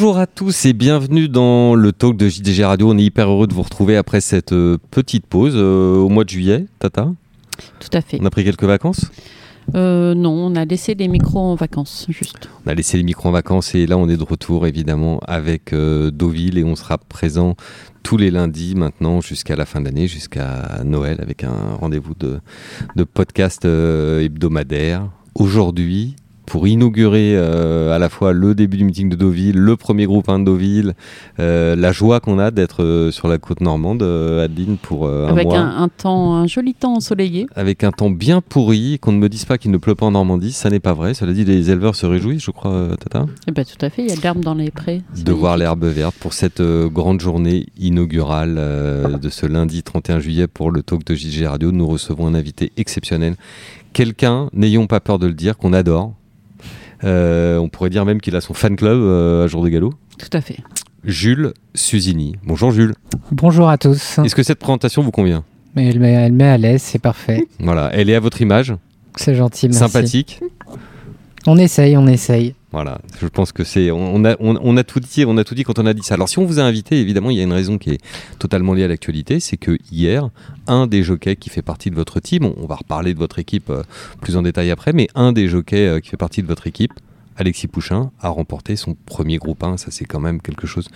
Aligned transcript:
Bonjour 0.00 0.18
à 0.18 0.28
tous 0.28 0.64
et 0.64 0.74
bienvenue 0.74 1.28
dans 1.28 1.74
le 1.74 1.90
talk 1.90 2.16
de 2.16 2.28
JDG 2.28 2.64
Radio. 2.64 2.88
On 2.88 2.96
est 2.96 3.02
hyper 3.02 3.28
heureux 3.28 3.48
de 3.48 3.52
vous 3.52 3.62
retrouver 3.62 3.96
après 3.96 4.20
cette 4.20 4.52
euh, 4.52 4.78
petite 4.92 5.26
pause 5.26 5.54
euh, 5.56 5.96
au 5.96 6.08
mois 6.08 6.22
de 6.22 6.28
juillet, 6.28 6.66
Tata. 6.78 7.10
Tout 7.80 7.88
à 7.92 8.00
fait. 8.00 8.16
On 8.22 8.24
a 8.24 8.30
pris 8.30 8.44
quelques 8.44 8.62
vacances 8.62 9.10
Euh, 9.74 10.14
non, 10.14 10.30
on 10.30 10.54
a 10.54 10.64
laissé 10.64 10.94
les 10.94 11.08
micros 11.08 11.40
en 11.40 11.56
vacances, 11.56 12.06
juste. 12.10 12.48
On 12.64 12.70
a 12.70 12.74
laissé 12.74 12.96
les 12.96 13.02
micros 13.02 13.28
en 13.28 13.32
vacances 13.32 13.74
et 13.74 13.88
là 13.88 13.98
on 13.98 14.08
est 14.08 14.16
de 14.16 14.22
retour 14.22 14.68
évidemment 14.68 15.18
avec 15.26 15.72
euh, 15.72 16.12
Deauville 16.12 16.58
et 16.58 16.62
on 16.64 16.76
sera 16.76 16.98
présent 16.98 17.56
tous 18.04 18.16
les 18.16 18.30
lundis 18.30 18.76
maintenant 18.76 19.20
jusqu'à 19.20 19.56
la 19.56 19.66
fin 19.66 19.80
de 19.80 19.86
l'année, 19.86 20.06
jusqu'à 20.06 20.80
Noël 20.84 21.18
avec 21.20 21.42
un 21.42 21.74
rendez-vous 21.80 22.14
de, 22.14 22.38
de 22.94 23.02
podcast 23.02 23.64
hebdomadaire. 23.64 25.08
Aujourd'hui, 25.34 26.14
pour 26.48 26.66
inaugurer 26.66 27.34
euh, 27.36 27.94
à 27.94 27.98
la 27.98 28.08
fois 28.08 28.32
le 28.32 28.54
début 28.54 28.78
du 28.78 28.84
meeting 28.84 29.10
de 29.10 29.16
Deauville, 29.16 29.56
le 29.56 29.76
premier 29.76 30.06
groupe 30.06 30.28
1 30.30 30.38
de 30.40 30.44
Deauville, 30.46 30.94
euh, 31.40 31.76
la 31.76 31.92
joie 31.92 32.20
qu'on 32.20 32.38
a 32.38 32.50
d'être 32.50 32.82
euh, 32.82 33.10
sur 33.10 33.28
la 33.28 33.36
côte 33.36 33.60
normande, 33.60 34.02
Adeline, 34.02 34.78
pour 34.78 35.08
un 35.08 35.26
Avec 35.28 35.46
mois. 35.46 35.58
un, 35.58 35.82
un 35.82 35.88
temps, 35.88 36.34
un 36.36 36.46
joli 36.46 36.72
temps 36.74 36.94
ensoleillé. 36.96 37.46
avec 37.54 37.84
un 37.84 37.90
temps 37.92 38.08
bien 38.10 38.40
pourri, 38.40 38.98
qu'on 38.98 39.12
ne 39.12 39.18
me 39.18 39.28
dise 39.28 39.44
pas 39.44 39.58
qu'il 39.58 39.70
ne 39.70 39.76
pleut 39.76 39.94
pas 39.94 40.06
en 40.06 40.12
Normandie, 40.12 40.52
ça 40.52 40.70
n'est 40.70 40.80
pas 40.80 40.94
vrai. 40.94 41.12
Cela 41.12 41.32
dit, 41.34 41.44
les 41.44 41.70
éleveurs 41.70 41.94
se 41.94 42.06
réjouissent, 42.06 42.42
je 42.42 42.50
crois, 42.50 42.88
Tata, 42.98 43.26
Eh 43.46 43.52
ben, 43.52 43.64
tout 43.64 43.84
à 43.84 43.90
fait, 43.90 44.02
il 44.02 44.08
y 44.08 44.12
a 44.12 44.16
de 44.16 44.22
l'herbe 44.22 44.40
dans 44.40 44.54
les 44.54 44.70
prés. 44.70 45.02
De 45.22 45.32
voir 45.32 45.58
l'herbe 45.58 45.84
verte 45.84 46.16
pour 46.18 46.32
cette 46.32 46.62
grande 46.62 47.20
journée 47.20 47.66
inaugurale 47.78 48.54
de 49.20 49.28
ce 49.28 49.44
lundi 49.46 49.82
31 49.82 50.18
juillet 50.20 50.46
pour 50.46 50.70
le 50.70 50.82
talk 50.82 51.04
de 51.04 51.14
JG 51.14 51.46
Radio. 51.46 51.72
Nous 51.72 51.86
recevons 51.86 52.26
un 52.26 52.34
invité 52.34 52.72
exceptionnel, 52.78 53.34
quelqu'un, 53.92 54.48
n'ayons 54.54 54.86
pas 54.86 55.00
peur 55.00 55.18
de 55.18 55.26
le 55.26 55.34
dire, 55.34 55.56
qu'on 55.58 55.72
adore. 55.74 56.14
Euh, 57.04 57.58
on 57.58 57.68
pourrait 57.68 57.90
dire 57.90 58.04
même 58.04 58.20
qu'il 58.20 58.34
a 58.36 58.40
son 58.40 58.54
fan 58.54 58.76
club 58.76 58.98
euh, 59.00 59.44
à 59.44 59.46
Jour 59.46 59.62
de 59.62 59.68
Galop. 59.68 59.94
Tout 60.18 60.30
à 60.32 60.40
fait. 60.40 60.56
Jules 61.04 61.52
Suzini. 61.74 62.36
Bonjour 62.44 62.70
Jules. 62.72 62.94
Bonjour 63.30 63.68
à 63.68 63.78
tous. 63.78 64.18
Est-ce 64.18 64.34
que 64.34 64.42
cette 64.42 64.58
présentation 64.58 65.02
vous 65.02 65.12
convient? 65.12 65.44
Mais 65.76 65.88
elle 65.88 66.00
met, 66.00 66.12
elle 66.12 66.32
met 66.32 66.48
à 66.48 66.58
l'aise, 66.58 66.82
c'est 66.82 66.98
parfait. 66.98 67.46
Voilà, 67.60 67.90
elle 67.92 68.10
est 68.10 68.14
à 68.14 68.20
votre 68.20 68.40
image, 68.42 68.74
C'est 69.16 69.34
gentil, 69.34 69.68
merci. 69.68 69.78
sympathique. 69.78 70.40
On 71.46 71.56
essaye, 71.56 71.96
on 71.96 72.06
essaye. 72.06 72.54
Voilà, 72.78 73.00
je 73.20 73.26
pense 73.26 73.50
que 73.50 73.64
c'est. 73.64 73.90
On 73.90 74.24
a, 74.24 74.36
on, 74.38 74.76
a 74.76 74.84
tout 74.84 75.00
dit, 75.00 75.24
on 75.26 75.36
a 75.36 75.42
tout 75.42 75.56
dit 75.56 75.64
quand 75.64 75.80
on 75.80 75.86
a 75.86 75.94
dit 75.94 76.04
ça. 76.04 76.14
Alors, 76.14 76.28
si 76.28 76.38
on 76.38 76.44
vous 76.44 76.60
a 76.60 76.62
invité, 76.62 77.00
évidemment, 77.00 77.30
il 77.30 77.36
y 77.36 77.40
a 77.40 77.42
une 77.42 77.52
raison 77.52 77.76
qui 77.76 77.90
est 77.90 78.00
totalement 78.38 78.72
liée 78.72 78.84
à 78.84 78.86
l'actualité, 78.86 79.40
c'est 79.40 79.56
que 79.56 79.76
hier, 79.90 80.30
un 80.68 80.86
des 80.86 81.02
jockeys 81.02 81.34
qui 81.34 81.50
fait 81.50 81.60
partie 81.60 81.90
de 81.90 81.96
votre 81.96 82.20
team, 82.20 82.44
on, 82.44 82.54
on 82.56 82.66
va 82.66 82.76
reparler 82.76 83.14
de 83.14 83.18
votre 83.18 83.40
équipe 83.40 83.68
euh, 83.70 83.82
plus 84.20 84.36
en 84.36 84.42
détail 84.42 84.70
après, 84.70 84.92
mais 84.92 85.08
un 85.16 85.32
des 85.32 85.48
jockeys 85.48 85.88
euh, 85.88 85.98
qui 85.98 86.10
fait 86.10 86.16
partie 86.16 86.40
de 86.40 86.46
votre 86.46 86.68
équipe, 86.68 86.92
Alexis 87.36 87.66
Pouchin, 87.66 88.12
a 88.20 88.28
remporté 88.28 88.76
son 88.76 88.94
premier 88.94 89.38
groupe 89.38 89.64
1. 89.64 89.76
Ça, 89.76 89.90
c'est 89.90 90.04
quand 90.04 90.20
même 90.20 90.40
quelque 90.40 90.68
chose 90.68 90.86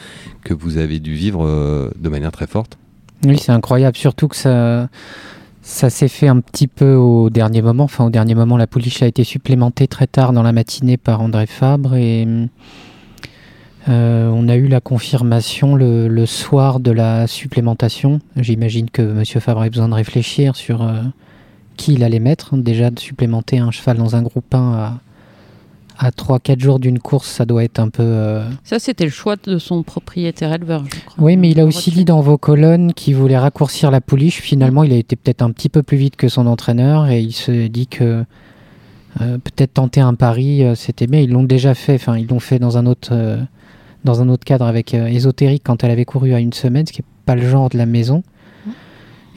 que 0.45 0.55
vous 0.55 0.79
avez 0.79 1.01
dû 1.01 1.15
vivre 1.15 1.45
euh, 1.45 1.91
de 1.99 2.09
manière 2.09 2.31
très 2.31 2.47
forte. 2.47 2.79
Oui, 3.27 3.39
c'est 3.39 3.51
incroyable, 3.51 3.97
surtout 3.97 4.29
que 4.29 4.37
ça, 4.37 4.89
ça 5.63 5.91
s'est 5.91 6.09
fait 6.09 6.27
un 6.27 6.41
petit 6.41 6.67
peu 6.67 6.95
au 6.95 7.31
dernier 7.31 7.63
moment. 7.63 7.85
Enfin, 7.85 8.05
au 8.05 8.11
dernier 8.11 8.35
moment, 8.35 8.57
la 8.57 8.67
pouliche 8.67 9.03
a 9.03 9.07
été 9.07 9.23
supplémentée 9.23 9.87
très 9.87 10.09
tard 10.09 10.33
dans 10.33 10.43
la 10.43 10.53
matinée 10.53 10.97
par 10.97 11.21
André 11.21 11.47
Fabre 11.47 11.95
et 11.95 12.27
euh, 13.89 14.29
on 14.29 14.49
a 14.49 14.57
eu 14.57 14.67
la 14.67 14.81
confirmation 14.81 15.77
le, 15.77 16.27
soir 16.27 16.81
de 16.81 16.91
la 16.91 17.29
supplémentation. 17.29 18.21
J'imagine 18.37 18.91
que 18.91 19.03
Monsieur 19.03 19.39
Fabre 19.39 19.61
avait 19.61 19.71
besoin 19.71 19.89
de 19.89 19.95
réfléchir 19.95 20.57
sur 20.57 20.83
euh, 20.83 21.01
qui 21.77 21.95
il 21.95 22.03
allait 22.03 22.19
mettre. 22.19 22.57
Déjà, 22.57 22.91
de 22.91 22.99
supplémenter 22.99 23.59
un 23.59 23.71
cheval 23.71 23.99
dans 23.99 24.17
un 24.17 24.23
groupe 24.23 24.53
1 24.53 24.59
à, 24.59 25.01
à 25.99 26.11
3-4 26.11 26.61
jours 26.61 26.79
d'une 26.81 26.99
course, 26.99 27.29
ça 27.29 27.45
doit 27.45 27.65
être 27.65 27.79
un 27.79 27.89
peu... 27.89 28.03
euh, 28.03 28.49
Ça, 28.65 28.79
c'était 28.79 29.05
le 29.05 29.11
choix 29.11 29.37
de 29.37 29.59
son 29.59 29.83
propriétaire 29.83 30.53
éleveur, 30.53 30.85
je 30.85 31.01
crois. 31.05 31.25
Oui, 31.25 31.37
mais 31.37 31.51
il 31.51 31.61
a 31.61 31.65
aussi 31.65 31.91
dit 31.91 32.05
dans 32.05 32.21
vos 32.21 32.39
colonnes 32.39 32.93
qu'il 32.93 33.15
voulait 33.17 33.39
raccourcir 33.39 33.91
la 33.91 34.01
pouliche. 34.01 34.41
Finalement, 34.41 34.85
il 34.85 34.93
a 34.93 34.97
été 34.97 35.17
peut-être 35.17 35.43
un 35.43 35.51
petit 35.51 35.69
peu 35.69 35.83
plus 35.83 35.97
vite 35.97 36.17
que 36.17 36.29
son 36.29 36.47
entraîneur 36.47 37.09
et 37.09 37.21
il 37.21 37.33
se 37.33 37.67
dit 37.69 37.87
que 37.87 38.25
euh, 39.21 39.39
peut-être 39.39 39.75
tenter 39.75 40.01
un 40.01 40.15
pari, 40.15 40.65
euh, 40.65 40.75
c'était 40.75 41.07
bien. 41.07 41.21
Ils 41.21 41.31
l'ont 41.31 41.45
déjà 41.45 41.75
fait. 41.75 41.95
Enfin, 41.95 42.17
ils 42.17 42.27
l'ont 42.27 42.41
fait 42.41 42.59
dans 42.59 42.79
un 42.79 42.87
autre 42.87 43.39
dans 44.05 44.21
un 44.21 44.29
autre 44.29 44.45
cadre 44.45 44.65
avec 44.65 44.95
Ésotérique 44.95 45.63
quand 45.65 45.85
elle 45.85 45.93
avait 45.93 46.05
couru 46.05 46.35
à 46.35 46.41
une 46.41 46.53
semaine, 46.53 46.85
ce 46.87 46.93
qui 46.93 47.03
n'est 47.03 47.07
pas 47.25 47.37
le 47.37 47.49
genre 47.49 47.69
de 47.69 47.79
la 47.79 47.87
maison. 47.87 48.25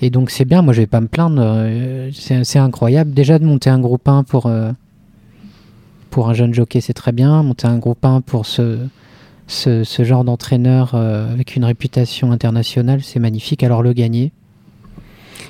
Et 0.02 0.10
donc 0.10 0.32
c'est 0.32 0.46
bien. 0.46 0.62
Moi, 0.64 0.74
je 0.74 0.82
vais 0.82 0.88
pas 0.88 1.02
me 1.02 1.08
plaindre. 1.08 1.70
c'est 2.14 2.58
incroyable. 2.60 3.12
Déjà 3.14 3.38
de 3.38 3.46
monter 3.46 3.70
un 3.70 3.80
groupe 3.80 4.08
1 4.08 4.24
pour 4.24 4.50
pour 6.16 6.30
un 6.30 6.34
jeune 6.34 6.54
jockey, 6.54 6.80
c'est 6.80 6.94
très 6.94 7.12
bien. 7.12 7.44
Monter 7.44 7.68
un 7.68 7.78
groupe 7.78 8.06
1 8.06 8.22
pour 8.22 8.46
ce 8.46 8.78
ce, 9.48 9.84
genre 10.00 10.24
d'entraîneur 10.24 10.96
euh, 10.96 11.30
avec 11.30 11.58
une 11.58 11.66
réputation 11.66 12.32
internationale, 12.32 13.02
c'est 13.04 13.20
magnifique. 13.20 13.64
Alors 13.64 13.84
le 13.84 13.92
gagner, 13.92 14.32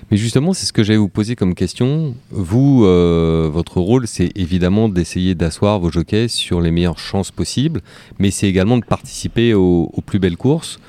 Mais 0.10 0.18
justement, 0.18 0.54
c'est 0.54 0.66
ce 0.66 0.74
que 0.74 0.82
j'allais 0.82 0.98
vous 0.98 1.08
poser 1.08 1.36
comme 1.36 1.54
question. 1.54 2.16
Vous, 2.32 2.84
euh, 2.84 3.48
votre 3.54 3.80
rôle, 3.80 4.08
c'est 4.08 4.32
évidemment 4.36 4.90
d'essayer 4.90 5.36
d'asseoir 5.36 5.80
vos 5.80 5.92
jockeys 5.92 6.30
sur 6.30 6.62
les 6.62 6.72
meilleures 6.72 6.98
chances 6.98 7.30
possibles, 7.30 7.82
mais 8.18 8.32
c'est 8.32 8.48
également 8.48 8.80
de 8.80 8.86
participer 8.86 9.54
aux, 9.54 9.92
plus 10.04 10.18
belles 10.18 10.36
courses. 10.36 10.80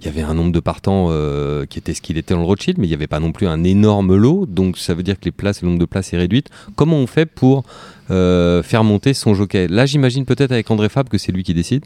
Il 0.00 0.06
y 0.06 0.08
avait 0.08 0.22
un 0.22 0.34
nombre 0.34 0.52
de 0.52 0.60
partants 0.60 1.08
euh, 1.10 1.66
qui 1.66 1.80
était 1.80 1.94
ce 1.94 2.00
qu'il 2.00 2.16
était 2.16 2.34
dans 2.34 2.40
le 2.40 2.46
Rothschild, 2.46 2.78
mais 2.78 2.86
il 2.86 2.90
n'y 2.90 2.94
avait 2.94 3.08
pas 3.08 3.18
non 3.18 3.32
plus 3.32 3.48
un 3.48 3.64
énorme 3.64 4.14
lot, 4.14 4.46
donc 4.46 4.78
ça 4.78 4.94
veut 4.94 5.02
dire 5.02 5.18
que 5.18 5.24
les 5.24 5.32
places, 5.32 5.62
le 5.62 5.68
nombre 5.68 5.80
de 5.80 5.86
places 5.86 6.12
est 6.12 6.16
réduite. 6.16 6.48
Comment 6.76 6.98
on 6.98 7.08
fait 7.08 7.26
pour 7.26 7.64
faire 8.08 8.84
monter 8.84 9.14
son 9.14 9.34
jockey 9.34 9.68
Là, 9.68 9.86
j'imagine 9.86 10.24
peut-être 10.24 10.52
avec 10.52 10.70
André 10.70 10.88
Fabre 10.88 11.10
que 11.10 11.18
c'est 11.18 11.32
lui 11.32 11.42
qui 11.42 11.54
décide. 11.54 11.84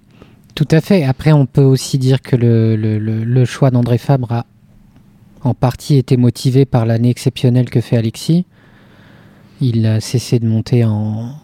tout 0.55 0.69
à 0.71 0.81
fait. 0.81 1.05
Après, 1.05 1.33
on 1.33 1.47
peut 1.47 1.63
aussi 1.63 1.99
dire 1.99 2.21
que 2.21 2.37
le, 2.37 3.45
choix 3.45 3.71
d'André 3.71 3.99
Fabre 3.99 4.33
a 4.33 4.47
en 5.43 5.55
partie 5.55 5.97
été 5.97 6.17
motivé 6.17 6.65
par 6.65 6.87
l'année 6.87 7.11
exceptionnelle 7.11 7.71
que 7.71 7.81
fait 7.81 7.97
Alexis. 7.97 8.45
Il 9.61 9.87
a 9.87 10.01
cessé 10.01 10.39
de 10.39 10.47
monter 10.47 10.85
en, 10.85 11.37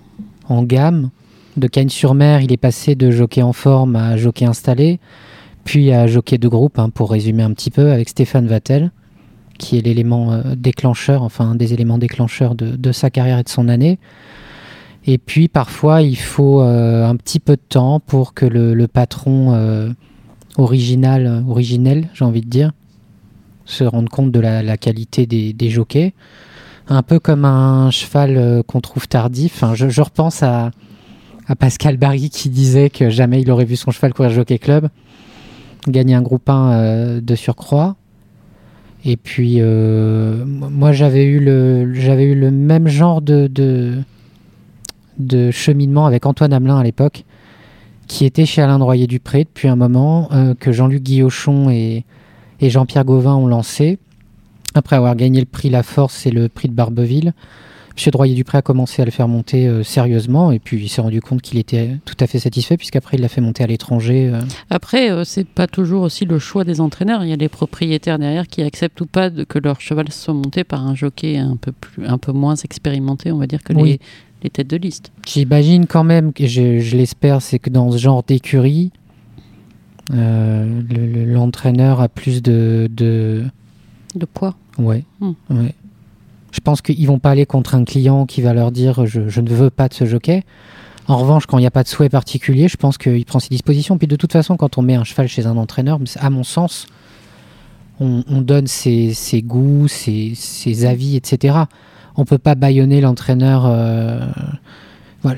gamme. 0.62 1.10
De 1.56 1.68
Cagnes-sur-Mer, 1.68 2.42
il 2.42 2.52
est 2.52 2.58
passé 2.58 2.94
de 2.94 3.10
jockey 3.10 3.42
en 3.42 3.54
forme 3.54 3.96
à 3.96 4.18
jockey 4.18 4.44
installé, 4.44 5.00
puis 5.64 5.90
à 5.90 6.06
jockey 6.06 6.36
de 6.36 6.48
groupe, 6.48 6.78
hein, 6.78 6.90
pour 6.90 7.10
résumer 7.10 7.42
un 7.42 7.52
petit 7.52 7.70
peu, 7.70 7.92
avec 7.92 8.10
Stéphane 8.10 8.46
Vattel, 8.46 8.90
qui 9.58 9.78
est 9.78 9.80
l'élément 9.80 10.32
euh, 10.32 10.54
déclencheur, 10.54 11.22
enfin 11.22 11.46
un 11.46 11.54
des 11.54 11.72
éléments 11.72 11.96
déclencheurs 11.96 12.54
de 12.54 12.92
sa 12.92 13.08
carrière 13.08 13.38
et 13.38 13.42
de 13.42 13.48
son 13.48 13.68
année. 13.68 13.98
Et 15.06 15.18
puis 15.18 15.48
parfois, 15.48 16.02
il 16.02 16.16
faut 16.16 16.60
euh, 16.60 17.06
un 17.06 17.14
petit 17.16 17.38
peu 17.38 17.54
de 17.54 17.62
temps 17.68 18.00
pour 18.00 18.34
que 18.34 18.44
le, 18.44 18.86
patron 18.88 19.54
euh, 19.54 19.90
original, 20.58 21.44
originel, 21.48 22.08
j'ai 22.12 22.24
envie 22.24 22.40
de 22.40 22.48
dire, 22.48 22.72
se 23.64 23.84
rende 23.84 24.08
compte 24.08 24.32
de 24.32 24.40
la, 24.40 24.76
qualité 24.76 25.26
des, 25.26 25.70
jockeys. 25.70 26.12
Un 26.88 27.02
peu 27.02 27.18
comme 27.18 27.44
un 27.44 27.90
cheval 27.90 28.36
euh, 28.36 28.62
qu'on 28.62 28.80
trouve 28.80 29.08
tardif. 29.08 29.54
Enfin, 29.54 29.74
je, 29.74 30.00
repense 30.00 30.42
à, 30.42 30.70
Pascal 31.58 31.96
Barry 31.96 32.30
qui 32.30 32.48
disait 32.48 32.90
que 32.90 33.08
jamais 33.08 33.40
il 33.40 33.50
aurait 33.50 33.64
vu 33.64 33.76
son 33.76 33.92
cheval 33.92 34.12
courir 34.12 34.30
Jockey 34.30 34.58
Club 34.58 34.88
gagner 35.88 36.16
un 36.16 36.22
groupe 36.22 36.48
1 36.48 36.72
euh, 36.72 37.20
de 37.20 37.34
surcroît. 37.36 37.94
Et 39.04 39.16
puis, 39.16 39.60
moi, 39.60 40.90
j'avais 40.90 41.26
eu, 41.26 41.38
le, 41.38 41.84
eu 41.94 42.34
le 42.34 42.50
même 42.50 42.88
genre 42.88 43.22
de, 43.22 43.46
de 45.18 45.50
cheminement 45.50 46.06
avec 46.06 46.26
Antoine 46.26 46.52
Hamelin 46.52 46.78
à 46.78 46.84
l'époque, 46.84 47.24
qui 48.06 48.24
était 48.24 48.46
chez 48.46 48.62
Alain 48.62 48.78
Droyer-Dupré 48.78 49.44
depuis 49.44 49.68
un 49.68 49.76
moment, 49.76 50.28
euh, 50.32 50.54
que 50.54 50.72
Jean-Luc 50.72 51.02
Guillochon 51.02 51.70
et, 51.70 52.04
et 52.60 52.70
Jean-Pierre 52.70 53.04
Gauvin 53.04 53.34
ont 53.34 53.46
lancé. 53.46 53.98
Après 54.74 54.96
avoir 54.96 55.16
gagné 55.16 55.40
le 55.40 55.46
prix 55.46 55.70
La 55.70 55.82
Force 55.82 56.26
et 56.26 56.30
le 56.30 56.48
prix 56.48 56.68
de 56.68 56.74
Barbeville, 56.74 57.32
M. 57.98 58.10
Droyer-Dupré 58.12 58.58
a 58.58 58.62
commencé 58.62 59.00
à 59.00 59.06
le 59.06 59.10
faire 59.10 59.26
monter 59.26 59.66
euh, 59.66 59.82
sérieusement, 59.82 60.52
et 60.52 60.58
puis 60.58 60.76
il 60.82 60.88
s'est 60.90 61.00
rendu 61.00 61.22
compte 61.22 61.40
qu'il 61.40 61.58
était 61.58 61.96
tout 62.04 62.14
à 62.20 62.26
fait 62.26 62.38
satisfait, 62.38 62.76
puisqu'après 62.76 63.16
il 63.16 63.22
l'a 63.22 63.28
fait 63.28 63.40
monter 63.40 63.64
à 63.64 63.66
l'étranger. 63.66 64.28
euh. 64.34 64.40
Après, 64.68 65.10
euh, 65.10 65.24
c'est 65.24 65.48
pas 65.48 65.66
toujours 65.66 66.02
aussi 66.02 66.26
le 66.26 66.38
choix 66.38 66.62
des 66.64 66.82
entraîneurs. 66.82 67.24
Il 67.24 67.30
y 67.30 67.32
a 67.32 67.38
des 67.38 67.48
propriétaires 67.48 68.18
derrière 68.18 68.46
qui 68.48 68.62
acceptent 68.62 69.00
ou 69.00 69.06
pas 69.06 69.30
de- 69.30 69.44
que 69.44 69.58
leur 69.58 69.80
cheval 69.80 70.12
soit 70.12 70.34
monté 70.34 70.62
par 70.62 70.86
un 70.86 70.94
jockey 70.94 71.38
un 71.38 71.56
peu, 71.56 71.72
plus, 71.72 72.06
un 72.06 72.18
peu 72.18 72.32
moins 72.32 72.54
expérimenté, 72.56 73.32
on 73.32 73.38
va 73.38 73.46
dire, 73.46 73.62
que 73.64 73.72
Oui. 73.72 73.92
les, 73.92 74.00
les 74.42 74.50
têtes 74.50 74.68
de 74.68 74.76
liste. 74.76 75.12
J'imagine 75.26 75.86
quand 75.86 76.04
même, 76.04 76.32
que 76.32 76.46
je, 76.46 76.78
je 76.80 76.96
l'espère, 76.96 77.42
c'est 77.42 77.58
que 77.58 77.70
dans 77.70 77.90
ce 77.90 77.96
genre 77.98 78.22
d'écurie, 78.22 78.92
euh, 80.12 80.82
le- 80.88 81.06
le- 81.06 81.24
l'entraîneur 81.32 82.00
a 82.00 82.08
plus 82.08 82.42
de, 82.42 82.88
de, 82.90 83.44
De 84.14 84.24
poids. 84.26 84.54
Ouais. 84.78 85.04
Hmm. 85.20 85.32
ouais. 85.50 85.74
Je 86.52 86.60
pense 86.60 86.80
qu'ils 86.80 87.06
vont 87.06 87.18
pas 87.18 87.30
aller 87.30 87.44
contre 87.46 87.74
un 87.74 87.84
client 87.84 88.24
qui 88.24 88.40
va 88.40 88.54
leur 88.54 88.70
dire 88.72 89.04
je, 89.06 89.28
je 89.28 89.40
ne 89.40 89.48
veux 89.50 89.68
pas 89.70 89.88
de 89.88 89.94
ce 89.94 90.04
jockey. 90.06 90.44
En 91.08 91.16
revanche, 91.18 91.46
quand 91.46 91.58
il 91.58 91.62
n'y 91.62 91.66
a 91.66 91.70
pas 91.72 91.82
de 91.82 91.88
souhait 91.88 92.08
particulier, 92.08 92.68
je 92.68 92.76
pense 92.76 92.98
qu'il 92.98 93.24
prend 93.24 93.38
ses 93.40 93.48
dispositions. 93.48 93.98
Puis 93.98 94.06
de 94.08 94.16
toute 94.16 94.32
façon, 94.32 94.56
quand 94.56 94.78
on 94.78 94.82
met 94.82 94.94
un 94.94 95.04
cheval 95.04 95.28
chez 95.28 95.46
un 95.46 95.56
entraîneur, 95.56 95.98
à 96.16 96.30
mon 96.30 96.42
sens, 96.44 96.86
on, 98.00 98.24
on 98.28 98.40
donne 98.40 98.66
ses, 98.66 99.12
ses 99.14 99.42
goûts, 99.42 99.86
ses, 99.88 100.32
ses 100.34 100.84
avis, 100.84 101.16
etc. 101.16 101.58
On 102.16 102.24
peut 102.24 102.38
pas 102.38 102.54
bâillonner 102.54 103.00
l'entraîneur. 103.00 103.64
euh, 103.66 104.20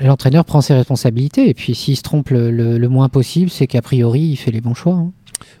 L'entraîneur 0.03 0.45
prend 0.45 0.61
ses 0.61 0.75
responsabilités 0.75 1.49
et 1.49 1.53
puis 1.53 1.73
s'il 1.73 1.95
se 1.97 2.03
trompe 2.03 2.29
le, 2.29 2.87
moins 2.87 3.09
possible, 3.09 3.49
c'est 3.49 3.65
qu'a 3.65 3.81
priori 3.81 4.21
il 4.21 4.35
fait 4.35 4.51
les 4.51 4.61
bons 4.61 4.75
choix. 4.75 4.93
hein. 4.93 5.11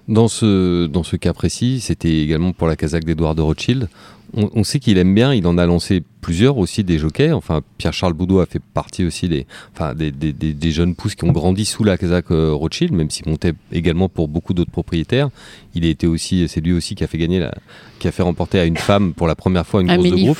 Dans 0.07 0.27
ce, 0.27 0.87
dans 0.87 1.03
ce 1.03 1.15
cas 1.15 1.33
précis, 1.33 1.79
c'était 1.79 2.17
également 2.21 2.51
pour 2.51 2.67
la 2.67 2.75
casaque 2.75 3.05
d'Edouard 3.05 3.33
de 3.35 3.41
Rothschild. 3.41 3.87
On, 4.35 4.49
on 4.53 4.63
sait 4.63 4.79
qu'il 4.79 4.97
aime 4.97 5.15
bien, 5.15 5.33
il 5.33 5.47
en 5.47 5.57
a 5.57 5.65
lancé 5.65 6.03
plusieurs 6.21 6.57
aussi 6.57 6.83
des 6.83 6.99
jockeys. 6.99 7.31
Enfin, 7.31 7.61
Pierre-Charles 7.77 8.13
Boudot 8.13 8.39
a 8.41 8.45
fait 8.45 8.61
partie 8.73 9.03
aussi 9.05 9.27
des, 9.27 9.47
enfin, 9.73 9.95
des, 9.95 10.11
des- 10.11 10.33
des- 10.33 10.53
des 10.53 10.71
jeunes 10.71 10.93
pousses 10.95 11.15
qui 11.15 11.23
ont 11.23 11.31
grandi 11.31 11.65
sous 11.65 11.83
la 11.83 11.97
casaque 11.97 12.29
euh, 12.31 12.51
Rothschild, 12.53 12.91
même 12.93 13.09
s'il 13.09 13.27
montait 13.27 13.53
également 13.71 14.07
pour 14.09 14.27
beaucoup 14.27 14.53
d'autres 14.53 14.69
propriétaires. 14.71 15.29
Il 15.75 15.85
a 15.85 15.87
été 15.87 16.05
aussi, 16.07 16.47
c'est 16.47 16.61
lui 16.61 16.73
aussi 16.73 16.93
qui 16.95 17.03
a 17.03 17.07
fait 17.07 17.17
gagner, 17.17 17.39
la, 17.39 17.53
qui 17.99 18.07
a 18.07 18.11
fait 18.11 18.21
remporter 18.23 18.59
à 18.59 18.65
une 18.65 18.77
femme 18.77 19.13
pour 19.13 19.27
la 19.27 19.35
première 19.35 19.65
fois 19.65 19.81
une 19.81 19.87
course 19.87 19.99
de 20.03 20.07
Amélie 20.07 20.23
groupe. 20.25 20.37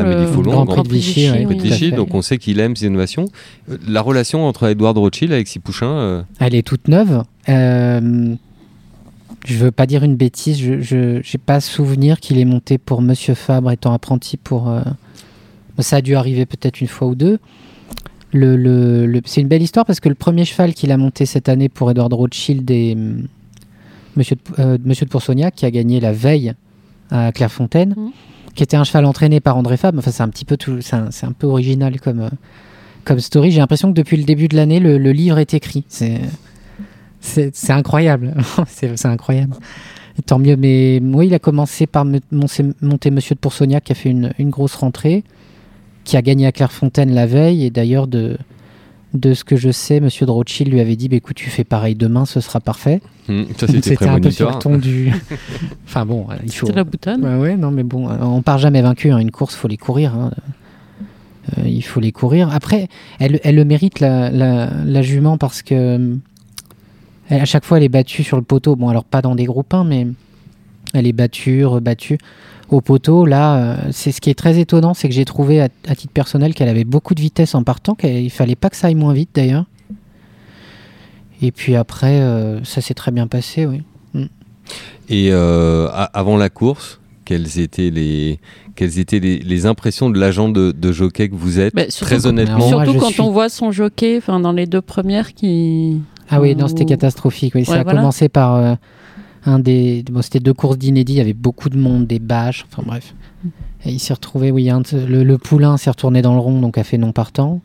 Amélie 0.00 0.20
le 0.22 0.26
Folon, 0.26 0.50
Grand 0.52 0.64
Grand 0.64 0.74
Prix 0.82 0.88
de 0.88 0.94
Vichy, 0.94 1.30
oui. 1.30 1.56
De 1.56 1.62
Vichy, 1.62 1.92
donc 1.92 2.14
on 2.14 2.22
sait 2.22 2.38
qu'il 2.38 2.60
aime 2.60 2.76
ces 2.76 2.86
innovations. 2.86 3.24
Euh, 3.70 3.76
La 3.88 4.02
relation 4.02 4.46
entre 4.46 4.66
Edouard 4.68 4.94
de 4.94 4.98
Rothschild 4.98 5.30
et 5.32 5.36
Alexis 5.36 5.60
Pouchin, 5.60 5.86
euh, 5.90 6.22
Elle 6.40 6.54
est 6.54 6.66
toute 6.66 6.88
neuve. 6.88 7.22
Euh, 9.44 9.46
je 9.46 9.54
veux 9.56 9.70
pas 9.70 9.86
dire 9.86 10.02
une 10.04 10.16
bêtise, 10.16 10.58
je 10.60 11.20
j'ai 11.22 11.38
pas 11.38 11.60
souvenir 11.60 12.20
qu'il 12.20 12.38
est 12.38 12.44
monté 12.44 12.78
pour 12.78 13.02
Monsieur 13.02 13.34
Fabre 13.34 13.70
étant 13.70 13.92
apprenti 13.92 14.36
pour. 14.36 14.68
euh, 14.68 14.82
Ça 15.78 15.96
a 15.96 16.00
dû 16.02 16.14
arriver 16.14 16.44
peut-être 16.44 16.80
une 16.82 16.88
fois 16.88 17.08
ou 17.08 17.14
deux. 17.14 17.38
Le, 18.32 18.56
le- 18.56 19.06
le- 19.06 19.22
c'est 19.24 19.40
une 19.40 19.48
belle 19.48 19.62
histoire 19.62 19.86
parce 19.86 19.98
que 19.98 20.08
le 20.10 20.14
premier 20.14 20.44
cheval 20.44 20.74
qu'il 20.74 20.92
a 20.92 20.96
monté 20.98 21.24
cette 21.26 21.48
année 21.48 21.68
pour 21.70 21.90
Edward 21.90 22.12
Rothschild 22.12 22.70
et 22.70 22.94
Monsieur 24.14 24.36
de, 24.36 24.40
euh, 24.62 24.78
Monsieur 24.84 25.06
de 25.06 25.10
Poursognac 25.10 25.54
qui 25.54 25.64
a 25.66 25.70
gagné 25.70 26.00
la 26.00 26.12
veille 26.12 26.52
à 27.10 27.32
Clairefontaine, 27.32 27.94
Mhm. 27.96 28.10
qui 28.54 28.62
était 28.62 28.76
un 28.76 28.84
cheval 28.84 29.04
entraîné 29.06 29.40
par 29.40 29.56
André 29.56 29.76
Fabre. 29.78 29.98
Enfin, 29.98 30.10
c'est 30.10 30.22
un 30.22 30.28
petit 30.28 30.44
peu 30.44 30.56
tout, 30.58 30.80
c'est 30.82 30.96
un, 30.96 31.10
c'est 31.10 31.26
un 31.26 31.32
peu 31.32 31.46
original 31.46 31.98
comme 32.00 32.20
euh, 32.20 32.28
comme 33.04 33.18
story. 33.20 33.50
J'ai 33.50 33.58
l'impression 33.60 33.88
que 33.90 33.96
depuis 33.96 34.18
le 34.18 34.24
début 34.24 34.48
de 34.48 34.56
l'année, 34.56 34.78
le, 34.80 34.98
le 34.98 35.12
livre 35.12 35.38
est 35.38 35.54
écrit. 35.54 35.84
C'est 35.88 36.20
c'est 37.20 37.70
incroyable. 37.70 38.34
c'est 38.66 39.06
incroyable. 39.06 39.54
Et 40.18 40.22
tant 40.22 40.38
mieux. 40.38 40.56
Mais 40.56 41.00
oui, 41.02 41.26
il 41.28 41.34
a 41.34 41.38
commencé 41.38 41.86
par 41.86 42.04
me- 42.04 42.20
monter, 42.32 43.10
Monsieur 43.10 43.34
de 43.34 43.40
Poursognac 43.40 43.84
qui 43.84 43.92
a 43.92 43.94
fait 43.94 44.10
une, 44.10 44.32
une 44.38 44.50
grosse 44.50 44.74
rentrée, 44.74 45.22
qui 46.04 46.16
a 46.16 46.22
gagné 46.22 46.46
à 46.46 46.52
Clairefontaine 46.52 47.12
la 47.14 47.26
veille. 47.26 47.64
Et 47.64 47.70
d'ailleurs, 47.70 48.06
de, 48.06 48.36
de 49.14 49.34
ce 49.34 49.44
que 49.44 49.56
je 49.56 49.70
sais, 49.70 50.00
Monsieur 50.00 50.26
de 50.26 50.30
Rothschild 50.30 50.72
lui 50.72 50.80
avait 50.80 50.96
dit 50.96 51.08
bah, 51.08 51.16
écoute, 51.16 51.36
tu 51.36 51.50
fais 51.50 51.64
pareil 51.64 51.94
demain, 51.94 52.24
ce 52.24 52.40
sera 52.40 52.60
parfait. 52.60 53.00
hmm, 53.28 53.42
ça 53.56 53.66
c'était 53.66 53.90
C'était 53.90 54.08
un 54.08 54.18
peu 54.20 54.30
sur 54.30 54.46
prémonitoire. 54.48 54.56
le 54.56 54.62
ton 54.62 54.78
du. 54.78 55.12
enfin 55.86 56.04
bon, 56.06 56.26
euh, 56.30 56.34
il 56.44 56.52
faut. 56.52 56.66
C'était 56.66 56.78
la 56.78 56.84
boutade. 56.84 57.20
Ouais, 57.22 57.36
ouais, 57.36 57.56
non, 57.56 57.70
mais 57.70 57.82
bon, 57.84 58.08
euh, 58.08 58.16
on 58.22 58.42
part 58.42 58.58
jamais 58.58 58.82
vaincu. 58.82 59.10
hein. 59.10 59.18
Une 59.18 59.30
course, 59.30 59.54
faut 59.54 59.68
les 59.68 59.76
courir. 59.76 60.14
hein. 60.14 60.30
Euh, 61.58 61.62
il 61.66 61.82
faut 61.82 62.00
les 62.00 62.12
courir. 62.12 62.52
Après, 62.54 62.88
elle, 63.18 63.40
elle 63.44 63.54
le 63.56 63.64
mérite, 63.64 64.00
la, 64.00 64.30
la, 64.30 64.70
la 64.84 65.02
jument, 65.02 65.38
parce 65.38 65.62
que 65.62 65.74
euh, 65.74 66.16
elle- 67.30 67.40
à 67.40 67.44
chaque 67.46 67.64
fois, 67.64 67.78
elle 67.78 67.84
est 67.84 67.88
battue 67.88 68.22
sur 68.22 68.36
le 68.36 68.42
poteau. 68.42 68.76
Bon, 68.76 68.88
alors 68.88 69.04
pas 69.04 69.22
dans 69.22 69.34
des 69.34 69.44
groupes 69.46 69.72
1, 69.72 69.84
mais 69.84 70.06
elle 70.92 71.06
est 71.06 71.12
battue, 71.12 71.64
rebattue 71.64 72.18
au 72.68 72.80
poteau. 72.80 73.24
Là, 73.24 73.56
euh, 73.56 73.76
c'est 73.92 74.12
ce 74.12 74.20
qui 74.20 74.28
est 74.30 74.34
très 74.34 74.58
étonnant, 74.58 74.92
c'est 74.94 75.08
que 75.08 75.14
j'ai 75.14 75.24
trouvé 75.24 75.60
à, 75.62 75.68
à 75.88 75.94
titre 75.94 76.12
personnel 76.12 76.52
qu'elle 76.54 76.68
avait 76.68 76.84
beaucoup 76.84 77.14
de 77.14 77.20
vitesse 77.20 77.54
en 77.54 77.62
partant, 77.64 77.94
qu'il 77.94 78.30
fallait 78.30 78.56
pas 78.56 78.68
que 78.70 78.76
ça 78.76 78.88
aille 78.88 78.94
moins 78.94 79.12
vite 79.14 79.30
d'ailleurs. 79.34 79.64
Et 81.42 81.52
puis 81.52 81.74
après, 81.74 82.20
euh, 82.20 82.62
ça 82.64 82.80
s'est 82.80 82.94
très 82.94 83.10
bien 83.12 83.26
passé, 83.26 83.66
oui. 83.66 83.82
Et 85.08 85.30
euh, 85.32 85.88
avant 86.12 86.36
la 86.36 86.48
course, 86.50 87.00
quelles 87.24 87.58
étaient 87.58 87.90
les, 87.90 88.38
quelles 88.76 89.00
étaient 89.00 89.18
les, 89.18 89.38
les 89.40 89.66
impressions 89.66 90.10
de 90.10 90.18
l'agent 90.20 90.48
de, 90.48 90.70
de 90.70 90.92
jockey 90.92 91.28
que 91.28 91.34
vous 91.34 91.58
êtes? 91.58 91.74
Bah, 91.74 91.82
surtout 91.88 92.04
Très 92.04 92.18
quand- 92.22 92.28
honnêtement, 92.28 92.68
Surtout 92.68 92.94
quand 92.94 93.08
suis- 93.10 93.20
on 93.20 93.30
voit 93.32 93.48
son 93.48 93.72
jockey, 93.72 94.18
enfin 94.18 94.38
dans 94.38 94.52
les 94.52 94.66
deux 94.66 94.80
premières 94.82 95.34
qui. 95.34 96.00
Ah 96.30 96.40
oui, 96.40 96.54
non, 96.54 96.68
c'était 96.68 96.84
catastrophique. 96.84 97.54
Oui. 97.54 97.64
ça 97.64 97.80
a 97.80 97.84
commencé 97.84 98.28
par 98.28 98.54
euh, 98.54 98.74
un 99.46 99.58
des. 99.58 100.04
Bon, 100.10 100.22
c'était 100.22 100.40
deux 100.40 100.54
courses 100.54 100.78
d'inédits, 100.78 101.14
il 101.14 101.18
y 101.18 101.20
avait 101.20 101.32
beaucoup 101.32 101.68
de 101.68 101.78
monde, 101.78 102.06
des 102.06 102.18
bâches, 102.18 102.64
enfin 102.70 102.82
bref. 102.86 103.14
Et 103.84 103.90
il 103.90 103.98
s'est 103.98 104.12
retrouvé, 104.12 104.50
oui, 104.50 104.68
un 104.68 104.82
le, 104.92 105.24
le 105.24 105.38
poulain 105.38 105.76
s'est 105.76 105.90
retourné 105.90 106.22
dans 106.22 106.34
le 106.34 106.40
rond, 106.40 106.60
donc 106.60 106.78
a 106.78 106.84
fait 106.84 106.98
non 106.98 107.12
partant. 107.12 107.60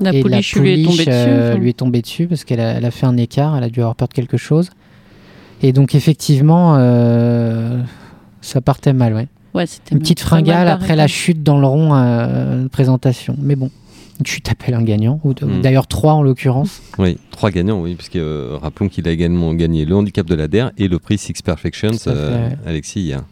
La 0.00 0.12
et 0.12 0.20
pouliche 0.20 0.54
la 0.56 0.62
lui 0.62 0.72
est 0.72 0.84
tombée 0.84 1.04
dessus. 1.04 1.10
euh, 1.10 1.50
enfin. 1.50 1.58
lui 1.58 1.70
est 1.70 1.72
tombée 1.72 2.02
dessus 2.02 2.26
parce 2.26 2.44
qu'elle 2.44 2.60
a, 2.60 2.90
fait 2.90 3.06
un 3.06 3.16
écart, 3.16 3.56
elle 3.56 3.64
a 3.64 3.68
dû 3.68 3.80
avoir 3.80 3.96
peur 3.96 4.08
de 4.08 4.14
quelque 4.14 4.36
chose. 4.36 4.70
Et 5.62 5.72
donc, 5.72 5.94
effectivement, 5.94 6.76
euh, 6.78 7.82
ça 8.40 8.60
partait 8.60 8.92
mal, 8.92 9.14
ouais. 9.14 9.28
Ouais, 9.54 9.66
c'était 9.66 9.94
Une 9.94 10.00
petite 10.00 10.20
fringale 10.20 10.68
après 10.68 10.94
la 10.94 11.08
chute 11.08 11.42
dans 11.42 11.58
le 11.58 11.66
rond 11.66 11.90
de 11.90 12.68
présentation. 12.68 13.34
Mais 13.40 13.56
bon, 13.56 13.70
une 14.20 14.26
chute 14.26 14.48
appelle 14.50 14.74
un 14.74 14.82
gagnant, 14.82 15.20
ou 15.24 15.30
Mm. 15.30 15.60
d'ailleurs 15.62 15.86
trois 15.86 16.12
en 16.14 16.22
l'occurrence. 16.22 16.82
Oui, 16.98 17.18
trois 17.30 17.50
gagnants, 17.50 17.80
oui, 17.80 17.94
puisque 17.94 18.16
euh, 18.16 18.58
rappelons 18.60 18.88
qu'il 18.88 19.06
a 19.08 19.10
également 19.12 19.54
gagné 19.54 19.84
le 19.84 19.94
handicap 19.94 20.26
de 20.26 20.34
l'ADER 20.34 20.68
et 20.76 20.88
le 20.88 20.98
prix 20.98 21.18
Six 21.18 21.42
Perfections, 21.42 21.90
euh, 22.06 22.48
ouais. 22.50 22.56
Alexis, 22.66 23.00
hier. 23.00 23.22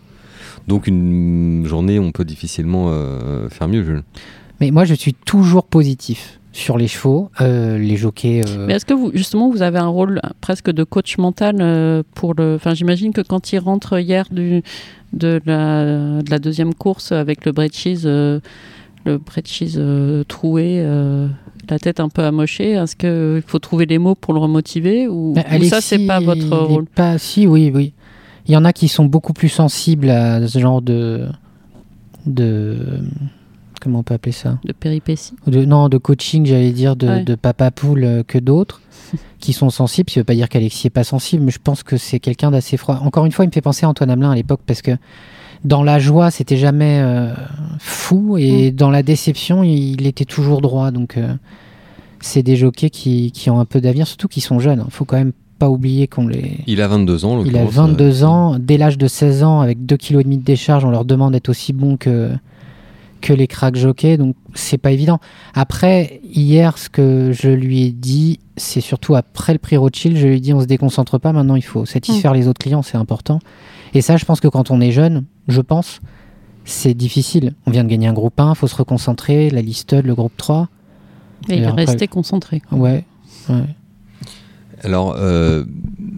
Donc 0.69 0.87
une 0.87 1.65
journée, 1.67 1.99
on 1.99 2.13
peut 2.13 2.25
difficilement 2.25 2.87
euh, 2.91 3.49
faire 3.49 3.69
mieux, 3.69 3.85
Jules. 3.85 4.03
Mais 4.61 4.71
moi, 4.71 4.85
je 4.85 4.95
suis 4.95 5.13
toujours 5.15 5.65
positif 5.65 6.41
sur 6.53 6.79
les 6.79 6.89
chevaux, 6.89 7.31
euh, 7.43 7.77
les 7.79 7.97
jockeys. 7.97 8.43
euh, 8.49 8.65
Mais 8.67 8.75
est-ce 8.75 8.87
que 8.87 8.95
vous, 8.95 9.11
justement, 9.15 9.51
vous 9.51 9.61
avez 9.63 9.79
un 9.79 9.89
rôle 9.89 10.21
presque 10.41 10.71
de 10.71 10.83
coach 10.85 11.19
mental 11.19 11.57
euh, 11.61 12.03
pour 12.15 12.33
le. 12.35 12.55
Enfin, 12.55 12.73
j'imagine 12.75 13.13
que 13.13 13.21
quand 13.21 13.53
il 13.53 13.59
rentre 13.59 14.01
hier 14.01 14.25
du, 14.31 14.63
de, 15.13 15.41
la, 15.45 16.23
de 16.23 16.31
la 16.31 16.39
deuxième 16.39 16.73
course 16.75 17.13
avec 17.13 17.45
le 17.45 17.53
Breccies, 17.53 18.03
euh, 18.07 18.41
le 19.07 19.19
Breccies 19.19 19.75
euh, 19.77 20.23
troué, 20.25 20.81
euh, 20.81 21.29
la 21.71 21.79
tête 21.79 22.01
un 22.01 22.09
peu 22.09 22.23
amochée, 22.23 22.73
est-ce 22.73 22.95
qu'il 22.97 23.43
faut 23.47 23.59
trouver 23.59 23.87
les 23.87 23.99
mots 23.99 24.15
pour 24.15 24.35
le 24.35 24.41
remotiver 24.41 25.09
ou, 25.09 25.33
bah, 25.35 25.43
ou 25.59 25.65
ça, 25.65 25.81
c'est 25.81 26.07
pas 26.07 26.21
votre 26.21 26.49
rôle? 26.57 26.85
Pas, 26.87 27.19
si, 27.19 27.47
oui, 27.47 27.71
oui. 27.75 27.93
Il 28.47 28.53
y 28.53 28.57
en 28.57 28.65
a 28.65 28.73
qui 28.73 28.89
sont 28.89 29.05
beaucoup 29.07 29.33
plus 29.33 29.49
sensibles 29.49 30.11
à 30.11 30.47
ce 30.47 30.59
genre 30.59 30.81
de. 30.83 31.27
de 32.27 32.77
comment 33.81 34.01
on 34.01 34.03
peut 34.03 34.15
appeler 34.15 34.33
ça? 34.33 34.59
De 34.65 34.73
péripéties? 34.73 35.33
De, 35.47 35.65
Non, 35.65 35.89
de 35.89 35.99
coaching, 35.99 36.47
j'allais 36.47 36.73
dire, 36.73 36.97
de, 36.97 37.07
Ouais. 37.09 37.25
de 37.25 37.35
papa 37.35 37.71
poule 37.71 38.05
euh, 38.05 38.23
que 38.23 38.39
d'autres. 38.39 38.81
qui 39.39 39.53
sont 39.53 39.71
sensibles, 39.71 40.11
ça 40.11 40.21
veut 40.21 40.25
pas 40.25 40.35
dire 40.35 40.49
qu'Alexis 40.49 40.89
est 40.89 40.91
pas 40.91 41.05
sensible, 41.05 41.45
mais 41.45 41.53
je 41.53 41.61
pense 41.63 41.83
que 41.85 41.97
c'est 41.97 42.19
quelqu'un 42.19 42.51
d'assez 42.51 42.77
froid. 42.77 42.99
Encore 43.03 43.25
une 43.25 43.31
fois, 43.33 43.45
il 43.45 43.49
me 43.49 43.53
fait 43.53 43.61
penser 43.61 43.87
à 43.87 43.89
Antoine 43.89 44.11
Hamelin 44.11 44.33
à 44.33 44.35
l'époque 44.35 44.61
parce 44.67 44.83
que 44.83 44.93
dans 45.67 45.83
la 45.83 45.99
joie, 45.99 46.31
c'était 46.31 46.57
jamais 46.57 47.01
euh, 47.03 47.35
fou 47.81 48.39
et 48.39 48.71
dans 48.71 48.91
la 48.91 49.03
déception, 49.03 49.65
il 49.65 50.07
était 50.07 50.25
toujours 50.25 50.61
droit. 50.61 50.93
Donc, 50.93 51.17
euh, 51.17 51.35
c'est 52.21 52.43
des 52.43 52.57
jockeys 52.57 52.91
qui, 52.91 53.33
qui 53.33 53.51
ont 53.51 53.59
un 53.59 53.65
peu 53.65 53.81
d'avenir, 53.81 54.07
surtout 54.07 54.29
qui 54.29 54.41
sont 54.41 54.61
jeunes. 54.61 54.85
Il 54.87 54.93
faut 54.93 55.05
quand 55.05 55.17
même 55.17 55.33
pas 55.59 55.69
oublier 55.69 56.07
qu'on 56.07 56.29
les. 56.29 56.61
Il 56.69 56.81
a 56.81 56.89
22 56.89 57.25
ans, 57.25 57.43
Il 57.45 57.57
a 57.57 57.65
l'occurrence, 57.65 57.89
22 57.89 58.23
euh, 58.23 58.27
ans. 58.27 58.59
Dès 58.61 58.79
l'âge 58.79 58.97
de 58.97 59.09
16 59.09 59.43
ans, 59.43 59.61
avec 59.61 59.79
2,5 59.79 60.23
kg 60.23 60.29
de 60.29 60.37
décharge, 60.37 60.85
on 60.85 60.91
leur 60.91 61.05
demande 61.05 61.33
d'être 61.33 61.49
aussi 61.49 61.73
bons 61.73 61.97
que, 61.97 62.31
que 63.21 63.33
les 63.33 63.49
cracks 63.49 63.77
jockeys. 63.77 64.19
Donc, 64.19 64.37
c'est 64.55 64.79
pas 64.79 64.93
évident. 64.93 65.19
Après, 65.53 66.21
hier, 66.23 66.79
ce 66.79 66.89
que 66.89 67.33
je 67.33 67.49
lui 67.49 67.83
ai 67.83 67.91
dit, 67.91 68.39
c'est 68.57 68.81
surtout 68.81 69.17
après 69.17 69.53
le 69.53 69.59
prix 69.59 69.77
Rothschild, 69.77 70.17
je 70.17 70.29
lui 70.29 70.37
ai 70.37 70.41
dit 70.41 70.53
on 70.53 70.61
se 70.61 70.67
déconcentre 70.67 71.19
pas. 71.19 71.33
Maintenant, 71.33 71.57
il 71.57 71.65
faut 71.65 71.85
satisfaire 71.87 72.33
les 72.35 72.47
autres 72.47 72.61
clients, 72.61 72.83
c'est 72.83 72.97
important. 72.97 73.41
Et 73.95 74.01
ça, 74.03 74.17
je 74.17 74.25
pense 74.25 74.41
que 74.41 74.49
quand 74.49 74.71
on 74.71 74.81
est 74.81 74.93
jeune, 74.93 75.25
je 75.49 75.61
pense, 75.61 76.01
c'est 76.65 76.95
difficile. 76.95 77.55
On 77.67 77.71
vient 77.71 77.85
de 77.85 77.89
gagner 77.89 78.09
un 78.09 78.13
groupe 78.13 78.39
1, 78.39 78.51
il 78.51 78.57
faut 78.57 78.67
se 78.67 78.77
reconcentrer, 78.77 79.51
la 79.51 79.63
liste, 79.63 79.93
le 79.95 80.15
groupe 80.15 80.37
3. 80.37 80.69
Et 81.49 81.55
Et 81.55 81.57
il 81.59 81.65
après- 81.65 82.09
concentré. 82.09 82.63
Ouais. 82.73 83.05
ouais. 83.49 83.55
Alors, 84.87 85.17
euh, 85.19 85.65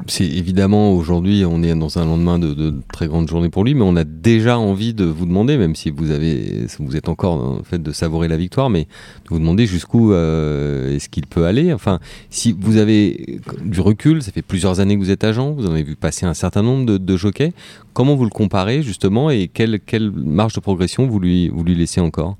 c'est 0.08 0.26
évidemment 0.26 0.92
aujourd'hui, 0.92 1.42
on 1.46 1.62
est 1.62 1.74
dans 1.74 1.98
un 1.98 2.04
lendemain 2.04 2.38
de, 2.38 2.74
très 2.92 3.08
grande 3.08 3.26
journée 3.26 3.48
pour 3.48 3.64
lui, 3.64 3.72
mais 3.72 3.80
on 3.80 3.96
a 3.96 4.04
déjà 4.04 4.58
envie 4.58 4.92
de 4.92 5.06
vous 5.06 5.24
demander, 5.24 5.56
même 5.56 5.74
si 5.74 5.88
vous 5.88 6.10
avez, 6.10 6.66
vous 6.78 6.94
êtes 6.94 7.08
encore 7.08 7.42
en 7.42 7.62
fait 7.62 7.82
de 7.82 7.92
savourer 7.92 8.28
la 8.28 8.36
victoire, 8.36 8.68
mais 8.68 8.82
de 8.82 9.28
vous 9.30 9.38
demander 9.38 9.64
jusqu'où 9.64 10.12
euh, 10.12 10.94
est-ce 10.94 11.08
qu'il 11.08 11.26
peut 11.26 11.46
aller. 11.46 11.72
Enfin, 11.72 11.98
si 12.28 12.54
vous 12.60 12.76
avez 12.76 13.40
du 13.64 13.80
recul, 13.80 14.22
ça 14.22 14.32
fait 14.32 14.42
plusieurs 14.42 14.80
années 14.80 14.96
que 14.96 15.00
vous 15.00 15.10
êtes 15.10 15.24
agent, 15.24 15.52
vous 15.52 15.64
en 15.64 15.70
avez 15.70 15.82
vu 15.82 15.96
passer 15.96 16.26
un 16.26 16.34
certain 16.34 16.62
nombre 16.62 16.98
de, 16.98 17.16
jockeys. 17.16 17.54
Comment 17.94 18.16
vous 18.16 18.24
le 18.24 18.30
comparez 18.30 18.82
justement 18.82 19.30
et 19.30 19.48
quelle, 19.48 19.80
quelle 19.80 20.10
marge 20.10 20.52
de 20.52 20.60
progression 20.60 21.06
vous 21.06 21.20
lui, 21.20 21.48
vous 21.48 21.64
lui 21.64 21.74
laissez 21.74 22.02
encore? 22.02 22.36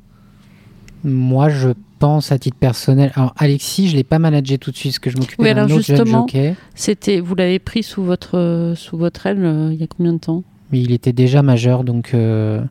Moi, 1.05 1.49
je 1.49 1.71
pense 1.99 2.33
à 2.33 2.39
titre 2.39 2.57
personnel. 2.59 3.13
Alors, 3.15 3.35
Alexis, 3.37 3.89
je 3.89 3.97
l'ai 3.97 4.05
pas 4.05 4.19
managé 4.19 4.59
tout 4.59 4.71
de 4.71 4.77
suite 4.77 4.93
parce 4.93 4.99
que 4.99 5.11
je 5.11 5.17
m'occupais 5.17 5.43
Oui, 5.43 5.55
d'un 5.55 5.65
autre 5.65 5.81
jeune 5.83 5.97
justement, 5.97 6.21
jockey. 6.21 6.55
C'était, 6.75 7.21
vous 7.21 7.35
l'avez 7.35 7.59
pris 7.59 7.83
sous 7.83 8.03
votre, 8.03 8.39
euh, 8.39 8.75
sous 8.75 8.97
votre 8.97 9.27
aile 9.27 9.45
euh, 9.45 9.71
il 9.73 9.81
y 9.81 9.85
a 9.85 9.87
combien 9.87 10.13
de 10.13 10.19
temps? 10.19 10.43
Mais 10.71 10.81
il 10.81 10.93
était 10.93 11.13
déjà 11.13 11.43
majeur, 11.43 11.85
donc 11.85 12.13
Euh, 12.15 12.63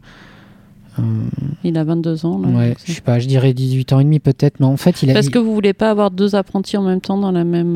Il 1.64 1.78
a 1.78 1.84
22 1.84 2.26
ans. 2.26 2.40
Là, 2.40 2.48
ouais, 2.50 2.76
je 2.86 2.92
sais 2.94 3.02
pas, 3.02 3.20
je 3.20 3.28
dirais 3.28 3.54
18 3.54 3.94
ans 3.94 4.00
et 4.00 4.04
demi 4.04 4.20
peut-être, 4.20 4.60
mais 4.60 4.66
en 4.66 4.78
fait, 4.78 5.02
il 5.04 5.10
a. 5.10 5.14
Parce 5.14 5.28
il- 5.28 5.32
que 5.32 5.40
vous 5.40 5.54
voulez 5.54 5.74
pas 5.74 5.90
avoir 5.90 6.12
deux 6.12 6.36
apprentis 6.36 6.78
en 6.78 6.84
même 6.84 7.02
temps 7.02 7.18
dans 7.18 7.32
la 7.32 7.44
même. 7.44 7.76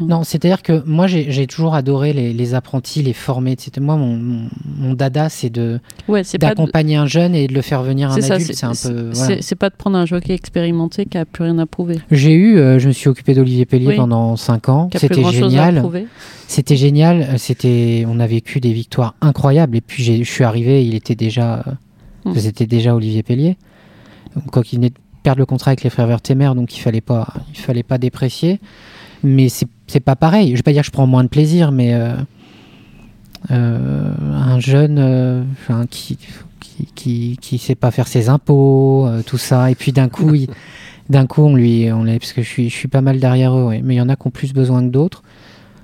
euh, 0.00 0.04
Non, 0.04 0.22
c'est-à-dire 0.24 0.62
que 0.62 0.82
moi, 0.86 1.06
j'ai 1.06 1.46
toujours 1.46 1.74
adoré 1.74 2.12
les, 2.12 2.32
les 2.32 2.54
apprentis, 2.54 3.02
les 3.02 3.12
former, 3.12 3.52
etc. 3.52 3.72
Moi, 3.80 3.96
mon, 3.96 4.16
mon, 4.16 4.48
mon 4.78 4.94
dada, 4.94 5.28
c'est 5.28 5.50
de 5.50 5.80
Ouais, 6.08 6.22
d'accompagner 6.40 6.96
un 6.96 7.06
jeune 7.06 7.34
et 7.34 7.46
de 7.48 7.54
le 7.54 7.62
faire 7.62 7.82
venir 7.82 8.10
un 8.10 8.14
C'est 8.14 8.22
ça, 8.22 8.34
adulte. 8.34 8.52
C'est 8.54 8.64
un 8.66 8.70
peu. 8.70 8.74
c'est- 9.12 9.24
voilà. 9.26 9.42
c'est 9.42 9.54
pas 9.56 9.70
de 9.70 9.74
prendre 9.76 9.96
un 9.96 10.06
jockey 10.06 10.34
expérimenté 10.34 11.06
qui 11.06 11.18
a 11.18 11.24
plus 11.24 11.44
rien 11.44 11.58
à 11.58 11.66
prouver. 11.66 11.98
J'ai 12.10 12.32
eu, 12.32 12.58
euh, 12.58 12.78
je 12.78 12.88
me 12.88 12.92
suis 12.92 13.08
occupé 13.08 13.34
d'Olivier 13.34 13.66
Pellier 13.66 13.88
Oui. 13.88 13.96
pendant 13.96 14.36
5 14.36 14.68
ans. 14.68 14.88
C'était 14.96 15.22
génial. 15.24 15.84
C'était 16.48 16.76
génial. 16.76 17.22
euh, 17.22 17.34
C'était, 17.38 18.04
on 18.08 18.20
a 18.20 18.26
vécu 18.26 18.60
des 18.60 18.72
victoires 18.72 19.14
incroyables. 19.20 19.76
Et 19.76 19.80
puis 19.80 20.02
je 20.02 20.22
suis 20.22 20.44
arrivé, 20.44 20.84
il 20.84 20.94
était 20.94 21.14
déjà, 21.14 21.64
Mm. 22.26 22.38
c'était 22.38 22.66
déjà 22.66 22.94
Olivier 22.94 23.22
Pellier. 23.22 23.56
Donc, 24.34 24.50
Quoi 24.50 24.62
qu'il 24.62 24.78
venait 24.78 24.90
de 24.90 24.96
perdre 25.22 25.38
le 25.38 25.46
contrat 25.46 25.70
avec 25.70 25.82
les 25.82 25.90
frères 25.90 26.06
Vertemer, 26.06 26.52
donc 26.54 26.76
il 26.76 26.80
fallait 26.80 27.00
pas, 27.00 27.32
il 27.50 27.58
fallait 27.58 27.82
pas 27.82 27.98
déprécier. 27.98 28.60
Mais 29.22 29.48
c'est 29.48 30.00
pas 30.00 30.16
pareil. 30.16 30.50
Je 30.50 30.56
vais 30.56 30.62
pas 30.62 30.72
dire 30.72 30.82
que 30.82 30.86
je 30.86 30.92
prends 30.92 31.06
moins 31.06 31.24
de 31.24 31.28
plaisir, 31.28 31.72
mais 31.72 31.94
euh, 31.94 32.14
euh, 33.50 34.12
un 34.32 34.60
jeune 34.60 34.98
euh, 34.98 35.42
enfin, 35.52 35.86
qui, 35.88 36.18
qui, 36.60 36.86
qui, 36.94 37.38
qui 37.40 37.58
sait 37.58 37.74
pas 37.74 37.90
faire 37.90 38.08
ses 38.08 38.28
impôts, 38.28 39.08
tout 39.26 39.38
ça, 39.38 39.70
et 39.70 39.74
puis 39.74 39.92
d'un 39.92 40.08
coup, 40.08 40.32
d'un 41.08 41.26
coup, 41.26 41.42
on 41.42 41.54
lui, 41.54 41.90
on 41.90 42.04
parce 42.04 42.32
que 42.32 42.42
je 42.42 42.48
suis, 42.48 42.68
je 42.68 42.74
suis 42.74 42.88
pas 42.88 43.00
mal 43.00 43.18
derrière 43.18 43.56
eux, 43.56 43.64
ouais. 43.64 43.80
mais 43.82 43.94
il 43.94 43.98
y 43.98 44.00
en 44.00 44.08
a 44.08 44.16
qui 44.16 44.26
ont 44.26 44.30
plus 44.30 44.52
besoin 44.52 44.82
que 44.82 44.90
d'autres. 44.90 45.22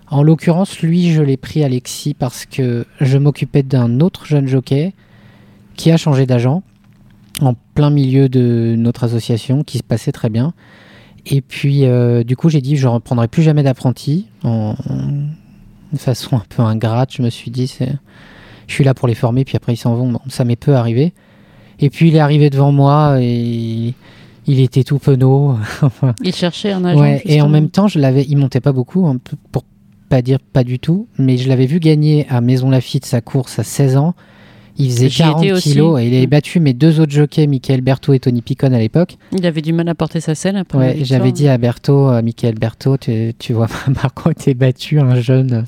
En 0.08 0.22
l'occurrence, 0.22 0.80
lui, 0.82 1.10
je 1.10 1.22
l'ai 1.22 1.38
pris 1.38 1.64
Alexis 1.64 2.12
parce 2.12 2.44
que 2.44 2.84
je 3.00 3.16
m'occupais 3.16 3.62
d'un 3.62 4.00
autre 4.00 4.26
jeune 4.26 4.46
jockey 4.46 4.92
qui 5.76 5.90
a 5.90 5.96
changé 5.96 6.26
d'agent 6.26 6.62
en 7.40 7.54
plein 7.74 7.90
milieu 7.90 8.28
de 8.28 8.74
notre 8.76 9.04
association, 9.04 9.64
qui 9.64 9.78
se 9.78 9.82
passait 9.82 10.12
très 10.12 10.28
bien. 10.28 10.52
Et 11.26 11.40
puis, 11.40 11.84
euh, 11.84 12.24
du 12.24 12.36
coup, 12.36 12.48
j'ai 12.48 12.60
dit, 12.60 12.76
je 12.76 12.86
ne 12.86 12.92
reprendrai 12.92 13.28
plus 13.28 13.42
jamais 13.42 13.62
d'apprenti. 13.62 14.26
En, 14.44 14.74
façon 15.96 16.36
un 16.36 16.42
peu 16.48 16.62
ingrate, 16.62 17.12
je 17.12 17.22
me 17.22 17.28
suis 17.28 17.50
dit, 17.50 17.66
c'est, 17.66 17.92
je 18.66 18.72
suis 18.72 18.82
là 18.82 18.94
pour 18.94 19.08
les 19.08 19.14
former, 19.14 19.44
puis 19.44 19.56
après 19.56 19.74
ils 19.74 19.76
s'en 19.76 19.94
vont. 19.94 20.10
Bon, 20.10 20.20
ça 20.28 20.44
m'est 20.44 20.56
peu 20.56 20.74
arrivé. 20.74 21.12
Et 21.80 21.90
puis, 21.90 22.08
il 22.08 22.16
est 22.16 22.20
arrivé 22.20 22.48
devant 22.48 22.72
moi 22.72 23.18
et 23.20 23.94
il 24.46 24.60
était 24.60 24.84
tout 24.84 24.98
penaud. 24.98 25.56
Il 26.24 26.34
cherchait 26.34 26.72
un 26.72 26.84
agent. 26.84 27.00
Ouais, 27.00 27.22
et 27.24 27.40
en 27.42 27.48
même 27.48 27.70
temps, 27.70 27.88
je 27.88 27.98
l'avais, 27.98 28.24
il 28.24 28.36
montait 28.36 28.60
pas 28.60 28.72
beaucoup, 28.72 29.06
peu 29.22 29.36
pour 29.52 29.64
pas 30.08 30.22
dire 30.22 30.38
pas 30.40 30.64
du 30.64 30.78
tout, 30.78 31.06
mais 31.18 31.36
je 31.38 31.48
l'avais 31.48 31.66
vu 31.66 31.78
gagner 31.78 32.26
à 32.28 32.40
Maison 32.40 32.70
Lafitte 32.70 33.06
sa 33.06 33.20
course 33.20 33.58
à 33.58 33.64
16 33.64 33.96
ans. 33.96 34.14
Il 34.78 34.90
faisait 34.90 35.08
J'y 35.10 35.18
40 35.18 35.42
étais 35.44 35.52
aussi. 35.52 35.72
kilos 35.72 36.00
et 36.00 36.06
il 36.08 36.14
avait 36.16 36.26
Mm. 36.26 36.30
battu 36.30 36.60
mes 36.60 36.72
deux 36.72 36.98
autres 37.00 37.12
jockeys, 37.12 37.46
Michael 37.46 37.82
Berthaud 37.82 38.14
et 38.14 38.18
Tony 38.20 38.40
Picon 38.42 38.72
à 38.72 38.78
l'époque. 38.78 39.16
Il 39.32 39.44
avait 39.46 39.60
du 39.60 39.72
mal 39.72 39.88
à 39.88 39.94
porter 39.94 40.20
sa 40.20 40.34
selle 40.34 40.56
après. 40.56 40.78
Ouais, 40.78 40.96
j'avais 41.02 41.30
dit 41.32 41.46
à 41.48 41.58
Berthaud, 41.58 42.06
à 42.08 42.22
Michael 42.22 42.54
Berthaud, 42.54 42.96
tu, 42.96 43.34
tu 43.38 43.52
vois 43.52 43.66
contre 44.14 44.32
t'es 44.44 44.54
battu 44.54 44.98
un 44.98 45.20
jeune. 45.20 45.66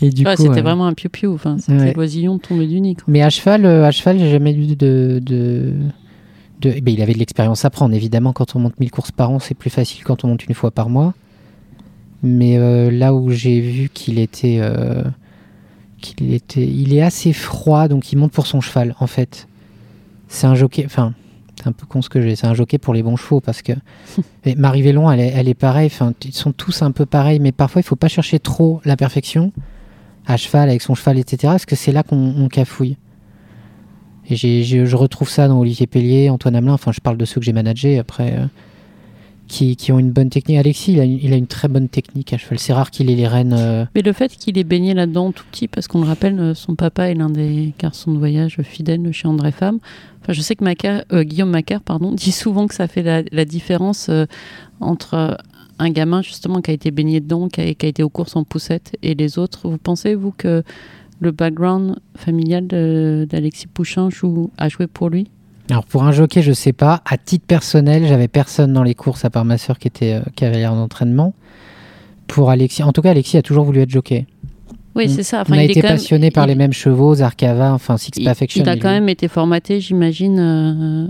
Et 0.00 0.10
du 0.10 0.24
Ouais, 0.26 0.34
coup, 0.34 0.42
c'était 0.42 0.58
euh, 0.58 0.62
vraiment 0.62 0.86
un 0.86 0.94
piou-piou. 0.94 1.32
Enfin, 1.32 1.58
c'était 1.58 1.74
Ouais. 1.78 1.92
l'oisillon 1.94 2.38
tombé 2.38 2.66
du 2.66 2.80
nid. 2.80 2.96
quoi. 2.96 3.04
Mais 3.06 3.22
à 3.22 3.30
cheval, 3.30 3.64
euh, 3.64 3.86
à 3.86 3.92
cheval, 3.92 4.18
j'ai 4.18 4.30
jamais 4.30 4.52
eu 4.52 4.74
de. 4.74 5.20
de, 5.24 5.72
de- 6.60 6.72
eh 6.74 6.80
ben, 6.80 6.92
il 6.92 7.00
avait 7.02 7.14
de 7.14 7.18
l'expérience 7.20 7.64
à 7.64 7.70
prendre, 7.70 7.94
évidemment. 7.94 8.32
Quand 8.32 8.56
on 8.56 8.58
monte 8.58 8.80
1000 8.80 8.90
courses 8.90 9.12
par 9.12 9.30
an, 9.30 9.38
c'est 9.38 9.54
plus 9.54 9.70
facile 9.70 10.02
quand 10.02 10.24
on 10.24 10.28
monte 10.28 10.44
une 10.46 10.54
fois 10.54 10.72
par 10.72 10.88
mois. 10.88 11.14
Mais 12.24 12.56
euh, 12.58 12.90
là 12.90 13.14
où 13.14 13.30
j'ai 13.30 13.60
vu 13.60 13.90
qu'il 13.94 14.18
était, 14.18 14.58
euh, 14.60 15.02
qu'il 16.02 16.34
était. 16.34 16.66
Il 16.66 16.92
est 16.92 17.00
assez 17.00 17.32
froid, 17.32 17.88
donc 17.88 18.12
il 18.12 18.16
monte 18.18 18.32
pour 18.32 18.46
son 18.46 18.60
cheval, 18.60 18.94
en 19.00 19.06
fait. 19.06 19.48
C'est 20.28 20.46
un 20.46 20.54
jockey. 20.54 20.84
Enfin, 20.84 21.14
c'est 21.58 21.66
un 21.68 21.72
peu 21.72 21.86
con 21.86 22.02
ce 22.02 22.10
que 22.10 22.20
j'ai. 22.20 22.36
C'est 22.36 22.46
un 22.46 22.52
jockey 22.54 22.76
pour 22.76 22.92
les 22.92 23.02
bons 23.02 23.16
chevaux, 23.16 23.40
parce 23.40 23.62
que. 23.62 23.72
Marie 24.56 24.82
Vélon, 24.82 25.10
elle 25.10 25.20
est, 25.20 25.28
elle 25.34 25.48
est 25.48 25.54
pareille. 25.54 25.86
Enfin, 25.86 26.12
ils 26.24 26.34
sont 26.34 26.52
tous 26.52 26.82
un 26.82 26.90
peu 26.90 27.06
pareils, 27.06 27.40
mais 27.40 27.52
parfois, 27.52 27.80
il 27.80 27.84
faut 27.84 27.96
pas 27.96 28.08
chercher 28.08 28.38
trop 28.38 28.82
la 28.84 28.96
perfection 28.96 29.52
à 30.26 30.36
cheval, 30.36 30.68
avec 30.68 30.82
son 30.82 30.94
cheval, 30.94 31.18
etc. 31.18 31.38
Parce 31.44 31.64
que 31.66 31.76
c'est 31.76 31.92
là 31.92 32.02
qu'on 32.02 32.34
on 32.36 32.48
cafouille. 32.48 32.98
Et 34.30 34.36
j'ai- 34.36 34.62
je 34.86 34.96
retrouve 34.96 35.28
ça 35.28 35.48
dans 35.48 35.58
Olivier 35.58 35.86
Pellier, 35.86 36.30
Antoine 36.30 36.54
Hamelin, 36.54 36.74
enfin 36.74 36.92
je 36.92 37.00
parle 37.00 37.16
de 37.16 37.24
ceux 37.24 37.40
que 37.40 37.44
j'ai 37.44 37.52
managés 37.52 37.98
après, 37.98 38.34
euh, 38.38 38.46
qui, 39.52 39.92
ont 39.92 39.98
une 39.98 40.10
bonne 40.10 40.30
technique. 40.30 40.56
Alexis, 40.56 40.92
il 40.94 41.32
a 41.32 41.36
une, 41.36 41.46
très 41.46 41.68
bonne 41.68 41.88
technique 41.88 42.32
à 42.32 42.38
cheval. 42.38 42.58
C'est 42.58 42.72
rare 42.72 42.90
qu'il 42.90 43.10
ait 43.10 43.14
les 43.14 43.28
rênes. 43.28 43.52
euh, 43.52 43.84
Mais 43.94 44.02
le 44.02 44.12
fait 44.12 44.34
qu'il 44.34 44.56
ait 44.56 44.64
baigné 44.64 44.94
là-dedans 44.94 45.30
tout 45.32 45.44
petit, 45.50 45.68
parce 45.68 45.88
qu'on 45.88 46.00
le 46.00 46.06
rappelle, 46.06 46.40
euh, 46.40 46.54
son 46.54 46.74
papa 46.74 47.10
est 47.10 47.14
l'un 47.14 47.28
des 47.28 47.74
garçons 47.78 48.12
de 48.12 48.18
voyage 48.18 48.56
fidèles 48.62 49.12
chez 49.12 49.28
André 49.28 49.52
Femme. 49.52 49.78
Enfin, 50.22 50.32
je 50.32 50.40
sais 50.40 50.56
que 50.56 50.64
euh, 51.14 51.22
Guillaume 51.22 51.50
Macaire 51.50 51.82
pardon, 51.82 52.12
dit 52.14 52.32
souvent 52.32 52.66
que 52.66 52.74
ça 52.74 52.88
fait 52.88 53.02
la, 53.02 53.44
différence 53.44 54.10
entre 54.80 55.36
un 55.78 55.90
gamin 55.90 56.22
justement 56.22 56.60
qui 56.62 56.70
a 56.70 56.74
été 56.74 56.90
baigné 56.90 57.20
dedans, 57.20 57.48
qui 57.48 57.60
a, 57.60 57.66
été 57.66 58.02
aux 58.02 58.08
courses 58.08 58.36
en 58.36 58.44
poussette, 58.44 58.96
et 59.02 59.14
les 59.14 59.38
autres. 59.38 59.68
Vous 59.68 59.78
pensez, 59.78 60.14
vous, 60.14 60.32
que 60.32 60.62
le 61.20 61.30
background 61.30 61.96
familial 62.16 62.66
d'Alexis 62.66 63.66
Pouchin 63.66 64.08
joue, 64.08 64.50
a 64.56 64.68
joué 64.68 64.86
pour 64.86 65.10
lui? 65.10 65.28
Alors 65.70 65.84
pour 65.84 66.02
un 66.04 66.12
jockey, 66.12 66.42
je 66.42 66.52
sais 66.52 66.72
pas. 66.72 67.02
À 67.06 67.16
titre 67.16 67.46
personnel, 67.46 68.06
j'avais 68.06 68.28
personne 68.28 68.72
dans 68.72 68.82
les 68.82 68.94
courses 68.94 69.24
à 69.24 69.30
part 69.30 69.44
ma 69.44 69.58
soeur 69.58 69.78
qui 69.78 69.88
était 69.88 70.14
euh, 70.14 70.20
cavalière 70.36 70.74
d'entraînement. 70.74 71.34
Pour 72.26 72.50
Alexis, 72.50 72.82
en 72.82 72.92
tout 72.92 73.02
cas, 73.02 73.10
Alexis 73.10 73.36
a 73.36 73.42
toujours 73.42 73.64
voulu 73.64 73.80
être 73.80 73.90
jockey. 73.90 74.26
Oui, 74.94 75.08
c'est 75.08 75.22
ça. 75.22 75.40
Enfin, 75.42 75.54
On 75.54 75.58
a 75.58 75.64
il 75.64 75.70
été 75.70 75.80
même- 75.82 75.92
passionné 75.92 76.30
par 76.30 76.44
il- 76.44 76.48
les 76.48 76.54
mêmes 76.54 76.72
chevaux, 76.72 77.14
Zarkava, 77.14 77.72
enfin 77.72 77.96
Six 77.96 78.10
il, 78.16 78.24
Perfection. 78.24 78.62
il 78.64 78.68
a 78.68 78.76
quand 78.76 78.88
lui. 78.90 78.94
même 79.00 79.08
été 79.08 79.28
formaté, 79.28 79.80
j'imagine. 79.80 80.38
euh, 80.38 81.06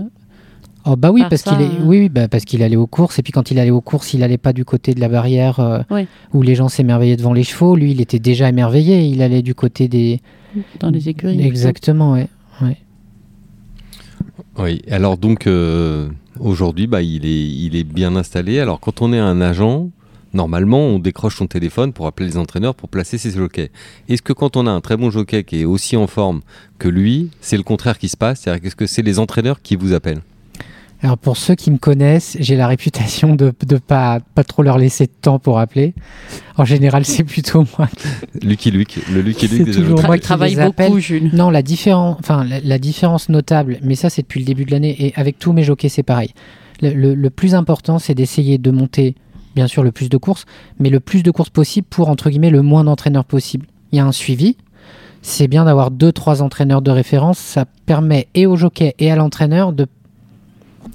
Oh 0.85 0.95
bah 0.97 1.11
oui, 1.11 1.21
par 1.21 1.29
parce 1.29 1.43
qu'il 1.43 1.61
est, 1.61 1.65
euh. 1.65 1.83
oui, 1.85 1.99
oui, 1.99 2.09
bah 2.09 2.27
parce 2.27 2.43
qu'il 2.45 2.61
allait 2.61 2.75
aux 2.75 2.87
courses 2.87 3.17
et 3.19 3.23
puis 3.23 3.31
quand 3.31 3.51
il 3.51 3.59
allait 3.59 3.71
aux 3.71 3.79
courses, 3.81 4.13
il 4.13 4.21
allait 4.23 4.37
pas 4.37 4.51
du 4.53 4.65
côté 4.65 4.93
de 4.93 4.99
la 4.99 5.07
barrière 5.07 5.59
euh, 5.61 5.79
Ouais. 5.89 6.07
où 6.33 6.41
les 6.41 6.55
gens 6.55 6.67
s'émerveillaient 6.69 7.15
devant 7.15 7.31
les 7.33 7.43
chevaux. 7.43 7.75
Lui, 7.77 7.91
il 7.91 8.01
était 8.01 8.19
déjà 8.19 8.49
émerveillé. 8.49 9.01
Il 9.05 9.21
allait 9.21 9.41
du 9.41 9.55
côté 9.55 9.87
des. 9.87 10.19
dans 10.81 10.89
les 10.89 11.07
écuries. 11.09 11.41
Exactement, 11.45 12.13
ouais. 12.13 12.27
Oui, 14.57 14.81
alors 14.89 15.17
donc 15.17 15.47
euh, 15.47 16.09
aujourd'hui, 16.39 16.87
bah, 16.87 17.01
il, 17.01 17.25
est, 17.25 17.47
il 17.49 17.75
est 17.75 17.83
bien 17.83 18.15
installé. 18.15 18.59
Alors 18.59 18.79
quand 18.79 19.01
on 19.01 19.13
est 19.13 19.19
un 19.19 19.41
agent, 19.41 19.89
normalement, 20.33 20.79
on 20.79 20.99
décroche 20.99 21.37
son 21.37 21.47
téléphone 21.47 21.93
pour 21.93 22.07
appeler 22.07 22.29
les 22.29 22.37
entraîneurs 22.37 22.73
pour 22.73 22.89
placer 22.89 23.17
ses 23.17 23.31
jockeys. 23.31 23.69
Est-ce 24.09 24.21
que 24.21 24.33
quand 24.33 24.57
on 24.57 24.65
a 24.65 24.71
un 24.71 24.81
très 24.81 24.97
bon 24.97 25.11
jockey 25.11 25.43
qui 25.43 25.61
est 25.61 25.65
aussi 25.65 25.95
en 25.97 26.07
forme 26.07 26.41
que 26.79 26.87
lui, 26.87 27.29
c'est 27.41 27.57
le 27.57 27.63
contraire 27.63 27.97
qui 27.97 28.09
se 28.09 28.17
passe? 28.17 28.41
C'est-à-dire 28.41 28.61
qu'est-ce 28.63 28.75
que 28.75 28.87
c'est 28.87 29.03
les 29.03 29.19
entraîneurs 29.19 29.61
qui 29.61 29.75
vous 29.75 29.93
appellent? 29.93 30.21
Alors 31.03 31.17
pour 31.17 31.35
ceux 31.35 31.55
qui 31.55 31.69
me 31.69 31.77
connaissent, 31.77 32.37
j'ai 32.39 32.55
la 32.55 32.65
réputation 32.65 33.35
de 33.35 33.53
ne 33.69 33.77
pas, 33.77 34.19
pas 34.35 34.43
trop 34.45 34.63
leur 34.63 34.77
laisser 34.77 35.05
de 35.05 35.11
temps 35.21 35.37
pour 35.37 35.59
appeler. 35.59 35.93
En 36.57 36.63
général, 36.63 37.03
c'est 37.03 37.25
plutôt 37.25 37.65
moi. 37.77 37.89
Lucky 38.41 38.71
Luke, 38.71 38.99
le 39.11 39.21
Lucky 39.21 39.47
C'est 39.49 39.55
Luke 39.57 39.65
des 39.65 39.71
toujours 39.73 40.01
moi 40.01 40.15
Il 40.15 40.19
qui 40.21 40.25
travaille 40.25 40.55
beaucoup, 40.55 40.99
Jules. 40.99 41.29
Non, 41.33 41.49
la, 41.49 41.61
différen- 41.61 42.15
enfin, 42.19 42.45
la, 42.45 42.61
la 42.61 42.79
différence 42.79 43.27
notable, 43.27 43.79
mais 43.83 43.95
ça 43.95 44.09
c'est 44.09 44.21
depuis 44.21 44.39
le 44.39 44.45
début 44.45 44.63
de 44.63 44.71
l'année, 44.71 44.95
et 44.97 45.13
avec 45.17 45.39
tous 45.39 45.51
mes 45.51 45.63
jockeys 45.63 45.89
c'est 45.89 46.03
pareil. 46.03 46.31
Le, 46.81 46.91
le- 46.93 47.15
le 47.15 47.29
plus 47.29 47.53
important 47.53 47.99
c'est 47.99 48.15
d'essayer 48.15 48.57
de 48.57 48.71
monter, 48.71 49.15
bien 49.55 49.67
sûr, 49.67 49.83
le 49.83 49.91
plus 49.91 50.07
de 50.07 50.15
courses, 50.17 50.45
mais 50.79 50.89
le 50.89 51.01
plus 51.01 51.21
de 51.21 51.31
courses 51.31 51.49
possible 51.49 51.85
pour, 51.89 52.07
entre 52.07 52.29
guillemets, 52.29 52.49
le 52.49 52.61
moins 52.61 52.85
d'entraîneurs 52.85 53.25
possible. 53.25 53.65
Il 53.91 53.97
y 53.97 53.99
a 53.99 54.05
un 54.05 54.13
suivi. 54.13 54.55
C'est 55.21 55.47
bien 55.49 55.65
d'avoir 55.65 55.91
deux, 55.91 56.11
trois 56.13 56.41
entraîneurs 56.41 56.81
de 56.81 56.91
référence. 56.91 57.37
Ça 57.39 57.65
permet 57.85 58.27
et 58.35 58.45
au 58.45 58.55
jockey 58.55 58.93
et 58.99 59.11
à 59.11 59.15
l'entraîneur 59.17 59.71
de 59.73 59.85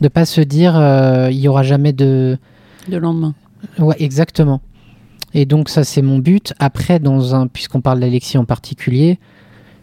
ne 0.02 0.08
pas 0.08 0.24
se 0.24 0.40
dire 0.40 0.76
euh, 0.76 1.28
il 1.30 1.38
y 1.38 1.48
aura 1.48 1.62
jamais 1.62 1.92
de, 1.92 2.38
Le 2.88 2.98
lendemain. 2.98 3.34
Ouais, 3.78 3.96
exactement. 3.98 4.60
Et 5.34 5.44
donc 5.44 5.68
ça 5.68 5.84
c'est 5.84 6.02
mon 6.02 6.18
but. 6.18 6.54
Après, 6.58 6.98
dans 7.00 7.34
un, 7.34 7.46
puisqu'on 7.48 7.80
parle 7.80 8.00
d'Alexis 8.00 8.38
en 8.38 8.44
particulier, 8.44 9.18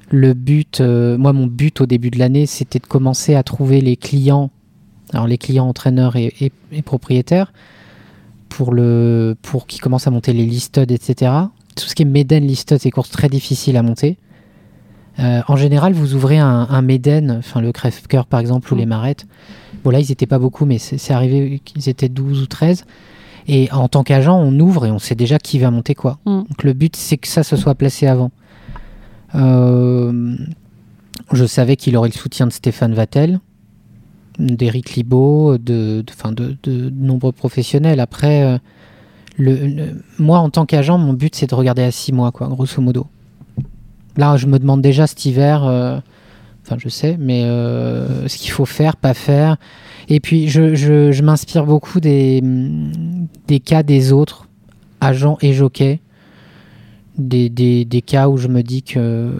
le 0.09 0.33
but, 0.33 0.81
euh, 0.81 1.17
moi 1.17 1.33
mon 1.33 1.47
but 1.47 1.81
au 1.81 1.85
début 1.85 2.09
de 2.11 2.19
l'année, 2.19 2.45
c'était 2.45 2.79
de 2.79 2.85
commencer 2.87 3.35
à 3.35 3.43
trouver 3.43 3.81
les 3.81 3.95
clients, 3.97 4.49
alors 5.13 5.27
les 5.27 5.37
clients 5.37 5.67
entraîneurs 5.67 6.15
et, 6.15 6.33
et- 6.39 6.51
et 6.71 6.81
propriétaires, 6.81 7.51
pour 8.49 8.73
le, 8.73 9.35
pour 9.41 9.67
qu'ils 9.67 9.81
commencent 9.81 10.07
à 10.07 10.11
monter 10.11 10.31
les 10.33 10.45
listed, 10.45 10.91
etc. 10.91 11.31
Tout 11.75 11.85
ce 11.87 11.95
qui 11.95 12.03
est 12.03 12.05
Maiden 12.05 12.45
listed, 12.47 12.79
c'est 12.79 12.87
des 12.87 12.91
courses 12.91 13.09
très 13.11 13.27
difficiles 13.29 13.75
à 13.77 13.83
monter. 13.83 14.17
Euh, 15.19 15.41
en 15.47 15.55
général, 15.55 15.93
vous 15.93 16.13
ouvrez 16.15 16.37
un, 16.39 16.67
un 16.69 16.81
Maiden, 16.81 17.37
enfin 17.39 17.61
le 17.61 17.71
crève-cœur 17.71 18.25
par 18.25 18.39
exemple, 18.39 18.71
ou 18.73 18.75
Mm. 18.75 18.79
les 18.79 18.85
marettes. 18.85 19.25
Bon 19.83 19.89
là, 19.91 19.99
ils 19.99 20.09
n'étaient 20.09 20.25
pas 20.25 20.39
beaucoup, 20.39 20.65
mais 20.65 20.77
c'est 20.77 21.13
arrivé 21.13 21.61
qu'ils 21.63 21.87
étaient 21.89 22.09
12 22.09 22.41
ou 22.41 22.47
13. 22.47 22.85
Et 23.47 23.71
en 23.71 23.87
tant 23.87 24.03
qu'agent, 24.03 24.37
on 24.37 24.59
ouvre 24.59 24.85
et 24.87 24.91
on 24.91 24.97
sait 24.99 25.13
déjà 25.15 25.37
qui 25.37 25.59
va 25.59 25.71
monter 25.71 25.95
quoi. 25.95 26.17
Mm. 26.25 26.39
Donc 26.49 26.63
le 26.63 26.73
but, 26.73 26.95
c'est 26.95 27.17
que 27.17 27.27
ça 27.27 27.43
se 27.43 27.55
soit 27.55 27.75
placé 27.75 28.07
avant. 28.07 28.31
Euh, 29.35 30.35
je 31.31 31.45
savais 31.45 31.75
qu'il 31.75 31.95
aurait 31.97 32.09
le 32.09 32.13
soutien 32.13 32.45
de 32.47 32.51
Stéphane 32.51 32.93
Vattel, 32.93 33.39
d'Éric 34.39 34.95
Libaud, 34.95 35.57
de, 35.57 36.01
de, 36.01 36.05
enfin, 36.09 36.31
de, 36.31 36.57
de 36.63 36.89
nombreux 36.89 37.31
professionnels. 37.31 37.99
Après, 37.99 38.43
euh, 38.43 38.57
le, 39.37 39.55
le- 39.67 40.03
moi, 40.19 40.39
en 40.39 40.49
tant 40.49 40.65
qu'agent, 40.65 40.97
mon 40.97 41.13
but, 41.13 41.35
c'est 41.35 41.49
de 41.49 41.55
regarder 41.55 41.83
à 41.83 41.91
six 41.91 42.11
mois, 42.11 42.31
quoi, 42.31 42.47
grosso 42.47 42.81
modo. 42.81 43.07
Là, 44.17 44.37
je 44.37 44.47
me 44.47 44.59
demande 44.59 44.81
déjà 44.81 45.07
cet 45.07 45.25
hiver, 45.25 45.65
euh, 45.65 45.99
enfin 46.65 46.77
je 46.79 46.87
sais, 46.89 47.17
mais 47.19 47.43
euh, 47.43 48.27
ce 48.27 48.37
qu'il 48.37 48.51
faut 48.51 48.65
faire, 48.65 48.95
pas 48.95 49.13
faire. 49.13 49.57
Et 50.07 50.19
puis 50.19 50.47
je, 50.47 51.21
m'inspire 51.21 51.65
beaucoup 51.65 51.99
des, 51.99 52.41
cas 53.63 53.83
des 53.83 54.13
autres, 54.13 54.47
agents 55.01 55.37
et 55.41 55.53
jockeys. 55.53 55.99
Des, 57.17 58.03
cas 58.05 58.27
où 58.27 58.37
je 58.37 58.47
me 58.47 58.61
dis 58.61 58.83
que. 58.83 59.33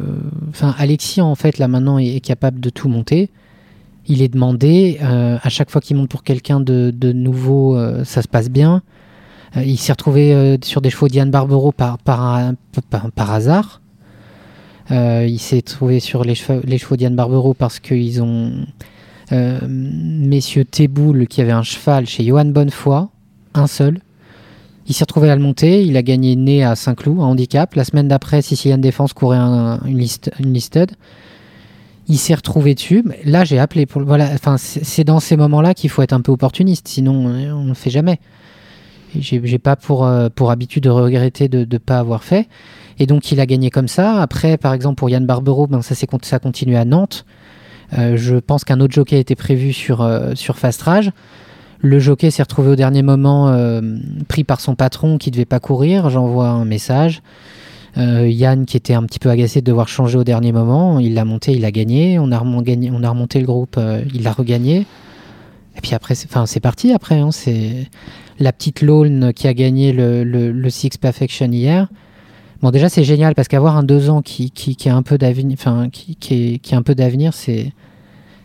Enfin, 0.50 0.74
Alexis, 0.78 1.22
en 1.22 1.36
fait, 1.36 1.58
là 1.58 1.68
maintenant, 1.68 1.98
est, 1.98 2.22
capable 2.22 2.60
de 2.60 2.70
tout 2.70 2.88
monter. 2.88 3.30
Il 4.08 4.22
est 4.22 4.30
demandé. 4.30 4.98
Euh, 5.02 5.38
à 5.42 5.50
chaque 5.50 5.70
fois 5.70 5.82
qu'il 5.82 5.98
monte 5.98 6.10
pour 6.10 6.24
quelqu'un 6.24 6.60
de, 6.60 7.12
nouveau, 7.14 7.78
ça 8.04 8.22
se 8.22 8.28
passe 8.28 8.50
bien. 8.50 8.82
Il 9.56 9.78
s'est 9.78 9.94
retrouvé 9.94 10.58
sur 10.64 10.82
des 10.82 10.90
chevaux 10.90 11.08
d'Yann 11.08 11.32
Barbero 11.32 11.72
par 11.72 11.98
hasard. 13.18 13.82
Euh, 14.92 15.26
il 15.28 15.40
s'est 15.40 15.62
trouvé 15.62 16.00
sur 16.00 16.24
les 16.24 16.36
chevaux, 16.36 16.62
les 16.64 16.78
chevaux 16.78 16.96
d'Yann 16.96 17.16
Barbero 17.16 17.54
parce 17.54 17.80
qu'ils 17.80 18.22
ont 18.22 18.52
euh, 19.32 19.60
messieurs 19.68 20.66
Théboul 20.66 21.28
qui 21.28 21.42
avait 21.42 21.52
un 21.52 21.64
cheval 21.64 22.06
chez 22.06 22.24
Johan 22.24 22.46
Bonnefoy, 22.46 23.08
un 23.54 23.68
seul. 23.68 24.00
Il 24.88 24.94
s'est 24.94 25.04
retrouvé 25.04 25.32
à 25.32 25.36
le 25.36 25.42
monter, 25.42 25.84
il 25.84 25.98
a 25.98 26.04
gagné 26.04 26.36
né 26.36 26.64
à 26.64 26.76
Saint-Cloud, 26.76 27.18
un 27.20 27.24
handicap. 27.24 27.74
La 27.74 27.84
semaine 27.84 28.08
d'après, 28.08 28.44
Sicilian 28.44 28.78
Défense 28.78 29.14
courait 29.14 29.38
un, 29.38 29.80
une, 29.86 29.98
liste, 29.98 30.30
une 30.40 30.54
listed. 30.54 30.92
Il 32.08 32.20
s'est 32.20 32.36
retrouvé 32.36 32.76
dessus. 32.76 33.04
Là, 33.24 33.46
j'ai 33.46 33.58
appelé 33.58 33.88
pour. 33.88 34.04
Voilà, 34.04 34.30
enfin, 34.36 34.58
c'est 34.60 35.04
dans 35.04 35.20
ces 35.20 35.38
moments-là 35.38 35.74
qu'il 35.74 35.90
faut 35.90 36.04
être 36.04 36.14
un 36.14 36.22
peu 36.22 36.32
opportuniste, 36.32 36.88
sinon 36.88 37.26
on 37.26 37.64
ne 37.64 37.74
fait 37.74 37.90
jamais. 37.90 38.20
J'ai 39.20 39.60
pas 39.60 39.76
pour, 39.76 40.06
euh, 40.06 40.30
pour 40.34 40.52
habitude 40.52 40.84
de 40.84 40.90
regretter 40.90 41.48
de 41.48 41.68
ne 41.70 41.78
pas 41.78 42.00
avoir 42.00 42.24
fait. 42.24 42.48
Et 43.00 43.06
donc 43.06 43.32
il 43.32 43.40
a 43.40 43.46
gagné 43.46 43.70
comme 43.70 43.88
ça. 43.88 44.22
Après, 44.22 44.58
par 44.58 44.74
exemple, 44.74 44.96
pour 44.96 45.10
Yann 45.10 45.26
Barbero, 45.26 45.68
ben, 45.68 45.82
ça, 45.82 45.96
ça 45.96 46.40
continue 46.40 46.76
à 46.76 46.86
Nantes. 46.86 47.26
Euh, 47.98 48.18
je 48.18 48.36
pense 48.38 48.64
qu'un 48.64 48.80
autre 48.80 48.94
jockey 48.94 49.20
était 49.20 49.36
prévu 49.36 49.74
sur, 49.74 50.02
euh, 50.02 50.32
sur 50.36 50.58
Fast 50.58 50.82
Rage. 50.82 51.12
Le 51.82 52.00
jockey 52.00 52.32
s'est 52.32 52.42
retrouvé 52.42 52.70
au 52.70 52.76
dernier 52.76 53.04
moment 53.04 53.54
pris 54.28 54.44
par 54.44 54.60
son 54.60 54.76
patron 54.76 55.18
qui 55.20 55.30
devait 55.30 55.46
pas 55.46 55.60
courir. 55.60 56.10
J'envoie 56.10 56.48
un 56.48 56.66
message. 56.66 57.22
Yann 57.98 58.66
qui 58.66 58.76
était 58.76 58.96
un 58.96 59.04
petit 59.04 59.20
peu 59.20 59.30
agacé 59.30 59.62
de 59.62 59.66
devoir 59.66 59.88
changer 59.88 60.18
au 60.18 60.24
dernier 60.24 60.52
moment, 60.52 61.00
il 61.00 61.14
l'a 61.14 61.26
monté, 61.26 61.52
il 61.52 61.64
a 61.64 61.72
gagné. 61.72 62.18
On 62.18 62.32
a, 62.32 62.40
remonté, 62.40 62.90
on 62.92 63.04
a 63.04 63.10
remonté 63.10 63.40
le 63.40 63.46
groupe, 63.46 63.80
il 64.14 64.24
l'a 64.24 64.32
regagné. 64.32 64.88
Et 65.78 65.82
puis 65.82 65.94
après, 65.94 66.16
c'est 66.16 66.60
parti 66.60 66.94
après. 66.94 67.20
Hein, 67.20 67.32
c'est 67.32 67.88
la 68.40 68.52
petite 68.52 68.82
Lone 68.82 69.32
qui 69.34 69.48
a 69.48 69.54
gagné 69.54 69.94
le, 69.94 70.70
Six 70.70 70.98
Perfection 70.98 71.52
hier. 71.52 71.88
Bon, 72.62 72.72
déjà, 72.72 72.90
c'est 72.90 73.04
génial 73.04 73.36
parce 73.36 73.48
qu'avoir 73.48 73.78
un 73.78 73.84
deux 73.84 74.10
ans 74.10 74.22
qui, 74.22 74.52
qui, 74.52 74.76
qui 74.76 74.90
a 74.90 74.96
un 74.96 75.04
peu 75.04 75.18
d'avenir, 75.18 75.58
enfin, 75.60 75.90
qui, 75.92 76.16
qui, 76.16 76.60
qui 76.60 76.74
a 76.74 76.78
un 76.78 76.82
peu 76.82 76.96
d'avenir, 76.96 77.34
c'est, 77.34 77.74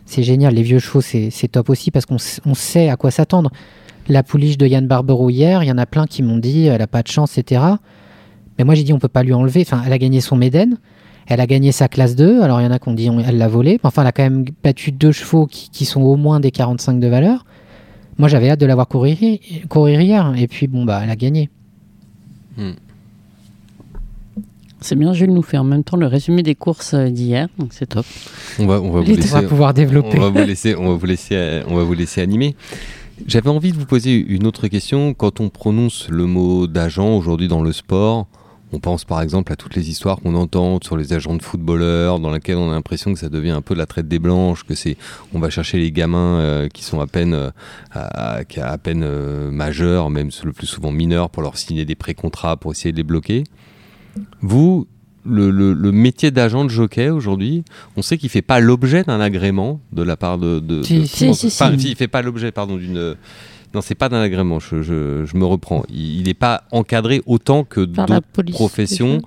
c'est 0.05 0.23
génial. 0.23 0.53
Les 0.53 0.63
vieux 0.63 0.79
chevaux, 0.79 1.01
c'est, 1.01 1.31
top 1.51 1.69
aussi 1.69 1.91
parce 1.91 2.05
qu'on 2.05 2.17
on 2.45 2.53
sait 2.53 2.89
à 2.89 2.97
quoi 2.97 3.11
s'attendre. 3.11 3.51
La 4.07 4.23
pouliche 4.23 4.57
de 4.57 4.67
Yann 4.67 4.87
Barbero 4.87 5.29
hier, 5.29 5.63
il 5.63 5.67
y 5.67 5.71
en 5.71 5.77
a 5.77 5.85
plein 5.85 6.05
qui 6.05 6.23
m'ont 6.23 6.37
dit 6.37 6.65
elle 6.65 6.81
a 6.81 6.87
pas 6.87 7.03
de 7.03 7.07
chance, 7.07 7.37
etc. 7.37 7.61
Mais 8.57 8.65
moi, 8.65 8.75
j'ai 8.75 8.83
dit 8.83 8.93
on 8.93 8.99
peut 8.99 9.07
pas 9.07 9.23
lui 9.23 9.33
enlever. 9.33 9.61
Enfin, 9.61 9.81
elle 9.85 9.93
a 9.93 9.97
gagné 9.97 10.21
son 10.21 10.35
Méden, 10.35 10.77
elle 11.27 11.39
a 11.39 11.47
gagné 11.47 11.71
sa 11.71 11.87
classe 11.87 12.15
2. 12.15 12.41
Alors, 12.41 12.59
il 12.59 12.63
y 12.65 12.67
en 12.67 12.71
a 12.71 12.79
qui 12.79 12.89
ont 12.89 12.93
dit 12.93 13.09
on, 13.09 13.19
elle 13.19 13.37
l'a 13.37 13.47
volé. 13.47 13.79
Enfin, 13.83 14.01
elle 14.01 14.07
a 14.07 14.11
quand 14.11 14.23
même 14.23 14.45
battu 14.63 14.91
deux 14.91 15.11
chevaux 15.11 15.47
qui, 15.47 15.69
qui 15.69 15.85
sont 15.85 16.01
au 16.01 16.17
moins 16.17 16.39
des 16.39 16.51
45 16.51 16.99
de 16.99 17.07
valeur. 17.07 17.45
Moi, 18.17 18.27
j'avais 18.27 18.49
hâte 18.49 18.59
de 18.59 18.65
la 18.65 18.75
voir 18.75 18.87
courir, 18.87 19.17
courir 19.69 20.01
hier. 20.01 20.33
Et 20.37 20.47
puis, 20.47 20.67
bon, 20.67 20.85
bah, 20.85 21.01
elle 21.03 21.09
a 21.09 21.15
gagné. 21.15 21.49
Hmm. 22.57 22.71
C'est 24.83 24.95
bien, 24.95 25.13
Jules 25.13 25.31
nous 25.31 25.43
fait 25.43 25.57
en 25.57 25.63
même 25.63 25.83
temps 25.83 25.95
le 25.95 26.07
résumé 26.07 26.41
des 26.41 26.55
courses 26.55 26.95
d'hier, 26.95 27.47
donc 27.59 27.69
c'est 27.71 27.85
top. 27.85 28.05
On 28.57 28.65
va, 28.65 28.81
on 28.81 28.89
va 28.89 29.01
vous 29.01 29.11
On 29.11 29.15
laisser, 29.15 29.29
va 29.29 29.43
pouvoir 29.43 29.73
développer. 29.75 30.17
on 30.17 30.21
va 30.21 30.29
vous 30.29 30.47
laisser, 30.47 30.75
on 30.75 30.89
va 30.89 30.95
vous 30.95 31.05
laisser, 31.05 31.35
euh, 31.35 31.63
on 31.67 31.75
va 31.75 31.83
vous 31.83 31.93
laisser 31.93 32.19
animer. 32.19 32.55
J'avais 33.27 33.49
envie 33.51 33.71
de 33.71 33.77
vous 33.77 33.85
poser 33.85 34.15
une 34.15 34.47
autre 34.47 34.67
question. 34.67 35.13
Quand 35.13 35.39
on 35.39 35.49
prononce 35.49 36.09
le 36.09 36.25
mot 36.25 36.65
d'agent 36.65 37.15
aujourd'hui 37.15 37.47
dans 37.47 37.61
le 37.61 37.71
sport, 37.71 38.27
on 38.73 38.79
pense 38.79 39.03
par 39.05 39.21
exemple 39.21 39.51
à 39.51 39.55
toutes 39.55 39.75
les 39.75 39.89
histoires 39.89 40.17
qu'on 40.21 40.35
entend 40.35 40.79
sur 40.81 40.95
les 40.97 41.13
agents 41.13 41.35
de 41.35 41.41
footballeurs, 41.41 42.19
dans 42.19 42.31
lesquelles 42.31 42.57
on 42.57 42.69
a 42.69 42.73
l'impression 42.73 43.13
que 43.13 43.19
ça 43.19 43.29
devient 43.29 43.49
un 43.51 43.61
peu 43.61 43.73
la 43.75 43.85
traite 43.85 44.07
des 44.07 44.19
blanches, 44.19 44.63
que 44.63 44.75
c'est, 44.75 44.97
on 45.33 45.39
va 45.39 45.49
chercher 45.49 45.77
les 45.79 45.91
gamins 45.91 46.39
euh, 46.39 46.67
qui 46.69 46.83
sont 46.83 46.99
à 47.01 47.07
peine, 47.07 47.33
euh, 47.33 47.49
à, 47.91 48.43
qui 48.45 48.59
à 48.59 48.77
peine 48.77 49.03
euh, 49.03 49.51
majeurs, 49.51 50.09
même 50.09 50.29
le 50.43 50.53
plus 50.53 50.67
souvent 50.67 50.91
mineurs, 50.91 51.29
pour 51.29 51.43
leur 51.43 51.57
signer 51.57 51.85
des 51.85 51.95
pré-contrats 51.95 52.57
pour 52.57 52.71
essayer 52.71 52.91
de 52.91 52.97
les 52.97 53.03
bloquer. 53.03 53.43
Vous, 54.41 54.87
le, 55.25 55.51
le, 55.51 55.73
le 55.73 55.91
métier 55.91 56.31
d'agent 56.31 56.63
de 56.65 56.69
jockey 56.69 57.09
aujourd'hui, 57.09 57.63
on 57.95 58.01
sait 58.01 58.17
qu'il 58.17 58.29
fait 58.29 58.41
pas 58.41 58.59
l'objet 58.59 59.03
d'un 59.03 59.19
agrément 59.19 59.79
de 59.91 60.01
la 60.03 60.17
part 60.17 60.37
de. 60.37 60.59
de, 60.59 60.81
Si, 60.83 60.99
de- 60.99 61.05
si, 61.05 61.33
si, 61.35 61.47
Enfin, 61.47 61.71
il 61.77 61.95
fait 61.95 62.07
pas 62.07 62.21
l'objet, 62.21 62.51
pardon, 62.51 62.75
d'une. 62.77 63.15
Non, 63.73 63.81
c'est 63.81 63.95
pas 63.95 64.09
d'un 64.09 64.21
agrément. 64.21 64.59
Je, 64.59 64.81
je, 64.81 65.25
je 65.25 65.37
me 65.37 65.45
reprends. 65.45 65.83
Il 65.89 66.23
n'est 66.23 66.33
pas 66.33 66.63
encadré 66.71 67.21
autant 67.25 67.63
que 67.63 67.81
d'autres 67.81 68.21
professions, 68.51 69.21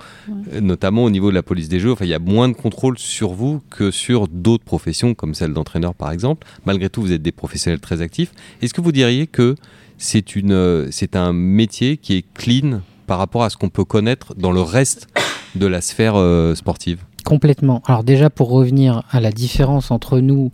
notamment 0.61 1.05
au 1.05 1.11
niveau 1.11 1.31
de 1.31 1.35
la 1.35 1.43
police 1.43 1.69
des 1.69 1.81
jeux. 1.81 1.93
Enfin, 1.93 2.05
il 2.05 2.11
y 2.11 2.15
a 2.15 2.19
moins 2.19 2.49
de 2.49 2.55
contrôle 2.55 2.99
sur 2.99 3.33
vous 3.33 3.63
que 3.71 3.91
sur 3.91 4.29
d'autres 4.29 4.65
professions, 4.65 5.15
comme 5.15 5.35
celle 5.35 5.53
d'entraîneur 5.55 5.95
par 5.95 6.11
exemple. 6.11 6.47
Malgré 6.67 6.91
tout, 6.91 7.01
vous 7.01 7.13
êtes 7.13 7.23
des 7.23 7.33
professionnels 7.33 7.81
très 7.81 8.03
actifs. 8.03 8.33
Est-ce 8.61 8.75
que 8.75 8.81
vous 8.81 8.93
diriez 8.93 9.27
que 9.27 9.55
c'est 9.97 10.37
une, 10.37 10.53
euh, 10.53 10.89
c'est 10.91 11.17
un 11.17 11.33
métier 11.33 11.97
qui 11.97 12.17
est 12.17 12.25
clean 12.35 12.81
par 13.07 13.19
rapport 13.19 13.45
à 13.45 13.51
ce 13.51 13.57
qu'on 13.57 13.71
peut 13.71 13.85
connaître 13.85 14.35
dans 14.35 14.53
le 14.53 14.61
reste 14.61 15.09
de 15.55 15.67
la 15.67 15.81
sphère 15.81 16.15
euh, 16.17 16.55
sportive? 16.55 17.05
Complètement. 17.25 17.83
Alors 17.87 18.05
déjà, 18.05 18.29
pour 18.29 18.51
revenir 18.51 19.05
à 19.11 19.21
la 19.21 19.33
différence 19.33 19.91
entre 19.91 20.19
nous 20.19 20.53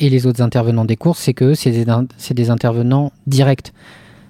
et 0.00 0.08
les 0.10 0.26
autres 0.26 0.42
intervenants 0.42 0.84
des 0.84 0.96
courses, 0.96 1.20
c'est 1.20 1.34
que 1.34 1.54
c'est 1.54 1.70
des, 1.70 2.50
intervenants 2.50 3.12
directs. 3.26 3.72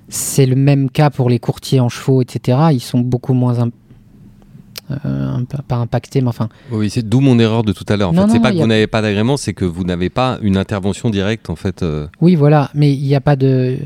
C'est 0.09 0.47
le 0.47 0.57
même 0.57 0.91
cas 0.91 1.09
pour 1.11 1.31
les 1.31 1.39
courtiers 1.39 1.81
en 1.81 1.89
chevaux, 1.89 2.21
etc. 2.23 2.59
Ils 2.73 2.81
sont 2.81 2.99
beaucoup 3.01 3.33
moins... 3.35 3.57
euh, 4.91 5.29
imp- 5.37 5.63
pas 5.69 5.77
impactés, 5.77 6.21
mais 6.21 6.29
enfin... 6.29 6.49
Oui, 6.73 6.91
c'est 6.91 7.09
d'où 7.09 7.21
mon 7.21 7.39
erreur 7.39 7.63
de 7.63 7.73
tout 7.73 7.85
à 7.89 7.97
l'heure. 7.97 8.11
En 8.11 8.13
Non, 8.13 8.27
fait, 8.27 8.33
c'est 8.35 8.41
pas 8.41 8.51
que 8.53 8.59
a- 8.59 8.61
vous 8.63 8.67
n'avez 8.67 8.87
pas 8.89 9.03
d'agrément, 9.03 9.37
c'est 9.37 9.55
que 9.55 9.65
vous 9.65 9.85
n'avez 9.85 10.11
pas 10.11 10.39
une 10.43 10.57
intervention 10.57 11.11
directe 11.11 11.49
en 11.49 11.57
fait. 11.57 11.83
euh, 11.83 12.09
Oui, 12.21 12.35
voilà, 12.35 12.71
mais 12.75 12.93
il 12.93 13.03
n'y 13.05 13.15
a 13.15 13.21
pas 13.21 13.37
de... 13.37 13.79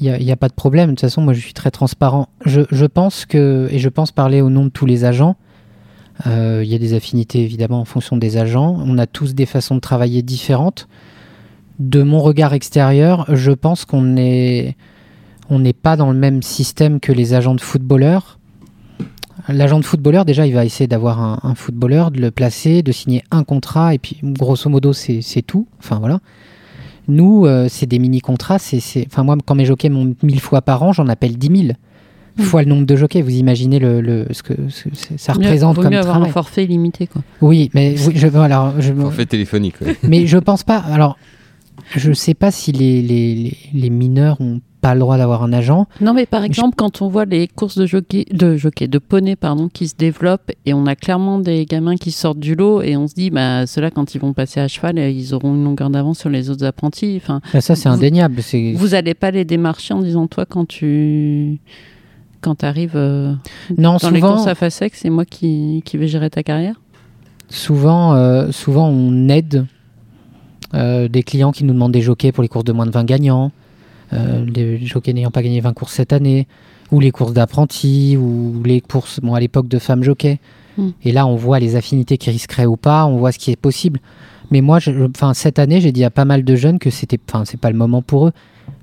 Il 0.00 0.10
n'y 0.24 0.32
a, 0.32 0.36
pas 0.36 0.48
de 0.48 0.54
problème. 0.54 0.86
De 0.90 0.94
toute 0.94 1.02
façon, 1.02 1.22
moi, 1.22 1.32
je 1.32 1.38
suis 1.40 1.52
très 1.52 1.70
transparent. 1.70 2.28
Je, 2.44 2.62
je 2.72 2.86
pense 2.86 3.24
que, 3.24 3.68
et 3.70 3.78
je 3.78 3.88
pense 3.88 4.10
parler 4.10 4.40
au 4.40 4.50
nom 4.50 4.64
de 4.64 4.68
tous 4.70 4.84
les 4.86 5.04
agents, 5.04 5.36
euh, 6.26 6.62
il 6.64 6.68
y 6.68 6.74
a 6.74 6.78
des 6.78 6.94
affinités 6.94 7.40
évidemment 7.42 7.78
en 7.80 7.84
fonction 7.84 8.16
des 8.16 8.36
agents. 8.36 8.76
On 8.84 8.98
a 8.98 9.06
tous 9.06 9.34
des 9.36 9.46
façons 9.46 9.76
de 9.76 9.80
travailler 9.80 10.22
différentes. 10.22 10.88
De 11.78 12.02
mon 12.02 12.20
regard 12.20 12.52
extérieur, 12.54 13.24
je 13.28 13.50
pense 13.50 13.84
qu'on 13.84 14.16
est, 14.16 14.76
on 15.50 15.58
n'est 15.58 15.72
pas 15.72 15.96
dans 15.96 16.10
le 16.12 16.18
même 16.18 16.42
système 16.42 17.00
que 17.00 17.12
les 17.12 17.34
agents 17.34 17.54
de 17.54 17.60
footballeurs. 17.60 18.38
L'agent 19.48 19.80
de 19.80 19.84
footballeur, 19.84 20.24
déjà, 20.24 20.46
il 20.46 20.54
va 20.54 20.64
essayer 20.64 20.86
d'avoir 20.86 21.20
un, 21.20 21.40
un 21.42 21.54
footballeur, 21.56 22.10
de 22.12 22.20
le 22.20 22.30
placer, 22.30 22.82
de 22.82 22.92
signer 22.92 23.24
un 23.32 23.42
contrat, 23.42 23.94
et 23.94 23.98
puis 23.98 24.18
grosso 24.22 24.70
modo, 24.70 24.92
c'est 24.92 25.20
c'est 25.22 25.42
tout. 25.42 25.66
Enfin 25.80 25.98
voilà. 25.98 26.20
Nous, 27.08 27.46
euh, 27.46 27.66
c'est 27.68 27.86
des 27.86 27.98
mini-contrats. 27.98 28.60
c'est 28.60 28.78
c'est- 28.78 29.04
Enfin, 29.10 29.24
moi, 29.24 29.36
quand 29.44 29.56
mes 29.56 29.64
jockeys 29.64 29.88
montent 29.90 30.22
1000 30.22 30.38
fois 30.40 30.62
par 30.62 30.82
an, 30.84 30.92
j'en 30.92 31.08
appelle 31.08 31.36
10 31.38 31.48
000 31.66 31.72
Mm. 32.38 32.42
fois 32.44 32.62
le 32.62 32.68
nombre 32.68 32.86
de 32.86 32.94
jockeys. 32.96 33.20
Vous 33.22 33.34
imaginez 33.34 33.78
le, 33.80 34.00
le- 34.00 34.26
ce 34.30 34.42
que 34.44 34.54
ce 34.68 34.84
que 34.88 34.94
c'est- 34.94 35.18
ça 35.18 35.32
Vaut 35.32 35.40
mieux- 35.40 35.46
représente 35.46 35.76
vaut 35.76 35.82
comme 35.82 35.90
mieux 35.92 35.98
avoir 35.98 36.14
travail. 36.14 36.30
un 36.30 36.32
forfait 36.32 36.64
illimité, 36.64 37.06
quoi. 37.08 37.22
Oui, 37.42 37.70
mais 37.74 37.94
oui, 38.06 38.12
je, 38.16 38.28
alors, 38.38 38.74
je, 38.80 38.92
forfait 38.94 39.26
téléphonique. 39.26 39.74
ouais. 39.82 39.96
mais 40.08 40.26
je 40.26 40.38
pense 40.38 40.62
pas. 40.62 40.78
Alors, 40.78 41.18
je 41.90 42.12
sais 42.12 42.34
pas 42.34 42.50
si 42.50 42.72
les, 42.72 43.02
les, 43.02 43.34
les, 43.34 43.56
les 43.74 43.90
mineurs 43.90 44.40
ont 44.40 44.60
pas 44.82 44.94
le 44.94 45.00
droit 45.00 45.16
d'avoir 45.16 45.44
un 45.44 45.52
agent. 45.52 45.86
Non, 46.00 46.12
mais 46.12 46.26
par 46.26 46.42
exemple, 46.42 46.74
quand 46.76 47.02
on 47.02 47.08
voit 47.08 47.24
les 47.24 47.46
courses 47.46 47.78
de 47.78 47.86
jockey, 47.86 48.26
de 48.32 48.56
jockey, 48.56 48.88
de 48.88 48.98
poney, 48.98 49.36
pardon, 49.36 49.68
qui 49.68 49.86
se 49.86 49.94
développent 49.96 50.50
et 50.66 50.74
on 50.74 50.86
a 50.86 50.96
clairement 50.96 51.38
des 51.38 51.64
gamins 51.66 51.96
qui 51.96 52.10
sortent 52.10 52.40
du 52.40 52.56
lot 52.56 52.82
et 52.82 52.96
on 52.96 53.06
se 53.06 53.14
dit, 53.14 53.30
bah, 53.30 53.66
ceux-là, 53.66 53.92
quand 53.92 54.14
ils 54.16 54.20
vont 54.20 54.32
passer 54.32 54.58
à 54.58 54.66
cheval, 54.66 54.98
euh, 54.98 55.08
ils 55.08 55.34
auront 55.34 55.54
une 55.54 55.62
longueur 55.62 55.88
d'avance 55.88 56.18
sur 56.18 56.30
les 56.30 56.50
autres 56.50 56.64
apprentis. 56.66 57.14
Enfin, 57.22 57.40
Là, 57.54 57.60
ça, 57.60 57.76
c'est 57.76 57.88
indéniable. 57.88 58.42
Vous 58.74 58.94
allez 58.94 59.14
pas 59.14 59.30
les 59.30 59.44
démarcher 59.44 59.94
en 59.94 60.02
disant, 60.02 60.26
toi, 60.26 60.46
quand 60.46 60.66
tu, 60.66 61.60
quand 62.40 62.64
arrives 62.64 62.96
euh, 62.96 63.34
non, 63.78 63.98
dans 64.02 64.10
les 64.10 64.16
souvent, 64.20 64.34
courses 64.34 64.48
à 64.48 64.56
Fasec, 64.56 64.96
c'est 64.96 65.10
moi 65.10 65.24
qui, 65.24 65.82
qui 65.84 65.96
vais 65.96 66.08
gérer 66.08 66.28
ta 66.28 66.42
carrière? 66.42 66.74
souvent, 67.52 68.14
euh, 68.14 68.50
souvent, 68.50 68.88
on 68.88 69.28
aide 69.28 69.66
des 70.72 71.22
clients 71.22 71.52
qui 71.52 71.64
nous 71.64 71.74
demandent 71.74 71.92
des 71.92 72.00
jockeys 72.00 72.32
pour 72.32 72.42
les 72.42 72.48
courses 72.48 72.64
de 72.64 72.72
moins 72.72 72.86
de 72.86 72.90
20 72.90 73.04
gagnants, 73.04 73.52
euh, 74.12 74.44
les 74.44 74.84
jockeys 74.84 75.14
n'ayant 75.14 75.30
pas 75.30 75.42
gagné 75.42 75.60
20 75.60 75.72
courses 75.72 75.94
cette 75.94 76.12
année, 76.12 76.46
ou 76.90 77.00
les 77.00 77.10
courses 77.10 77.32
d'apprentis, 77.32 78.16
ou 78.16 78.62
les 78.64 78.80
courses, 78.80 79.20
bon, 79.20 79.34
à 79.34 79.40
l'époque 79.40 79.68
de 79.68 79.78
femmes 79.78 80.02
jockeys. 80.02 80.38
Mm. 80.76 80.88
Et 81.04 81.12
là, 81.12 81.26
on 81.26 81.36
voit 81.36 81.58
les 81.58 81.76
affinités 81.76 82.18
qui 82.18 82.30
risqueraient 82.30 82.66
ou 82.66 82.76
pas, 82.76 83.06
on 83.06 83.16
voit 83.16 83.32
ce 83.32 83.38
qui 83.38 83.50
est 83.50 83.56
possible. 83.56 84.00
Mais 84.50 84.60
moi, 84.60 84.78
je, 84.78 84.90
enfin, 85.08 85.32
cette 85.32 85.58
année, 85.58 85.80
j'ai 85.80 85.92
dit 85.92 86.04
à 86.04 86.10
pas 86.10 86.24
mal 86.24 86.44
de 86.44 86.56
jeunes 86.56 86.78
que 86.78 86.90
c'était, 86.90 87.18
enfin, 87.28 87.44
c'est 87.44 87.60
pas 87.60 87.70
le 87.70 87.76
moment 87.76 88.02
pour 88.02 88.28
eux. 88.28 88.32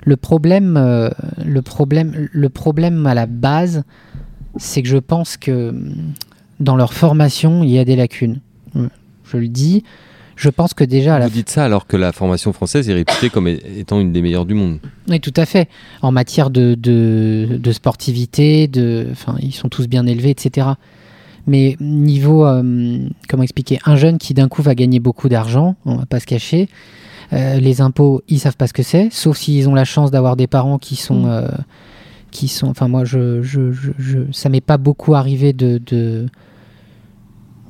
Le 0.04 0.17
problème, 0.17 0.78
euh, 0.78 1.10
le 1.45 1.62
problème, 1.62 2.28
le 2.32 2.49
problème 2.49 3.06
à 3.06 3.13
la 3.13 3.28
base, 3.28 3.84
c'est 4.58 4.82
que 4.82 4.88
je 4.88 4.97
pense 4.97 5.38
que 5.38 5.73
dans 6.60 6.75
leur 6.75 6.93
formation, 6.93 7.63
il 7.63 7.69
y 7.69 7.78
a 7.78 7.86
des 7.86 7.95
lacunes. 7.95 8.39
Je 8.75 9.38
le 9.38 9.47
dis. 9.47 9.84
Je 10.39 10.49
pense 10.49 10.73
que 10.73 10.86
déjà. 10.86 11.19
Vous 11.19 11.30
dites 11.30 11.49
ça 11.49 11.65
alors 11.65 11.86
que 11.86 11.97
la 11.97 12.13
formation 12.13 12.54
française 12.54 12.89
est 12.89 12.93
réputée 12.93 13.30
comme 13.30 13.49
étant 13.49 13.99
une 13.99 14.13
des 14.13 14.21
meilleures 14.21 14.45
du 14.45 14.54
monde. 14.54 14.80
Oui, 15.10 15.19
tout 15.19 15.34
à 15.36 15.45
fait. 15.45 15.67
En 16.02 16.13
matière 16.13 16.49
de, 16.49 16.75
de, 16.75 17.71
sportivité, 17.73 18.69
de, 18.69 19.08
enfin, 19.12 19.36
ils 19.41 19.52
sont 19.52 19.67
tous 19.67 19.88
bien 19.89 20.06
élevés, 20.08 20.30
etc. 20.30 20.67
Mais 21.45 21.75
niveau, 21.82 22.45
euh, 22.45 22.99
comment 23.28 23.43
expliquer, 23.43 23.80
un 23.86 23.97
jeune 23.97 24.17
qui 24.17 24.34
d'un 24.34 24.47
coup 24.47 24.62
va 24.62 24.75
gagner 24.75 25.02
beaucoup 25.02 25.28
d'argent, 25.28 25.75
on 25.86 25.95
va 25.95 26.06
pas 26.06 26.21
se 26.21 26.25
cacher. 26.25 26.69
Euh, 27.34 27.60
les 27.60 27.82
impôts, 27.82 28.21
ils 28.30 28.39
savent 28.39 28.56
pas 28.56 28.67
ce 28.67 28.73
que 28.73 28.84
c'est, 28.84 29.10
sauf 29.12 29.38
s'ils 29.38 29.67
ont 29.67 29.75
la 29.75 29.86
chance 29.86 30.10
d'avoir 30.10 30.38
des 30.38 30.47
parents 30.47 30.78
qui 30.78 30.95
sont, 30.95 31.23
mmh. 31.23 31.30
euh, 31.30 31.47
qui 32.32 32.47
sont. 32.47 32.67
Enfin, 32.67 32.88
moi, 32.88 33.04
je, 33.04 33.41
je, 33.41 33.73
je, 33.73 34.19
ça 34.32 34.47
m'est 34.47 34.62
pas 34.62 34.78
beaucoup 34.78 35.15
arrivé 35.15 35.52
de, 35.52 35.82
de 35.86 36.28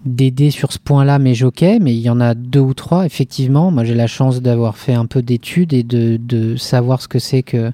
d'aider 0.06 0.52
sur 0.52 0.72
ce 0.72 0.80
point-là 0.80 1.20
mes 1.20 1.36
jockeys, 1.36 1.80
mais 1.80 1.94
il 1.94 2.00
y 2.00 2.10
en 2.10 2.22
a 2.22 2.34
deux 2.34 2.60
ou 2.60 2.74
trois, 2.74 3.06
effectivement. 3.06 3.72
Moi, 3.72 3.84
j'ai 3.84 3.96
la 3.96 4.08
chance 4.08 4.42
d'avoir 4.42 4.78
fait 4.78 4.94
un 4.94 5.06
peu 5.06 5.22
d'études 5.22 5.74
et 5.74 5.84
de, 5.84 6.18
de, 6.18 6.56
savoir 6.56 7.02
ce 7.02 7.08
que 7.08 7.20
c'est 7.20 7.44
que 7.44 7.72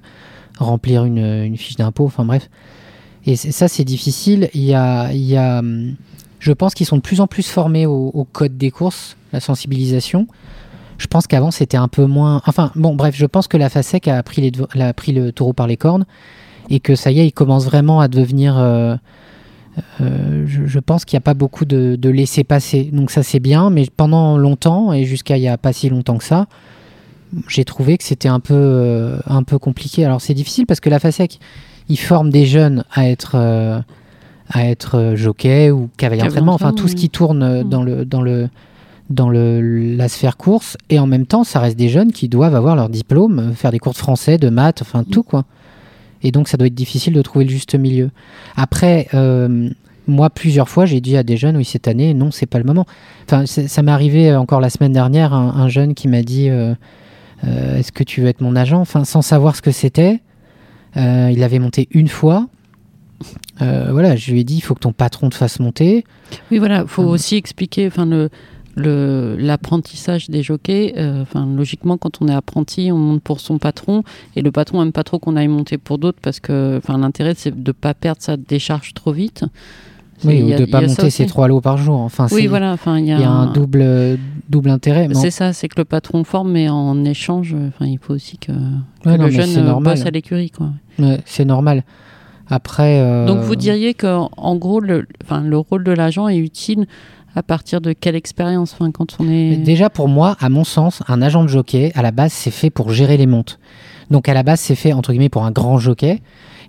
remplir 0.57 1.05
une, 1.05 1.19
une 1.23 1.57
fiche 1.57 1.75
d'impôt. 1.75 2.05
Enfin, 2.05 2.25
bref. 2.25 2.49
Et 3.25 3.35
ça, 3.35 3.67
c'est 3.67 3.83
difficile. 3.83 4.49
Il 4.53 4.63
y 4.63 4.73
a, 4.73 5.11
il 5.11 5.23
y 5.23 5.35
a, 5.35 5.61
je 6.39 6.51
pense 6.51 6.73
qu'ils 6.75 6.85
sont 6.85 6.97
de 6.97 7.01
plus 7.01 7.21
en 7.21 7.27
plus 7.27 7.47
formés 7.47 7.85
au, 7.85 8.27
code 8.31 8.57
des 8.57 8.71
courses, 8.71 9.17
la 9.33 9.39
sensibilisation. 9.39 10.27
Je 10.97 11.07
pense 11.07 11.27
qu'avant, 11.27 11.51
c'était 11.51 11.77
un 11.77 11.87
peu 11.87 12.05
moins. 12.05 12.41
Enfin, 12.45 12.71
bon, 12.75 12.95
bref, 12.95 13.15
je 13.17 13.25
pense 13.25 13.47
que 13.47 13.57
la 13.57 13.69
FASEC 13.69 14.07
a 14.07 14.21
pris, 14.23 14.41
les, 14.41 14.81
a 14.81 14.93
pris 14.93 15.11
le 15.11 15.31
taureau 15.31 15.53
par 15.53 15.67
les 15.67 15.75
cornes 15.75 16.05
et 16.69 16.79
que 16.79 16.95
ça 16.95 17.11
y 17.11 17.19
est, 17.19 17.27
il 17.27 17.31
commence 17.31 17.65
vraiment 17.65 17.99
à 17.99 18.07
devenir. 18.07 18.57
Euh, 18.57 18.95
euh, 20.01 20.45
je, 20.47 20.79
pense 20.79 21.05
qu'il 21.05 21.17
n'y 21.17 21.21
a 21.21 21.21
pas 21.21 21.33
beaucoup 21.33 21.65
de, 21.65 22.09
laisser 22.09 22.43
passer. 22.43 22.89
Donc 22.91 23.11
ça 23.11 23.23
c'est 23.23 23.39
bien, 23.39 23.69
mais 23.69 23.85
pendant 23.95 24.37
longtemps, 24.37 24.93
et 24.93 25.05
jusqu'à 25.05 25.37
il 25.37 25.41
n'y 25.41 25.49
a 25.49 25.57
pas 25.57 25.73
si 25.73 25.89
longtemps 25.89 26.17
que 26.17 26.23
ça, 26.23 26.47
j'ai 27.47 27.65
trouvé 27.65 27.97
que 27.97 28.03
c'était 28.03 28.29
un 28.29 28.39
peu, 28.39 28.53
euh, 28.53 29.17
un 29.27 29.43
peu 29.43 29.59
compliqué. 29.59 30.05
Alors 30.05 30.21
c'est 30.21 30.33
difficile 30.33 30.65
parce 30.65 30.79
que 30.79 30.89
la 30.89 30.99
FASEC, 30.99 31.39
ils 31.89 31.99
forment 31.99 32.29
des 32.29 32.45
jeunes 32.45 32.83
à 32.93 33.09
être, 33.09 33.33
euh, 33.35 33.79
à 34.49 34.65
être 34.65 35.13
jockey 35.15 35.71
ou 35.71 35.89
cavalier 35.97 36.21
d'entraînement, 36.21 36.53
enfin 36.53 36.73
tout 36.73 36.87
ce 36.87 36.95
qui 36.95 37.09
tourne 37.09 37.61
mm. 37.61 37.69
dans, 37.69 37.83
le, 37.83 38.05
dans, 38.05 38.21
le, 38.21 38.49
dans 39.09 39.29
le, 39.29 39.95
la 39.95 40.07
sphère 40.07 40.37
course, 40.37 40.77
et 40.89 40.99
en 40.99 41.07
même 41.07 41.25
temps 41.25 41.43
ça 41.43 41.59
reste 41.59 41.77
des 41.77 41.89
jeunes 41.89 42.11
qui 42.11 42.29
doivent 42.29 42.55
avoir 42.55 42.75
leur 42.75 42.89
diplôme, 42.89 43.53
faire 43.55 43.71
des 43.71 43.79
cours 43.79 43.93
de 43.93 43.97
français, 43.97 44.37
de 44.37 44.49
maths, 44.49 44.81
enfin 44.81 45.03
tout 45.03 45.23
quoi. 45.23 45.45
Et 46.25 46.31
donc, 46.31 46.47
ça 46.47 46.57
doit 46.57 46.65
être 46.65 46.73
difficile 46.73 47.13
de 47.13 47.21
trouver 47.21 47.45
le 47.45 47.51
juste 47.51 47.75
milieu. 47.75 48.09
Après, 48.57 49.07
euh, 49.13 49.69
moi, 50.07 50.31
plusieurs 50.31 50.67
fois, 50.67 50.87
j'ai 50.87 50.99
dit 50.99 51.15
à 51.17 51.21
des 51.23 51.37
jeunes, 51.37 51.55
oui, 51.55 51.63
cette 51.63 51.87
année, 51.87 52.15
non, 52.15 52.31
c'est 52.31 52.47
pas 52.47 52.57
le 52.57 52.63
moment. 52.63 52.87
Enfin, 53.27 53.45
ça 53.45 53.83
m'est 53.83 53.91
arrivé 53.91 54.31
euh, 54.31 54.39
encore 54.39 54.59
la 54.59 54.71
semaine 54.71 54.91
dernière, 54.91 55.33
un, 55.33 55.69
jeune 55.69 55.93
qui 55.93 56.07
m'a 56.07 56.23
dit, 56.23 56.49
euh, 56.49 56.73
est-ce 57.43 57.91
que 57.91 58.03
tu 58.03 58.21
veux 58.21 58.27
être 58.27 58.41
mon 58.41 58.55
agent? 58.55 58.81
Enfin, 58.81 59.05
sans 59.05 59.21
savoir 59.21 59.55
ce 59.55 59.61
que 59.61 59.69
c'était. 59.69 60.19
il 60.95 61.43
avait 61.43 61.59
monté 61.59 61.87
une 61.91 62.07
fois. 62.07 62.47
voilà, 63.59 64.15
je 64.15 64.31
lui 64.31 64.39
ai 64.39 64.43
dit, 64.43 64.55
il 64.55 64.61
faut 64.61 64.73
que 64.73 64.79
ton 64.79 64.93
patron 64.93 65.29
te 65.29 65.35
fasse 65.35 65.59
monter. 65.59 66.05
Oui, 66.49 66.57
voilà, 66.57 66.81
il 66.81 66.87
faut 66.87 67.03
aussi 67.03 67.35
expliquer, 67.35 67.85
enfin, 67.85 68.07
le 68.07 68.31
l'apprentissage 68.75 70.29
des 70.29 70.43
jockeys, 70.43 70.93
euh, 70.97 71.21
enfin 71.21 71.45
logiquement 71.45 71.97
quand 71.97 72.21
on 72.21 72.27
est 72.27 72.33
apprenti, 72.33 72.91
on 72.91 72.97
monte 72.97 73.21
pour 73.21 73.39
son 73.39 73.57
patron 73.57 74.03
et 74.35 74.41
le 74.41 74.51
patron 74.51 74.81
aime 74.81 74.91
pas 74.91 75.03
trop 75.03 75.19
qu'on 75.19 75.35
aille 75.35 75.47
monter 75.47 75.77
pour 75.77 75.97
d'autres 75.97 76.19
parce 76.21 76.39
que 76.39 76.77
enfin 76.77 76.97
l'intérêt 76.97 77.33
c'est 77.35 77.63
de 77.63 77.71
pas 77.71 77.93
perdre 77.93 78.21
sa 78.21 78.37
décharge 78.37 78.93
trop 78.93 79.11
vite. 79.11 79.45
Oui, 80.23 80.41
ou 80.43 80.57
de 80.57 80.65
pas 80.65 80.81
monter 80.81 81.09
ses 81.09 81.25
trois 81.25 81.49
lots 81.49 81.59
par 81.59 81.77
jour. 81.77 81.99
Enfin, 81.99 82.27
oui, 82.31 82.47
voilà. 82.47 82.71
Enfin, 82.71 82.99
il 82.99 83.05
y, 83.05 83.11
a 83.11 83.29
un 83.29 83.51
double 83.51 84.17
double 84.47 84.69
intérêt. 84.69 85.09
C'est 85.13 85.29
ça, 85.29 85.51
c'est 85.51 85.67
que 85.67 85.77
le 85.77 85.83
patron 85.83 86.23
forme, 86.23 86.53
mais 86.53 86.69
en 86.69 87.03
échange, 87.03 87.53
enfin, 87.67 87.85
il 87.85 87.99
faut 87.99 88.13
aussi 88.13 88.37
que, 88.37 88.53
le 89.03 89.29
jeune 89.29 89.79
bosse 89.81 90.05
à 90.05 90.11
l'écurie, 90.11 90.51
quoi. 90.51 90.69
c'est 91.25 91.45
normal. 91.45 91.83
Après. 92.47 92.99
Euh, 92.99 93.25
Donc 93.25 93.39
vous 93.39 93.55
diriez 93.55 93.93
que 93.93 94.07
en 94.07 94.55
gros, 94.55 94.79
le, 94.79 95.07
le 95.43 95.57
rôle 95.57 95.83
de 95.83 95.91
l'agent 95.91 96.27
est 96.27 96.37
utile 96.37 96.85
à 97.35 97.43
partir 97.43 97.81
de 97.81 97.93
quelle 97.93 98.15
expérience 98.15 98.73
enfin, 98.73 98.91
quand 98.91 99.17
on 99.19 99.29
est... 99.29 99.57
Déjà 99.57 99.89
pour 99.89 100.07
moi, 100.07 100.37
à 100.39 100.49
mon 100.49 100.63
sens, 100.63 101.03
un 101.07 101.21
agent 101.21 101.43
de 101.43 101.49
jockey, 101.49 101.91
à 101.95 102.01
la 102.01 102.11
base, 102.11 102.31
c'est 102.31 102.51
fait 102.51 102.69
pour 102.69 102.91
gérer 102.91 103.17
les 103.17 103.27
montes. 103.27 103.59
Donc 104.09 104.29
à 104.29 104.33
la 104.33 104.43
base, 104.43 104.61
c'est 104.61 104.75
fait 104.75 104.93
entre 104.93 105.11
guillemets 105.11 105.29
pour 105.29 105.43
un 105.43 105.51
grand 105.51 105.77
jockey. 105.77 106.21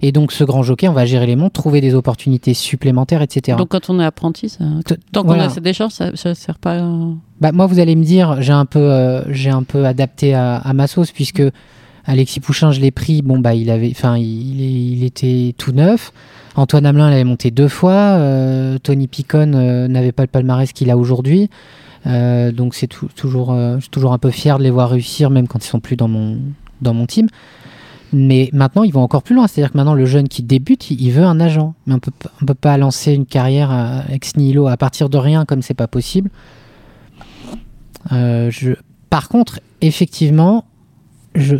Et 0.02 0.12
donc 0.12 0.32
ce 0.32 0.44
grand 0.44 0.62
jockey, 0.62 0.88
on 0.88 0.92
va 0.92 1.06
gérer 1.06 1.26
les 1.26 1.36
montes, 1.36 1.52
trouver 1.52 1.80
des 1.80 1.94
opportunités 1.94 2.52
supplémentaires, 2.54 3.22
etc. 3.22 3.56
Donc 3.56 3.68
quand 3.68 3.88
on 3.88 4.00
est 4.00 4.04
apprenti, 4.04 4.48
ça... 4.48 4.64
tant 5.12 5.22
qu'on 5.22 5.38
a 5.38 5.48
cette 5.48 5.62
décharge, 5.62 5.92
ça 5.92 6.10
ne 6.10 6.34
sert 6.34 6.58
pas. 6.58 6.82
Bah, 7.40 7.52
moi, 7.52 7.66
vous 7.66 7.78
allez 7.78 7.96
me 7.96 8.04
dire, 8.04 8.42
j'ai 8.42 8.52
un 8.52 8.66
peu, 8.66 8.78
euh, 8.78 9.32
j'ai 9.32 9.50
un 9.50 9.62
peu 9.62 9.86
adapté 9.86 10.34
à, 10.34 10.70
ma 10.74 10.86
sauce 10.86 11.12
puisque 11.12 11.42
Alexis 12.04 12.40
Pouchin, 12.40 12.72
je 12.72 12.80
l'ai 12.80 12.90
pris. 12.90 13.22
Bon 13.22 13.38
bah 13.38 13.54
il 13.54 13.70
avait, 13.70 13.90
enfin 13.90 14.16
il, 14.16 14.60
il, 14.60 15.04
était 15.04 15.54
tout 15.56 15.72
neuf. 15.72 16.12
Antoine 16.56 16.86
Hamelin 16.86 17.10
l'avait 17.10 17.24
monté 17.24 17.50
deux 17.50 17.68
fois. 17.68 17.92
Euh, 17.92 18.78
Tony 18.78 19.06
Picon 19.06 19.52
euh, 19.54 19.88
n'avait 19.88 20.12
pas 20.12 20.22
le 20.22 20.28
palmarès 20.28 20.72
qu'il 20.72 20.90
a 20.90 20.96
aujourd'hui. 20.96 21.50
Euh, 22.06 22.50
donc 22.50 22.74
c'est 22.74 22.86
toujours, 22.86 23.54
je 23.54 23.80
suis 23.80 23.90
toujours 23.90 24.12
un 24.12 24.18
peu 24.18 24.30
fier 24.30 24.58
de 24.58 24.62
les 24.62 24.70
voir 24.70 24.90
réussir, 24.90 25.28
même 25.28 25.48
quand 25.48 25.64
ils 25.64 25.68
sont 25.68 25.80
plus 25.80 25.96
dans 25.96 26.08
mon, 26.08 27.06
team. 27.06 27.28
Mais 28.12 28.48
maintenant, 28.52 28.84
ils 28.84 28.92
vont 28.92 29.02
encore 29.02 29.22
plus 29.22 29.34
loin. 29.34 29.46
C'est-à-dire 29.46 29.72
que 29.72 29.76
maintenant, 29.76 29.94
le 29.94 30.06
jeune 30.06 30.28
qui 30.28 30.42
débute, 30.42 30.90
il, 30.90 31.10
veut 31.10 31.24
un 31.24 31.40
agent. 31.40 31.74
Mais 31.86 31.94
on 31.94 31.98
peut, 31.98 32.12
ne 32.40 32.46
peut 32.46 32.54
pas 32.54 32.78
lancer 32.78 33.12
une 33.12 33.26
carrière 33.26 34.04
ex 34.08 34.36
nihilo 34.36 34.68
à 34.68 34.76
partir 34.78 35.10
de 35.10 35.18
rien, 35.18 35.44
comme 35.44 35.60
c'est 35.60 35.74
pas 35.74 35.88
possible. 35.88 36.30
Par 38.08 39.28
contre, 39.28 39.60
effectivement, 39.82 40.64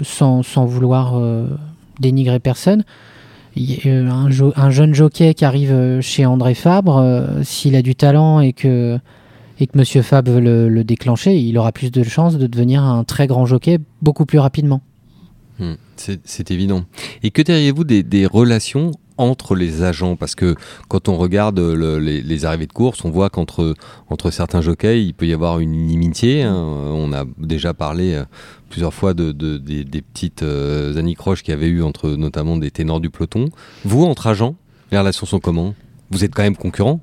sans, 0.04 0.42
sans 0.42 0.64
vouloir 0.64 1.20
dénigrer 1.98 2.38
personne, 2.38 2.84
un, 3.84 4.28
un, 4.56 4.70
jeune 4.70 4.94
jockey 4.94 5.34
qui 5.34 5.44
arrive 5.44 5.72
euh, 5.72 6.00
chez 6.00 6.26
André 6.26 6.54
Fabre, 6.54 6.98
euh, 6.98 7.42
s'il 7.42 7.74
a 7.76 7.82
du 7.82 7.94
talent 7.94 8.40
et 8.40 8.52
que, 8.52 8.98
et 9.58 9.66
que 9.66 9.78
Monsieur 9.78 10.02
Fabre 10.02 10.32
veut 10.32 10.68
le, 10.68 10.84
déclencher, 10.84 11.36
il 11.36 11.56
aura 11.58 11.72
plus 11.72 11.90
de 11.90 12.02
chances 12.02 12.36
de 12.36 12.46
devenir 12.46 12.82
un 12.82 13.04
très 13.04 13.26
grand 13.26 13.46
jockey 13.46 13.78
beaucoup 14.02 14.26
plus 14.26 14.38
rapidement. 14.38 14.82
Hmm, 15.58 15.74
c'est 15.96 16.50
évident. 16.50 16.84
Et 17.22 17.30
que 17.30 17.40
diriez-vous 17.40 17.84
des, 17.84 18.26
relations 18.26 18.92
entre 19.18 19.54
les 19.54 19.82
agents 19.82 20.16
Parce 20.16 20.34
que 20.34 20.54
quand 20.88 21.08
on 21.08 21.16
regarde 21.16 21.58
les, 21.58 22.44
arrivées 22.44 22.66
de 22.66 22.72
course, 22.72 23.04
on 23.04 23.10
voit 23.10 23.30
qu'entre 23.30 23.74
entre 24.08 24.30
certains 24.30 24.60
jockeys, 24.60 25.04
il 25.04 25.14
peut 25.14 25.26
y 25.26 25.32
avoir 25.32 25.60
une 25.60 25.74
inimitié. 25.74 26.42
Hein. 26.42 26.54
On 26.54 27.12
a 27.12 27.24
déjà 27.38 27.74
parlé 27.74 28.14
euh, 28.14 28.24
plusieurs 28.70 28.94
fois 28.94 29.14
de, 29.14 29.32
des, 29.32 30.02
petites 30.02 30.42
euh, 30.42 30.96
anicroches 30.96 31.42
qu'il 31.42 31.52
y 31.52 31.56
avait 31.56 31.68
eu 31.68 31.82
entre 31.82 32.10
notamment 32.10 32.56
des 32.56 32.70
ténors 32.70 33.00
du 33.00 33.10
peloton. 33.10 33.46
Vous, 33.84 34.04
entre 34.04 34.26
agents, 34.26 34.56
les 34.92 34.98
relations 34.98 35.26
sont 35.26 35.40
comment? 35.40 35.74
Vous 36.10 36.24
êtes 36.24 36.34
quand 36.34 36.42
même 36.42 36.56
concurrents? 36.56 37.00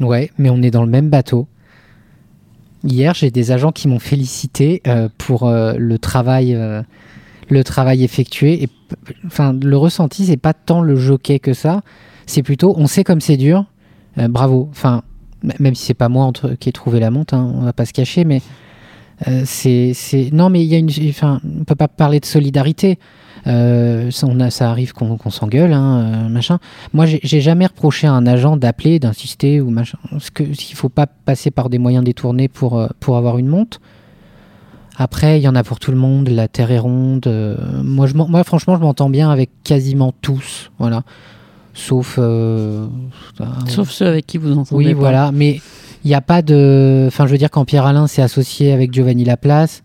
Ouais, 0.00 0.30
mais 0.38 0.50
on 0.50 0.62
est 0.62 0.70
dans 0.70 0.82
le 0.82 0.90
même 0.90 1.10
bateau. 1.10 1.46
Hier, 2.84 3.14
j'ai 3.14 3.30
des 3.30 3.52
agents 3.52 3.70
qui 3.70 3.86
m'ont 3.86 4.00
félicité 4.00 4.82
euh, 4.88 5.08
pour 5.16 5.48
le 5.48 5.98
travail 5.98 6.58
le 7.52 7.64
travail 7.64 8.02
effectué. 8.04 8.62
Et, 8.62 8.68
enfin, 9.26 9.52
le 9.52 9.76
ressenti, 9.76 10.26
c'est 10.26 10.36
pas 10.36 10.54
tant 10.54 10.80
le 10.80 10.96
jockey 10.96 11.38
que 11.38 11.54
ça. 11.54 11.82
C'est 12.26 12.42
plutôt, 12.42 12.74
on 12.76 12.86
sait 12.86 13.04
comme 13.04 13.20
c'est 13.20 13.36
dur. 13.36 13.66
Euh, 14.18 14.28
bravo. 14.28 14.68
Enfin, 14.70 15.02
même 15.58 15.74
si 15.74 15.84
c'est 15.84 15.94
pas 15.94 16.08
moi 16.08 16.30
qui 16.58 16.68
ai 16.68 16.72
trouvé 16.72 17.00
la 17.00 17.10
monte, 17.10 17.32
hein, 17.32 17.50
on 17.54 17.62
va 17.62 17.72
pas 17.72 17.84
se 17.84 17.92
cacher, 17.92 18.24
mais 18.24 18.42
euh, 19.28 19.42
c'est, 19.44 19.94
non, 20.32 20.50
mais 20.50 20.64
il 20.64 20.68
y 20.68 20.74
a 20.74 20.78
une, 20.78 20.90
enfin, 21.08 21.40
on 21.44 21.64
peut 21.64 21.74
pas 21.74 21.88
parler 21.88 22.20
de 22.20 22.26
solidarité. 22.26 22.98
Euh, 23.48 24.10
ça, 24.12 24.28
on 24.30 24.38
a, 24.38 24.50
ça 24.50 24.70
arrive 24.70 24.92
qu'on, 24.92 25.18
s'engueule, 25.30 25.72
hein, 25.72 26.28
machin. 26.28 26.58
Moi, 26.92 27.06
j'ai, 27.06 27.40
jamais 27.40 27.66
reproché 27.66 28.06
à 28.06 28.12
un 28.12 28.26
agent 28.26 28.56
d'appeler, 28.56 29.00
d'insister 29.00 29.60
ou 29.60 29.70
machin. 29.70 29.98
Que 30.32 30.54
s'il 30.54 30.76
faut 30.76 30.88
pas 30.88 31.06
passer 31.06 31.50
par 31.50 31.68
des 31.68 31.78
moyens 31.78 32.04
détournés 32.04 32.48
pour 32.48 32.88
pour 33.00 33.16
avoir 33.16 33.38
une 33.38 33.48
monte. 33.48 33.80
Après, 34.96 35.40
il 35.40 35.42
y 35.42 35.48
en 35.48 35.54
a 35.54 35.64
pour 35.64 35.78
tout 35.78 35.90
le 35.90 35.96
monde. 35.96 36.28
La 36.28 36.48
Terre 36.48 36.70
est 36.70 36.78
ronde. 36.78 37.26
Euh, 37.26 37.56
moi, 37.82 38.06
je 38.06 38.14
moi, 38.14 38.44
franchement, 38.44 38.76
je 38.76 38.82
m'entends 38.82 39.10
bien 39.10 39.30
avec 39.30 39.50
quasiment 39.64 40.12
tous. 40.20 40.70
Voilà. 40.78 41.02
Sauf. 41.74 42.16
Euh, 42.18 42.86
Sauf 43.68 43.90
ceux 43.90 44.06
avec 44.06 44.26
qui 44.26 44.38
vous 44.38 44.52
entendez. 44.52 44.86
Oui, 44.86 44.92
voilà. 44.92 45.32
Mais 45.32 45.60
il 46.04 46.08
n'y 46.08 46.14
a 46.14 46.20
pas 46.20 46.42
de. 46.42 47.04
Enfin, 47.06 47.26
je 47.26 47.32
veux 47.32 47.38
dire, 47.38 47.50
quand 47.50 47.64
Pierre 47.64 47.86
Alain 47.86 48.06
s'est 48.06 48.22
associé 48.22 48.72
avec 48.72 48.92
Giovanni 48.92 49.24
Laplace, 49.24 49.82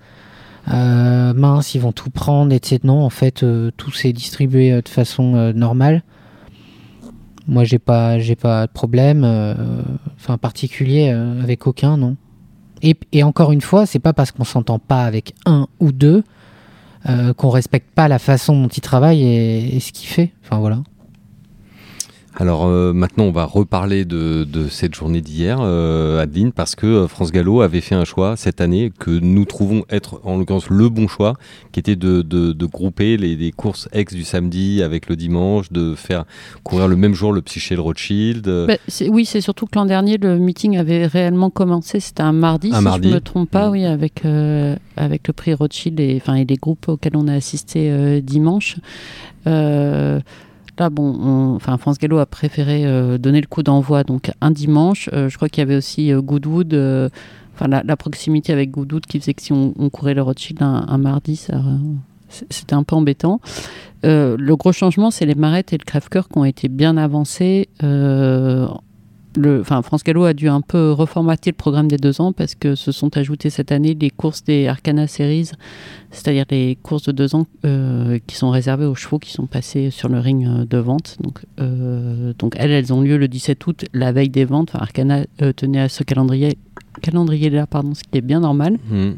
euh, 0.74 1.34
mince, 1.34 1.74
ils 1.74 1.82
vont 1.82 1.93
tout 1.93 2.10
prendre, 2.10 2.54
etc. 2.54 2.80
Non, 2.84 3.04
en 3.04 3.10
fait, 3.10 3.46
tout 3.78 3.91
s'est 3.91 4.12
distribué 4.12 4.82
de 4.82 4.89
façon 4.89 5.54
normale. 5.54 6.04
Moi, 7.48 7.63
j'ai 7.63 7.80
pas, 7.80 8.20
j'ai 8.20 8.36
pas 8.36 8.67
de 8.67 8.72
problème, 8.74 9.24
enfin 10.17 10.38
particulier 10.38 11.12
avec 11.41 11.65
aucun, 11.65 11.96
non. 11.96 12.17
Et, 12.82 13.24
encore 13.24 13.52
une 13.52 13.62
fois, 13.62 13.86
c'est 13.86 14.00
pas 14.00 14.13
parce 14.13 14.32
qu'on 14.32 14.44
s'entend 14.44 14.80
pas 14.80 15.04
avec 15.04 15.34
un 15.46 15.68
ou 15.80 15.92
deux 15.92 16.24
euh, 17.08 17.34
qu'on 17.34 17.50
respecte 17.50 17.90
pas 17.92 18.08
la 18.08 18.20
façon 18.20 18.62
dont 18.62 18.68
il 18.68 18.82
travaille 18.82 19.24
et, 19.24 19.80
ce 19.80 19.92
qu'il 19.92 20.08
fait. 20.08 20.32
Enfin 20.44 20.60
voilà. 20.60 20.80
Alors 22.39 22.67
euh, 22.67 22.93
maintenant, 22.93 23.23
on 23.23 23.32
va 23.32 23.45
reparler 23.45 24.06
de, 24.06 24.43
de 24.43 24.67
cette 24.67 24.93
journée 24.93 25.21
d'hier, 25.21 25.58
euh, 25.60 26.21
Adeline, 26.21 26.52
parce 26.52 26.76
que 26.76 26.86
euh, 26.86 27.08
France 27.08 27.32
Gallo 27.32 27.62
avait 27.62 27.82
fait 27.82 27.95
un 27.95 28.06
choix 28.06 28.38
cette 28.38 28.62
année 28.62 28.91
que 29.00 29.10
nous 29.10 29.45
trouvons 29.45 29.86
être 29.89 30.21
en 30.23 30.38
l'occurrence 30.38 30.69
le 30.69 30.88
bon 30.89 31.08
choix, 31.08 31.34
qui 31.71 31.80
était 31.80 31.95
de, 31.95 32.21
de, 32.21 32.54
de 32.54 32.65
grouper 32.67 33.17
les, 33.17 33.36
les, 33.36 33.52
courses 33.52 33.89
ex 33.91 34.13
du 34.13 34.23
samedi 34.23 34.84
avec 34.84 35.10
le 35.10 35.15
dimanche, 35.15 35.71
de 35.71 35.95
faire 35.95 36.26
courir 36.63 36.88
le 36.88 36.95
même 36.95 37.15
jour 37.15 37.34
le 37.34 37.41
Psyché 37.41 37.76
le 37.76 37.82
Rothschild. 37.82 38.45
Bah, 38.67 38.76
oui, 39.10 39.26
c'est 39.26 39.41
surtout 39.41 39.65
que 39.65 39.76
l'an 39.76 39.86
dernier, 39.86 40.17
le 40.17 40.38
meeting 40.38 40.78
avait 40.78 41.08
réellement 41.08 41.50
commencé, 41.50 42.00
c'était 42.00 42.21
un 42.21 42.34
mardi, 42.34 42.69
un 42.71 42.78
si 42.78 42.84
mardi. 42.84 43.08
je 43.08 43.13
ne 43.13 43.15
me 43.15 43.21
trompe 43.21 43.50
pas, 43.50 43.67
mmh. 43.67 43.71
oui, 43.71 43.86
avec, 43.86 44.26
euh, 44.26 44.76
avec 44.95 45.28
le 45.28 45.34
prix 45.34 45.56
Rothschild 45.56 46.00
et, 46.00 46.21
les 46.47 46.56
groupes 46.58 46.88
auxquels 46.88 47.15
on 47.15 47.28
a 47.28 47.34
assisté 47.34 48.21
dimanche. 48.21 48.78
Euh, 49.47 50.19
Là, 50.80 50.90
bon, 50.90 51.16
on, 51.20 51.56
enfin, 51.56 51.78
France 51.78 51.98
Gallo 51.98 52.20
a 52.20 52.26
préféré 52.26 52.86
euh, 52.86 53.18
donner 53.18 53.42
le 53.42 53.48
coup 53.48 53.63
d'envoi 53.63 54.04
donc 54.04 54.32
un 54.42 54.52
dimanche. 54.52 55.10
Euh, 55.13 55.30
je 55.30 55.36
crois 55.36 55.50
qu'il 55.50 55.62
y 55.62 55.63
avait 55.63 55.76
aussi 55.76 56.12
euh, 56.12 56.22
Goodwood, 56.22 56.74
enfin 57.56 57.68
la, 57.68 57.98
proximité 57.98 58.54
avec 58.54 58.72
Goodwood 58.72 59.06
qui 59.06 59.20
faisait 59.20 59.34
que 59.34 59.42
si 59.42 59.54
on, 59.54 59.74
on 59.78 59.90
courait 59.90 60.13
le 60.13 60.22
Rothschild 60.22 60.62
un, 60.62 60.86
un 60.88 60.98
mardi, 60.98 61.36
ça, 61.36 61.60
c'était 62.30 62.76
un 62.76 62.84
peu 62.84 62.96
embêtant. 62.96 63.42
le 64.04 64.54
gros 64.56 64.72
changement, 64.72 65.12
c'est 65.12 65.26
les 65.26 65.36
marettes 65.36 65.74
et 65.74 65.78
le 65.78 65.86
crève-cœur 65.86 66.30
qui 66.30 66.38
ont 66.38 66.46
été 66.46 66.68
bien 66.68 66.98
avancés. 66.98 67.70
Le, 69.36 69.62
enfin, 69.62 69.82
France 69.82 70.04
Gallo 70.04 70.24
a 70.24 70.34
dû 70.34 70.48
un 70.50 70.62
peu 70.62 70.92
reformater 70.92 71.52
le 71.52 71.56
programme 71.56 71.88
des 71.88 71.98
deux 71.98 72.22
ans 72.22 72.32
parce 72.32 72.56
que 72.56 72.76
se 72.76 72.92
sont 72.92 73.16
ajoutées 73.18 73.50
cette 73.50 73.72
année 73.72 73.96
les 74.00 74.10
courses 74.10 74.44
des 74.44 74.68
Arcana 74.68 75.06
Series, 75.06 75.52
c'est-à-dire 76.12 76.46
les 76.50 76.78
courses 76.82 77.04
de 77.04 77.12
deux 77.12 77.36
ans 77.36 77.46
euh, 77.66 78.20
qui 78.26 78.36
sont 78.36 78.50
réservées 78.50 78.86
aux 78.86 78.96
chevaux 78.96 79.20
qui 79.20 79.32
sont 79.32 79.46
passés 79.46 79.92
sur 79.92 80.10
le 80.10 80.20
ring 80.20 80.68
de 80.68 80.78
vente. 80.78 81.18
Donc, 81.20 81.42
euh, 81.60 82.34
donc 82.40 82.56
elles, 82.58 82.72
elles 82.72 82.94
ont 82.94 83.02
lieu 83.02 83.18
le 83.18 83.28
17 83.28 83.68
août, 83.68 83.86
la 83.94 84.12
veille 84.12 84.30
des 84.30 84.46
ventes. 84.46 84.70
Enfin, 84.74 84.80
Arcana 84.82 85.26
euh, 85.42 85.54
tenait 85.54 85.82
à 85.82 85.90
ce 85.90 86.04
calendrier, 86.04 86.58
calendrier-là, 87.02 87.68
pardon, 87.68 87.94
ce 87.94 88.04
qui 88.04 88.18
est 88.18 88.22
bien 88.22 88.40
normal. 88.40 88.78
Mmh. 88.90 89.12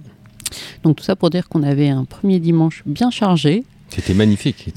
Donc 0.83 0.97
tout 0.97 1.03
ça 1.03 1.15
pour 1.15 1.29
dire 1.29 1.47
qu'on 1.47 1.63
avait 1.63 1.89
un 1.89 2.05
premier 2.05 2.39
dimanche 2.39 2.83
bien 2.85 3.09
chargé. 3.09 3.63
C'était 3.95 4.13
magnifique, 4.13 4.67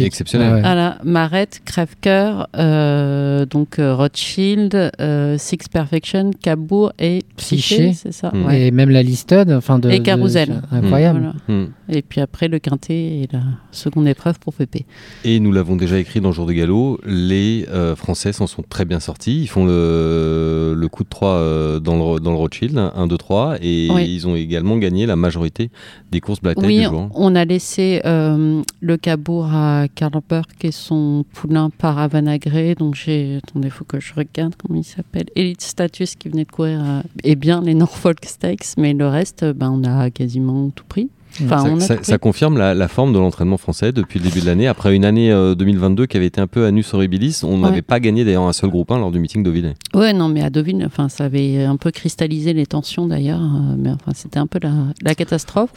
exceptionnel. 0.00 0.54
Ouais. 0.54 0.60
Voilà, 0.60 0.98
Marette, 1.04 1.60
Crève-Cœur, 1.64 2.48
euh, 2.56 3.46
donc 3.46 3.78
euh, 3.78 3.94
Rothschild, 3.94 4.90
euh, 5.00 5.36
Six 5.38 5.68
Perfection, 5.70 6.30
Cabourg 6.40 6.92
et 6.98 7.20
Psyché, 7.36 7.74
Psyché. 7.76 7.92
c'est 7.94 8.12
ça? 8.12 8.30
Mm. 8.32 8.46
ouais. 8.46 8.60
Et 8.66 8.70
même 8.70 8.90
la 8.90 9.02
listed, 9.02 9.50
enfin 9.52 9.78
de. 9.78 9.90
Et 9.90 9.98
de- 9.98 10.04
Carousel. 10.04 10.62
incroyable. 10.72 11.32
Voilà. 11.48 11.62
Mmh. 11.62 11.68
Et 11.90 12.02
puis 12.02 12.20
après 12.20 12.48
le 12.48 12.58
quintet 12.58 12.94
et 12.94 13.28
la 13.32 13.40
seconde 13.70 14.08
épreuve 14.08 14.38
pour 14.40 14.54
Pépé. 14.54 14.86
Et 15.24 15.38
nous 15.40 15.52
l'avons 15.52 15.76
déjà 15.76 15.98
écrit 15.98 16.20
dans 16.20 16.32
Jour 16.32 16.46
de 16.46 16.52
Galop, 16.52 17.00
les 17.06 17.66
euh, 17.70 17.94
Français 17.96 18.32
s'en 18.32 18.46
sont 18.46 18.62
très 18.68 18.84
bien 18.84 19.00
sortis. 19.00 19.42
Ils 19.42 19.46
font 19.48 19.64
le, 19.66 20.74
le 20.76 20.88
coup 20.88 21.04
de 21.04 21.08
3 21.08 21.80
dans, 21.80 22.14
le, 22.14 22.20
dans 22.20 22.30
le 22.30 22.36
Rothschild, 22.36 22.76
1, 22.78 23.06
2, 23.06 23.16
3, 23.18 23.56
et 23.62 23.88
Oui. 23.92 24.06
ils 24.14 24.26
ont 24.26 24.34
également 24.36 24.76
gagné 24.78 25.06
la 25.06 25.16
majorité 25.16 25.70
des 26.10 26.20
courses 26.20 26.40
Black 26.40 26.56
Tie 26.58 26.66
Oui, 26.66 26.78
du 26.78 26.84
jour. 26.84 27.08
on 27.14 27.34
a 27.34 27.44
laissé 27.44 28.00
euh, 28.04 28.61
le 28.80 28.96
Cabourg 28.96 29.46
à 29.52 29.86
Karl 29.94 30.12
Burke 30.28 30.64
et 30.64 30.72
son 30.72 31.24
poulain 31.32 31.70
par 31.70 31.98
Avanagré. 31.98 32.74
Donc 32.74 32.94
j'ai. 32.94 33.36
Attendez, 33.36 33.68
il 33.68 33.70
faut 33.70 33.84
que 33.84 34.00
je 34.00 34.12
regarde 34.14 34.54
comment 34.56 34.78
il 34.78 34.84
s'appelle. 34.84 35.26
Elite 35.36 35.62
Status 35.62 36.14
qui 36.16 36.28
venait 36.28 36.44
de 36.44 36.50
courir 36.50 36.80
à- 36.82 37.02
et 37.24 37.36
bien 37.36 37.60
les 37.62 37.74
Norfolk 37.74 38.24
Stakes, 38.24 38.74
mais 38.78 38.92
le 38.92 39.06
reste, 39.08 39.44
ben, 39.44 39.70
on 39.70 39.84
a 39.84 40.10
quasiment 40.10 40.70
tout 40.70 40.84
pris. 40.88 41.08
Enfin, 41.44 41.78
Ça, 41.80 42.18
confirme 42.18 42.58
la, 42.58 42.74
la 42.74 42.88
forme 42.88 43.12
de 43.12 43.18
l'entraînement 43.18 43.56
français 43.56 43.92
depuis 43.92 44.18
le 44.18 44.26
début 44.28 44.40
de 44.40 44.46
l'année. 44.46 44.66
Après 44.68 44.94
une 44.94 45.04
année 45.04 45.32
euh, 45.32 45.54
2022 45.54 46.06
qui 46.06 46.16
avait 46.16 46.26
été 46.26 46.40
un 46.40 46.46
peu 46.46 46.66
anus 46.66 46.92
horribilis, 46.92 47.40
on 47.44 47.58
n'avait 47.58 47.76
Ouais. 47.76 47.82
pas 47.82 48.00
gagné 48.00 48.24
d'ailleurs 48.24 48.42
un 48.42 48.52
seul 48.52 48.68
groupe 48.70 48.90
1 48.90 48.98
lors 48.98 49.10
du 49.10 49.18
meeting 49.18 49.42
d'Oville. 49.42 49.74
Ouais, 49.94 50.12
non, 50.12 50.28
mais 50.28 50.42
à 50.42 50.50
Deauville, 50.50 50.82
enfin, 50.84 51.08
ça 51.08 51.24
avait 51.24 51.64
un 51.64 51.76
peu 51.76 51.90
cristallisé 51.90 52.52
les 52.52 52.66
tensions 52.66 53.06
d'ailleurs. 53.06 53.40
euh, 53.40 53.74
mais 53.78 53.90
enfin, 53.90 54.12
c'était 54.14 54.38
un 54.38 54.46
peu 54.46 54.58
la, 54.62 54.72
la 55.02 55.14
catastrophe. 55.14 55.70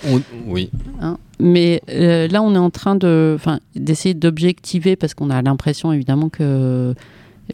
oui. 0.48 0.70
hein. 1.02 1.18
Mais 1.39 1.82
euh, 1.89 2.28
là, 2.30 2.41
on 2.41 2.54
est 2.56 2.58
en 2.58 2.70
train 2.70 2.96
de, 2.96 3.38
d'essayer 3.76 4.13
d'objectiver 4.13 4.96
parce 4.96 5.13
qu'on 5.13 5.30
a 5.30 5.41
l'impression 5.41 5.91
évidemment 5.94 6.30
que, 6.30 6.94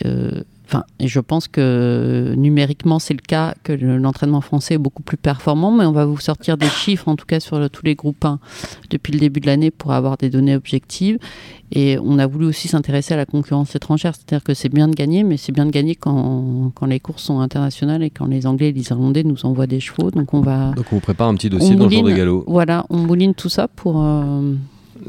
euh, 0.06 0.42
enfin, 0.72 0.84
et 1.00 1.08
je 1.08 1.20
pense 1.20 1.48
que 1.48 2.34
numériquement 2.38 3.00
c'est 3.00 3.14
le 3.14 3.20
cas 3.20 3.54
que 3.64 3.74
le- 3.74 3.98
l'entraînement 3.98 4.40
français 4.42 4.76
est 4.76 4.78
beaucoup 4.78 5.04
plus 5.04 5.18
performant. 5.18 5.72
Mais 5.72 5.86
on 5.86 5.92
va 5.92 6.06
vous 6.06 6.20
sortir 6.20 6.58
des 6.58 6.68
chiffres, 6.70 7.08
en 7.10 7.16
tout 7.16 7.26
cas 7.26 7.40
sur 7.42 7.60
le- 7.60 7.70
tous 7.70 7.84
les 7.86 7.96
groupes 7.96 8.24
1 8.24 8.40
depuis 8.90 9.12
le 9.14 9.20
début 9.20 9.40
de 9.42 9.48
l'année 9.48 9.72
pour 9.72 9.92
avoir 9.92 10.18
des 10.18 10.30
données 10.30 10.56
objectives. 10.56 11.18
Et 11.74 11.98
on 12.04 12.20
a 12.20 12.28
voulu 12.28 12.46
aussi 12.46 12.68
s'intéresser 12.68 13.14
à 13.14 13.18
la 13.18 13.26
concurrence 13.26 13.76
étrangère, 13.76 14.14
c'est-à-dire 14.16 14.44
que 14.44 14.54
c'est 14.54 14.68
bien 14.70 14.88
de 14.90 14.94
gagner, 14.96 15.24
mais 15.24 15.38
c'est 15.38 15.52
bien 15.54 15.66
de 15.66 15.72
gagner 15.72 15.96
quand, 15.96 16.72
quand 16.76 16.86
les 16.86 17.00
courses 17.00 17.24
sont 17.24 17.40
internationales 17.40 18.04
et 18.04 18.10
quand 18.10 18.26
les 18.26 18.46
Anglais 18.46 18.70
et 18.70 18.74
les 18.74 18.90
Irlandais 18.90 19.24
nous 19.24 19.46
envoient 19.46 19.68
des 19.68 19.80
chevaux. 19.80 20.12
Donc 20.12 20.34
on 20.34 20.42
va, 20.42 20.72
Donc 20.72 20.86
on 20.92 20.96
vous 20.96 21.02
prépare 21.02 21.30
un 21.30 21.36
petit 21.36 21.50
dossier 21.50 21.76
dans 21.76 21.86
le 21.86 21.90
jour 21.90 22.00
de 22.00 22.04
mouline. 22.04 22.18
galop 22.18 22.44
voilà, 22.48 22.86
on 22.90 22.98
mouline 22.98 23.34
tout 23.34 23.50
ça 23.50 23.68
pour. 23.68 24.02
euh, 24.04 24.54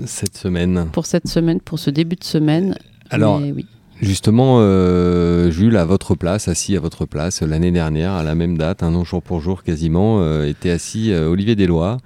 cette 0.07 0.37
semaine. 0.37 0.87
pour 0.93 1.05
cette 1.07 1.29
semaine, 1.29 1.61
pour 1.61 1.79
ce 1.79 1.91
début 1.91 2.17
de 2.17 2.25
semaine. 2.25 2.77
Alors, 3.11 3.41
oui. 3.43 3.67
Justement, 4.03 4.57
euh, 4.59 5.53
Jules, 5.53 5.77
à 5.77 5.85
votre 5.85 6.17
place, 6.17 6.49
assis 6.49 6.77
à 6.77 6.81
votre 6.81 7.07
place, 7.07 7.41
l'année 7.41 7.71
dernière, 7.71 8.11
à 8.13 8.25
la 8.25 8.35
même 8.35 8.59
date, 8.59 8.83
un 8.83 8.93
an 8.97 9.05
jour 9.05 9.23
pour 9.23 9.41
jour 9.41 9.63
quasiment, 9.63 10.19
euh, 10.21 10.45
était 10.49 10.71
assis 10.71 11.13
euh, 11.13 11.29
Olivier 11.29 11.55
Deslois, 11.55 11.99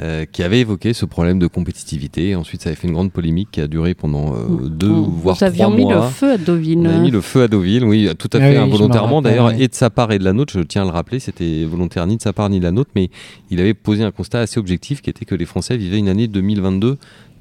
euh, 0.00 0.26
qui 0.30 0.42
avait 0.42 0.60
évoqué 0.60 0.92
ce 0.92 1.06
problème 1.06 1.38
de 1.38 1.46
compétitivité. 1.46 2.36
Ensuite, 2.36 2.60
ça 2.62 2.68
avait 2.68 2.76
fait 2.76 2.86
une 2.86 2.92
grande 2.92 3.12
polémique 3.12 3.48
qui 3.50 3.62
a 3.62 3.66
duré 3.66 3.94
pendant 3.94 4.34
euh, 4.34 4.68
deux, 4.68 4.88
voire 4.92 5.36
Nous 5.40 5.44
avions 5.46 5.64
trois 5.64 5.76
mis 5.76 5.84
mois. 5.84 5.94
le 5.94 6.02
feu 6.10 6.32
à 6.32 6.36
Deauville. 6.36 6.78
On 6.86 6.90
a 6.90 6.98
mis 6.98 7.10
le 7.10 7.20
feu 7.22 7.42
à 7.44 7.48
Deauville, 7.48 7.84
oui, 7.84 8.10
tout 8.18 8.28
à 8.34 8.36
Ah 8.36 8.40
fait 8.40 8.50
oui, 8.50 8.56
involontairement 8.58 9.22
d'ailleurs, 9.22 9.46
oui. 9.46 9.62
et 9.62 9.68
de 9.68 9.74
sa 9.74 9.88
part 9.88 10.12
et 10.12 10.18
de 10.18 10.24
la 10.24 10.34
nôtre, 10.34 10.52
je 10.52 10.60
tiens 10.60 10.82
à 10.82 10.84
le 10.84 10.90
rappeler, 10.90 11.18
c'était 11.18 11.64
volontaire 11.64 12.06
ni 12.06 12.18
de 12.18 12.22
sa 12.22 12.34
part 12.34 12.50
ni 12.50 12.58
de 12.58 12.64
la 12.64 12.72
nôtre, 12.72 12.90
mais 12.94 13.08
il 13.50 13.58
avait 13.58 13.72
posé 13.74 14.04
un 14.04 14.10
constat 14.10 14.40
assez 14.40 14.60
objectif 14.60 15.00
qui 15.00 15.08
était 15.08 15.24
que 15.24 15.34
les 15.34 15.46
Français 15.46 15.78
vivaient 15.78 15.98
une 15.98 16.10
année 16.10 16.28
2022 16.28 16.98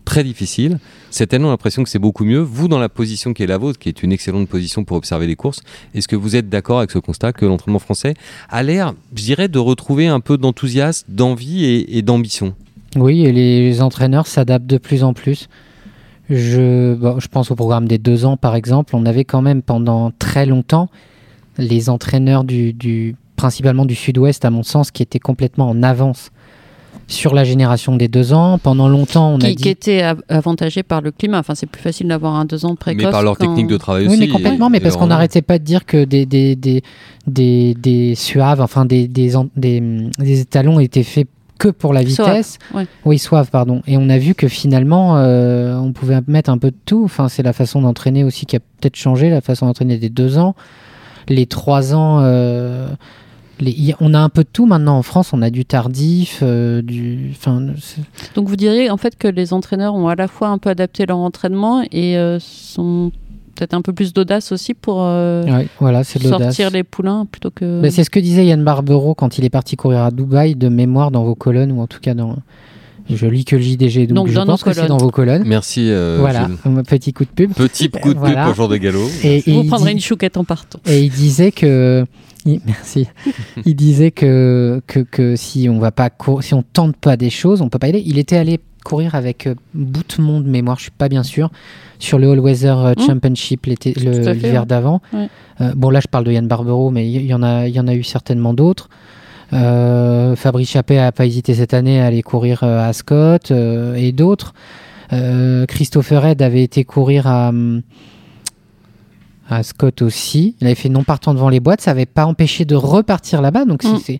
très 0.07 0.23
difficile. 0.23 0.79
On 1.19 1.43
a 1.43 1.47
l'impression 1.49 1.83
que 1.83 1.89
c'est 1.89 1.99
beaucoup 1.99 2.23
mieux. 2.23 2.39
Vous, 2.39 2.69
dans 2.69 2.79
la 2.79 2.87
position 2.87 3.33
qui 3.33 3.43
est 3.43 3.47
la 3.47 3.57
vôtre, 3.57 3.77
qui 3.77 3.89
est 3.89 4.03
une 4.03 4.13
excellente 4.13 4.47
position 4.47 4.85
pour 4.85 4.95
observer 4.95 5.27
les 5.27 5.35
courses, 5.35 5.61
est-ce 5.93 6.07
que 6.07 6.15
vous 6.15 6.37
êtes 6.37 6.47
d'accord 6.47 6.77
avec 6.77 6.91
ce 6.91 6.99
constat 6.99 7.33
que 7.33 7.45
l'entraînement 7.45 7.79
français 7.79 8.13
a 8.49 8.63
l'air, 8.63 8.93
je 9.13 9.23
dirais, 9.23 9.49
de 9.49 9.59
retrouver 9.59 10.07
un 10.07 10.21
peu 10.21 10.37
d'enthousiasme, 10.37 11.05
d'envie 11.09 11.65
et, 11.65 12.01
d'ambition? 12.01 12.55
Oui, 12.95 13.25
et 13.25 13.33
les 13.33 13.81
entraîneurs 13.81 14.27
s'adaptent 14.27 14.65
de 14.65 14.77
plus 14.77 15.03
en 15.03 15.13
plus. 15.13 15.49
Je, 16.29 16.93
bon, 16.93 17.19
je 17.19 17.27
pense 17.27 17.51
au 17.51 17.55
programme 17.55 17.87
des 17.87 17.97
deux 17.97 18.23
ans, 18.23 18.37
par 18.37 18.55
exemple. 18.55 18.95
On 18.95 19.05
avait 19.05 19.25
quand 19.25 19.41
même 19.41 19.61
pendant 19.61 20.11
très 20.17 20.45
longtemps 20.45 20.89
les 21.57 21.89
entraîneurs 21.89 22.45
du- 22.45 23.15
principalement 23.35 23.85
du 23.85 23.95
sud-ouest, 23.95 24.45
à 24.45 24.51
mon 24.51 24.63
sens, 24.63 24.89
qui 24.91 25.03
étaient 25.03 25.19
complètement 25.19 25.69
en 25.69 25.83
avance 25.83 26.31
sur 27.07 27.33
la 27.33 27.43
génération 27.45 27.95
des 27.95 28.07
deux 28.07 28.33
ans. 28.33 28.57
Pendant 28.57 28.89
longtemps, 28.89 29.31
on 29.33 29.37
a 29.37 29.47
Qui, 29.47 29.55
dit... 29.55 29.63
qui 29.63 29.69
était 29.69 30.01
av- 30.01 30.21
avantagé 30.29 30.83
par 30.83 31.01
le 31.01 31.11
climat. 31.11 31.39
Enfin, 31.39 31.55
c'est 31.55 31.65
plus 31.65 31.81
facile 31.81 32.07
d'avoir 32.09 32.35
un 32.35 32.45
deux 32.45 32.65
ans 32.65 32.75
précoce. 32.75 33.05
Mais 33.05 33.11
par 33.11 33.23
leur 33.23 33.37
quand- 33.37 33.45
technique 33.47 33.67
de 33.67 33.77
travail 33.77 34.03
Oui, 34.07 34.09
aussi. 34.11 34.19
mais 34.19 34.27
complètement, 34.27 34.67
et- 34.67 34.71
mais 34.71 34.77
et 34.77 34.81
parce 34.81 34.97
qu'on 34.97 35.07
n'arrêtait 35.07 35.41
pas 35.41 35.57
de 35.59 35.63
dire 35.63 35.85
que 35.85 36.03
des, 36.03 36.25
des, 36.25 36.55
des, 36.55 36.83
des, 37.25 37.73
des 37.75 38.15
suaves, 38.15 38.61
enfin 38.61 38.85
des, 38.85 39.07
des, 39.07 39.31
des, 39.55 39.81
des 40.19 40.39
étalons 40.41 40.79
étaient 40.79 41.03
faits 41.03 41.27
que 41.59 41.69
pour 41.69 41.91
la 41.91 42.03
vitesse. 42.03 42.59
ouais. 42.75 42.85
Oui, 43.03 43.17
soif, 43.17 43.49
pardon. 43.49 43.81
Et 43.87 43.97
on 43.97 44.09
a 44.09 44.17
vu 44.19 44.35
que 44.35 44.47
finalement, 44.47 45.17
euh, 45.17 45.75
on 45.77 45.91
pouvait 45.91 46.19
mettre 46.27 46.51
un 46.51 46.59
peu 46.59 46.69
de 46.69 46.77
tout. 46.85 47.03
Enfin, 47.05 47.29
c'est 47.29 47.41
la 47.41 47.53
façon 47.53 47.81
d'entraîner 47.81 48.23
aussi 48.23 48.45
qui 48.45 48.55
a 48.57 48.59
peut-être 48.59 48.95
changé, 48.95 49.29
la 49.31 49.41
façon 49.41 49.65
d'entraîner 49.65 49.97
des 49.97 50.09
deux 50.09 50.37
ans. 50.37 50.55
Les 51.29 51.47
trois 51.47 51.95
ans, 51.95 52.19
euh, 52.21 52.89
les- 53.59 53.71
y- 53.71 53.95
on 53.99 54.13
a 54.13 54.19
un 54.19 54.29
peu 54.29 54.43
de 54.43 54.49
tout 54.51 54.65
maintenant 54.65 54.97
en 54.97 55.03
France. 55.03 55.31
On 55.33 55.41
a 55.41 55.49
du 55.49 55.65
tardif, 55.65 56.39
euh, 56.43 56.81
du. 56.81 57.31
Enfin, 57.31 57.61
Donc 58.35 58.47
vous 58.49 58.55
diriez 58.55 58.89
en 58.89 58.97
fait 58.97 59.17
que 59.17 59.27
les 59.27 59.53
entraîneurs 59.53 59.95
ont 59.95 60.07
à 60.07 60.15
la 60.15 60.27
fois 60.27 60.49
un 60.49 60.57
peu 60.57 60.69
adapté 60.69 61.05
leur 61.05 61.17
entraînement 61.17 61.83
et 61.91 62.17
euh, 62.17 62.37
sont 62.39 63.11
peut-être 63.55 63.73
un 63.73 63.81
peu 63.81 63.91
plus 63.93 64.13
d'audace 64.13 64.51
aussi 64.51 64.73
pour 64.75 64.97
euh, 65.01 65.43
ouais, 65.45 65.67
voilà, 65.79 66.03
sortir 66.03 66.69
les 66.69 66.83
poulains 66.83 67.25
plutôt 67.25 67.49
que. 67.49 67.81
Ben, 67.81 67.89
c'est 67.89 68.03
ce 68.03 68.09
que 68.11 68.19
disait 68.19 68.45
Yann 68.45 68.63
Barbero 68.63 69.15
quand 69.15 69.37
il 69.39 69.45
est 69.45 69.49
parti 69.49 69.75
courir 69.75 70.01
à 70.01 70.11
Dubaï, 70.11 70.55
de 70.55 70.69
mémoire 70.69 71.09
dans 71.11 71.23
vos 71.23 71.35
colonnes, 71.35 71.71
ou 71.71 71.81
en 71.81 71.87
tout 71.87 71.99
cas 71.99 72.13
dans. 72.13 72.35
Je 73.09 73.25
lis 73.25 73.45
que 73.45 73.55
le 73.55 73.61
JDG, 73.61 74.05
donc, 74.07 74.15
Donc, 74.15 74.27
je 74.27 74.39
pense 74.41 74.63
que 74.63 74.73
c'est 74.73 74.85
dans 74.87 74.97
vos 74.97 75.11
colonnes. 75.11 75.43
Merci, 75.45 75.89
euh, 75.89 76.17
voilà, 76.19 76.49
un 76.65 76.83
petit 76.83 77.13
coup 77.13 77.23
de 77.23 77.29
pub. 77.29 77.53
Petit 77.53 77.89
coup 77.89 78.09
de 78.09 78.13
pub 78.15 78.17
Voilà. 78.17 78.43
pour 78.45 78.53
jour 78.53 78.67
de 78.67 78.75
galop. 78.75 79.07
Et, 79.23 79.49
et 79.49 79.53
vous 79.53 79.63
prendrez 79.63 79.91
dit- 79.91 79.95
une 79.95 80.01
chouquette 80.03 80.35
en 80.35 80.43
partant. 80.43 80.79
Et 80.85 81.03
il 81.03 81.09
disait 81.09 81.53
que, 81.53 82.05
merci, 82.65 83.07
il 83.65 83.75
disait 83.75 84.11
que, 84.11 84.81
que, 84.87 84.99
que 84.99 85.35
si 85.35 85.67
on 85.69 85.79
va 85.79 85.91
pas 85.91 86.09
si 86.41 86.53
on 86.53 86.63
tente 86.63 86.95
pas 86.97 87.17
des 87.17 87.29
choses, 87.29 87.61
on 87.61 87.69
peut 87.69 87.79
pas 87.79 87.87
y 87.87 87.89
aller. 87.91 88.03
Il 88.05 88.17
était 88.17 88.37
allé 88.37 88.59
courir 88.83 89.15
avec 89.15 89.47
euh, 89.47 89.55
Boutmont 89.73 90.39
de 90.39 90.47
mémoire, 90.49 90.77
je 90.77 90.83
suis 90.83 90.91
pas 90.91 91.09
bien 91.09 91.23
sûr, 91.23 91.49
sur 91.99 92.19
le 92.19 92.31
All 92.31 92.39
Weather 92.39 92.79
euh, 92.79 92.93
Mmh. 92.97 93.05
Championship 93.05 93.65
l'hiver 93.65 94.65
d'avant. 94.65 95.01
Ouais. 95.11 95.27
Euh, 95.61 95.73
bon 95.75 95.89
là 95.89 95.99
je 95.99 96.07
parle 96.07 96.23
de 96.23 96.31
Yann 96.31 96.47
Barbero, 96.47 96.89
mais 96.89 97.09
il 97.09 97.21
y, 97.21 97.25
y 97.25 97.33
en 97.33 97.43
a, 97.43 97.67
il 97.67 97.75
y 97.75 97.79
en 97.79 97.87
a 97.87 97.93
eu 97.93 98.03
certainement 98.03 98.53
d'autres. 98.53 98.89
Euh, 99.53 100.35
Fabrice 100.35 100.69
Chappet 100.69 100.97
a 100.99 101.11
pas 101.11 101.25
hésité 101.25 101.53
cette 101.53 101.73
année 101.73 102.01
à 102.01 102.05
aller 102.05 102.21
courir 102.21 102.63
euh, 102.63 102.87
à 102.87 102.93
Scott 102.93 103.51
et 103.51 104.11
d'autres. 104.11 104.53
Christopher 105.09 106.21
Red 106.21 106.41
avait 106.41 106.63
été 106.63 106.83
courir 106.83 107.27
à 107.27 107.49
hum, 107.49 107.81
à 109.49 109.63
Scott 109.63 110.01
aussi. 110.01 110.55
Il 110.61 110.67
avait 110.67 110.75
fait 110.75 110.89
non 110.89 111.03
partant 111.03 111.33
devant 111.33 111.49
les 111.49 111.59
boîtes, 111.59 111.81
ça 111.81 111.91
n'avait 111.91 112.05
pas 112.05 112.25
empêché 112.25 112.65
de 112.65 112.75
repartir 112.75 113.41
là-bas. 113.41 113.65
Donc 113.65 113.83
si 113.83 113.89
Mm. 113.93 113.99
c'est, 114.03 114.19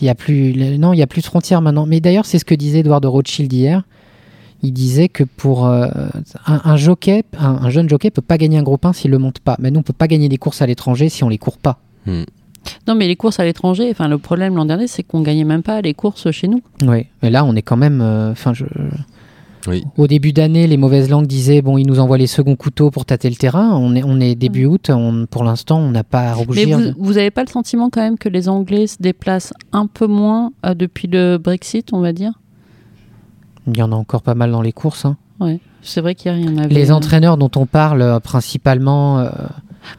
il 0.00 0.04
y 0.04 0.08
a 0.08 0.14
plus, 0.14 0.78
non, 0.78 0.92
il 0.92 0.98
y 0.98 1.02
a 1.02 1.06
plus 1.06 1.20
de 1.22 1.26
frontières 1.26 1.60
maintenant. 1.62 1.86
Mais 1.86 2.00
d'ailleurs, 2.00 2.26
c'est 2.26 2.38
ce 2.38 2.44
que 2.44 2.54
disait 2.54 2.80
Edouard 2.80 3.00
de 3.00 3.06
Rothschild 3.08 3.52
hier. 3.52 3.82
Il 4.62 4.72
disait 4.72 5.08
que 5.08 5.22
pour 5.22 5.66
euh, 5.66 5.86
un, 6.46 6.60
un 6.64 6.76
jockey, 6.76 7.22
un, 7.38 7.58
un 7.62 7.70
jeune 7.70 7.88
jockey 7.88 8.10
peut 8.10 8.22
pas 8.22 8.38
gagner 8.38 8.58
un 8.58 8.62
groupe 8.64 8.84
1 8.84 8.92
s'il 8.92 9.10
le 9.12 9.18
monte 9.18 9.38
pas. 9.38 9.56
Mais 9.60 9.70
nous, 9.70 9.78
on 9.80 9.82
peut 9.84 9.92
pas 9.92 10.08
gagner 10.08 10.28
des 10.28 10.36
courses 10.38 10.62
à 10.62 10.66
l'étranger 10.66 11.08
si 11.08 11.22
on 11.22 11.28
les 11.28 11.38
court 11.38 11.58
pas. 11.58 11.78
Non, 12.86 12.94
mais 12.96 13.06
les 13.06 13.16
courses 13.16 13.38
à 13.38 13.44
l'étranger, 13.44 13.88
enfin, 13.90 14.08
le 14.08 14.18
problème 14.18 14.56
l'an 14.56 14.64
dernier, 14.64 14.88
c'est 14.88 15.02
qu'on 15.02 15.20
gagnait 15.22 15.44
même 15.44 15.62
pas 15.62 15.80
les 15.80 15.94
courses 15.94 16.30
chez 16.32 16.48
nous. 16.48 16.60
Oui. 16.82 17.06
Mais 17.22 17.30
là, 17.30 17.44
on 17.44 17.54
est 17.54 17.62
quand 17.62 17.76
même, 17.76 18.00
euh, 18.00 18.32
enfin, 18.32 18.52
je. 18.52 18.64
Oui. 19.66 19.84
Au 19.96 20.06
début 20.06 20.32
d'année, 20.32 20.66
les 20.66 20.76
mauvaises 20.76 21.10
langues 21.10 21.26
disaient 21.26 21.60
bon, 21.62 21.76
ils 21.78 21.86
nous 21.86 21.98
envoient 22.00 22.16
les 22.18 22.26
seconds 22.26 22.56
couteaux 22.56 22.90
pour 22.90 23.04
tâter 23.04 23.28
le 23.28 23.36
terrain. 23.36 23.70
On 23.76 23.94
est, 23.94 24.02
on 24.04 24.20
est 24.20 24.34
début 24.34 24.64
août. 24.66 24.90
On, 24.90 25.26
pour 25.26 25.44
l'instant, 25.44 25.78
on 25.78 25.90
n'a 25.90 26.04
pas 26.04 26.30
à 26.30 26.36
Mais 26.36 26.44
rougir. 26.44 26.78
vous, 26.78 26.84
de- 26.84 26.94
vous 26.98 27.18
avez 27.18 27.30
pas 27.30 27.42
le 27.42 27.48
sentiment 27.50 27.90
quand 27.90 28.00
même 28.00 28.18
que 28.18 28.28
les 28.28 28.48
Anglais 28.48 28.86
se 28.86 28.96
déplacent 29.00 29.52
un 29.72 29.86
peu 29.86 30.06
moins 30.06 30.52
euh, 30.64 30.74
depuis 30.74 31.08
le 31.08 31.38
Brexit, 31.38 31.92
on 31.92 32.00
va 32.00 32.12
dire? 32.12 32.32
Il 33.66 33.76
y 33.76 33.82
en 33.82 33.92
a 33.92 33.96
encore 33.96 34.22
pas 34.22 34.34
mal 34.34 34.50
dans 34.52 34.62
les 34.62 34.72
courses. 34.72 35.04
hein. 35.04 35.16
C'est 35.82 36.00
vrai 36.00 36.14
qu'il 36.14 36.32
y 36.36 36.48
en 36.48 36.56
avait. 36.58 36.74
Les 36.74 36.90
euh, 36.90 36.94
entraîneurs 36.94 37.36
dont 37.36 37.50
on 37.56 37.66
parle 37.66 38.02
euh, 38.02 38.18
principalement, 38.20 39.20
euh, 39.20 39.30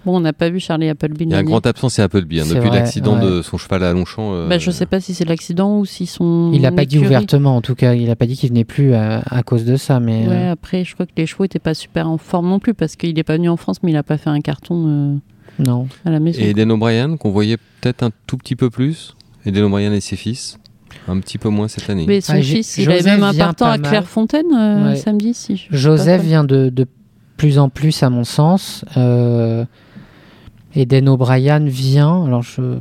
Bon, 0.06 0.18
on 0.18 0.20
n'a 0.20 0.34
pas 0.34 0.50
vu 0.50 0.60
Charlie 0.60 0.90
Appleby. 0.90 1.26
Il 1.26 1.30
y 1.32 1.34
a 1.34 1.38
un 1.38 1.44
grand 1.44 1.66
absent, 1.66 1.90
c'est 1.90 2.02
Appleby. 2.02 2.40
hein, 2.42 2.46
depuis 2.48 2.70
l'accident 2.70 3.20
ouais. 3.20 3.26
de 3.26 3.42
son 3.42 3.58
cheval 3.58 3.84
à 3.84 3.94
Longchamp. 3.94 4.34
euh, 4.34 4.48
Bah, 4.48 4.58
je 4.58 4.72
sais 4.72 4.86
pas 4.86 5.00
si 5.00 5.14
c'est 5.14 5.26
l'accident 5.26 5.78
ou 5.80 5.86
s'ils 5.86 6.08
sont. 6.08 6.52
il 6.54 6.62
n'a 6.62 6.72
pas 6.72 6.86
dit 6.86 7.00
ouvertement. 7.00 7.56
En 7.56 7.62
tout 7.62 7.76
cas, 7.76 7.94
il 7.94 8.08
n'a 8.08 8.16
pas 8.16 8.26
dit 8.26 8.36
qu'il 8.36 8.50
venait 8.50 8.64
plus 8.66 8.94
à, 8.94 9.22
à 9.30 9.44
cause 9.44 9.66
de 9.66 9.76
ça. 9.76 10.00
Mais 10.00 10.28
Ouais, 10.28 10.36
euh, 10.36 10.52
après, 10.52 10.84
je 10.84 10.94
crois 10.94 11.06
que 11.06 11.12
les 11.18 11.26
chevaux 11.26 11.44
étaient 11.46 11.60
pas 11.60 11.74
super 11.74 12.10
en 12.10 12.18
forme 12.18 12.48
non 12.50 12.60
plus 12.60 12.74
parce 12.74 12.96
qu'il 12.96 13.18
est 13.18 13.24
pas 13.24 13.34
venu 13.38 13.50
en 13.50 13.58
France, 13.58 13.78
mais 13.84 13.92
il 13.92 13.98
a 13.98 14.04
pas 14.04 14.18
fait 14.18 14.30
un 14.30 14.42
carton 14.42 14.86
euh, 14.88 15.16
non. 15.64 15.88
à 16.06 16.12
la 16.12 16.20
maison. 16.20 16.40
Et 16.42 16.50
Eden 16.52 16.72
O'Brien, 16.72 17.18
qu'on 17.18 17.32
voyait 17.32 17.58
peut-être 17.82 18.04
un 18.04 18.12
tout 18.28 18.38
petit 18.38 18.56
peu 18.56 18.70
plus. 18.70 19.16
Eden 19.46 19.64
O'Brien 19.66 19.94
et 19.94 20.02
ses 20.02 20.16
fils. 20.16 20.58
Un 21.08 21.20
petit 21.20 21.38
peu 21.38 21.50
moins 21.50 21.68
cette 21.68 21.90
année. 21.90 22.06
Mais 22.08 22.20
son 22.22 22.34
Ah, 22.34 22.42
fils, 22.42 22.78
il 22.78 22.86
Joseph 22.86 23.02
avait 23.02 23.12
même 23.12 23.24
un 23.24 23.32
vient 23.32 23.46
partant 23.46 23.68
à. 23.70 23.78
Clairefontaine 23.78 24.46
euh, 24.56 24.90
Ouais. 24.90 24.96
samedi. 24.96 25.34
Si 25.34 25.56
je- 25.58 25.76
Joseph 25.76 26.24
vient 26.24 26.44
de, 26.44 26.70
de 26.70 26.86
plus 27.40 27.58
en 27.58 27.70
plus, 27.70 28.04
à 28.04 28.10
mon 28.10 28.24
sens. 28.24 28.86
Euh, 28.98 29.66
Eden 30.76 31.10
O'Brien 31.10 31.60
vient. 31.60 32.26
Alors, 32.26 32.44
je 32.44 32.80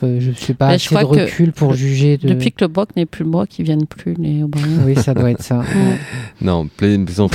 je 0.00 0.28
ne 0.30 0.34
suis 0.34 0.54
pas 0.54 0.68
Mais 0.68 0.78
je 0.78 0.86
assez 0.86 0.94
de 1.16 1.20
recul 1.22 1.52
pour 1.52 1.74
juger 1.74 2.16
de. 2.16 2.28
Depuis 2.28 2.50
que 2.52 2.64
le 2.64 2.68
Brock 2.68 2.90
n'est 2.96 3.06
plus 3.06 3.24
le 3.24 3.30
Brock, 3.30 3.58
ils 3.58 3.64
viennent 3.64 3.86
plus 3.86 4.14
les 4.18 4.42
O'Brien. 4.42 4.66
Oui, 4.86 4.94
ça 4.96 5.12
doit 5.14 5.30
être 5.30 5.42
ça. 5.42 5.58
Ouais. 5.74 5.98
Non, 6.40 6.68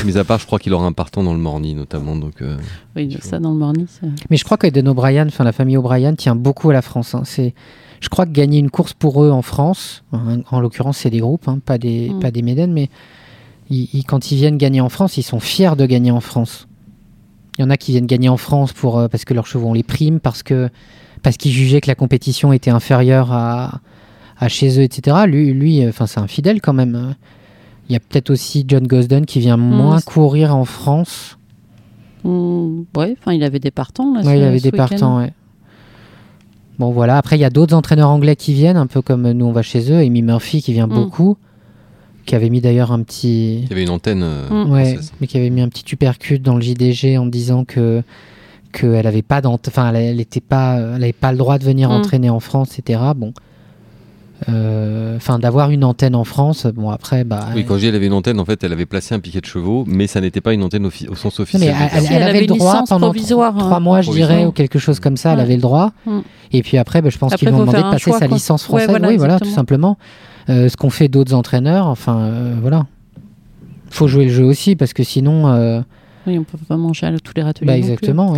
mise 0.05 0.17
à 0.17 0.23
part, 0.23 0.39
je 0.39 0.45
crois 0.45 0.57
qu'il 0.59 0.73
aura 0.73 0.85
un 0.85 0.91
partant 0.93 1.23
dans 1.23 1.33
le 1.33 1.39
Morny 1.39 1.75
notamment. 1.75 2.15
Donc, 2.15 2.41
euh, 2.41 2.57
Oui, 2.95 3.17
ça 3.21 3.39
dans 3.39 3.53
le 3.53 3.59
ça- 3.87 4.07
Mais 4.29 4.37
je 4.37 4.43
crois 4.43 4.57
qu'Eden 4.57 4.87
O'Brien, 4.87 5.27
enfin 5.27 5.43
la 5.43 5.51
famille 5.51 5.77
O'Brien, 5.77 6.15
tient 6.15 6.35
beaucoup 6.35 6.69
à 6.69 6.73
la 6.73 6.81
France. 6.81 7.13
hein. 7.15 7.21
C'est, 7.25 7.53
je 7.99 8.09
crois 8.09 8.25
que 8.25 8.31
gagner 8.31 8.59
une 8.59 8.69
course 8.71 8.93
pour 8.93 9.23
eux 9.23 9.29
en 9.31 9.41
France, 9.43 10.03
en, 10.11 10.37
en 10.49 10.59
l'occurrence 10.59 10.97
c'est 10.97 11.09
des 11.11 11.19
groupes, 11.19 11.47
hein, 11.47 11.59
pas 11.63 11.77
des, 11.77 12.09
Mm. 12.09 12.19
pas 12.19 12.31
des 12.31 12.41
médaines, 12.41 12.73
mais 12.73 12.89
ils- 13.71 13.89
ils- 13.93 14.03
quand 14.03 14.31
ils 14.31 14.35
viennent 14.35 14.57
gagner 14.57 14.81
en 14.81 14.89
France, 14.89 15.17
ils 15.17 15.23
sont 15.23 15.39
fiers 15.39 15.75
de 15.75 15.85
gagner 15.87 16.11
en 16.11 16.21
France. 16.21 16.67
Il 17.57 17.61
y 17.61 17.63
en 17.65 17.69
a 17.71 17.77
qui 17.77 17.91
viennent 17.91 18.05
gagner 18.05 18.29
en 18.29 18.37
France 18.37 18.71
pour 18.73 18.99
euh, 18.99 19.07
parce 19.07 19.25
que 19.25 19.33
leurs 19.33 19.47
chevaux 19.47 19.67
ont 19.69 19.73
les 19.73 19.83
primes, 19.83 20.19
parce 20.19 20.43
que 20.43 20.69
parce 21.23 21.37
qu'ils 21.37 21.51
jugeaient 21.51 21.81
que 21.81 21.87
la 21.87 21.95
compétition 21.95 22.53
était 22.53 22.71
inférieure 22.71 23.31
à, 23.31 23.79
à 24.39 24.47
chez 24.49 24.79
eux, 24.79 24.83
etc. 24.83 25.17
Lui, 25.27 25.51
lui, 25.53 25.83
euh, 25.83 25.89
enfin 25.89 26.05
c'est 26.07 26.19
un 26.19 26.27
fidèle 26.27 26.61
quand 26.61 26.73
même. 26.73 26.95
hein. 26.95 27.15
Il 27.89 27.93
y 27.93 27.95
a 27.95 27.99
peut-être 27.99 28.29
aussi 28.29 28.63
John 28.67 28.87
Gosden 28.87 29.25
qui 29.25 29.39
vient 29.39 29.57
moins 29.57 29.99
c'est- 29.99 30.05
courir 30.05 30.55
en 30.55 30.63
France. 30.65 31.37
Mm, 32.23 32.83
ouais, 32.95 33.15
enfin, 33.19 33.33
il 33.33 33.43
avait 33.43 33.59
des 33.59 33.71
partants 33.71 34.13
là. 34.13 34.21
Ouais, 34.21 34.37
il 34.39 34.43
avait 34.43 34.59
des 34.59 34.71
partants, 34.71 35.17
ouais. 35.17 35.33
Bon, 36.79 36.91
voilà. 36.91 37.17
Après, 37.17 37.37
il 37.37 37.41
y 37.41 37.45
a 37.45 37.49
d'autres 37.49 37.75
entraîneurs 37.75 38.09
anglais 38.09 38.35
qui 38.35 38.53
viennent, 38.53 38.77
un 38.77 38.87
peu 38.87 39.01
comme 39.01 39.29
nous, 39.31 39.45
on 39.45 39.51
va 39.51 39.61
chez 39.61 39.91
eux. 39.91 39.97
Amy 39.97 40.21
Murphy 40.21 40.61
qui 40.61 40.73
vient 40.73 40.87
Mm. 40.87 40.93
beaucoup, 40.93 41.37
qui 42.25 42.35
avait 42.35 42.49
mis 42.49 42.61
d'ailleurs 42.61 42.91
un 42.91 43.01
petit. 43.03 43.59
il 43.63 43.69
y 43.69 43.73
avait 43.73 43.83
une 43.83 43.89
antenne 43.89 44.21
euh, 44.23 44.65
Mm. 44.65 44.71
Ouais, 44.71 44.99
mais 45.19 45.27
qui 45.27 45.37
avait 45.37 45.49
mis 45.49 45.61
un 45.61 45.69
petit 45.69 45.83
tupercute 45.83 46.41
dans 46.43 46.55
le 46.55 46.61
JDG 46.61 47.17
en 47.17 47.25
disant 47.25 47.65
que 47.65 48.03
qu'elle 48.71 49.05
avait 49.07 49.21
pas 49.21 49.41
d'ant- 49.41 49.59
enfin 49.67 49.89
elle, 49.93 50.01
elle 50.01 50.19
était 50.21 50.39
pas 50.39 50.77
elle 50.95 51.03
avait 51.03 51.11
pas 51.13 51.31
le 51.31 51.37
droit 51.37 51.57
de 51.57 51.63
venir 51.65 51.89
Mm. 51.89 51.93
entraîner 51.93 52.29
en 52.29 52.39
France 52.39 52.79
etc 52.79 52.99
bon 53.15 53.33
Euh, 54.49 55.17
enfin 55.17 55.37
d'avoir 55.37 55.69
une 55.69 55.83
antenne 55.83 56.15
en 56.15 56.23
France 56.23 56.65
bon 56.65 56.89
après 56.89 57.23
bah 57.23 57.49
Oui, 57.55 57.63
quand 57.63 57.75
je 57.75 57.81
dis 57.81 57.85
elle 57.87 57.95
avait 57.95 58.07
une 58.07 58.13
antenne, 58.13 58.39
en 58.39 58.45
fait, 58.45 58.63
elle 58.63 58.73
avait 58.73 58.87
placé 58.87 59.13
un 59.13 59.19
piquet 59.19 59.39
de 59.39 59.45
chevaux, 59.45 59.83
mais 59.87 60.07
ça 60.07 60.19
n'était 60.19 60.41
pas 60.41 60.51
une 60.53 60.63
antenne 60.63 60.83
au 60.87 61.15
sens 61.15 61.39
officiel. 61.39 61.61
mais 61.71 61.77
elle, 61.79 61.89
elle- 61.93 62.05
elle 62.09 62.21
elle 62.23 62.27
avait 62.29 62.41
le 62.41 62.47
droit 62.47 62.83
pendant 62.89 63.13
trois, 63.13 63.49
hein. 63.49 63.55
trois 63.59 63.79
mois, 63.79 64.01
je 64.01 64.09
dirais, 64.11 64.45
ou 64.47 64.51
quelque 64.51 64.79
chose 64.79 64.99
comme 64.99 65.15
ça. 65.15 65.33
Elle 65.33 65.41
avait 65.41 65.57
le 65.57 65.61
droit. 65.61 65.91
Mm. 66.07 66.19
Et 66.53 66.63
puis 66.63 66.79
après, 66.79 67.03
bah, 67.03 67.09
je 67.11 67.19
pense 67.19 67.33
Après, 67.33 67.45
qu'ils 67.45 67.49
lui 67.49 67.55
ont 67.55 67.59
demandé 67.59 67.77
de 67.77 67.83
passer 67.83 67.99
choix, 67.99 68.17
sa 68.17 68.27
quoi. 68.27 68.35
licence 68.35 68.63
Ouais, 68.63 68.67
française. 68.81 68.89
voilà, 68.89 69.07
oui, 69.09 69.17
voilà, 69.17 69.39
tout 69.39 69.45
simplement. 69.51 69.99
Euh, 70.49 70.69
ce 70.69 70.77
qu'ont 70.77 70.89
fait 70.89 71.07
d'autres 71.07 71.33
entraîneurs. 71.33 71.87
Enfin, 71.87 72.19
euh, 72.19 72.55
voilà. 72.61 72.87
Faut 73.89 74.07
jouer 74.07 74.25
le 74.25 74.31
jeu 74.31 74.43
aussi, 74.45 74.75
parce 74.75 74.93
que 74.93 75.03
sinon, 75.03 75.47
euh, 75.49 75.81
Oui, 76.27 76.37
on 76.37 76.43
peut 76.43 76.57
pas 76.67 76.77
manger 76.77 77.07
à 77.07 77.19
tous 77.19 77.33
les 77.35 77.43
râteliers. 77.43 77.67
bah, 77.67 77.77
exactement. 77.77 78.33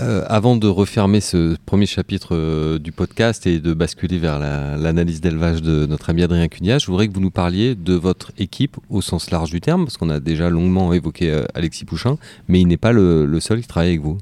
Euh, 0.00 0.24
avant 0.28 0.56
de 0.56 0.66
refermer 0.68 1.20
ce 1.20 1.54
premier 1.66 1.84
chapitre 1.84 2.28
euh, 2.34 2.78
du 2.78 2.92
podcast 2.92 3.46
et 3.46 3.60
de 3.60 3.74
basculer 3.74 4.16
vers 4.18 4.38
la- 4.38 4.78
l'analyse 4.78 5.20
d'élevage 5.20 5.60
de 5.60 5.84
notre 5.84 6.08
ami 6.08 6.22
Adrien 6.22 6.48
Cugnas, 6.48 6.78
je 6.78 6.86
voudrais 6.86 7.08
que 7.08 7.12
vous 7.12 7.20
nous 7.20 7.30
parliez 7.30 7.74
de 7.74 7.92
votre 7.92 8.32
équipe 8.38 8.78
au 8.88 9.02
sens 9.02 9.30
large 9.30 9.50
du 9.50 9.60
terme, 9.60 9.84
parce 9.84 9.98
qu'on 9.98 10.08
a 10.08 10.18
déjà 10.18 10.48
longuement 10.48 10.94
évoqué 10.94 11.30
euh, 11.30 11.44
Alexis 11.54 11.84
Pouchin, 11.84 12.16
mais 12.48 12.60
il 12.62 12.66
n'est 12.68 12.78
pas 12.78 12.92
le, 12.92 13.26
le 13.26 13.40
seul 13.40 13.60
qui 13.60 13.68
travaille 13.68 13.90
avec 13.90 14.00
vous. 14.00 14.16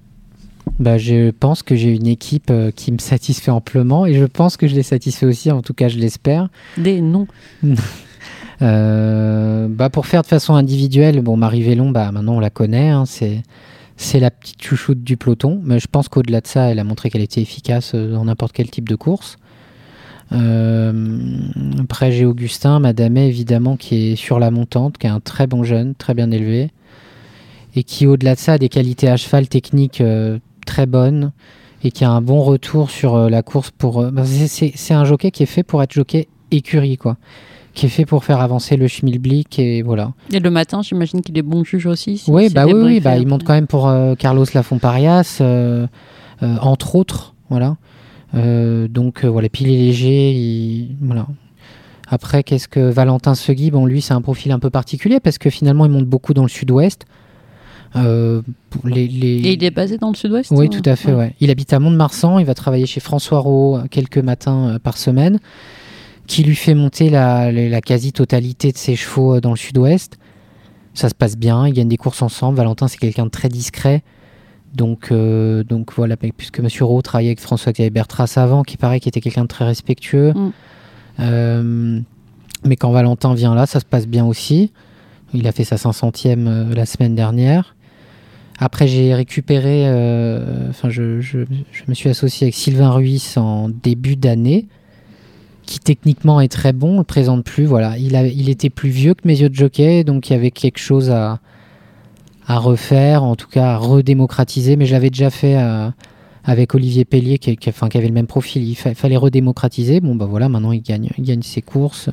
Bah, 0.79 0.97
je 0.97 1.31
pense 1.31 1.63
que 1.63 1.77
j'ai 1.77 1.95
une 1.95 2.07
équipe 2.07 2.51
euh, 2.51 2.71
qui 2.71 2.93
me 2.93 2.99
satisfait 2.99 3.51
amplement, 3.51 4.07
et 4.07 4.15
je 4.15 4.25
pense 4.25 4.57
que 4.57 4.67
je 4.67 4.75
les 4.75 4.83
satisfais 4.83 5.27
aussi. 5.27 5.51
En 5.51 5.63
tout 5.63 5.75
cas, 5.75 5.89
je 5.89 5.99
l'espère. 5.99 6.49
Des 6.77 7.01
noms. 7.01 7.27
Euh, 8.63 9.69
bah 9.69 9.89
pour 9.89 10.07
faire 10.07 10.21
de 10.21 10.27
façon 10.27 10.55
individuelle, 10.55 11.23
bon, 11.23 11.37
Marie 11.37 11.63
Vélon, 11.63 11.91
bah, 11.91 12.13
maintenant 12.13 12.35
on 12.35 12.41
la 12.41 12.51
connaît, 12.51 12.91
hein, 12.91 13.07
c'est, 13.07 13.43
c'est 13.97 14.21
la 14.21 14.31
petite 14.31 14.63
chouchoute 14.63 15.03
du 15.03 15.17
peloton, 15.17 15.61
mais 15.65 15.79
je 15.79 15.87
pense 15.87 16.09
qu'au-delà 16.09 16.41
de 16.41 16.47
ça, 16.47 16.71
elle 16.71 16.79
a 16.79 16.85
montré 16.85 17.11
qu'elle 17.11 17.23
était 17.23 17.41
efficace 17.41 17.93
euh, 17.95 18.13
dans 18.13 18.25
n'importe 18.25 18.53
quel 18.53 18.71
type 18.71 18.89
de 18.89 18.97
course. 18.97 19.39
Euh, 20.33 21.39
après, 21.81 22.13
j'ai 22.13 22.25
Augustin, 22.25 22.79
Madamet, 22.81 23.29
évidemment, 23.29 23.77
qui 23.77 24.13
est 24.13 24.17
sur 24.17 24.39
la 24.39 24.51
montante, 24.51 24.99
qui 24.99 25.07
est 25.07 25.11
un 25.11 25.21
très 25.21 25.47
bon 25.47 25.65
jeune, 25.65 25.95
très 25.95 26.15
bien 26.15 26.31
élevé, 26.31 26.71
et 27.75 27.83
qui, 27.83 28.07
au-delà 28.07 28.35
de 28.35 28.41
ça, 28.41 28.55
a 28.55 28.59
des 28.59 28.69
qualités 28.69 29.09
à 29.09 29.17
cheval 29.17 29.49
techniques 29.49 30.01
euh, 30.01 30.39
très 30.65 30.87
bonnes, 30.87 31.33
et 31.83 31.91
qui 31.91 32.05
a 32.05 32.11
un 32.11 32.21
bon 32.21 32.43
retour 32.43 32.91
sur 32.91 33.15
euh, 33.15 33.29
la 33.31 33.43
course 33.43 33.71
pour. 33.71 34.01
euh, 34.01 34.11
bah, 34.11 34.23
c'est, 34.25 34.95
un 34.95 35.05
jockey 35.05 35.31
qui 35.31 35.43
est 35.43 35.47
fait 35.47 35.63
pour 35.63 35.83
être 35.83 35.93
jockey 35.93 36.29
écurie, 36.51 36.97
quoi 36.97 37.17
qui 37.73 37.87
est 37.87 37.89
fait 37.89 38.05
pour 38.05 38.25
faire 38.25 38.41
avancer 38.41 38.77
le 38.77 38.89
schmilblick 38.89 39.61
et 39.61 39.83
voilà. 39.83 40.13
Et 40.33 40.41
le 40.41 40.51
matin, 40.51 40.83
j'imagine 40.83 41.23
qu'il 41.23 41.39
est 41.39 41.43
bon 41.43 41.63
juge 41.63 41.87
aussi. 41.87 42.19
si- 42.19 42.29
oui, 42.31 42.49
bah 42.51 42.67
oui, 42.67 42.99
bah, 42.99 43.17
il 43.17 43.29
monte 43.29 43.45
quand 43.45 43.53
même 43.53 43.69
pour 43.69 43.87
euh, 43.89 44.17
Carlos 44.17 44.45
Lafont-Parias, 44.53 45.39
euh, 45.41 45.87
euh, 46.43 46.57
entre 46.61 46.97
autres, 46.97 47.35
voilà. 47.49 47.77
Donc 48.35 49.25
voilà, 49.25 49.49
puis 49.49 49.65
il 49.65 49.71
est 49.73 49.77
léger, 49.79 50.33
il- 50.33 50.97
voilà. 51.01 51.27
Après, 52.09 52.43
qu'est-ce 52.43 52.67
que 52.67 52.81
Valentin 52.91 53.37
Segui 53.37 53.71
Bon, 53.71 53.87
lui, 53.87 54.01
c'est 54.03 54.15
un 54.15 54.21
profil 54.21 54.51
un 54.51 54.59
peu 54.59 54.71
particulier 54.71 55.21
parce 55.21 55.39
que 55.39 55.49
finalement, 55.49 55.85
il 55.87 55.93
monte 55.93 56.07
beaucoup 56.07 56.35
dans 56.35 56.43
le 56.43 56.49
sud-ouest. 56.49 57.07
Euh, 57.97 58.43
pour 58.71 58.87
les, 58.87 59.09
les- 59.09 59.39
Et 59.49 59.53
il 59.55 59.65
est 59.65 59.71
basé 59.73 59.99
dans 59.99 60.11
le 60.11 60.15
sud-ouest 60.15 60.51
Oui, 60.53 60.67
hein 60.67 60.69
tout 60.69 60.89
à 60.89 60.95
fait. 60.97 61.13
Ouais. 61.13 61.35
Il 61.41 61.51
habite 61.51 61.73
à 61.73 61.81
Mont-de-Marsan. 61.81 62.39
Il 62.39 62.47
va 62.47 62.55
travailler 62.55 62.87
chez 62.87 63.01
François 63.01 63.41
Rowe 63.41 63.81
quelques 63.91 64.19
matins 64.19 64.75
euh, 64.75 64.79
par 64.79 64.97
semaine, 64.97 65.41
qui 66.29 66.45
lui 66.45 66.55
fait 66.55 66.75
monter 66.75 67.11
la, 67.11 67.51
la- 67.51 67.69
la 67.69 67.81
quasi-totalité 67.81 68.71
de 68.73 68.77
ses 68.79 68.95
chevaux 68.95 69.35
euh, 69.37 69.41
dans 69.41 69.51
le 69.51 69.57
sud-ouest. 69.57 70.19
Ça 70.95 71.09
se 71.09 71.15
passe 71.15 71.37
bien. 71.37 71.67
Ils 71.67 71.73
gagnent 71.73 71.89
des 71.89 71.97
courses 71.97 72.23
ensemble. 72.23 72.59
Valentin, 72.59 72.87
c'est 72.87 72.99
quelqu'un 72.99 73.25
de 73.25 73.31
très 73.31 73.49
discret. 73.49 74.03
Donc, 74.75 75.09
euh, 75.11 75.65
donc 75.65 75.93
voilà, 75.97 76.17
puisque 76.17 76.61
Monsieur 76.61 76.85
Rowe 76.85 77.03
travaillait 77.03 77.31
avec 77.31 77.41
François-Xavier 77.41 77.91
Bertras 77.91 78.35
avant, 78.37 78.63
qui 78.63 78.77
paraît 78.77 79.01
qu'il 79.01 79.09
était 79.09 79.21
quelqu'un 79.21 79.43
de 79.43 79.49
très 79.49 79.65
respectueux. 79.65 80.33
Mm. 80.33 80.53
Euh, 81.19 82.01
mais 82.65 82.77
quand 82.77 82.91
Valentin 82.93 83.35
vient 83.35 83.55
là, 83.55 83.67
ça 83.67 83.81
se 83.81 83.85
passe 83.85 84.07
bien 84.07 84.25
aussi. 84.25 84.71
Il 85.35 85.47
a 85.47 85.53
fait 85.53 85.65
sa 85.65 85.77
500e 85.77 86.47
euh, 86.47 86.75
la 86.75 86.87
semaine 86.87 87.15
dernière. 87.15 87.75
Après, 88.63 88.87
j'ai 88.87 89.15
récupéré, 89.15 89.89
euh, 89.89 90.69
enfin, 90.69 90.91
je, 90.91 91.21
je- 91.21 91.39
me 91.89 91.95
suis 91.95 92.11
associé 92.11 92.45
avec 92.45 92.55
Sylvain 92.55 92.91
Ruiz 92.91 93.37
en 93.39 93.71
début 93.71 94.17
d'année, 94.17 94.67
qui 95.65 95.79
techniquement 95.81 96.41
est 96.43 96.49
très 96.49 96.73
bon, 96.75 96.97
on 96.97 96.99
le 96.99 97.05
présente 97.05 97.43
plus. 97.45 97.65
Voilà, 97.65 97.97
il, 97.97 98.15
a, 98.17 98.27
il 98.27 98.49
était 98.51 98.69
plus 98.71 98.91
vieux 98.91 99.15
que 99.15 99.27
mes 99.27 99.41
yeux 99.41 99.49
de 99.49 99.55
jockey, 99.55 100.05
donc 100.05 100.29
il 100.29 100.35
y 100.35 100.37
avait 100.37 100.51
quelque 100.51 100.79
chose 100.79 101.11
à, 101.11 101.41
à 102.47 102.59
refaire, 102.59 103.23
en 103.25 103.35
tout 103.35 103.49
cas 103.49 103.73
à 103.73 103.77
redémocratiser. 103.79 104.77
Mais 104.77 104.85
je 104.85 104.93
l'avais 104.93 105.11
déjà 105.11 105.31
fait 105.31 105.57
euh, 105.57 105.89
avec 106.45 106.75
Olivier 106.75 107.07
Pellier, 107.07 107.39
qui, 107.39 107.57
enfin, 107.69 107.89
qui 107.89 107.97
avait 107.97 108.09
le 108.09 108.15
même 108.15 108.27
profil. 108.27 108.63
Il 108.69 108.75
fa- 108.75 108.95
fallait 108.95 109.17
redémocratiser. 109.17 110.01
Bon, 110.01 110.15
bah 110.17 110.27
voilà, 110.27 110.51
maintenant 110.51 110.73
il 110.73 110.83
gagne, 110.83 111.09
il 111.17 111.25
gagne 111.25 111.43
ses 111.43 111.63
courses. 111.63 112.11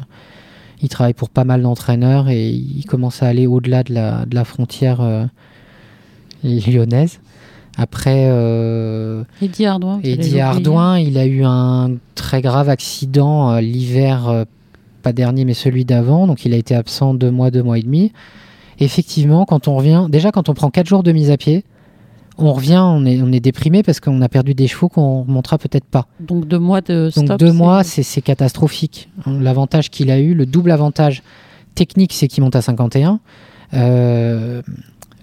Il 0.82 0.88
travaille 0.90 1.14
pour 1.16 1.30
pas 1.30 1.44
mal 1.44 1.62
d'entraîneurs 1.62 2.30
et 2.30 2.50
il 2.50 2.86
commence 2.86 3.22
à 3.22 3.28
aller 3.28 3.48
au-delà 3.48 3.84
de 3.84 3.94
la, 3.94 4.26
de 4.26 4.36
la 4.36 4.46
frontière 4.46 5.02
euh, 5.02 5.26
lyonnaise. 6.44 7.20
Après, 7.78 8.26
euh, 8.30 9.24
Eddie 9.42 9.66
Ardouin. 9.68 10.00
Eddie. 10.04 10.40
Ardouin, 10.40 10.98
il 11.00 11.18
a 11.18 11.26
eu 11.28 11.44
un 11.44 11.92
très 12.16 12.42
grave 12.42 12.70
accident 12.70 13.52
euh, 13.52 13.62
l'hiver, 13.62 14.28
euh, 14.30 14.46
pas 15.04 15.14
dernier, 15.14 15.46
mais 15.46 15.54
celui 15.54 15.86
d'avant. 15.86 16.26
Donc 16.26 16.44
il 16.46 16.54
a 16.54 16.58
été 16.58 16.74
absent 16.74 17.14
deux 17.14 17.30
mois, 17.30 17.52
deux 17.52 17.62
mois 17.62 17.78
et 17.78 17.84
demi. 17.84 18.12
Effectivement, 18.80 19.46
quand 19.46 19.68
on 19.68 19.76
revient, 19.76 20.08
déjà 20.10 20.32
quand 20.32 20.50
on 20.50 20.54
prend 20.54 20.70
quatre 20.72 20.88
jours 20.88 21.04
de 21.04 21.12
mise 21.12 21.30
à 21.30 21.38
pied, 21.38 21.64
on 22.40 22.54
revient, 22.54 22.82
on 22.84 23.06
est, 23.06 23.22
on 23.22 23.32
est 23.32 23.40
déprimé 23.40 23.82
parce 23.84 24.00
qu'on 24.00 24.22
a 24.22 24.30
perdu 24.30 24.54
des 24.54 24.68
chevaux 24.68 24.90
qu'on 24.90 25.22
remontera 25.24 25.58
peut-être 25.58 25.86
pas. 25.86 26.08
Donc 26.20 26.48
deux 26.48 26.60
mois 26.60 26.82
de 26.82 27.12
Donc 27.16 27.26
stop. 27.26 27.40
deux 27.40 27.48
c'est- 27.48 27.54
mois, 27.54 27.84
c'est 27.84 28.04
c'est 28.04 28.22
catastrophique. 28.22 29.10
L'avantage 29.26 29.90
qu'il 29.92 30.10
a 30.12 30.20
eu, 30.20 30.34
le 30.36 30.46
double 30.48 30.72
avantage 30.72 31.24
technique, 31.76 32.14
c'est 32.14 32.28
qu'il 32.28 32.44
monte 32.44 32.56
à 32.56 32.62
51. 32.62 33.20
Euh, 33.74 34.62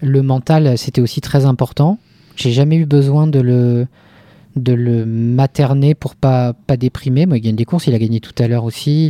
le 0.00 0.22
mental, 0.22 0.76
c'était 0.78 1.00
aussi 1.00 1.20
très 1.20 1.44
important. 1.46 1.98
J'ai 2.36 2.52
jamais 2.52 2.76
eu 2.76 2.86
besoin 2.86 3.26
de 3.26 3.40
le, 3.40 5.04
materner 5.06 5.94
pour 5.94 6.14
pas, 6.14 6.52
pas 6.52 6.76
déprimer. 6.76 7.26
Moi, 7.26 7.38
il 7.38 7.40
gagne 7.40 7.56
des 7.56 7.64
courses, 7.64 7.86
il 7.86 7.94
a 7.94 7.98
gagné 7.98 8.20
tout 8.20 8.34
à 8.38 8.48
l'heure 8.48 8.64
aussi. 8.64 9.06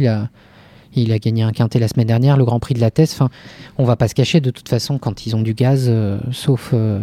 Il 0.97 1.12
a, 1.12 1.18
gagné 1.18 1.43
un 1.43 1.53
quintet 1.53 1.78
la 1.78 1.89
semaine 1.89 2.07
dernière, 2.07 2.37
le 2.37 2.45
Grand 2.45 2.61
Prix 2.61 2.74
de 2.74 2.80
la 2.80 2.91
Thèse. 2.91 3.12
Enfin, 3.14 3.30
on 3.78 3.85
va 3.85 3.97
pas 3.97 4.09
se 4.09 4.14
cacher, 4.14 4.41
de 4.41 4.51
toute 4.51 4.68
façon, 4.68 4.99
quand 4.99 5.26
ils 5.26 5.35
ont 5.35 5.43
du 5.43 5.55
gaz, 5.55 5.87
euh, 5.89 6.18
sauf, 6.32 6.70
euh, 6.72 7.01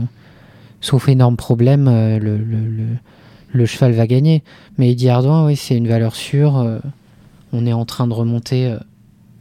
sauf 0.80 1.10
énorme 1.10 1.36
problème, 1.36 1.88
euh, 1.88 2.20
le, 3.54 3.66
cheval 3.66 3.94
va 3.94 4.08
gagner. 4.08 4.44
Mais 4.78 4.92
Eddie 4.92 5.10
Ardouin, 5.10 5.46
oui, 5.46 5.56
c'est 5.56 5.76
une 5.76 5.88
valeur 5.88 6.16
sûre. 6.16 6.80
on 7.52 7.66
est 7.66 7.74
en 7.74 7.86
train 7.86 8.08
de 8.08 8.14
remonter 8.14 8.76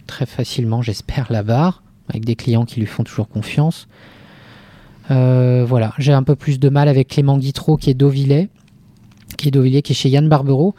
très 0.06 0.26
facilement, 0.26 0.82
j'espère, 0.82 1.30
la 1.30 1.42
barre, 1.42 1.82
avec 2.08 2.24
des 2.24 2.34
clients 2.34 2.64
qui 2.64 2.80
lui 2.80 2.86
font 2.86 3.04
toujours 3.04 3.28
confiance. 3.28 3.86
Euh, 5.10 5.64
voilà, 5.66 5.92
j'ai 5.98 6.12
un 6.12 6.22
peu 6.22 6.36
plus 6.36 6.58
de 6.60 6.68
mal 6.68 6.88
avec 6.88 7.08
Clément 7.08 7.38
Guitreau 7.38 7.76
qui 7.76 7.90
est 7.90 7.94
Deauvillais, 7.94 8.48
qui 9.36 9.48
est 9.48 9.82
qui 9.82 9.92
est 9.92 9.94
chez 9.94 10.08
Yann 10.08 10.28
Barbero. 10.28 10.74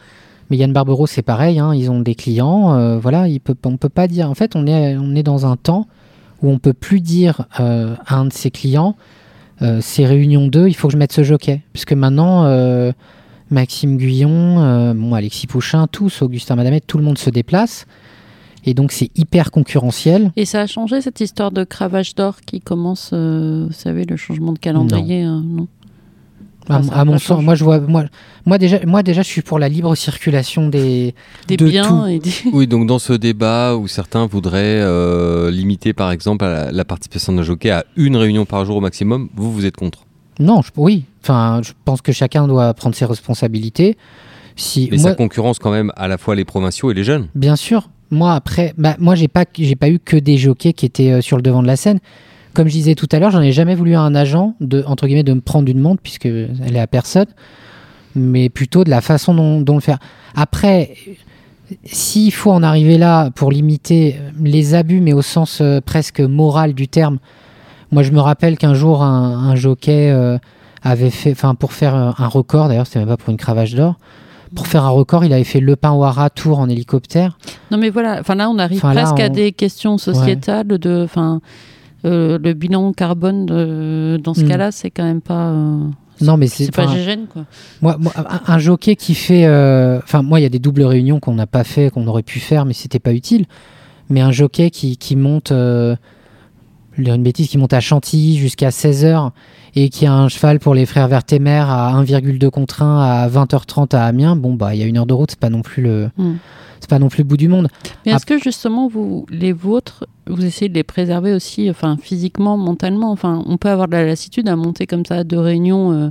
Mais 0.50 0.56
Yann 0.56 0.72
Barbero, 0.72 1.06
c'est 1.06 1.22
pareil, 1.22 1.58
hein, 1.58 1.74
ils 1.74 1.90
ont 1.90 2.00
des 2.00 2.14
clients. 2.14 2.74
euh, 2.74 2.98
voilà, 2.98 3.26
on 3.64 3.76
peut 3.76 3.88
pas 3.88 4.06
dire. 4.06 4.30
En 4.30 4.34
fait, 4.34 4.54
on 4.56 4.66
est, 4.66 4.96
on 4.96 5.14
est 5.14 5.22
dans 5.22 5.46
un 5.46 5.56
temps 5.56 5.86
où 6.42 6.50
on 6.50 6.58
peut 6.58 6.72
plus 6.72 7.00
dire 7.00 7.46
euh, 7.60 7.94
à 8.06 8.16
un 8.16 8.26
de 8.26 8.32
ses 8.32 8.50
clients, 8.50 8.96
euh, 9.62 9.78
c'est 9.80 10.04
réunion 10.04 10.48
2, 10.48 10.68
il 10.68 10.74
faut 10.74 10.88
que 10.88 10.92
je 10.92 10.98
mette 10.98 11.12
ce 11.12 11.22
jockey. 11.22 11.62
Puisque 11.72 11.92
maintenant, 11.92 12.44
Maxime 13.50 13.96
Guyon, 13.96 14.94
bon, 14.94 15.14
Alexis 15.14 15.46
Pouchin, 15.46 15.86
tous, 15.86 16.22
Augustin 16.22 16.56
Madamet, 16.56 16.80
tout 16.80 16.98
le 16.98 17.04
monde 17.04 17.18
se 17.18 17.30
déplace. 17.30 17.86
Et 18.64 18.74
donc, 18.74 18.92
c'est 18.92 19.10
hyper 19.16 19.50
concurrentiel. 19.50 20.30
Et 20.36 20.44
ça 20.44 20.60
a 20.60 20.66
changé 20.66 21.00
cette 21.00 21.20
histoire 21.20 21.50
de 21.50 21.64
cravache 21.64 22.14
d'or 22.14 22.36
qui 22.46 22.60
commence, 22.60 23.10
euh, 23.12 23.64
vous 23.66 23.72
savez, 23.72 24.04
le 24.04 24.16
changement 24.16 24.52
de 24.52 24.58
calendrier, 24.58 25.24
euh, 25.24 25.40
non? 25.42 25.66
À, 26.68 26.80
Ah, 26.92 27.00
à 27.00 27.04
mon 27.04 27.14
sens, 27.14 27.22
changé. 27.22 27.44
moi, 27.44 27.54
je 27.56 27.64
vois, 27.64 27.80
moi, 27.80 28.04
moi, 28.46 28.56
déjà, 28.56 28.78
moi, 28.86 29.02
déjà, 29.02 29.22
je 29.22 29.26
suis 29.26 29.42
pour 29.42 29.58
la 29.58 29.68
libre 29.68 29.96
circulation 29.96 30.68
des. 30.68 31.12
Des 31.48 31.56
De 31.56 31.66
biens 31.66 32.02
tout. 32.02 32.06
et 32.06 32.18
des... 32.20 32.30
Oui, 32.52 32.68
donc 32.68 32.86
dans 32.86 33.00
ce 33.00 33.12
débat 33.14 33.74
où 33.76 33.88
certains 33.88 34.26
voudraient 34.26 34.80
euh, 34.80 35.50
limiter 35.50 35.92
par 35.92 36.12
exemple 36.12 36.44
à 36.44 36.66
la, 36.66 36.70
la 36.72 36.84
participation 36.84 37.32
d'un 37.32 37.42
jockey 37.42 37.70
à 37.70 37.84
une 37.96 38.16
réunion 38.16 38.44
par 38.44 38.64
jour 38.64 38.76
au 38.76 38.80
maximum, 38.80 39.28
vous, 39.34 39.52
vous 39.52 39.66
êtes 39.66 39.76
contre? 39.76 40.06
Non, 40.38 40.62
je- 40.62 40.70
oui. 40.76 41.02
Enfin, 41.24 41.60
je 41.64 41.72
pense 41.84 42.00
que 42.00 42.12
chacun 42.12 42.46
doit 42.46 42.72
prendre 42.74 42.94
ses 42.94 43.06
responsabilités. 43.06 43.96
Si, 44.54 44.88
Mais 44.92 44.98
moi, 44.98 45.10
ça 45.10 45.16
concurrence 45.16 45.58
quand 45.58 45.72
même 45.72 45.90
à 45.96 46.06
la 46.06 46.16
fois 46.16 46.36
les 46.36 46.44
provinciaux 46.44 46.92
et 46.92 46.94
les 46.94 47.02
jeunes. 47.04 47.26
Bien 47.34 47.56
sûr. 47.56 47.88
Moi, 48.12 48.32
après, 48.32 48.74
bah, 48.78 48.94
moi, 49.00 49.16
j'ai 49.16 49.26
pas, 49.26 49.44
j'ai 49.58 49.74
pas 49.74 49.88
eu 49.88 49.98
que 49.98 50.16
des 50.16 50.36
jockeys 50.36 50.74
qui 50.74 50.86
étaient 50.86 51.10
euh, 51.10 51.20
sur 51.20 51.36
le 51.36 51.42
devant 51.42 51.62
de 51.62 51.66
la 51.66 51.76
scène. 51.76 51.98
Comme 52.54 52.68
je 52.68 52.72
disais 52.72 52.94
tout 52.94 53.08
à 53.10 53.18
l'heure, 53.18 53.30
j'en 53.30 53.40
ai 53.40 53.50
jamais 53.50 53.74
voulu 53.74 53.94
à 53.94 54.00
un 54.00 54.14
agent 54.14 54.54
de, 54.60 54.84
entre 54.86 55.06
guillemets, 55.06 55.24
de 55.24 55.32
me 55.32 55.40
prendre 55.40 55.68
une 55.68 55.80
montre 55.80 56.02
puisque 56.02 56.26
elle 56.26 56.76
est 56.76 56.78
à 56.78 56.86
personne, 56.86 57.26
mais 58.14 58.50
plutôt 58.50 58.84
de 58.84 58.90
la 58.90 59.00
façon 59.00 59.34
dont, 59.62 59.74
le 59.74 59.80
faire. 59.80 59.98
Après, 60.34 60.94
s'il 61.84 62.32
faut 62.32 62.50
en 62.50 62.62
arriver 62.62 62.98
là 62.98 63.30
pour 63.30 63.50
limiter 63.50 64.16
les 64.38 64.74
abus, 64.74 65.00
mais 65.00 65.14
au 65.14 65.22
sens 65.22 65.60
euh, 65.62 65.80
presque 65.80 66.20
moral 66.20 66.74
du 66.74 66.88
terme, 66.88 67.18
moi, 67.92 68.02
je 68.02 68.10
me 68.10 68.20
rappelle 68.20 68.56
qu'un 68.56 68.72
jour, 68.72 69.02
un, 69.02 69.54
jockey 69.54 70.10
euh, 70.10 70.38
avait 70.82 71.10
fait, 71.10 71.32
enfin, 71.32 71.54
pour 71.54 71.74
faire 71.74 71.94
euh, 71.94 72.10
un 72.16 72.26
record, 72.26 72.68
d'ailleurs, 72.68 72.86
c'était 72.86 73.00
même 73.00 73.08
pas 73.08 73.18
pour 73.18 73.28
une 73.28 73.36
cravache 73.36 73.74
d'or, 73.74 73.96
pour 74.54 74.66
faire 74.66 74.84
un 74.84 74.90
record, 74.90 75.24
il 75.24 75.32
avait 75.32 75.44
fait 75.44 75.60
Le 75.60 75.76
Pin 75.76 75.92
Ouara 75.92 76.30
Tour 76.30 76.58
en 76.58 76.68
hélicoptère. 76.68 77.38
Non 77.70 77.78
mais 77.78 77.90
voilà, 77.90 78.18
enfin 78.20 78.34
là 78.34 78.48
on 78.50 78.58
arrive 78.58 78.78
Enfin, 78.78 78.94
là, 78.94 79.02
presque 79.02 79.20
à 79.20 79.28
des 79.28 79.52
questions 79.52 79.98
sociétales 79.98 80.66
de, 80.78 81.02
enfin, 81.04 81.40
euh, 82.04 82.38
le 82.42 82.52
bilan 82.52 82.92
carbone 82.92 83.46
de- 83.46 84.20
dans 84.22 84.34
ce 84.34 84.42
Hmm. 84.42 84.48
cas-là, 84.48 84.72
c'est 84.72 84.90
quand 84.90 85.04
même 85.04 85.20
pas, 85.20 85.50
euh, 85.50 85.78
Non, 86.20 86.36
mais 86.36 86.46
c'est 86.48 86.70
pas 86.74 86.86
gégène 86.86 87.26
quoi. 87.32 87.44
moi, 87.80 87.96
moi, 87.98 88.12
un, 88.16 88.52
un 88.54 88.58
jockey 88.58 88.96
qui 88.96 89.14
fait. 89.14 89.44
euh, 89.46 89.98
Enfin, 90.02 90.22
moi, 90.22 90.40
il 90.40 90.42
y 90.42 90.46
a 90.46 90.48
des 90.50 90.58
doubles 90.58 90.82
réunions 90.82 91.20
qu'on 91.20 91.34
n'a 91.34 91.46
pas 91.46 91.64
fait, 91.64 91.90
qu'on 91.90 92.06
aurait 92.06 92.22
pu 92.22 92.38
faire, 92.40 92.64
mais 92.64 92.72
c'était 92.74 92.98
pas 93.00 93.12
utile. 93.12 93.46
Mais 94.10 94.20
un 94.20 94.32
jockey 94.32 94.70
qui, 94.70 94.96
qui 94.96 95.16
monte. 95.16 95.52
Je 96.96 97.02
dirais 97.02 97.16
une 97.16 97.22
bêtise, 97.22 97.48
qui 97.48 97.58
monte 97.58 97.72
à 97.72 97.80
Chantilly 97.80 98.36
jusqu'à 98.36 98.68
16h 98.68 99.30
et 99.74 99.88
qui 99.88 100.04
a 100.06 100.12
un 100.12 100.28
cheval 100.28 100.58
pour 100.58 100.74
les 100.74 100.84
frères 100.86 101.08
Vertemer 101.08 101.64
à 101.66 101.92
1,2 101.96 102.50
contre 102.50 102.82
1 102.82 103.00
à 103.00 103.28
20h30 103.28 103.96
à 103.96 104.04
Amiens, 104.04 104.36
bon, 104.36 104.54
bah, 104.54 104.74
il 104.74 104.80
y 104.80 104.82
a 104.82 104.86
une 104.86 104.98
heure 104.98 105.06
de 105.06 105.14
route, 105.14 105.30
c'est 105.30 105.40
pas 105.40 105.50
non 105.50 105.62
plus 105.62 105.82
le. 105.82 106.10
Hmm. 106.16 106.34
C'est 106.80 106.90
pas 106.90 106.98
non 106.98 107.08
plus 107.08 107.22
le 107.22 107.28
bout 107.28 107.36
du 107.36 107.46
monde. 107.46 107.68
Mais 108.04 108.10
est-ce 108.10 108.26
que 108.26 108.38
justement 108.40 108.88
vous, 108.88 109.24
les 109.30 109.52
vôtres, 109.52 110.04
vous 110.26 110.44
essayez 110.44 110.68
de 110.68 110.74
les 110.74 110.82
préserver 110.82 111.32
aussi, 111.32 111.70
enfin 111.70 111.96
physiquement, 111.96 112.56
mentalement, 112.56 113.12
enfin 113.12 113.40
on 113.46 113.56
peut 113.56 113.68
avoir 113.68 113.86
de 113.86 113.92
la 113.92 114.04
lassitude 114.04 114.48
à 114.48 114.56
monter 114.56 114.88
comme 114.88 115.06
ça 115.06 115.22
deux 115.22 115.38
réunions 115.38 115.92
euh, 115.92 116.10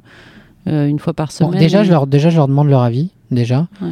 euh, 0.68 0.88
une 0.88 0.98
fois 0.98 1.14
par 1.14 1.28
Bon, 1.28 1.48
semaine. 1.48 1.60
déjà, 1.60 1.84
je 1.84 1.92
leur, 1.92 2.08
déjà, 2.08 2.30
je 2.30 2.38
leur 2.38 2.48
demande 2.48 2.70
leur 2.70 2.84
avis, 2.84 3.10
déjà. 3.32 3.68
Ouais. 3.82 3.90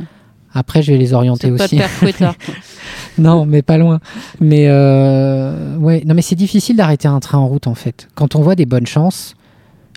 Après, 0.53 0.81
je 0.81 0.93
vais 0.93 0.97
les 0.97 1.13
orienter 1.13 1.53
C'est 1.67 1.77
pas 1.77 2.35
Non, 3.19 3.45
mais 3.45 3.61
pas 3.61 3.77
loin. 3.77 3.99
Mais 4.39 4.65
euh, 4.67 5.77
ouais, 5.77 6.03
non, 6.05 6.15
mais 6.15 6.21
c'est 6.21 6.35
difficile 6.35 6.75
d'arrêter 6.75 7.07
un 7.07 7.19
train 7.19 7.37
en 7.37 7.47
route 7.47 7.67
en 7.67 7.75
fait. 7.75 8.07
Quand 8.15 8.35
on 8.35 8.41
voit 8.41 8.55
des 8.55 8.65
bonnes 8.65 8.87
chances, 8.87 9.35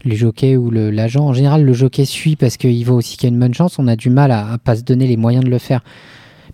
les 0.04 0.16
jockeys 0.16 0.56
ou 0.56 0.70
l'agent, 0.70 1.24
en 1.24 1.32
général, 1.32 1.64
le 1.64 1.72
jockey 1.72 2.04
suit 2.04 2.36
parce 2.36 2.56
qu'il 2.56 2.84
voit 2.84 2.96
aussi 2.96 3.16
qu'il 3.16 3.28
y 3.28 3.32
a 3.32 3.34
une 3.34 3.40
bonne 3.40 3.54
chance. 3.54 3.78
On 3.78 3.86
a 3.86 3.96
du 3.96 4.10
mal 4.10 4.32
à, 4.32 4.52
à 4.52 4.58
pas 4.58 4.76
se 4.76 4.82
donner 4.82 5.06
les 5.06 5.16
moyens 5.16 5.44
de 5.44 5.50
le 5.50 5.58
faire. 5.58 5.82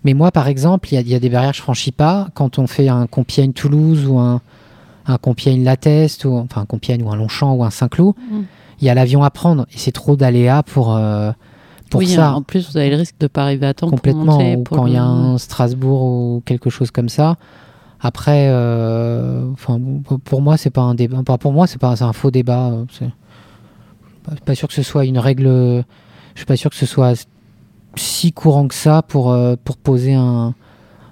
Mais 0.03 0.13
moi, 0.13 0.31
par 0.31 0.47
exemple, 0.47 0.89
il 0.91 0.95
y 0.95 0.97
a, 0.97 1.01
il 1.01 1.09
y 1.09 1.15
a 1.15 1.19
des 1.19 1.29
barrières 1.29 1.51
que 1.51 1.57
je 1.57 1.61
franchis 1.61 1.91
pas 1.91 2.29
quand 2.33 2.59
on 2.59 2.67
fait 2.67 2.87
un 2.87 3.07
Compiègne-Toulouse 3.07 4.07
ou 4.07 4.19
un, 4.19 4.41
un 5.05 5.17
Compiègne-Lateste 5.17 6.25
ou 6.25 6.35
enfin 6.35 6.61
un 6.61 6.65
Compiègne 6.65 7.03
ou 7.03 7.11
un 7.11 7.15
Longchamp 7.15 7.53
ou 7.55 7.63
un 7.63 7.69
Saint-Cloud. 7.69 8.15
Mm. 8.17 8.41
Il 8.81 8.87
y 8.87 8.89
a 8.89 8.93
l'avion 8.93 9.23
à 9.23 9.29
prendre 9.29 9.65
et 9.73 9.77
c'est 9.77 9.91
trop 9.91 10.15
d'aléas 10.15 10.63
pour 10.63 10.95
euh, 10.95 11.31
pour 11.89 11.99
oui, 11.99 12.07
ça. 12.07 12.33
en 12.33 12.41
plus 12.41 12.69
vous 12.69 12.77
avez 12.77 12.89
le 12.89 12.95
risque 12.97 13.15
de 13.19 13.27
pas 13.27 13.43
arriver 13.43 13.65
à 13.67 13.73
temps 13.73 13.89
Complètement. 13.89 14.25
pour 14.25 14.33
monter. 14.39 14.55
ou 14.57 14.63
pour 14.63 14.77
quand 14.77 14.85
il 14.87 14.93
y 14.93 14.97
a 14.97 15.03
un 15.03 15.37
Strasbourg 15.37 16.01
ou 16.03 16.41
quelque 16.45 16.69
chose 16.69 16.91
comme 16.91 17.09
ça. 17.09 17.35
Après, 18.01 18.47
euh, 18.49 19.49
pour 20.23 20.41
moi, 20.41 20.55
c'est 20.55 20.69
pas 20.69 20.81
un 20.81 20.95
débat. 20.95 21.17
enfin, 21.17 21.37
Pour 21.37 21.51
moi, 21.51 21.67
c'est 21.67 21.79
pas 21.79 22.01
un 22.01 22.13
faux 22.13 22.31
débat. 22.31 22.69
euh, 22.69 22.85
C'est 22.91 23.09
pas, 24.23 24.31
pas 24.45 24.55
sûr 24.55 24.67
que 24.69 24.73
ce 24.73 24.83
soit 24.83 25.03
une 25.05 25.19
règle. 25.19 25.47
Je 25.47 25.83
suis 26.39 26.45
pas 26.45 26.55
sûr 26.55 26.69
que 26.69 26.77
ce 26.77 26.85
soit 26.85 27.27
si 27.95 28.31
courant 28.31 28.67
que 28.67 28.75
ça 28.75 29.01
pour 29.01 29.31
euh, 29.31 29.55
pour 29.63 29.75
poser 29.77 30.13
un 30.13 30.53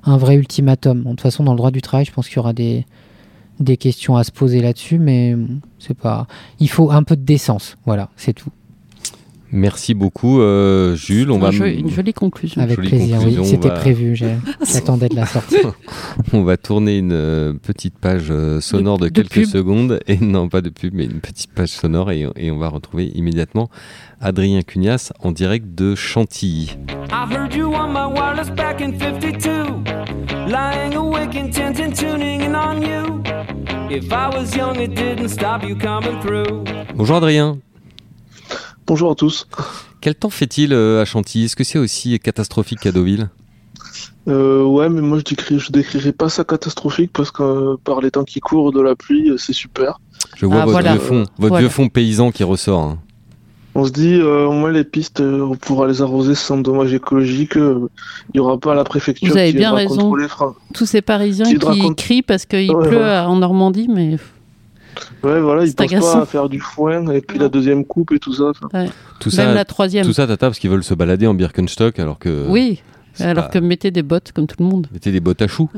un 0.05 0.17
vrai 0.17 0.35
ultimatum. 0.35 1.01
Bon, 1.01 1.09
de 1.09 1.15
toute 1.15 1.21
façon, 1.21 1.43
dans 1.43 1.51
le 1.51 1.57
droit 1.57 1.71
du 1.71 1.81
travail, 1.81 2.05
je 2.05 2.13
pense 2.13 2.27
qu'il 2.29 2.37
y 2.37 2.39
aura 2.39 2.53
des 2.53 2.85
des 3.59 3.75
questions 3.75 4.15
à 4.15 4.23
se 4.23 4.31
poser 4.31 4.61
là-dessus, 4.61 4.99
mais 4.99 5.35
c'est 5.79 5.97
pas. 5.97 6.27
Il 6.61 6.69
faut 6.69 6.91
un 6.91 7.03
peu 7.03 7.17
de 7.17 7.23
décence. 7.23 7.75
Voilà, 7.85 8.09
c'est 8.15 8.31
tout. 8.33 8.51
Merci 9.51 9.93
beaucoup, 9.93 10.41
euh, 10.41 10.95
Jules. 10.95 11.31
On 11.31 11.39
va, 11.39 11.51
jeu- 11.51 11.69
une 11.69 11.89
jolie 11.89 12.13
conclusion. 12.13 12.61
Avec 12.61 12.75
Jolie 12.75 12.89
plaisir. 12.89 13.17
conclusion, 13.17 13.41
Oui, 13.43 13.47
c'était 13.47 13.69
va- 13.69 13.75
prévu. 13.75 14.15
J'attendais 14.65 15.07
de 15.09 15.15
la 15.15 15.25
sortir. 15.25 15.73
on 16.33 16.43
va 16.43 16.57
tourner 16.57 16.97
une 16.97 17.13
euh, 17.13 17.53
petite 17.53 17.97
page 17.97 18.25
euh, 18.29 18.59
sonore 18.59 18.97
de, 18.97 19.05
De- 19.05 19.09
de 19.09 19.21
quelques 19.21 19.33
pub. 19.33 19.45
secondes. 19.45 19.99
Et 20.07 20.17
non, 20.21 20.49
pas 20.49 20.61
de 20.61 20.69
pub, 20.69 20.93
mais 20.93 21.05
une 21.05 21.21
petite 21.21 21.51
page 21.53 21.69
sonore. 21.69 22.11
Et, 22.11 22.27
et 22.35 22.51
on 22.51 22.57
va 22.57 22.67
retrouver 22.69 23.05
immédiatement 23.15 23.69
Adrien 24.19 24.61
Cugnas 24.63 25.11
en 25.21 25.31
direct 25.31 25.73
de 25.75 25.95
Chantilly. 25.95 26.77
I 27.11 27.33
heard 27.33 27.53
you 27.53 27.67
on 27.73 27.87
my 27.93 28.05
wireless 28.13 28.49
back 28.49 28.81
in 28.81 28.91
52. 28.99 29.49
Lying 30.49 30.95
awake, 30.95 31.35
intent 31.35 31.79
and 31.79 31.93
tuning 31.93 32.41
in 32.41 32.53
on 32.55 32.81
you. 32.81 33.21
If 33.89 34.11
I 34.11 34.27
was 34.27 34.53
young, 34.55 34.75
it 34.81 34.93
didn't 34.93 35.29
stop 35.29 35.63
you 35.63 35.75
coming 35.77 36.19
through. 36.21 36.65
Bonjour 36.95 37.17
Adrien. 37.17 37.59
Bonjour 38.87 39.11
à 39.11 39.15
tous. 39.15 39.47
Quel 40.01 40.15
temps 40.15 40.29
fait-il 40.29 40.71
euh, 40.73 41.01
à 41.01 41.05
Chantilly? 41.05 41.45
Est-ce 41.45 41.55
que 41.55 41.63
c'est 41.63 41.79
aussi 41.79 42.17
catastrophique 42.19 42.79
qu'à 42.79 42.91
Deauville? 42.91 43.29
Euh, 44.27 44.63
ouais, 44.63 44.89
mais 44.89 45.01
moi 45.01 45.19
je 45.19 45.23
décris, 45.23 45.59
je 45.59 45.71
décrirais 45.71 46.11
pas 46.13 46.29
ça 46.29 46.43
catastrophique 46.43 47.11
parce 47.13 47.31
que 47.31 47.43
euh, 47.43 47.75
par 47.83 48.01
les 48.01 48.11
temps 48.11 48.23
qui 48.23 48.39
courent 48.39 48.71
de 48.71 48.81
la 48.81 48.95
pluie, 48.95 49.29
euh, 49.29 49.37
c'est 49.37 49.53
super. 49.53 49.99
Je 50.37 50.45
vois 50.45 50.57
Ah, 50.61 50.65
votre, 50.65 50.71
voilà. 50.71 50.91
vieux, 50.93 50.99
fond, 51.01 51.23
votre 51.37 51.49
Voilà. 51.49 51.59
vieux 51.59 51.69
fond 51.69 51.87
paysan 51.89 52.31
qui 52.31 52.43
ressort. 52.43 52.81
hein. 52.81 52.99
On 53.75 53.85
se 53.85 53.91
dit, 53.91 54.15
euh, 54.15 54.45
au 54.47 54.53
moins 54.53 54.71
les 54.71 54.83
pistes, 54.83 55.19
euh, 55.21 55.41
on 55.51 55.55
pourra 55.55 55.87
les 55.87 56.01
arroser 56.01 56.33
sans 56.33 56.57
dommage 56.57 56.93
écologique. 56.93 57.57
euh, 57.57 57.87
Il 58.33 58.37
y 58.37 58.39
aura 58.39 58.57
pas 58.57 58.73
la 58.73 58.83
préfecture 58.83 59.31
Vous 59.31 59.37
avez 59.37 59.51
qui 59.51 59.57
bien 59.57 59.71
raison. 59.73 60.13
Tous 60.73 60.85
ces 60.85 61.01
Parisiens 61.01 61.45
qui 61.45 61.95
crient 61.95 62.21
parce 62.23 62.45
qu'il 62.45 62.71
Ouais, 62.71 62.87
pleut 62.87 62.97
ouais. 62.97 63.19
en 63.19 63.35
Normandie, 63.35 63.87
mais 63.87 64.17
Ouais, 65.23 65.39
voilà, 65.41 65.65
ils 65.65 65.73
pensent 65.75 65.87
agaçant. 65.91 66.13
pas 66.13 66.21
à 66.21 66.25
faire 66.25 66.49
du 66.49 66.59
foin 66.59 67.07
et 67.11 67.21
puis 67.21 67.37
Non. 67.37 67.45
la 67.45 67.49
deuxième 67.49 67.85
coupe 67.85 68.11
et 68.11 68.19
tout 68.19 68.33
ça. 68.33 68.51
Tout 68.55 68.67
Même 68.71 68.89
ça, 69.31 69.53
la 69.53 69.65
troisième. 69.65 70.05
tout 70.05 70.13
ça, 70.13 70.27
Tata, 70.27 70.47
parce 70.47 70.59
qu'ils 70.59 70.69
veulent 70.69 70.83
se 70.83 70.93
balader 70.93 71.27
en 71.27 71.33
Birkenstock 71.33 71.99
alors 71.99 72.19
que. 72.19 72.45
oui, 72.49 72.81
alors 73.19 73.45
pas- 73.45 73.49
que 73.51 73.59
mettez 73.59 73.89
des 73.91 74.03
bottes 74.03 74.31
comme 74.31 74.45
tout 74.47 74.57
le 74.59 74.65
monde. 74.65 74.87
Mettez 74.93 75.11
des 75.11 75.19
bottes 75.19 75.41
à 75.41 75.47
choux. 75.47 75.69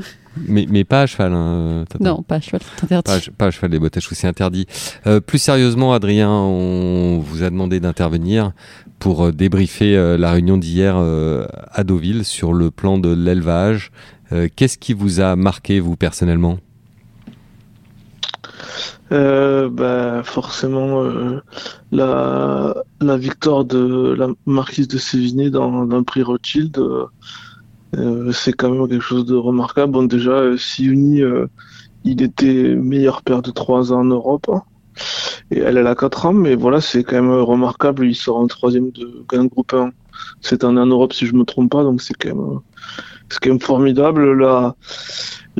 mais, 0.46 0.66
mais 0.68 0.84
pas 0.84 1.02
à 1.02 1.06
cheval, 1.06 1.32
hein, 1.32 1.84
Tata. 1.88 2.04
Non, 2.04 2.22
pas 2.22 2.36
à 2.36 2.40
cheval, 2.40 2.60
c'est 2.76 2.84
interdit. 2.92 3.30
Pas, 3.30 3.32
pas 3.38 3.46
à 3.46 3.50
cheval, 3.50 3.70
des 3.70 3.78
bottes 3.78 3.96
à 3.96 4.00
choux, 4.00 4.14
c'est 4.14 4.26
interdit. 4.26 4.66
Euh, 5.06 5.20
plus 5.20 5.38
sérieusement, 5.38 5.92
Adrien, 5.94 6.30
on 6.30 7.18
vous 7.18 7.42
a 7.42 7.50
demandé 7.50 7.80
d'intervenir 7.80 8.52
pour 8.98 9.24
euh, 9.26 9.32
débriefer 9.32 9.96
euh, 9.96 10.18
la 10.18 10.32
réunion 10.32 10.58
d'hier 10.58 10.96
euh, 10.98 11.46
à 11.72 11.82
Deauville 11.84 12.24
sur 12.26 12.52
le 12.52 12.70
plan 12.70 12.98
de 12.98 13.08
l'élevage. 13.12 13.90
Euh, 14.32 14.46
Qu'est-ce 14.54 14.76
qui 14.78 14.92
vous 14.92 15.20
a 15.20 15.34
marqué, 15.34 15.80
vous, 15.80 15.96
personnellement? 15.96 16.58
Euh, 19.12 19.68
bah, 19.68 20.22
forcément, 20.24 21.02
euh, 21.02 21.40
la, 21.92 22.74
la 23.00 23.16
victoire 23.16 23.64
de 23.64 24.14
la 24.16 24.28
marquise 24.46 24.88
de 24.88 24.98
Sévigné 24.98 25.50
dans, 25.50 25.82
le 25.84 26.02
prix 26.02 26.22
Rothschild, 26.22 26.78
euh, 26.78 27.06
euh, 27.96 28.32
c'est 28.32 28.52
quand 28.52 28.70
même 28.70 28.88
quelque 28.88 29.02
chose 29.02 29.24
de 29.24 29.34
remarquable. 29.34 29.92
Bon, 29.92 30.04
déjà, 30.04 30.56
Siuni, 30.56 31.22
il 32.04 32.22
était 32.22 32.74
meilleur 32.76 33.22
père 33.22 33.42
de 33.42 33.50
3 33.50 33.92
ans 33.92 34.00
en 34.00 34.04
Europe. 34.04 34.48
hein. 34.52 34.62
Et 35.50 35.58
elle, 35.58 35.76
elle 35.78 35.86
a 35.86 35.94
4 35.94 36.26
ans, 36.26 36.32
mais 36.32 36.54
voilà, 36.54 36.80
c'est 36.80 37.02
quand 37.02 37.20
même 37.20 37.32
remarquable. 37.32 38.06
Il 38.06 38.14
sort 38.14 38.36
en 38.36 38.46
troisième 38.46 38.90
de 38.90 39.24
gain 39.28 39.46
groupe 39.46 39.74
1 39.74 39.90
cette 40.40 40.64
année 40.64 40.80
en 40.80 40.86
Europe, 40.86 41.12
si 41.12 41.26
je 41.26 41.34
me 41.34 41.44
trompe 41.44 41.70
pas, 41.72 41.82
donc 41.82 42.02
c'est 42.02 42.14
quand 42.14 42.34
même, 42.34 42.60
c'est 43.28 43.38
quand 43.40 43.50
même 43.50 43.60
formidable. 43.60 44.32
La, 44.38 44.76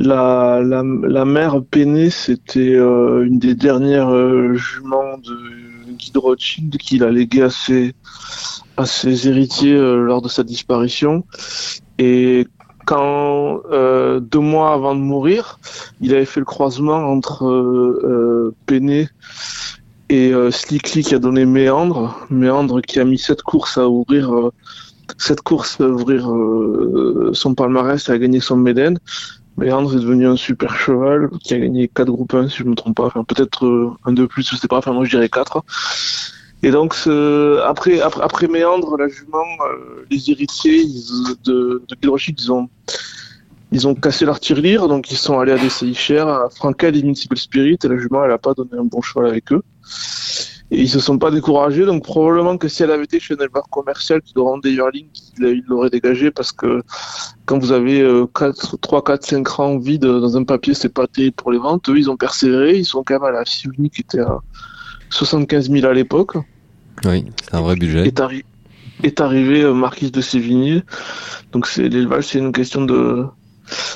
la, 0.01 1.25
mère 1.25 1.61
Peiné, 1.63 2.09
c'était 2.09 2.75
euh, 2.75 3.25
une 3.25 3.39
des 3.39 3.55
dernières 3.55 4.13
euh, 4.13 4.53
juments 4.55 5.17
de 5.17 5.91
Guy 5.93 6.11
de 6.11 6.19
Rothschild 6.19 6.77
qu'il 6.77 7.03
a 7.03 7.11
légué 7.11 7.43
à 7.43 7.49
ses, 7.49 7.93
à 8.77 8.85
héritiers 9.05 9.75
euh, 9.75 10.03
lors 10.03 10.21
de 10.21 10.27
sa 10.27 10.43
disparition. 10.43 11.23
Et 11.97 12.47
quand, 12.85 13.61
deux 13.69 14.39
mois 14.39 14.73
avant 14.73 14.95
de 14.95 14.99
mourir, 14.99 15.59
il 16.01 16.13
avait 16.15 16.25
fait 16.25 16.39
le 16.39 16.47
croisement 16.47 16.97
entre 16.97 18.51
Peiné 18.65 19.07
et 20.09 20.33
Slickly 20.49 21.03
qui 21.03 21.13
a 21.13 21.19
donné 21.19 21.45
Méandre. 21.45 22.17
Méandre 22.31 22.81
qui 22.81 22.99
a 22.99 23.05
mis 23.05 23.19
sept 23.19 23.43
courses 23.43 23.77
à 23.77 23.87
ouvrir, 23.87 24.49
courses 25.45 25.79
à 25.79 25.87
ouvrir 25.87 26.27
son 27.33 27.53
palmarès 27.53 28.09
et 28.09 28.11
a 28.11 28.17
gagné 28.17 28.39
son 28.39 28.57
Méden. 28.57 28.97
Méandre 29.61 29.95
est 29.95 29.99
devenu 29.99 30.27
un 30.27 30.35
super 30.35 30.75
cheval 30.75 31.29
qui 31.43 31.53
a 31.53 31.59
gagné 31.59 31.87
4 31.87 32.07
groupes 32.07 32.33
1 32.33 32.49
si 32.49 32.57
je 32.57 32.63
me 32.63 32.73
trompe 32.73 32.97
pas, 32.97 33.05
enfin 33.05 33.23
peut-être 33.23 33.67
euh, 33.67 33.91
un 34.05 34.11
de 34.11 34.25
plus, 34.25 34.49
je 34.49 34.55
sais 34.55 34.67
pas, 34.67 34.77
enfin 34.77 34.91
moi 34.91 35.05
je 35.05 35.11
dirais 35.11 35.29
4. 35.29 35.63
Et 36.63 36.71
donc 36.71 36.95
après, 37.65 38.01
après 38.01 38.47
Méandre, 38.47 38.97
la 38.97 39.07
jument, 39.07 39.37
euh, 39.37 40.05
les 40.09 40.31
héritiers 40.31 40.85
de, 41.45 41.83
de 41.87 42.67
ils 43.73 43.87
ont 43.87 43.95
cassé 43.95 44.25
leur 44.25 44.39
tirelire, 44.39 44.87
donc 44.87 45.11
ils 45.11 45.17
sont 45.17 45.39
allés 45.39 45.53
à 45.53 45.57
des 45.57 45.69
CICR, 45.69 46.27
à 46.27 46.49
Frankel 46.49 46.97
et 46.97 47.03
Municipal 47.03 47.37
Spirit, 47.37 47.77
et 47.83 47.87
la 47.87 47.97
jument 47.97 48.25
elle 48.25 48.31
a 48.31 48.39
pas 48.39 48.53
donné 48.53 48.71
un 48.77 48.83
bon 48.83 49.01
cheval 49.01 49.27
avec 49.27 49.51
eux. 49.53 49.61
Et 50.73 50.79
ils 50.81 50.89
se 50.89 50.99
sont 51.01 51.17
pas 51.17 51.31
découragés, 51.31 51.85
donc 51.85 52.01
probablement 52.03 52.57
que 52.57 52.69
si 52.69 52.81
elle 52.81 52.91
avait 52.91 53.03
été 53.03 53.19
chez 53.19 53.33
un 53.33 53.37
éleveur 53.43 53.67
commercial 53.69 54.21
qui 54.21 54.33
doit 54.33 54.45
rendre 54.49 54.63
des 54.63 54.71
yearlings, 54.71 55.09
il 55.39 55.63
l'aurait 55.67 55.89
dégagé 55.89 56.31
parce 56.31 56.53
que 56.53 56.81
quand 57.45 57.57
vous 57.59 57.73
avez 57.73 57.99
euh, 58.01 58.25
4, 58.33 58.77
3, 58.77 59.03
4, 59.03 59.25
5 59.25 59.47
rangs 59.49 59.77
vides 59.77 60.05
dans 60.05 60.37
un 60.37 60.45
papier, 60.45 60.73
c'est 60.73 60.93
pas 60.93 61.07
terrible 61.07 61.35
pour 61.35 61.51
les 61.51 61.57
ventes. 61.57 61.89
Eux, 61.89 61.97
ils 61.97 62.09
ont 62.09 62.15
persévéré, 62.15 62.77
ils 62.77 62.85
sont 62.85 63.03
quand 63.03 63.15
même 63.15 63.23
à 63.23 63.31
la 63.31 63.43
Siuni 63.43 63.89
qui 63.89 63.99
était 64.01 64.21
à 64.21 64.39
75 65.09 65.69
000 65.69 65.85
à 65.85 65.93
l'époque. 65.93 66.37
Oui, 67.05 67.25
c'est 67.43 67.53
un 67.55 67.61
vrai 67.61 67.75
budget. 67.75 68.07
Est, 68.07 68.19
arri- 68.21 68.45
est 69.03 69.19
arrivé 69.19 69.63
euh, 69.63 69.73
Marquise 69.73 70.13
de 70.13 70.21
Sévigné. 70.21 70.83
Donc 71.51 71.67
c'est 71.67 71.89
l'élevage, 71.89 72.27
c'est 72.27 72.39
une 72.39 72.53
question 72.53 72.85
de 72.85 73.25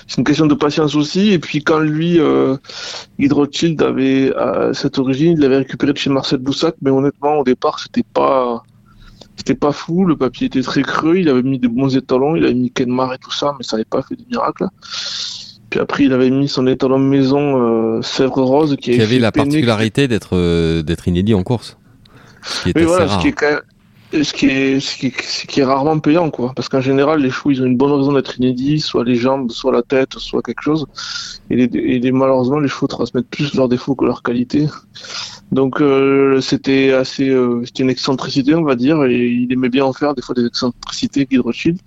c'est 0.08 0.18
une 0.18 0.24
question 0.24 0.46
de 0.46 0.54
patience 0.56 0.96
aussi. 0.96 1.32
Et 1.32 1.40
puis 1.40 1.64
quand 1.64 1.80
lui, 1.80 2.20
euh, 2.20 2.56
Guy 3.20 3.28
de 3.28 3.34
Rothschild 3.34 3.82
avait 3.82 4.34
à 4.36 4.74
cette 4.74 4.98
origine, 5.00 5.34
il 5.34 5.40
l'avait 5.40 5.58
récupéré 5.58 5.94
de 5.94 5.98
chez 5.98 6.10
Marcel 6.10 6.40
Boussac, 6.40 6.76
mais 6.82 6.92
honnêtement 6.92 7.40
au 7.40 7.44
départ 7.44 7.80
c'était 7.80 8.04
pas 8.14 8.64
c'était 9.38 9.56
pas 9.56 9.72
fou. 9.74 10.06
Le 10.06 10.16
papier 10.16 10.48
était 10.48 10.62
très 10.62 10.82
creux. 10.82 11.18
Il 11.18 11.30
avait 11.30 11.44
mis 11.44 11.60
des 11.60 11.68
bons 11.68 11.96
étalons, 11.96 12.36
il 12.36 12.46
avait 12.46 12.54
mis 12.54 12.72
Kenmar 12.72 13.14
et 13.14 13.18
tout 13.18 13.32
ça, 13.34 13.54
mais 13.58 13.64
ça 13.64 13.76
n'avait 13.76 13.86
pas 13.86 14.02
fait 14.02 14.16
de 14.16 14.24
miracle. 14.30 14.66
Puis 15.70 15.80
après 15.80 16.04
il 16.06 16.14
avait 16.14 16.30
mis 16.30 16.48
son 16.48 16.68
étalon 16.68 17.00
de 17.00 17.04
maison 17.06 17.98
euh, 17.98 18.02
Sèvres 18.02 18.44
Rose 18.44 18.78
qui, 18.80 18.92
Qui 18.92 19.02
avait 19.02 19.20
la 19.20 19.32
particularité 19.32 20.08
d'être 20.08 20.38
euh, 20.38 20.84
d'être 20.84 21.08
inédit 21.08 21.34
en 21.34 21.44
course. 21.44 21.78
Ce 22.44 22.64
qui 22.64 22.70
est 22.70 22.74
Oui, 22.78 22.84
assez 22.84 22.92
voilà, 22.92 23.08
ce 23.10 23.20
qui 23.20 23.28
est 23.30 23.32
quand 23.34 23.50
même- 23.50 23.62
ce 24.24 24.34
qui 24.34 25.60
est, 25.60 25.64
rarement 25.64 26.00
payant, 26.00 26.30
quoi. 26.30 26.54
Parce 26.56 26.70
qu'en 26.70 26.82
général, 26.82 27.22
les 27.22 27.30
chevaux, 27.30 27.52
ils 27.52 27.62
ont 27.62 27.66
une 27.66 27.78
bonne 27.78 27.92
raison 27.92 28.14
d'être 28.14 28.38
inédits, 28.38 28.80
soit 28.80 29.04
les 29.04 29.16
jambes, 29.16 29.52
soit 29.52 29.72
la 29.72 29.82
tête, 29.82 30.14
soit 30.18 30.42
quelque 30.42 30.62
chose. 30.62 30.86
Et, 31.50 31.56
les, 31.56 31.70
et 31.74 32.12
malheureusement, 32.12 32.60
les 32.60 32.68
chevaux 32.68 32.88
transmettent 32.88 33.30
plus 33.30 33.54
leurs 33.56 33.70
défauts 33.70 33.96
que 33.96 34.06
leurs 34.06 34.24
qualités. 34.24 34.68
Donc, 35.52 35.80
euh, 35.80 36.42
c'était 36.42 36.92
assez, 36.92 37.30
euh, 37.30 37.62
c'était 37.66 37.84
une 37.84 37.90
excentricité, 37.90 38.56
on 38.56 38.64
va 38.64 38.76
dire, 38.76 39.04
et 39.06 39.28
il 39.28 39.52
aimait 39.54 39.70
bien 39.70 39.86
en 39.86 39.94
faire 39.94 40.14
des 40.14 40.22
fois 40.22 40.36
des 40.36 40.46
excentricités, 40.46 41.26
Guy 41.26 41.38
Rothschild. 41.38 41.80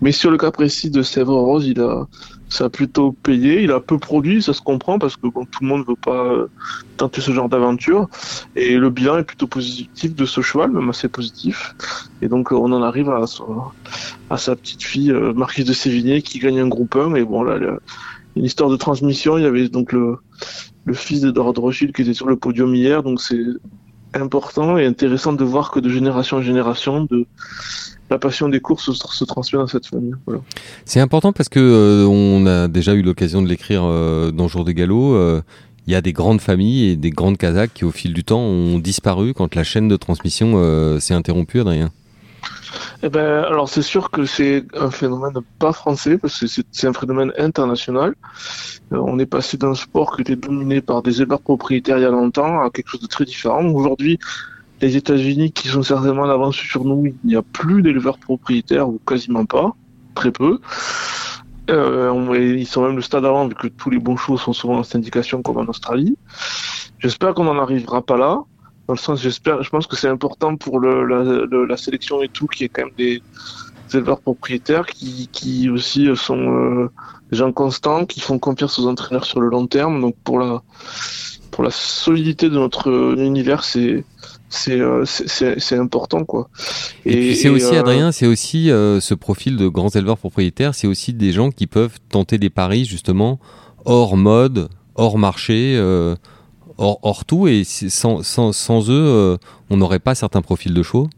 Mais 0.00 0.12
sur 0.12 0.30
le 0.30 0.36
cas 0.36 0.50
précis 0.50 0.90
de 0.90 1.02
Sèvres 1.02 1.34
Rose, 1.34 1.66
il 1.66 1.80
a, 1.80 2.06
ça 2.48 2.64
a 2.64 2.68
plutôt 2.68 3.12
payé. 3.12 3.62
Il 3.62 3.72
a 3.72 3.80
peu 3.80 3.98
produit, 3.98 4.42
ça 4.42 4.52
se 4.52 4.62
comprend, 4.62 4.98
parce 4.98 5.16
que 5.16 5.26
bon, 5.28 5.44
tout 5.44 5.62
le 5.62 5.66
monde 5.66 5.84
veut 5.86 5.96
pas 5.96 6.24
euh, 6.24 6.46
tenter 6.96 7.20
ce 7.20 7.32
genre 7.32 7.48
d'aventure. 7.48 8.08
Et 8.56 8.76
le 8.76 8.90
bilan 8.90 9.18
est 9.18 9.24
plutôt 9.24 9.46
positif 9.46 10.14
de 10.14 10.24
ce 10.24 10.40
cheval, 10.40 10.70
même 10.70 10.88
assez 10.88 11.08
positif. 11.08 11.74
Et 12.22 12.28
donc 12.28 12.52
euh, 12.52 12.56
on 12.56 12.72
en 12.72 12.82
arrive 12.82 13.10
à, 13.10 13.26
sa 14.36 14.56
petite 14.56 14.82
fille 14.82 15.10
euh, 15.10 15.32
Marquise 15.32 15.66
de 15.66 15.72
Sévigné 15.72 16.22
qui 16.22 16.38
gagne 16.38 16.60
un 16.60 16.68
groupe 16.68 16.96
1. 16.96 17.14
Et 17.16 17.24
bon 17.24 17.42
là, 17.42 17.58
une 18.36 18.44
histoire 18.44 18.70
de 18.70 18.76
transmission. 18.76 19.36
Il 19.38 19.44
y 19.44 19.46
avait 19.46 19.68
donc 19.68 19.92
le, 19.92 20.18
le 20.88 20.94
fils 20.94 21.20
de 21.20 21.38
Rothschild 21.38 21.94
qui 21.94 22.02
était 22.02 22.14
sur 22.14 22.26
le 22.26 22.36
podium 22.36 22.74
hier. 22.74 23.02
Donc 23.02 23.20
c'est 23.20 23.44
important 24.14 24.78
et 24.78 24.86
intéressant 24.86 25.34
de 25.34 25.44
voir 25.44 25.70
que 25.70 25.80
de 25.80 25.90
génération 25.90 26.38
en 26.38 26.42
génération, 26.42 27.06
la 28.10 28.18
passion 28.18 28.48
des 28.48 28.60
courses 28.60 28.90
se, 28.90 29.24
transmet 29.24 29.58
dans 29.58 29.66
cette 29.66 29.86
famille. 29.86 30.14
Voilà. 30.26 30.40
C'est 30.86 31.00
important 31.00 31.32
parce 31.32 31.50
que 31.50 31.60
euh, 31.60 32.06
on 32.06 32.46
a 32.46 32.68
déjà 32.68 32.94
eu 32.94 33.02
l'occasion 33.02 33.42
de 33.42 33.48
l'écrire 33.48 33.82
euh, 33.84 34.30
dans 34.30 34.48
Jour 34.48 34.64
de 34.64 34.72
Galop. 34.72 35.14
euh, 35.14 35.42
Il 35.86 35.92
y 35.92 35.94
a 35.94 36.00
des 36.00 36.14
grandes 36.14 36.40
familles 36.40 36.88
et 36.88 36.96
des 36.96 37.10
grandes 37.10 37.36
Kazakhs 37.36 37.74
qui, 37.74 37.84
au 37.84 37.90
fil 37.90 38.14
du 38.14 38.24
temps, 38.24 38.40
ont 38.40 38.78
disparu 38.78 39.34
quand 39.34 39.54
la 39.54 39.64
chaîne 39.64 39.88
de 39.88 39.96
transmission 39.96 40.48
s'est 41.00 41.14
interrompue, 41.14 41.60
Adrien. 41.60 41.90
Eh 43.02 43.08
ben, 43.08 43.44
alors 43.44 43.68
c'est 43.68 43.82
sûr 43.82 44.10
que 44.10 44.24
c'est 44.26 44.64
un 44.74 44.90
phénomène 44.90 45.34
pas 45.58 45.72
français 45.72 46.18
parce 46.18 46.40
que 46.40 46.46
c'est 46.46 46.86
un 46.86 46.92
phénomène 46.92 47.32
international. 47.38 48.14
Euh, 48.92 48.98
on 48.98 49.18
est 49.18 49.26
passé 49.26 49.56
d'un 49.56 49.74
sport 49.74 50.16
qui 50.16 50.22
était 50.22 50.36
dominé 50.36 50.80
par 50.80 51.02
des 51.02 51.20
éleveurs 51.22 51.40
propriétaires 51.40 51.98
il 51.98 52.02
y 52.02 52.06
a 52.06 52.10
longtemps 52.10 52.60
à 52.60 52.70
quelque 52.70 52.88
chose 52.88 53.00
de 53.00 53.06
très 53.06 53.24
différent. 53.24 53.64
Aujourd'hui, 53.66 54.18
les 54.80 54.96
États-Unis 54.96 55.52
qui 55.52 55.68
sont 55.68 55.82
certainement 55.82 56.22
en 56.22 56.30
avance 56.30 56.56
sur 56.56 56.84
nous, 56.84 57.06
il 57.06 57.14
n'y 57.24 57.36
a 57.36 57.42
plus 57.42 57.82
d'éleveurs 57.82 58.18
propriétaires 58.18 58.88
ou 58.88 59.00
quasiment 59.06 59.44
pas, 59.44 59.72
très 60.14 60.30
peu. 60.30 60.60
Euh, 61.70 62.56
ils 62.58 62.66
sont 62.66 62.82
même 62.82 62.96
le 62.96 63.02
stade 63.02 63.24
avant 63.26 63.46
vu 63.46 63.54
que 63.54 63.66
tous 63.66 63.90
les 63.90 63.98
bons 63.98 64.16
chevaux 64.16 64.38
sont 64.38 64.54
souvent 64.54 64.78
en 64.78 64.82
syndication 64.82 65.42
comme 65.42 65.58
en 65.58 65.66
Australie. 65.66 66.16
J'espère 66.98 67.34
qu'on 67.34 67.44
n'en 67.44 67.58
arrivera 67.58 68.02
pas 68.02 68.16
là 68.16 68.42
dans 68.88 68.94
le 68.94 68.98
sens 68.98 69.22
j'espère 69.22 69.62
je 69.62 69.70
pense 69.70 69.86
que 69.86 69.96
c'est 69.96 70.08
important 70.08 70.56
pour 70.56 70.80
le, 70.80 71.04
la, 71.06 71.22
le- 71.22 71.66
la 71.66 71.76
sélection 71.76 72.22
et 72.22 72.28
tout 72.28 72.46
qu'il 72.46 72.62
y 72.62 72.64
ait 72.64 72.68
quand 72.70 72.84
même 72.86 72.94
des, 72.98 73.22
des 73.90 73.96
éleveurs 73.98 74.20
propriétaires 74.20 74.86
qui, 74.86 75.28
qui 75.30 75.68
aussi 75.70 76.08
sont 76.16 76.38
euh, 76.38 76.90
des 77.30 77.36
gens 77.36 77.52
constants 77.52 78.06
qui 78.06 78.20
font 78.20 78.38
confiance 78.38 78.78
aux 78.78 78.86
entraîneurs 78.86 79.24
sur 79.26 79.40
le 79.40 79.48
long 79.48 79.66
terme. 79.66 80.00
Donc 80.00 80.16
pour 80.24 80.38
la 80.38 80.62
pour 81.50 81.64
la 81.64 81.70
solidité 81.70 82.48
de 82.48 82.54
notre 82.54 83.14
univers 83.18 83.62
c'est 83.64 84.04
c'est 84.48 84.80
euh, 84.80 85.04
c'est- 85.04 85.76
important 85.78 86.24
quoi. 86.24 86.48
Et, 87.04 87.12
puis 87.12 87.36
c'est 87.36 87.50
aussi, 87.50 87.74
euh, 87.76 87.80
Adrien, 87.80 88.12
c'est 88.12 88.26
aussi 88.26 88.70
euh, 88.70 88.98
ce 89.00 89.12
profil 89.12 89.56
de 89.58 89.68
grands 89.68 89.90
éleveurs 89.90 90.16
propriétaires, 90.16 90.74
c'est 90.74 90.86
aussi 90.86 91.12
des 91.12 91.32
gens 91.32 91.50
qui 91.50 91.66
peuvent 91.66 91.98
tenter 92.08 92.38
des 92.38 92.48
paris 92.48 92.86
justement 92.86 93.38
hors 93.84 94.16
mode, 94.16 94.70
hors 94.94 95.18
marché, 95.18 95.78
hors, 96.78 96.98
hors 97.02 97.24
tout, 97.24 97.46
et 97.48 97.64
sans, 97.64 98.90
eux, 98.90 98.92
euh, 98.92 99.36
on 99.70 99.76
n'aurait 99.76 99.98
pas 99.98 100.14
certains 100.14 100.42
profils 100.42 100.72
de 100.72 100.82
chevaux. 100.82 101.08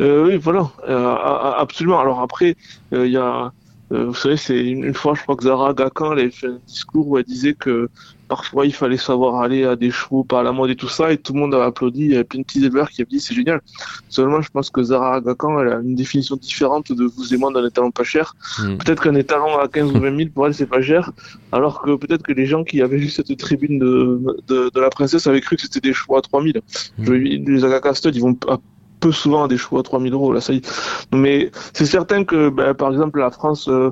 Euh, 0.00 0.26
oui, 0.26 0.36
voilà, 0.36 0.70
euh, 0.88 1.14
absolument. 1.56 1.98
Alors 1.98 2.20
après, 2.20 2.56
vous 2.92 4.14
savez, 4.14 4.36
c'est 4.36 4.64
une, 4.64 4.94
fois, 4.94 5.14
je 5.14 5.22
crois 5.22 5.36
que 5.36 5.44
Zara 5.44 5.72
Gakan 5.72 6.12
avait 6.12 6.30
fait 6.30 6.48
un 6.48 6.60
discours 6.66 7.08
où 7.08 7.18
elle 7.18 7.24
disait 7.24 7.54
que 7.54 7.88
parfois 8.28 8.66
il 8.66 8.72
fallait 8.74 8.96
savoir 8.96 9.40
aller 9.42 9.64
à 9.64 9.76
des 9.76 9.90
chevaux 9.90 10.24
par 10.24 10.42
la 10.42 10.52
mode 10.52 10.70
et 10.70 10.76
tout 10.76 10.88
ça, 10.88 11.12
et 11.12 11.18
tout 11.18 11.32
le 11.32 11.40
monde 11.40 11.54
a 11.54 11.64
applaudi. 11.64 12.02
Il 12.06 12.10
y 12.12 12.14
avait 12.14 12.24
plein 12.24 12.40
de 12.40 12.44
petits 12.44 12.64
éleveurs 12.64 12.90
qui 12.90 13.02
avaient 13.02 13.08
dit 13.10 13.20
c'est 13.20 13.34
génial. 13.34 13.60
Seulement, 14.08 14.40
je 14.40 14.50
pense 14.50 14.70
que 14.70 14.82
Zara 14.82 15.16
Agakan, 15.16 15.60
elle 15.60 15.68
a 15.72 15.76
une 15.80 15.94
définition 15.94 16.36
différente 16.36 16.90
de 16.92 17.04
vous 17.04 17.32
et 17.34 17.36
moi 17.36 17.52
d'un 17.52 17.66
étalon 17.66 17.90
pas 17.90 18.04
cher. 18.04 18.34
Hmm. 18.58 18.76
Peut-être 18.78 19.02
qu'un 19.02 19.14
étalon 19.14 19.58
à 19.58 19.68
15 19.68 19.90
ou 19.92 20.00
20 20.00 20.16
000 20.16 20.30
pour 20.34 20.46
elle 20.46 20.54
c'est 20.54 20.66
pas 20.66 20.82
cher, 20.82 21.12
alors 21.52 21.82
que 21.82 21.94
peut-être 21.96 22.22
que 22.22 22.32
les 22.32 22.46
gens 22.46 22.64
qui 22.64 22.82
avaient 22.82 22.96
vu 22.98 23.08
cette 23.08 23.36
tribune 23.36 23.78
de, 23.78 24.20
de, 24.48 24.70
de 24.74 24.80
la 24.80 24.90
princesse 24.90 25.26
avaient 25.26 25.40
cru 25.40 25.56
que 25.56 25.62
c'était 25.62 25.80
des 25.80 25.92
chevaux 25.92 26.16
à 26.16 26.22
3000. 26.22 26.60
Je- 26.98 27.12
les 27.12 27.64
Agaka 27.64 27.94
Stud, 27.94 28.14
ils 28.16 28.22
vont 28.22 28.36
à- 28.48 28.58
peu 28.98 29.12
souvent 29.12 29.44
à 29.44 29.48
des 29.48 29.58
chevaux 29.58 29.78
à 29.78 29.82
3000 29.82 30.12
euros, 30.14 30.32
là, 30.32 30.40
ça 30.40 30.54
y 30.54 30.56
est. 30.56 31.06
Mais 31.14 31.50
c'est 31.74 31.84
certain 31.84 32.24
que, 32.24 32.48
ben, 32.48 32.72
par 32.72 32.90
exemple, 32.90 33.18
la 33.18 33.30
France, 33.30 33.68
euh, 33.68 33.90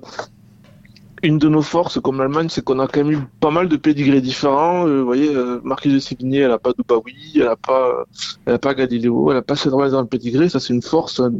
une 1.24 1.38
de 1.38 1.48
nos 1.48 1.62
forces, 1.62 2.00
comme 2.00 2.18
l'Allemagne, 2.18 2.48
c'est 2.50 2.62
qu'on 2.64 2.78
a 2.80 2.86
quand 2.86 3.02
même 3.04 3.12
eu 3.12 3.18
pas 3.40 3.50
mal 3.50 3.68
de 3.68 3.76
pédigrés 3.76 4.20
différents. 4.20 4.86
Euh, 4.86 5.00
vous 5.00 5.06
voyez, 5.06 5.34
euh, 5.34 5.60
Marquise 5.64 5.92
de 5.94 5.98
Sévigné, 5.98 6.40
elle 6.40 6.50
a 6.52 6.58
pas 6.58 6.72
Dubaoui, 6.78 7.32
elle 7.36 7.48
a 7.48 7.56
pas, 7.56 8.04
elle 8.46 8.54
a 8.54 8.58
pas 8.58 8.74
Galileo, 8.74 9.30
elle 9.30 9.38
a 9.38 9.42
pas 9.42 9.56
Cédric 9.56 9.90
dans 9.90 10.02
le 10.02 10.06
pédigré. 10.06 10.48
Ça, 10.48 10.60
c'est 10.60 10.72
une 10.74 10.82
force. 10.82 11.20
euh, 11.20 11.30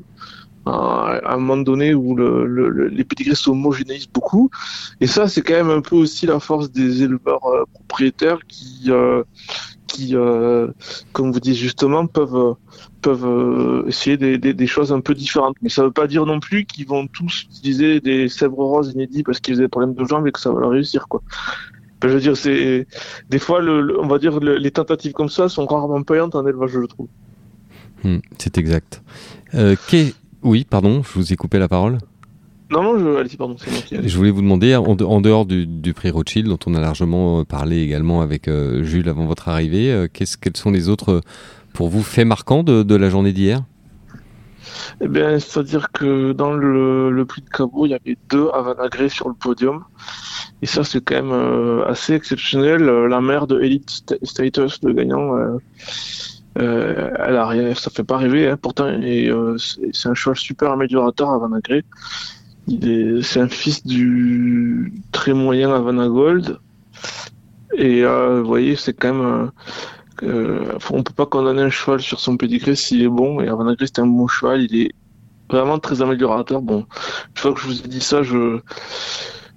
à 0.67 1.35
un 1.35 1.37
moment 1.37 1.59
donné 1.63 1.93
où 1.95 2.15
le, 2.17 2.47
le- 2.47 2.71
le- 2.71 2.89
les 2.89 3.05
pédigrés 3.05 3.35
s'homogénéisent 3.35 4.09
beaucoup. 4.09 4.49
Et 5.01 5.07
ça, 5.07 5.29
c'est 5.29 5.43
quand 5.43 5.55
même 5.55 5.71
un 5.71 5.83
peu 5.83 5.97
aussi 5.97 6.27
la 6.27 6.41
force 6.41 6.71
des 6.71 7.03
éleveurs 7.03 7.45
euh, 7.47 7.65
propriétaires 7.75 8.39
qui, 8.49 8.91
qui 9.87 10.15
comme 11.13 11.33
vous 11.33 11.41
dites 11.41 11.55
justement, 11.57 12.07
peuvent, 12.07 12.55
peuvent 13.05 13.27
euh, 13.27 13.87
essayer 13.87 14.17
des, 14.17 14.39
des, 14.39 14.55
des 14.55 14.67
choses 14.67 14.91
un 14.93 15.01
peu 15.01 15.15
différentes. 15.15 15.57
Mais 15.63 15.69
ça 15.69 15.83
veut 15.85 15.93
pas 15.93 16.07
dire 16.07 16.25
non 16.27 16.41
plus 16.41 16.65
qu'ils 16.65 16.87
vont 16.87 17.07
tous 17.07 17.43
utiliser 17.51 18.01
des 18.01 18.29
sèvres 18.29 18.57
roses 18.65 18.93
inédits 18.95 19.23
parce 19.23 19.39
qu'ils 19.41 19.57
ont 19.59 19.63
des 19.63 19.69
problèmes 19.69 19.95
de 19.95 20.05
jambes 20.05 20.27
et 20.27 20.33
que 20.33 20.41
ça 20.41 20.51
va 20.51 20.61
leur 20.61 20.71
réussir, 20.71 21.07
quoi. 21.09 21.21
Ben, 22.01 22.09
je 22.09 22.15
veux 22.15 22.21
dire, 22.21 22.37
c'est 22.37 22.87
des 23.31 23.39
fois, 23.39 23.61
le, 23.61 23.81
le- 23.81 24.01
on 24.01 24.07
va 24.09 24.19
dire, 24.19 24.41
le- 24.41 24.57
les 24.59 24.71
tentatives 24.71 25.13
comme 25.13 25.29
ça 25.29 25.49
sont 25.49 25.65
rarement 25.67 26.03
payantes 26.03 26.35
en 26.35 26.47
élevage, 26.47 26.71
je 26.73 26.87
trouve. 26.87 27.09
Hmm, 28.03 28.19
c'est 28.39 28.59
exact. 28.59 29.03
Euh, 29.55 29.77
Oui, 30.43 30.67
pardon, 30.69 31.03
je 31.03 31.13
vous 31.19 31.33
ai 31.33 31.37
coupé 31.37 31.59
la 31.59 31.69
parole. 31.69 31.99
Non, 32.71 32.83
non, 32.83 32.99
je, 32.99 33.21
allez, 33.21 33.37
pardon. 33.39 33.57
Je 33.91 34.17
voulais 34.17 34.31
vous 34.31 34.43
demander, 34.43 34.75
en, 34.75 34.95
de- 34.97 35.05
en 35.05 35.21
dehors 35.21 35.47
du, 35.47 35.67
du 35.67 35.95
prix 35.95 36.11
Rothschild, 36.11 36.49
dont 36.49 36.59
on 36.67 36.75
a 36.75 36.81
largement 36.81 37.41
euh, 37.41 37.45
parlé 37.45 37.81
également 37.81 38.21
avec 38.21 38.49
euh, 38.49 38.83
Jules 38.83 39.09
avant 39.09 39.27
votre 39.27 39.49
arrivée, 39.49 39.91
euh, 39.93 40.09
quels 40.13 40.57
sont 40.57 40.71
les 40.71 40.89
autres, 40.89 41.23
pour 41.75 41.89
vous, 41.89 42.03
faits 42.03 42.27
marquants 42.27 42.63
de, 42.63 42.95
la 42.95 43.11
journée 43.11 43.33
d'hier? 43.33 43.63
Eh 45.03 45.09
bien, 45.09 45.39
c'est-à-dire 45.39 45.91
que 45.93 46.33
dans 46.33 46.53
le, 46.53 47.25
prix 47.27 47.43
de 47.43 47.51
Cabo, 47.51 47.85
il 47.85 47.91
y 47.91 47.95
avait 47.95 48.17
deux 48.31 48.49
Avanagré 48.55 49.11
sur 49.11 49.29
le 49.29 49.35
podium. 49.35 49.85
Et 50.63 50.67
ça, 50.67 50.85
c'est 50.85 51.05
quand 51.05 51.17
même 51.17 51.33
euh, 51.33 51.85
assez 51.87 52.15
exceptionnel. 52.15 52.89
Euh, 52.89 53.09
La 53.09 53.21
mère 53.21 53.47
de 53.47 53.61
Elite 53.61 53.91
Sta- 53.91 54.25
Status, 54.25 54.81
le 54.85 54.93
gagnant, 54.95 55.35
euh, 55.37 57.11
elle 57.19 57.37
a 57.37 57.47
rien, 57.47 57.75
ça 57.75 57.91
fait 57.91 58.05
pas 58.05 58.17
rêver. 58.19 58.49
Hein, 58.49 58.57
pourtant, 58.57 58.89
et, 58.89 59.31
c'est 59.93 60.09
un 60.09 60.15
cheval 60.15 60.37
super 60.37 60.71
améliorateur, 60.71 61.31
Avanagré. 61.31 61.85
Il 62.69 62.89
est, 62.89 63.23
c'est 63.23 63.41
un 63.41 63.49
fils 63.49 63.85
du 63.85 64.93
très 65.13 65.35
moyen 65.35 65.75
Havanagold. 65.75 66.59
Et 67.77 68.05
euh, 68.05 68.41
vous 68.41 68.47
voyez, 68.47 68.77
c'est 68.77 68.93
quand 68.93 69.13
même. 69.13 69.51
Euh, 70.23 70.79
on 70.91 71.03
peut 71.03 71.13
pas 71.13 71.27
condamner 71.27 71.63
un 71.63 71.71
cheval 71.71 72.01
sur 72.01 72.21
son 72.21 72.37
pédigré 72.37 72.75
s'il 72.75 73.03
est 73.03 73.09
bon. 73.09 73.41
Et 73.41 73.49
Havanagré, 73.49 73.87
c'est 73.87 74.01
un 74.01 74.07
bon 74.07 74.29
cheval. 74.29 74.63
Il 74.63 74.81
est 74.81 74.91
vraiment 75.51 75.79
très 75.79 76.03
améliorateur. 76.03 76.63
Bon, 76.63 76.79
une 76.79 77.37
fois 77.37 77.53
que 77.53 77.61
je 77.61 77.67
vous 77.67 77.81
ai 77.81 77.89
dit 77.89 78.01
ça, 78.01 78.23
je. 78.23 78.61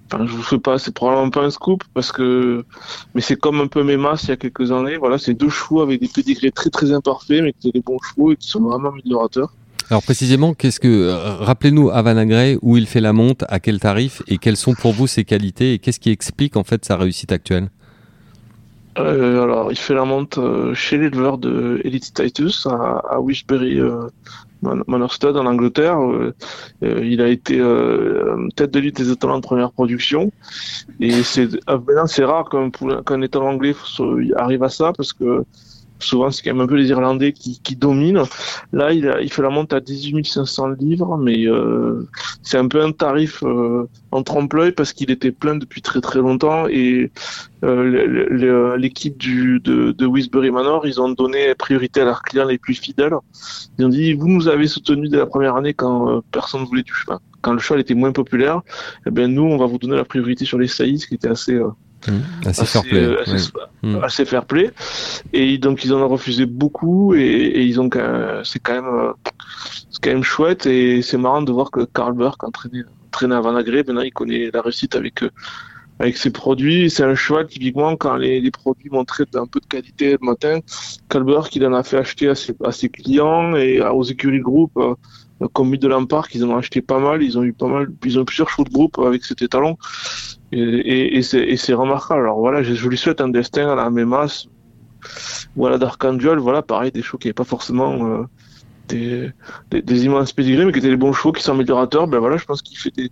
Enfin, 0.09 0.25
je 0.25 0.31
vous 0.31 0.41
fais 0.41 0.57
pas, 0.57 0.77
c'est 0.77 0.93
probablement 0.93 1.29
pas 1.29 1.41
un 1.41 1.49
scoop 1.49 1.83
parce 1.93 2.13
que, 2.13 2.63
mais 3.13 3.19
c'est 3.19 3.35
comme 3.35 3.59
un 3.59 3.67
peu 3.67 3.83
mes 3.83 3.97
masses 3.97 4.23
il 4.23 4.29
y 4.29 4.31
a 4.31 4.37
quelques 4.37 4.71
années. 4.71 4.95
Voilà, 4.95 5.17
c'est 5.17 5.33
deux 5.33 5.49
chevaux 5.49 5.81
avec 5.81 5.99
des 5.99 6.07
pédigrés 6.07 6.51
très 6.51 6.69
très 6.69 6.93
imparfaits, 6.93 7.43
mais 7.43 7.51
qui 7.51 7.63
sont 7.63 7.71
des 7.73 7.81
bons 7.81 7.99
chevaux 7.99 8.31
et 8.31 8.37
qui 8.37 8.47
sont 8.47 8.61
vraiment 8.61 8.89
améliorateurs. 8.89 9.51
Alors 9.89 10.03
précisément, 10.03 10.53
qu'est-ce 10.53 10.79
que 10.79 10.87
euh, 10.87 11.35
rappelez-nous 11.35 11.89
Havanagré, 11.89 12.57
où 12.61 12.77
il 12.77 12.87
fait 12.87 13.01
la 13.01 13.13
monte, 13.13 13.43
à 13.49 13.59
quel 13.59 13.79
tarif, 13.79 14.21
et 14.27 14.37
quelles 14.37 14.57
sont 14.57 14.75
pour 14.75 14.93
vous 14.93 15.07
ses 15.07 15.25
qualités, 15.25 15.73
et 15.73 15.79
qu'est-ce 15.79 15.99
qui 15.99 16.09
explique 16.09 16.57
en 16.57 16.63
fait 16.63 16.85
sa 16.85 16.95
réussite 16.95 17.31
actuelle? 17.31 17.69
Euh, 18.99 19.43
alors, 19.43 19.71
il 19.71 19.77
fait 19.77 19.93
la 19.93 20.05
monte 20.05 20.37
euh, 20.37 20.73
chez 20.73 20.97
l'éleveur 20.97 21.37
de 21.37 21.79
Elite 21.83 22.13
Titus 22.13 22.65
à, 22.65 23.01
à 23.09 23.19
Wishbury 23.19 23.79
euh, 23.79 24.07
Man- 24.61 24.83
Manor 24.87 25.13
Stud 25.13 25.35
en 25.37 25.45
Angleterre. 25.45 25.99
Euh, 25.99 26.33
euh, 26.83 27.05
il 27.05 27.21
a 27.21 27.27
été 27.27 27.59
euh, 27.59 28.47
tête 28.55 28.71
de 28.71 28.79
liste 28.79 28.97
des 28.97 29.11
étalons 29.11 29.37
de 29.37 29.43
première 29.43 29.71
production. 29.71 30.31
Et 30.99 31.23
c'est 31.23 31.53
euh, 31.69 31.77
maintenant 31.87 32.07
c'est 32.07 32.25
rare 32.25 32.49
qu'un 32.49 32.69
qu'un 33.03 33.21
étalon 33.21 33.49
anglais 33.49 33.75
arrive 34.35 34.63
à 34.63 34.69
ça 34.69 34.93
parce 34.95 35.13
que 35.13 35.43
souvent 35.99 36.31
c'est 36.31 36.43
quand 36.43 36.53
même 36.53 36.61
un 36.61 36.67
peu 36.67 36.75
les 36.75 36.89
Irlandais 36.89 37.33
qui, 37.33 37.59
qui 37.61 37.75
dominent. 37.75 38.23
Là, 38.71 38.93
il, 38.93 39.07
a, 39.07 39.21
il 39.21 39.31
fait 39.31 39.41
la 39.41 39.49
monte 39.49 39.73
à 39.73 39.79
18 39.79 40.25
500 40.25 40.69
livres, 40.79 41.17
mais 41.17 41.45
euh, 41.47 42.07
c'est 42.43 42.57
un 42.57 42.67
peu 42.67 42.81
un 42.83 42.91
tarif 42.91 43.43
euh, 43.43 43.87
en 44.11 44.23
trompe-l'œil 44.23 44.71
parce 44.71 44.93
qu'il 44.93 45.11
était 45.11 45.31
plein 45.31 45.55
depuis 45.55 45.81
très 45.81 46.01
très 46.01 46.19
longtemps 46.19 46.67
et 46.67 47.11
euh, 47.63 48.77
l'équipe 48.77 49.17
de, 49.17 49.91
de 49.91 50.05
Wisbury 50.05 50.51
Manor, 50.51 50.85
ils 50.85 51.01
ont 51.01 51.09
donné 51.09 51.55
priorité 51.55 52.01
à 52.01 52.05
leurs 52.05 52.21
clients 52.21 52.45
les 52.45 52.57
plus 52.57 52.75
fidèles. 52.75 53.13
Ils 53.77 53.85
ont 53.85 53.89
dit 53.89 54.13
vous 54.13 54.27
nous 54.27 54.47
avez 54.47 54.67
soutenu 54.67 55.09
dès 55.09 55.17
la 55.17 55.25
première 55.25 55.55
année 55.55 55.73
quand 55.73 56.09
euh, 56.09 56.21
personne 56.31 56.63
voulait 56.65 56.83
du 56.83 56.93
cheval, 56.93 57.19
quand 57.41 57.53
le 57.53 57.59
cheval 57.59 57.81
était 57.81 57.95
moins 57.95 58.11
populaire. 58.11 58.61
Eh 59.05 59.11
ben 59.11 59.33
nous, 59.33 59.43
on 59.43 59.57
va 59.57 59.65
vous 59.65 59.77
donner 59.77 59.95
la 59.95 60.05
priorité 60.05 60.45
sur 60.45 60.59
les 60.59 60.67
saillies, 60.67 60.99
ce 60.99 61.07
qui 61.07 61.15
était 61.15 61.29
assez 61.29 61.59
euh, 62.09 62.19
Assez 62.45 62.61
assez, 62.61 62.65
fair 62.65 62.83
play. 62.83 62.99
euh, 62.99 63.21
assez, 63.21 63.33
ouais. 63.33 63.61
Mm. 63.83 64.03
assez 64.03 64.25
fair 64.25 64.45
play. 64.45 64.71
Et 65.33 65.57
donc 65.57 65.83
ils 65.85 65.93
en 65.93 66.01
ont 66.01 66.07
refusé 66.07 66.45
beaucoup 66.45 67.13
et, 67.15 67.19
et 67.21 67.63
ils 67.63 67.79
ont 67.79 67.89
c'est 68.43 68.59
quand 68.59 68.73
même 68.73 68.85
euh, 68.85 69.13
c'est 69.89 70.01
quand 70.01 70.11
même 70.11 70.23
chouette 70.23 70.65
et 70.65 71.01
c'est 71.01 71.17
marrant 71.17 71.41
de 71.41 71.51
voir 71.51 71.71
que 71.71 71.85
Karl 71.85 72.13
Burke 72.13 72.43
entraînait 72.43 72.83
entraînait 73.07 73.35
à 73.35 73.41
Vanagré, 73.41 73.77
maintenant 73.77 74.01
il 74.01 74.11
connaît 74.13 74.49
la 74.53 74.61
réussite 74.61 74.95
avec 74.95 75.23
euh, 75.23 75.29
avec 75.99 76.17
ses 76.17 76.29
produits. 76.29 76.89
C'est 76.91 77.03
un 77.03 77.15
cheval 77.15 77.47
typiquement 77.47 77.95
quand 77.95 78.15
les, 78.17 78.39
les 78.39 78.51
produits 78.51 78.89
montraient 78.91 79.25
un 79.35 79.47
peu 79.47 79.59
de 79.59 79.65
qualité 79.65 80.11
le 80.11 80.19
matin, 80.21 80.59
Karl 81.09 81.23
Burke 81.23 81.55
il 81.55 81.65
en 81.65 81.73
a 81.73 81.83
fait 81.83 81.97
acheter 81.97 82.29
à 82.29 82.35
ses, 82.35 82.53
à 82.63 82.71
ses 82.71 82.89
clients 82.89 83.55
et 83.55 83.81
aux 83.81 84.03
écuries 84.03 84.39
de 84.39 84.43
groupe. 84.43 84.77
comme 85.53 85.75
de 85.75 85.87
Lampard, 85.87 86.27
ils 86.33 86.43
en 86.43 86.49
ont 86.49 86.57
acheté 86.57 86.81
pas 86.81 86.99
mal, 86.99 87.21
ils 87.23 87.37
ont 87.37 87.43
eu 87.43 87.53
pas 87.53 87.67
mal, 87.67 87.87
ils 88.05 88.17
ont 88.17 88.23
eu 88.23 88.25
plusieurs 88.25 88.49
chevaux 88.49 88.63
de 88.63 88.71
groupe 88.71 88.97
avec 88.99 89.23
cet 89.23 89.41
étalon. 89.41 89.77
Et, 90.51 90.59
et, 90.59 91.17
et 91.17 91.57
c'est 91.57 91.73
remarquable. 91.73 92.21
Alors 92.21 92.39
voilà, 92.39 92.63
je, 92.63 92.73
je 92.73 92.89
lui 92.89 92.97
souhaite 92.97 93.21
un 93.21 93.29
destin 93.29 93.69
à 93.69 93.75
la 93.75 93.89
Memas 93.89 94.47
ou 95.55 95.65
à 95.65 95.69
la 95.69 95.77
Dark 95.77 96.03
Angel. 96.05 96.37
Voilà, 96.37 96.61
pareil, 96.61 96.91
des 96.91 97.01
chevaux 97.01 97.17
qui 97.17 97.27
n'avaient 97.27 97.33
pas 97.33 97.43
forcément 97.43 98.05
euh, 98.05 98.23
des, 98.87 99.31
des, 99.71 99.81
des 99.81 100.05
immenses 100.05 100.33
pédigrés, 100.33 100.65
mais 100.65 100.71
qui 100.71 100.79
étaient 100.79 100.89
des 100.89 100.95
bons 100.95 101.13
chevaux, 101.13 101.31
qui 101.31 101.43
sont 101.43 101.53
améliorateurs. 101.53 102.07
Ben 102.07 102.19
voilà, 102.19 102.37
je 102.37 102.45
pense 102.45 102.61
qu'il 102.61 102.77
fait 102.77 102.93
des, 102.95 103.11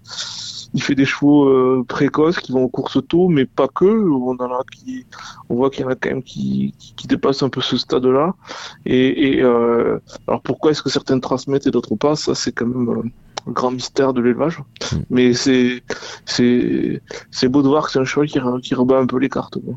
il 0.74 0.82
fait 0.82 0.96
des 0.96 1.06
chevaux 1.06 1.48
euh, 1.48 1.86
précoces 1.88 2.40
qui 2.40 2.52
vont 2.52 2.64
aux 2.64 2.70
courses 2.70 3.00
tôt, 3.08 3.28
mais 3.28 3.46
pas 3.46 3.68
que. 3.68 3.86
On 3.86 4.32
en 4.32 4.40
a 4.40 4.64
qui, 4.72 5.06
on 5.50 5.56
voit 5.56 5.70
qu'il 5.70 5.84
y 5.84 5.86
en 5.86 5.90
a 5.90 5.96
quand 5.96 6.10
même 6.10 6.24
qui, 6.24 6.74
qui, 6.80 6.94
qui 6.96 7.08
dépassent 7.08 7.44
un 7.44 7.50
peu 7.50 7.62
ce 7.62 7.78
stade-là. 7.78 8.36
Et, 8.86 9.38
et 9.38 9.42
euh, 9.42 10.00
alors 10.28 10.42
pourquoi 10.42 10.72
est-ce 10.72 10.82
que 10.82 10.90
certaines 10.90 11.22
transmettent 11.22 11.68
et 11.68 11.72
d'autres 11.72 11.96
pas? 11.96 12.16
Ça, 12.16 12.36
c'est 12.36 12.52
quand 12.52 12.68
même 12.68 12.90
euh, 12.90 13.02
un 13.48 13.52
grand 13.52 13.72
mystère 13.72 14.14
de 14.14 14.22
l'élevage. 14.22 14.60
Mm. 14.60 14.96
Mais 15.10 15.34
c'est, 15.34 15.84
c'est, 16.26 17.02
c'est 17.32 17.48
beau 17.48 17.62
de 17.62 17.68
voir 17.68 17.86
que 17.86 17.92
c'est 17.92 18.00
un 18.00 18.06
cheval 18.06 18.28
qui, 18.28 18.40
qui 18.64 18.76
rebat 18.76 18.98
un 18.98 19.06
peu 19.06 19.20
les 19.20 19.30
cartes. 19.30 19.58
quoi. 19.64 19.76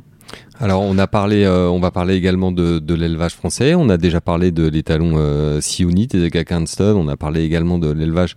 Alors 0.60 0.82
on 0.82 0.98
a 0.98 1.06
parlé, 1.06 1.44
euh, 1.44 1.68
on 1.68 1.78
va 1.78 1.90
parler 1.90 2.14
également 2.14 2.50
de, 2.50 2.80
de 2.80 2.94
l'élevage 2.94 3.34
français. 3.34 3.74
On 3.74 3.88
a 3.88 3.96
déjà 3.96 4.20
parlé 4.20 4.50
de 4.50 4.66
l'étalon 4.66 5.14
euh, 5.16 5.60
Sioni, 5.60 6.08
des 6.08 6.30
Stud. 6.66 6.96
On 6.96 7.06
a 7.08 7.16
parlé 7.16 7.44
également 7.44 7.78
de 7.78 7.90
l'élevage 7.90 8.34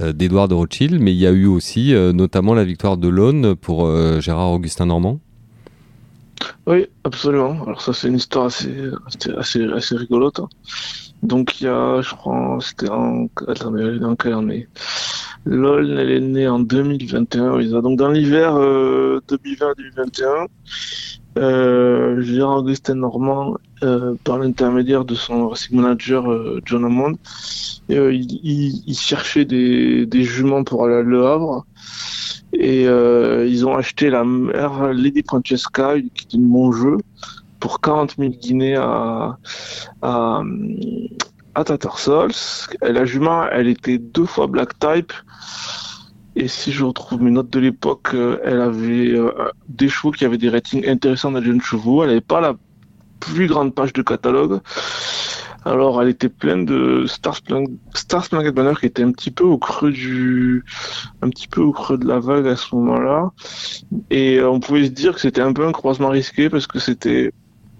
euh, 0.00 0.12
d'Edouard 0.12 0.48
de 0.48 0.54
Rothschild, 0.54 1.00
mais 1.00 1.12
il 1.12 1.18
y 1.18 1.26
a 1.26 1.30
eu 1.30 1.46
aussi 1.46 1.94
euh, 1.94 2.12
notamment 2.12 2.54
la 2.54 2.64
victoire 2.64 2.98
de 2.98 3.08
l'Aune 3.08 3.54
pour 3.56 3.90
Gérard 4.20 4.52
Augustin 4.52 4.86
Normand. 4.86 5.18
Oui, 6.66 6.86
absolument. 7.04 7.62
Alors 7.64 7.80
ça, 7.80 7.92
c'est 7.92 8.08
une 8.08 8.16
histoire 8.16 8.46
assez, 8.46 8.90
assez, 9.36 9.96
rigolote. 9.96 10.40
hein. 10.40 10.48
Donc 11.22 11.60
il 11.60 11.64
y 11.64 11.68
a, 11.68 12.00
je 12.02 12.14
crois, 12.14 12.58
c'était 12.60 12.90
en, 12.90 13.28
attendez, 13.46 13.82
elle 13.82 13.96
est 13.96 13.98
dans 14.00 14.16
quelle 14.16 14.34
elle 15.46 16.10
est 16.10 16.20
née 16.20 16.48
en 16.48 16.58
2021. 16.60 17.56
oui, 17.56 17.70
ça. 17.70 17.80
Donc 17.80 17.98
dans 17.98 18.08
l'hiver 18.10 18.54
euh, 18.56 19.20
2020-2021, 19.28 20.46
euh, 21.38 22.20
Gérard 22.20 22.58
Augustin 22.58 22.96
Normand, 22.96 23.54
euh, 23.82 24.14
par 24.24 24.38
l'intermédiaire 24.38 25.04
de 25.04 25.14
son 25.14 25.48
racing 25.48 25.76
manager 25.80 26.30
euh, 26.30 26.60
John 26.64 26.84
Hammond, 26.84 27.14
il, 27.88 28.40
il- 28.86 28.94
cherchait 28.98 29.44
des, 29.44 30.06
juments 30.24 30.64
pour 30.64 30.84
aller 30.84 30.96
à 30.96 31.02
Le 31.02 31.26
Havre. 31.26 31.66
Et 32.52 32.86
euh, 32.86 33.46
ils 33.46 33.66
ont 33.66 33.74
acheté 33.74 34.10
la 34.10 34.24
mère 34.24 34.92
Lady 34.92 35.22
Francesca, 35.26 35.94
qui 36.14 36.26
est 36.26 36.34
une 36.34 36.48
bon 36.48 36.70
jeu, 36.72 36.98
pour 37.60 37.80
40 37.80 38.16
000 38.18 38.30
guinées 38.30 38.76
à, 38.76 39.38
à, 40.02 40.42
à 41.54 41.64
la 42.82 43.04
jument, 43.04 43.44
elle 43.52 43.68
était 43.68 43.98
deux 43.98 44.26
fois 44.26 44.46
black 44.46 44.78
type. 44.78 45.12
Et 46.34 46.48
si 46.48 46.72
je 46.72 46.84
retrouve 46.84 47.22
mes 47.22 47.30
notes 47.30 47.50
de 47.50 47.60
l'époque, 47.60 48.10
euh, 48.14 48.38
elle 48.44 48.60
avait 48.60 49.10
euh, 49.10 49.32
des 49.68 49.88
chevaux 49.88 50.12
qui 50.12 50.24
avaient 50.24 50.38
des 50.38 50.48
ratings 50.48 50.88
intéressants 50.88 51.30
dans 51.30 51.60
chevaux. 51.60 52.02
Elle 52.02 52.08
n'avait 52.08 52.20
pas 52.20 52.40
la 52.40 52.54
plus 53.20 53.46
grande 53.46 53.74
page 53.74 53.92
de 53.92 54.02
catalogue. 54.02 54.60
Alors, 55.64 56.02
elle 56.02 56.08
était 56.08 56.28
pleine 56.28 56.64
de 56.64 57.04
Star 57.06 57.36
Spangled 57.36 58.54
Banner 58.54 58.74
qui 58.80 58.86
était 58.86 59.04
un 59.04 59.12
petit 59.12 59.30
peu 59.30 59.44
au 59.44 59.58
creux 59.58 59.92
du, 59.92 60.64
un 61.22 61.28
petit 61.28 61.46
peu 61.46 61.60
au 61.60 61.72
creux 61.72 61.98
de 61.98 62.06
la 62.06 62.18
vague 62.18 62.48
à 62.48 62.56
ce 62.56 62.74
moment-là. 62.74 63.30
Et 64.10 64.38
euh, 64.38 64.50
on 64.50 64.58
pouvait 64.58 64.86
se 64.86 64.90
dire 64.90 65.14
que 65.14 65.20
c'était 65.20 65.40
un 65.40 65.52
peu 65.52 65.64
un 65.64 65.72
croisement 65.72 66.08
risqué 66.08 66.50
parce 66.50 66.66
que 66.66 66.80
c'était 66.80 67.32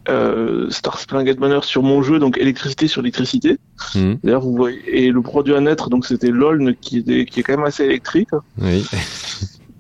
euh, 0.09 0.68
Star 0.70 0.98
Spangled 0.98 1.38
Banner 1.38 1.61
sur 1.62 1.82
mon 1.82 2.03
jeu, 2.03 2.18
donc 2.18 2.38
électricité 2.38 2.88
sur 2.88 3.00
électricité. 3.00 3.59
Mhm. 3.94 4.18
D'ailleurs, 4.22 4.42
vous 4.42 4.55
voyez, 4.55 5.07
et 5.07 5.11
le 5.11 5.22
produit 5.22 5.55
à 5.55 5.61
naître, 5.61 5.90
donc 5.90 6.07
c'était 6.07 6.30
LOLN 6.30 6.74
qui 6.80 7.05
est, 7.07 7.24
qui 7.26 7.40
est 7.40 7.42
quand 7.42 7.57
même 7.57 7.66
assez 7.66 7.84
électrique. 7.84 8.30
Oui. 8.61 8.84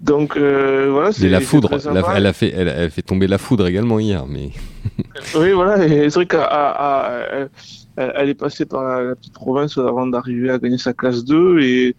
Donc 0.02 0.36
euh, 0.36 0.88
voilà, 0.90 1.10
Et 1.10 1.12
c'est 1.12 1.28
la 1.28 1.40
foudre, 1.40 1.70
elle 2.16 2.26
a, 2.26 2.32
fait, 2.32 2.52
elle, 2.52 2.66
elle 2.66 2.90
fait 2.90 3.02
tomber 3.02 3.28
la 3.28 3.38
foudre 3.38 3.68
également 3.68 4.00
hier, 4.00 4.26
mais 4.26 4.50
Oui, 5.36 5.52
voilà, 5.52 5.86
et 5.86 6.10
c'est 6.10 6.14
vrai 6.14 6.26
qu'elle 6.26 7.48
elle, 7.96 8.28
est 8.28 8.34
passée 8.34 8.66
par 8.66 8.82
la, 8.82 9.02
la 9.04 9.14
petite 9.14 9.34
province 9.34 9.78
avant 9.78 10.08
d'arriver 10.08 10.50
à 10.50 10.58
gagner 10.58 10.78
sa 10.78 10.92
classe 10.92 11.24
2 11.24 11.60
et 11.60 11.94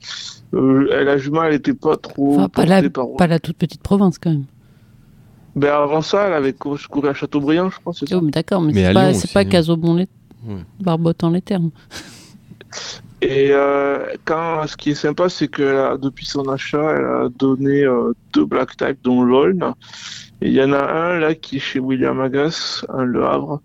euh, 0.53 0.87
elle 0.91 1.07
a 1.07 1.17
jument, 1.17 1.43
elle 1.43 1.53
était 1.53 1.73
pas 1.73 1.95
trop 1.95 2.35
Enfin, 2.35 2.49
pas, 2.49 2.65
portée 2.65 2.81
la, 2.81 2.89
par... 2.89 3.07
pas 3.17 3.27
la 3.27 3.39
toute 3.39 3.57
petite 3.57 3.81
province 3.81 4.19
quand 4.19 4.31
même. 4.31 4.45
Ben 5.55 5.71
avant 5.73 6.01
ça, 6.01 6.27
elle 6.27 6.33
avait 6.33 6.53
couru, 6.53 6.79
couru 6.89 7.09
à 7.09 7.13
Châteaubriand, 7.13 7.69
je 7.69 7.79
crois, 7.79 7.93
c'est 7.93 8.07
ça. 8.09 8.17
Oh, 8.17 8.21
mais 8.21 8.31
D'accord, 8.31 8.61
mais, 8.61 8.73
Mais 8.73 8.85
c'est 8.87 8.93
pas, 8.93 9.13
c'est 9.13 9.33
pas 9.33 9.39
hein. 9.41 9.45
Casobon 9.45 9.95
les... 9.95 10.07
Ouais. 10.47 10.55
barbotant 10.79 11.29
les 11.29 11.41
termes. 11.41 11.69
Et 13.21 13.49
euh, 13.51 13.99
quand, 14.25 14.67
ce 14.67 14.75
qui 14.75 14.89
est 14.91 14.95
sympa, 14.95 15.29
c'est 15.29 15.47
que 15.47 15.93
a- 15.93 15.97
depuis 15.97 16.25
son 16.25 16.49
achat, 16.49 16.81
elle 16.97 17.05
a 17.05 17.29
donné 17.37 17.83
euh, 17.83 18.11
deux 18.33 18.43
Black 18.45 18.75
Type, 18.75 18.97
dont 19.03 19.23
LOLN. 19.23 19.73
Et 20.41 20.47
il 20.49 20.53
y 20.53 20.61
en 20.61 20.73
a 20.73 20.83
un 20.83 21.19
là 21.19 21.33
qui 21.35 21.57
est 21.57 21.59
chez 21.59 21.79
William 21.79 22.19
Agas, 22.19 22.83
un 22.89 23.03
Le 23.05 23.23
Havre, 23.25 23.61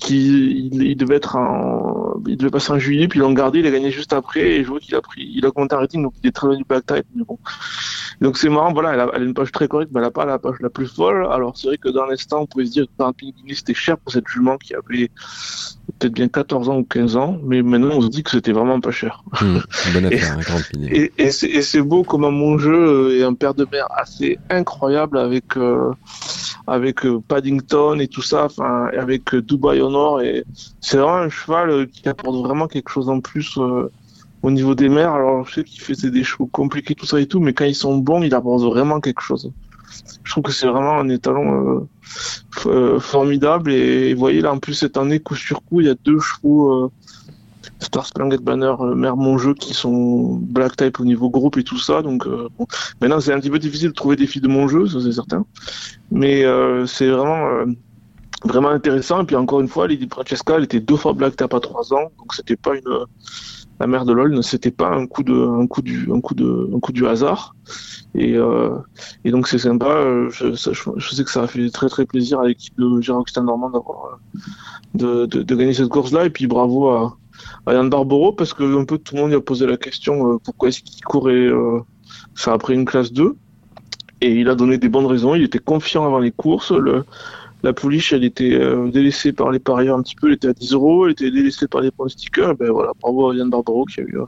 qui 0.00 0.70
il, 0.72 0.96
devait 0.96 1.16
être 1.16 1.36
en, 1.36 2.14
il 2.26 2.36
devait 2.36 2.50
passer 2.50 2.72
en 2.72 2.78
juillet, 2.78 3.06
puis 3.06 3.18
ils 3.18 3.22
l'ont 3.22 3.32
gardé, 3.32 3.60
il 3.60 3.66
a 3.66 3.70
gagné 3.70 3.90
juste 3.90 4.12
après, 4.12 4.40
et 4.40 4.64
je 4.64 4.68
vois 4.68 4.80
qu'il 4.80 4.94
a 4.94 5.02
pris, 5.02 5.30
il 5.32 5.44
a 5.44 5.48
augmenté 5.48 5.74
un 5.74 5.78
rating, 5.78 6.02
donc 6.02 6.14
il 6.22 6.28
est 6.28 6.32
très 6.32 6.46
loin 6.46 6.56
du 6.56 6.64
Type, 6.64 7.06
mais 7.14 7.24
bon. 7.24 7.38
Donc 8.20 8.38
c'est 8.38 8.48
marrant, 8.48 8.72
voilà, 8.72 8.94
elle 8.94 9.00
a, 9.00 9.04
a 9.04 9.18
une 9.18 9.34
page 9.34 9.52
très 9.52 9.68
correcte, 9.68 9.92
mais 9.94 10.00
elle 10.00 10.06
n'a 10.06 10.10
pas 10.10 10.24
la 10.24 10.38
page 10.38 10.56
la 10.60 10.70
plus 10.70 10.86
folle. 10.86 11.26
Alors 11.30 11.56
c'est 11.56 11.68
vrai 11.68 11.78
que 11.78 11.90
dans 11.90 12.06
l'instant, 12.06 12.40
on 12.40 12.46
pouvait 12.46 12.66
se 12.66 12.72
dire 12.72 12.86
que 12.86 12.90
Grand 12.98 13.12
Pingui, 13.12 13.54
c'était 13.54 13.74
cher 13.74 13.98
pour 13.98 14.12
cette 14.12 14.26
jument 14.26 14.56
qui 14.56 14.74
avait 14.74 15.10
peut-être 15.98 16.12
bien 16.12 16.28
14 16.28 16.68
ans 16.68 16.78
ou 16.78 16.84
15 16.84 17.16
ans, 17.16 17.38
mais 17.44 17.62
maintenant 17.62 17.96
on 17.96 18.02
se 18.02 18.08
dit 18.08 18.22
que 18.22 18.30
c'était 18.30 18.52
vraiment 18.52 18.80
pas 18.80 18.90
cher. 18.90 19.22
bonne 19.92 20.04
affaire, 20.06 20.38
un 20.38 20.40
grand 20.40 20.60
pilier. 20.70 21.10
Et, 21.16 21.24
et 21.24 21.30
c'est 21.30 21.48
et 21.48 21.62
c'est 21.62 21.82
beau 21.82 22.02
comment 22.02 22.30
mon 22.30 22.58
jeu 22.58 22.74
euh, 22.74 23.18
est 23.18 23.22
un 23.22 23.34
père 23.34 23.54
de 23.54 23.66
mer 23.70 23.86
assez 23.90 24.38
incroyable 24.50 25.18
avec 25.18 25.56
euh, 25.56 25.92
avec 26.66 27.04
euh, 27.04 27.20
Paddington 27.26 27.98
et 27.98 28.08
tout 28.08 28.22
ça, 28.22 28.44
enfin 28.44 28.88
avec 28.96 29.34
euh, 29.34 29.42
Dubai 29.42 29.80
au 29.80 29.90
nord 29.90 30.20
et 30.22 30.44
c'est 30.80 30.96
vraiment 30.96 31.16
un 31.16 31.28
cheval 31.28 31.70
euh, 31.70 31.86
qui 31.86 32.08
apporte 32.08 32.36
vraiment 32.36 32.68
quelque 32.68 32.90
chose 32.90 33.08
en 33.08 33.20
plus 33.20 33.58
euh, 33.58 33.90
au 34.42 34.50
niveau 34.50 34.74
des 34.74 34.88
mers. 34.88 35.12
Alors 35.12 35.46
je 35.46 35.54
sais 35.54 35.64
qu'il 35.64 35.80
faisait 35.80 36.10
des 36.10 36.24
chevaux 36.24 36.46
compliqués 36.46 36.94
tout 36.94 37.06
ça 37.06 37.20
et 37.20 37.26
tout, 37.26 37.40
mais 37.40 37.52
quand 37.52 37.64
ils 37.64 37.74
sont 37.74 37.96
bons, 37.96 38.22
il 38.22 38.34
apporte 38.34 38.62
vraiment 38.62 39.00
quelque 39.00 39.20
chose. 39.22 39.52
Je 40.22 40.30
trouve 40.30 40.44
que 40.44 40.52
c'est 40.52 40.66
vraiment 40.66 40.98
un 40.98 41.08
étalon 41.08 41.78
euh, 41.78 41.88
euh, 42.66 43.00
formidable 43.00 43.72
et, 43.72 44.12
vous 44.14 44.20
voyez 44.20 44.40
là 44.40 44.52
en 44.52 44.58
plus 44.58 44.74
cette 44.74 44.96
année 44.96 45.20
coup 45.20 45.34
sur 45.34 45.62
coup 45.62 45.80
il 45.80 45.86
y 45.86 45.90
a 45.90 45.94
deux 46.04 46.18
chevaux 46.18 46.72
euh, 46.72 46.90
Star 47.78 48.06
Spangled 48.06 48.42
Banner, 48.42 48.74
euh, 48.80 48.94
Mère 48.94 49.16
Mon 49.16 49.38
Jeu 49.38 49.54
qui 49.54 49.72
sont 49.72 50.34
Black 50.34 50.76
Type 50.76 51.00
au 51.00 51.04
niveau 51.04 51.30
groupe 51.30 51.56
et 51.56 51.64
tout 51.64 51.78
ça. 51.78 52.02
Donc 52.02 52.26
maintenant 53.00 53.20
c'est 53.20 53.32
un 53.32 53.40
petit 53.40 53.50
peu 53.50 53.58
difficile 53.58 53.88
de 53.88 53.94
trouver 53.94 54.16
des 54.16 54.26
filles 54.26 54.42
de 54.42 54.48
mon 54.48 54.68
jeu, 54.68 54.86
ça 54.86 55.00
c'est 55.00 55.12
certain. 55.12 55.44
Mais 56.10 56.44
c'est 56.86 57.08
vraiment 57.08 57.64
vraiment 58.44 58.70
intéressant. 58.70 59.22
Et 59.22 59.26
puis 59.26 59.36
encore 59.36 59.60
une 59.60 59.68
fois, 59.68 59.88
Lady 59.88 60.08
Francesca, 60.10 60.56
elle 60.56 60.64
était 60.64 60.80
deux 60.80 60.96
fois 60.96 61.12
Black 61.12 61.36
Type 61.36 61.54
à 61.54 61.60
trois 61.60 61.92
ans, 61.94 62.10
donc 62.18 62.34
c'était 62.34 62.56
pas 62.56 62.74
une 62.74 63.06
la 63.80 63.86
mère 63.86 64.04
de 64.04 64.12
LOL, 64.12 64.42
c'était 64.44 64.70
pas 64.70 64.90
un 64.90 65.06
coup 65.06 65.22
de 65.22 65.34
un 65.34 65.66
coup 65.66 65.82
du 65.82 66.08
un 66.12 66.20
coup 66.20 66.34
de 66.34 66.70
un 66.74 66.80
coup 66.80 66.92
du 66.92 67.06
hasard. 67.06 67.56
Et, 68.14 68.34
euh, 68.36 68.70
et 69.24 69.30
donc 69.30 69.48
c'est 69.48 69.58
sympa. 69.58 69.86
euh, 69.86 70.28
Je, 70.30 70.54
ça- 70.54 70.72
je, 70.72 70.82
je 70.96 71.14
sais 71.14 71.24
que 71.24 71.30
ça 71.30 71.42
a 71.44 71.46
fait 71.46 71.70
très 71.70 71.88
très 71.88 72.04
plaisir 72.06 72.40
à 72.40 72.46
l'équipe 72.48 72.74
de 72.78 73.00
Gérard 73.00 73.24
Normand 73.42 73.72
euh, 73.74 75.26
de, 75.26 75.42
de, 75.42 75.54
gagner 75.54 75.72
cette 75.74 75.88
course-là. 75.88 76.26
Et 76.26 76.30
puis 76.30 76.46
bravo 76.46 76.88
à, 76.90 77.16
à 77.66 77.72
Yann 77.74 77.88
Barbero 77.88 78.32
parce 78.32 78.52
que 78.54 78.64
un 78.78 78.84
peu 78.84 78.98
tout 78.98 79.14
le 79.14 79.22
monde 79.22 79.30
lui 79.30 79.36
a 79.36 79.40
posé 79.40 79.66
la 79.66 79.76
question 79.76 80.38
pourquoi 80.44 80.68
est-ce 80.68 80.82
qu'il 80.82 81.02
courait 81.04 81.48
ça 82.34 82.52
après 82.52 82.74
une 82.74 82.84
classe 82.84 83.12
2 83.12 83.36
et 84.20 84.34
il 84.40 84.48
a 84.50 84.54
donné 84.54 84.76
des 84.76 84.88
bonnes 84.90 85.06
raisons 85.06 85.34
il 85.34 85.42
était 85.42 85.58
confiant 85.58 86.04
avant 86.04 86.18
les 86.18 86.32
courses 86.32 86.72
le, 86.72 87.04
la 87.62 87.72
pouliche 87.72 88.12
elle 88.12 88.24
était 88.24 88.54
euh, 88.54 88.90
délaissée 88.90 89.32
par 89.32 89.50
les 89.50 89.58
parieurs 89.58 89.98
un 89.98 90.02
petit 90.02 90.14
peu 90.14 90.28
elle 90.28 90.34
était 90.34 90.48
à 90.48 90.52
10 90.52 90.72
euros 90.72 91.06
elle 91.06 91.12
était 91.12 91.30
délaissée 91.30 91.68
par 91.68 91.80
les 91.80 91.90
pronostiqueurs 91.90 92.54
ben 92.54 92.70
voilà 92.70 92.92
bravo 93.00 93.30
à 93.30 93.34
Yann 93.34 93.50
Barbero 93.50 93.84
qui 93.84 94.00
a 94.00 94.04
eu 94.04 94.18
euh, 94.18 94.26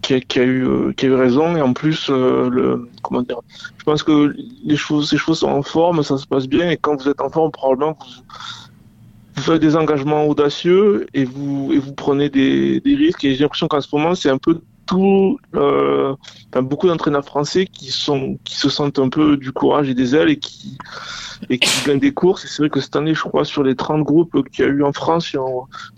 qui 0.00 0.14
a, 0.14 0.42
eu 0.42 0.66
euh, 0.66 0.92
qui 0.92 1.06
a 1.06 1.08
eu 1.08 1.14
raison 1.14 1.56
et 1.56 1.62
en 1.62 1.72
plus 1.72 2.08
le 2.08 2.88
comment 3.02 3.22
dire 3.22 3.40
je 3.78 3.84
pense 3.84 4.02
que 4.02 4.34
les 4.64 4.76
chevaux 4.76 5.02
ces 5.02 5.16
chevaux 5.16 5.34
sont 5.34 5.48
en 5.48 5.62
forme 5.62 6.02
ça 6.02 6.18
se 6.18 6.26
passe 6.26 6.46
bien 6.46 6.70
et 6.70 6.76
quand 6.76 7.00
vous 7.00 7.08
êtes 7.08 7.20
en 7.20 7.30
forme 7.30 7.50
probablement 7.50 7.96
vous 9.36 9.42
faites 9.42 9.60
des 9.60 9.76
engagements 9.76 10.26
audacieux 10.26 11.06
et 11.14 11.24
vous 11.24 11.70
et 11.72 11.78
vous 11.78 11.92
prenez 11.92 12.28
des 12.28 12.80
risques 12.84 13.24
et 13.24 13.34
j'ai 13.34 13.42
l'impression 13.42 13.68
qu'en 13.68 13.80
ce 13.80 13.94
moment 13.94 14.14
c'est 14.14 14.30
un 14.30 14.38
peu 14.38 14.60
tout 14.86 15.38
euh, 15.54 16.14
beaucoup 16.54 16.88
d'entraîneurs 16.88 17.24
français 17.24 17.66
qui 17.66 17.90
sont 17.90 18.38
qui 18.44 18.56
se 18.56 18.68
sentent 18.68 18.98
un 18.98 19.08
peu 19.08 19.36
du 19.36 19.52
courage 19.52 19.88
et 19.88 19.94
des 19.94 20.14
ailes 20.14 20.30
et 20.30 20.38
qui 20.38 20.76
gagnent 21.86 22.00
des 22.00 22.12
courses. 22.12 22.44
Et 22.44 22.48
c'est 22.48 22.62
vrai 22.62 22.70
que 22.70 22.80
cette 22.80 22.96
année 22.96 23.14
je 23.14 23.22
crois 23.22 23.44
sur 23.44 23.62
les 23.62 23.74
30 23.74 24.02
groupes 24.02 24.48
qu'il 24.50 24.64
y 24.64 24.68
a 24.68 24.70
eu 24.70 24.82
en 24.82 24.92
France 24.92 25.34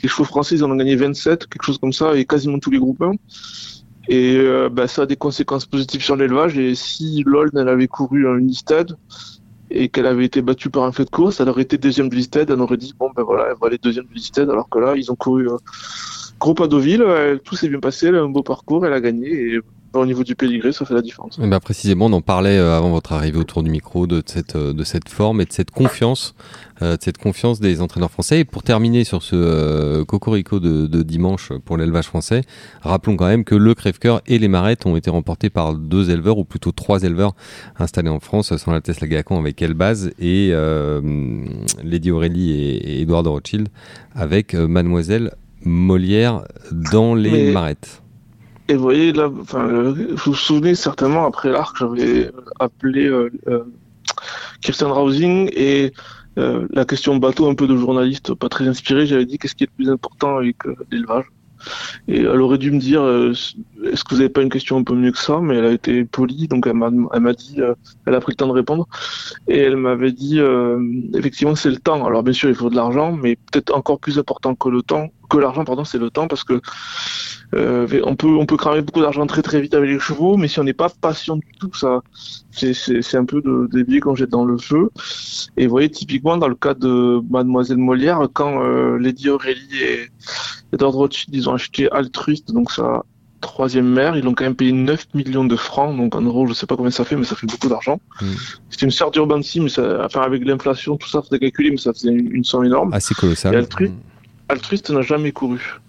les 0.02 0.08
chevaux 0.08 0.24
français 0.24 0.56
ils 0.56 0.64
en 0.64 0.70
ont 0.70 0.76
gagné 0.76 0.96
27 0.96 1.46
quelque 1.46 1.64
chose 1.64 1.78
comme 1.78 1.92
ça 1.92 2.16
et 2.16 2.24
quasiment 2.24 2.58
tous 2.58 2.70
les 2.70 2.78
groupes 2.78 3.02
1 3.02 3.12
et 4.08 4.36
euh, 4.36 4.68
bah, 4.68 4.86
ça 4.86 5.02
a 5.02 5.06
des 5.06 5.16
conséquences 5.16 5.66
positives 5.66 6.02
sur 6.02 6.16
l'élevage. 6.16 6.58
Et 6.58 6.74
si 6.74 7.22
LOL 7.24 7.50
elle 7.54 7.68
avait 7.68 7.88
couru 7.88 8.28
un 8.28 8.36
Listed 8.36 8.96
et 9.70 9.88
qu'elle 9.88 10.06
avait 10.06 10.26
été 10.26 10.42
battue 10.42 10.70
par 10.70 10.84
un 10.84 10.92
fait 10.92 11.04
de 11.04 11.10
course, 11.10 11.40
elle 11.40 11.48
aurait 11.48 11.62
été 11.62 11.78
deuxième 11.78 12.08
de 12.08 12.14
Listed, 12.14 12.50
elle 12.50 12.60
aurait 12.60 12.76
dit 12.76 12.94
bon 12.98 13.10
ben 13.16 13.22
voilà, 13.22 13.46
elle 13.50 13.56
va 13.60 13.68
aller 13.68 13.78
deuxième 13.78 14.04
de 14.06 14.14
Listed, 14.14 14.48
alors 14.50 14.68
que 14.68 14.78
là 14.78 14.94
ils 14.96 15.10
ont 15.10 15.16
couru 15.16 15.48
euh, 15.48 15.56
gros 16.44 16.54
pas 16.54 16.68
tout 16.68 17.56
s'est 17.56 17.68
bien 17.68 17.80
passé, 17.80 18.08
elle 18.08 18.16
a 18.16 18.22
un 18.22 18.28
beau 18.28 18.42
parcours, 18.42 18.84
elle 18.84 18.92
a 18.92 19.00
gagné 19.00 19.28
et 19.28 19.60
au 19.94 20.06
niveau 20.06 20.24
du 20.24 20.34
pédigré 20.34 20.72
ça 20.72 20.84
fait 20.84 20.92
la 20.92 21.02
différence. 21.02 21.38
Eh 21.42 21.46
ben, 21.46 21.60
précisément, 21.60 22.06
on 22.06 22.12
en 22.12 22.20
parlait 22.20 22.58
euh, 22.58 22.76
avant 22.76 22.90
votre 22.90 23.12
arrivée 23.12 23.38
autour 23.38 23.62
du 23.62 23.70
micro 23.70 24.06
de 24.06 24.22
cette, 24.26 24.56
euh, 24.56 24.72
de 24.72 24.84
cette 24.84 25.08
forme 25.08 25.40
et 25.40 25.44
de 25.44 25.52
cette 25.52 25.70
confiance, 25.70 26.34
euh, 26.82 26.96
de 26.96 27.02
cette 27.02 27.16
confiance 27.16 27.60
des 27.60 27.80
entraîneurs 27.80 28.10
français. 28.10 28.40
Et 28.40 28.44
pour 28.44 28.62
terminer 28.62 29.04
sur 29.04 29.22
ce 29.22 30.02
cocorico 30.02 30.58
de, 30.58 30.86
de 30.86 31.02
dimanche 31.02 31.52
pour 31.64 31.76
l'élevage 31.76 32.06
français, 32.06 32.42
rappelons 32.82 33.16
quand 33.16 33.28
même 33.28 33.44
que 33.44 33.54
le 33.54 33.74
crève-cœur 33.74 34.20
et 34.26 34.38
les 34.38 34.48
marettes 34.48 34.84
ont 34.84 34.96
été 34.96 35.10
remportés 35.10 35.48
par 35.48 35.74
deux 35.74 36.10
éleveurs, 36.10 36.38
ou 36.38 36.44
plutôt 36.44 36.72
trois 36.72 37.04
éleveurs 37.04 37.34
installés 37.78 38.10
en 38.10 38.20
France, 38.20 38.54
sans 38.56 38.72
la 38.72 38.80
Tesla 38.80 39.06
Gacon 39.06 39.38
avec 39.38 39.62
Elbaz 39.62 40.10
et 40.18 40.52
Lady 41.84 42.10
Aurélie 42.10 42.50
et, 42.50 42.96
et 42.96 43.02
Edouard 43.02 43.22
de 43.22 43.28
Rothschild 43.28 43.68
avec 44.14 44.54
Mademoiselle 44.54 45.30
Molière 45.64 46.42
dans 46.72 47.14
les 47.14 47.30
Mais- 47.30 47.52
marettes. 47.52 48.02
Et 48.68 48.74
vous 48.76 48.82
voyez 48.82 49.12
là, 49.12 49.30
euh, 49.54 49.92
vous 49.92 50.16
vous 50.32 50.34
souvenez 50.34 50.74
certainement 50.74 51.26
après 51.26 51.50
l'arc, 51.50 51.76
j'avais 51.78 52.30
appelé 52.60 53.04
euh, 53.06 53.30
euh, 53.46 53.64
Kirsten 54.62 54.88
Rausing 54.88 55.50
et 55.54 55.92
euh, 56.38 56.66
la 56.70 56.86
question 56.86 57.16
bateau 57.16 57.46
un 57.46 57.54
peu 57.54 57.66
de 57.66 57.76
journaliste 57.76 58.32
pas 58.32 58.48
très 58.48 58.66
inspiré, 58.66 59.06
j'avais 59.06 59.26
dit 59.26 59.36
qu'est-ce 59.36 59.54
qui 59.54 59.64
est 59.64 59.70
le 59.78 59.84
plus 59.84 59.90
important 59.92 60.38
avec 60.38 60.64
euh, 60.66 60.74
l'élevage? 60.90 61.26
Et 62.08 62.20
elle 62.20 62.40
aurait 62.40 62.58
dû 62.58 62.70
me 62.72 62.78
dire 62.78 63.02
euh, 63.02 63.32
est-ce 63.84 64.02
que 64.04 64.14
vous 64.14 64.16
n'avez 64.16 64.28
pas 64.28 64.42
une 64.42 64.50
question 64.50 64.78
un 64.78 64.82
peu 64.82 64.94
mieux 64.94 65.12
que 65.12 65.18
ça, 65.18 65.40
mais 65.40 65.56
elle 65.56 65.64
a 65.66 65.72
été 65.72 66.04
polie, 66.04 66.48
donc 66.48 66.66
elle 66.66 66.74
m'a 66.74 66.90
elle 67.12 67.20
m'a 67.20 67.32
dit 67.34 67.56
euh, 67.60 67.74
elle 68.06 68.14
a 68.14 68.20
pris 68.20 68.32
le 68.32 68.36
temps 68.36 68.48
de 68.48 68.52
répondre 68.52 68.86
et 69.46 69.58
elle 69.58 69.76
m'avait 69.76 70.12
dit 70.12 70.40
euh, 70.40 70.78
effectivement 71.14 71.54
c'est 71.54 71.70
le 71.70 71.76
temps. 71.78 72.04
Alors 72.06 72.22
bien 72.22 72.32
sûr 72.34 72.48
il 72.48 72.54
faut 72.54 72.70
de 72.70 72.76
l'argent, 72.76 73.12
mais 73.12 73.36
peut-être 73.36 73.74
encore 73.74 73.98
plus 73.98 74.18
important 74.18 74.54
que 74.54 74.68
le 74.70 74.82
temps, 74.82 75.08
que 75.28 75.38
l'argent 75.38 75.64
pardon, 75.64 75.84
c'est 75.84 75.98
le 75.98 76.10
temps 76.10 76.28
parce 76.28 76.44
que 76.44 76.60
euh, 77.54 78.00
on 78.04 78.16
peut 78.16 78.28
on 78.36 78.46
peut 78.46 78.56
cramer 78.56 78.82
beaucoup 78.82 79.00
d'argent 79.00 79.26
très 79.26 79.42
très 79.42 79.60
vite 79.60 79.74
avec 79.74 79.88
les 79.88 79.98
chevaux, 79.98 80.36
mais 80.36 80.48
si 80.48 80.58
on 80.58 80.64
n'est 80.64 80.72
pas 80.72 80.88
patient 80.88 81.36
du 81.36 81.52
tout, 81.58 81.72
ça 81.74 82.00
c'est 82.50 83.16
un 83.16 83.24
peu 83.24 83.42
de, 83.42 83.68
des 83.72 83.84
billes 83.84 84.00
qu'on 84.00 84.14
jette 84.14 84.30
dans 84.30 84.44
le 84.44 84.58
feu. 84.58 84.90
Et 85.56 85.66
vous 85.66 85.70
voyez 85.70 85.90
typiquement 85.90 86.36
dans 86.36 86.48
le 86.48 86.54
cas 86.54 86.74
de 86.74 87.20
Mademoiselle 87.30 87.78
Molière, 87.78 88.20
quand 88.32 88.62
euh, 88.62 88.98
Lady 88.98 89.28
Aurélie 89.28 89.82
et 89.82 90.08
Edward 90.72 90.94
Rothschild 90.94 91.34
ils 91.34 91.48
ont 91.48 91.54
acheté 91.54 91.90
Altruiste, 91.92 92.52
donc 92.52 92.70
sa 92.72 93.04
troisième 93.40 93.88
mère, 93.88 94.16
ils 94.16 94.24
l'ont 94.24 94.32
quand 94.34 94.44
même 94.44 94.56
payé 94.56 94.72
9 94.72 95.08
millions 95.14 95.44
de 95.44 95.56
francs, 95.56 95.94
donc 95.96 96.14
en 96.14 96.22
euros 96.22 96.46
je 96.46 96.54
sais 96.54 96.66
pas 96.66 96.76
combien 96.76 96.90
ça 96.90 97.04
fait, 97.04 97.14
mais 97.14 97.24
ça 97.24 97.36
fait 97.36 97.46
beaucoup 97.46 97.68
d'argent. 97.68 98.00
Mm. 98.20 98.26
C'est 98.70 98.82
une 98.82 98.90
sorte 98.90 99.14
d'urbancy, 99.14 99.60
mais 99.60 99.68
ça, 99.68 100.04
enfin 100.04 100.22
avec 100.22 100.44
l'inflation 100.44 100.96
tout 100.96 101.08
ça 101.08 101.22
faisait 101.22 101.38
calculer, 101.38 101.70
mais 101.70 101.76
ça 101.76 101.92
faisait 101.92 102.10
une, 102.10 102.34
une 102.34 102.44
somme 102.44 102.64
énorme. 102.64 102.92
Assez 102.94 103.14
colossal. 103.14 103.54
Et 103.54 103.58
Altruiste 103.58 103.94
Altruiste 104.48 104.90
n'a 104.90 105.02
jamais 105.02 105.32
couru. 105.32 105.80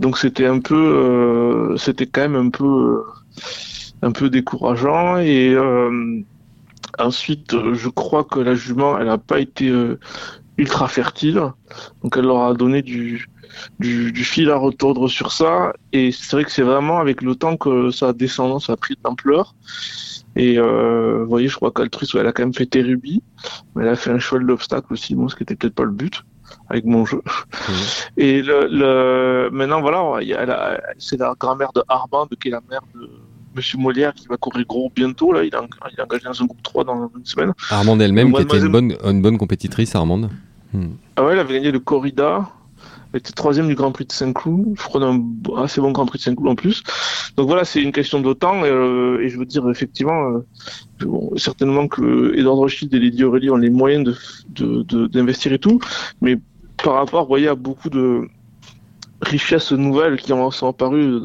Donc 0.00 0.18
c'était 0.18 0.46
un 0.46 0.60
peu, 0.60 0.76
euh, 0.76 1.76
c'était 1.76 2.06
quand 2.06 2.22
même 2.22 2.36
un 2.36 2.50
peu, 2.50 2.64
euh, 2.64 3.02
un 4.02 4.12
peu 4.12 4.30
décourageant. 4.30 5.18
Et 5.18 5.50
euh, 5.54 6.20
ensuite, 6.98 7.56
je 7.74 7.88
crois 7.88 8.24
que 8.24 8.40
la 8.40 8.54
jument, 8.54 8.98
elle 8.98 9.06
n'a 9.06 9.18
pas 9.18 9.40
été 9.40 9.72
ultra 10.56 10.88
fertile, 10.88 11.40
donc 12.02 12.16
elle 12.16 12.24
leur 12.24 12.42
a 12.42 12.54
donné 12.54 12.82
du, 12.82 13.26
fil 13.80 14.50
à 14.50 14.56
retordre 14.56 15.08
sur 15.08 15.32
ça. 15.32 15.72
Et 15.92 16.12
c'est 16.12 16.32
vrai 16.32 16.44
que 16.44 16.52
c'est 16.52 16.62
vraiment 16.62 16.98
avec 16.98 17.22
le 17.22 17.34
temps 17.34 17.56
que 17.56 17.90
sa 17.90 18.12
descendance 18.12 18.70
a 18.70 18.76
pris 18.76 18.94
de 18.94 19.00
l'ampleur. 19.04 19.54
Et 20.36 20.58
vous 20.58 21.28
voyez, 21.28 21.48
je 21.48 21.56
crois 21.56 21.72
qu'Altrus, 21.72 22.14
elle 22.14 22.26
a 22.26 22.32
quand 22.32 22.42
même 22.42 22.54
fait 22.54 22.66
Terubi, 22.66 23.22
elle 23.80 23.88
a 23.88 23.96
fait 23.96 24.10
un 24.10 24.20
cheval 24.20 24.46
d'obstacle 24.46 24.92
aussi, 24.92 25.16
ce 25.28 25.34
qui 25.34 25.42
était 25.42 25.56
peut-être 25.56 25.74
pas 25.74 25.84
le 25.84 25.90
but 25.90 26.24
avec 26.70 26.84
mon 26.84 27.04
jeu. 27.06 27.22
Et 28.16 28.42
le, 28.42 28.68
le, 28.70 29.50
maintenant, 29.52 29.80
voilà, 29.80 30.20
c'est 30.98 31.18
la 31.18 31.34
grand-mère 31.38 31.72
de 31.72 31.82
Armand, 31.88 32.26
qui 32.40 32.48
est 32.48 32.52
la 32.52 32.62
mère 32.70 32.80
de 32.94 33.08
Monsieur 33.54 33.78
Molière, 33.78 34.12
qui 34.14 34.26
va 34.28 34.36
courir 34.36 34.66
gros 34.66 34.90
bientôt. 34.94 35.32
Là, 35.32 35.42
il 35.44 35.48
est, 35.48 35.56
en- 35.56 35.66
il 35.90 35.98
est 35.98 36.02
engagé 36.02 36.24
dans 36.24 36.42
un 36.42 36.46
groupe 36.46 36.62
3 36.62 36.84
dans 36.84 37.10
une 37.16 37.24
semaine. 37.24 37.52
Armande 37.70 38.02
elle-même, 38.02 38.32
qui 38.32 38.42
était 38.42 38.58
une 38.58 38.68
bonne, 38.68 38.94
une 39.04 39.22
bonne 39.22 39.38
compétitrice, 39.38 39.94
Armande. 39.94 40.30
Hmm. 40.72 40.88
Ah 41.16 41.24
ouais, 41.24 41.32
elle 41.32 41.38
avait 41.38 41.54
gagné 41.54 41.70
le 41.72 41.80
corrida. 41.80 42.50
Elle 43.14 43.20
était 43.20 43.32
troisième 43.32 43.68
du 43.68 43.74
Grand 43.74 43.90
Prix 43.90 44.04
de 44.04 44.12
Saint-Cloud. 44.12 44.74
Je 44.78 44.82
crois 44.84 45.00
d'un 45.00 45.18
assez 45.56 45.80
bon 45.80 45.92
Grand 45.92 46.04
Prix 46.04 46.18
de 46.18 46.24
Saint-Cloud 46.24 46.46
en 46.48 46.54
plus. 46.54 46.82
Donc 47.38 47.46
voilà, 47.48 47.64
c'est 47.64 47.80
une 47.80 47.90
question 47.90 48.20
de 48.20 48.34
temps. 48.34 48.66
Et, 48.66 48.68
euh, 48.70 49.22
et 49.22 49.30
je 49.30 49.38
veux 49.38 49.46
dire, 49.46 49.66
effectivement, 49.70 50.28
euh, 50.30 50.46
bon, 51.06 51.32
certainement 51.36 51.88
que 51.88 52.34
Edward 52.36 52.58
Rothschild 52.58 52.92
et 52.92 52.98
Lady 52.98 53.24
Aurélie 53.24 53.48
ont 53.48 53.56
les 53.56 53.70
moyens 53.70 54.04
de, 54.04 54.14
de, 54.50 54.82
de- 54.82 55.06
d'investir 55.06 55.54
et 55.54 55.58
tout. 55.58 55.80
Mais 56.20 56.36
par 56.82 56.94
rapport, 56.94 57.22
vous 57.22 57.28
voyez, 57.28 57.48
à 57.48 57.54
beaucoup 57.54 57.90
de 57.90 58.28
richesses 59.20 59.72
nouvelles 59.72 60.20
qui 60.20 60.28
sont 60.28 60.68
apparues 60.68 61.20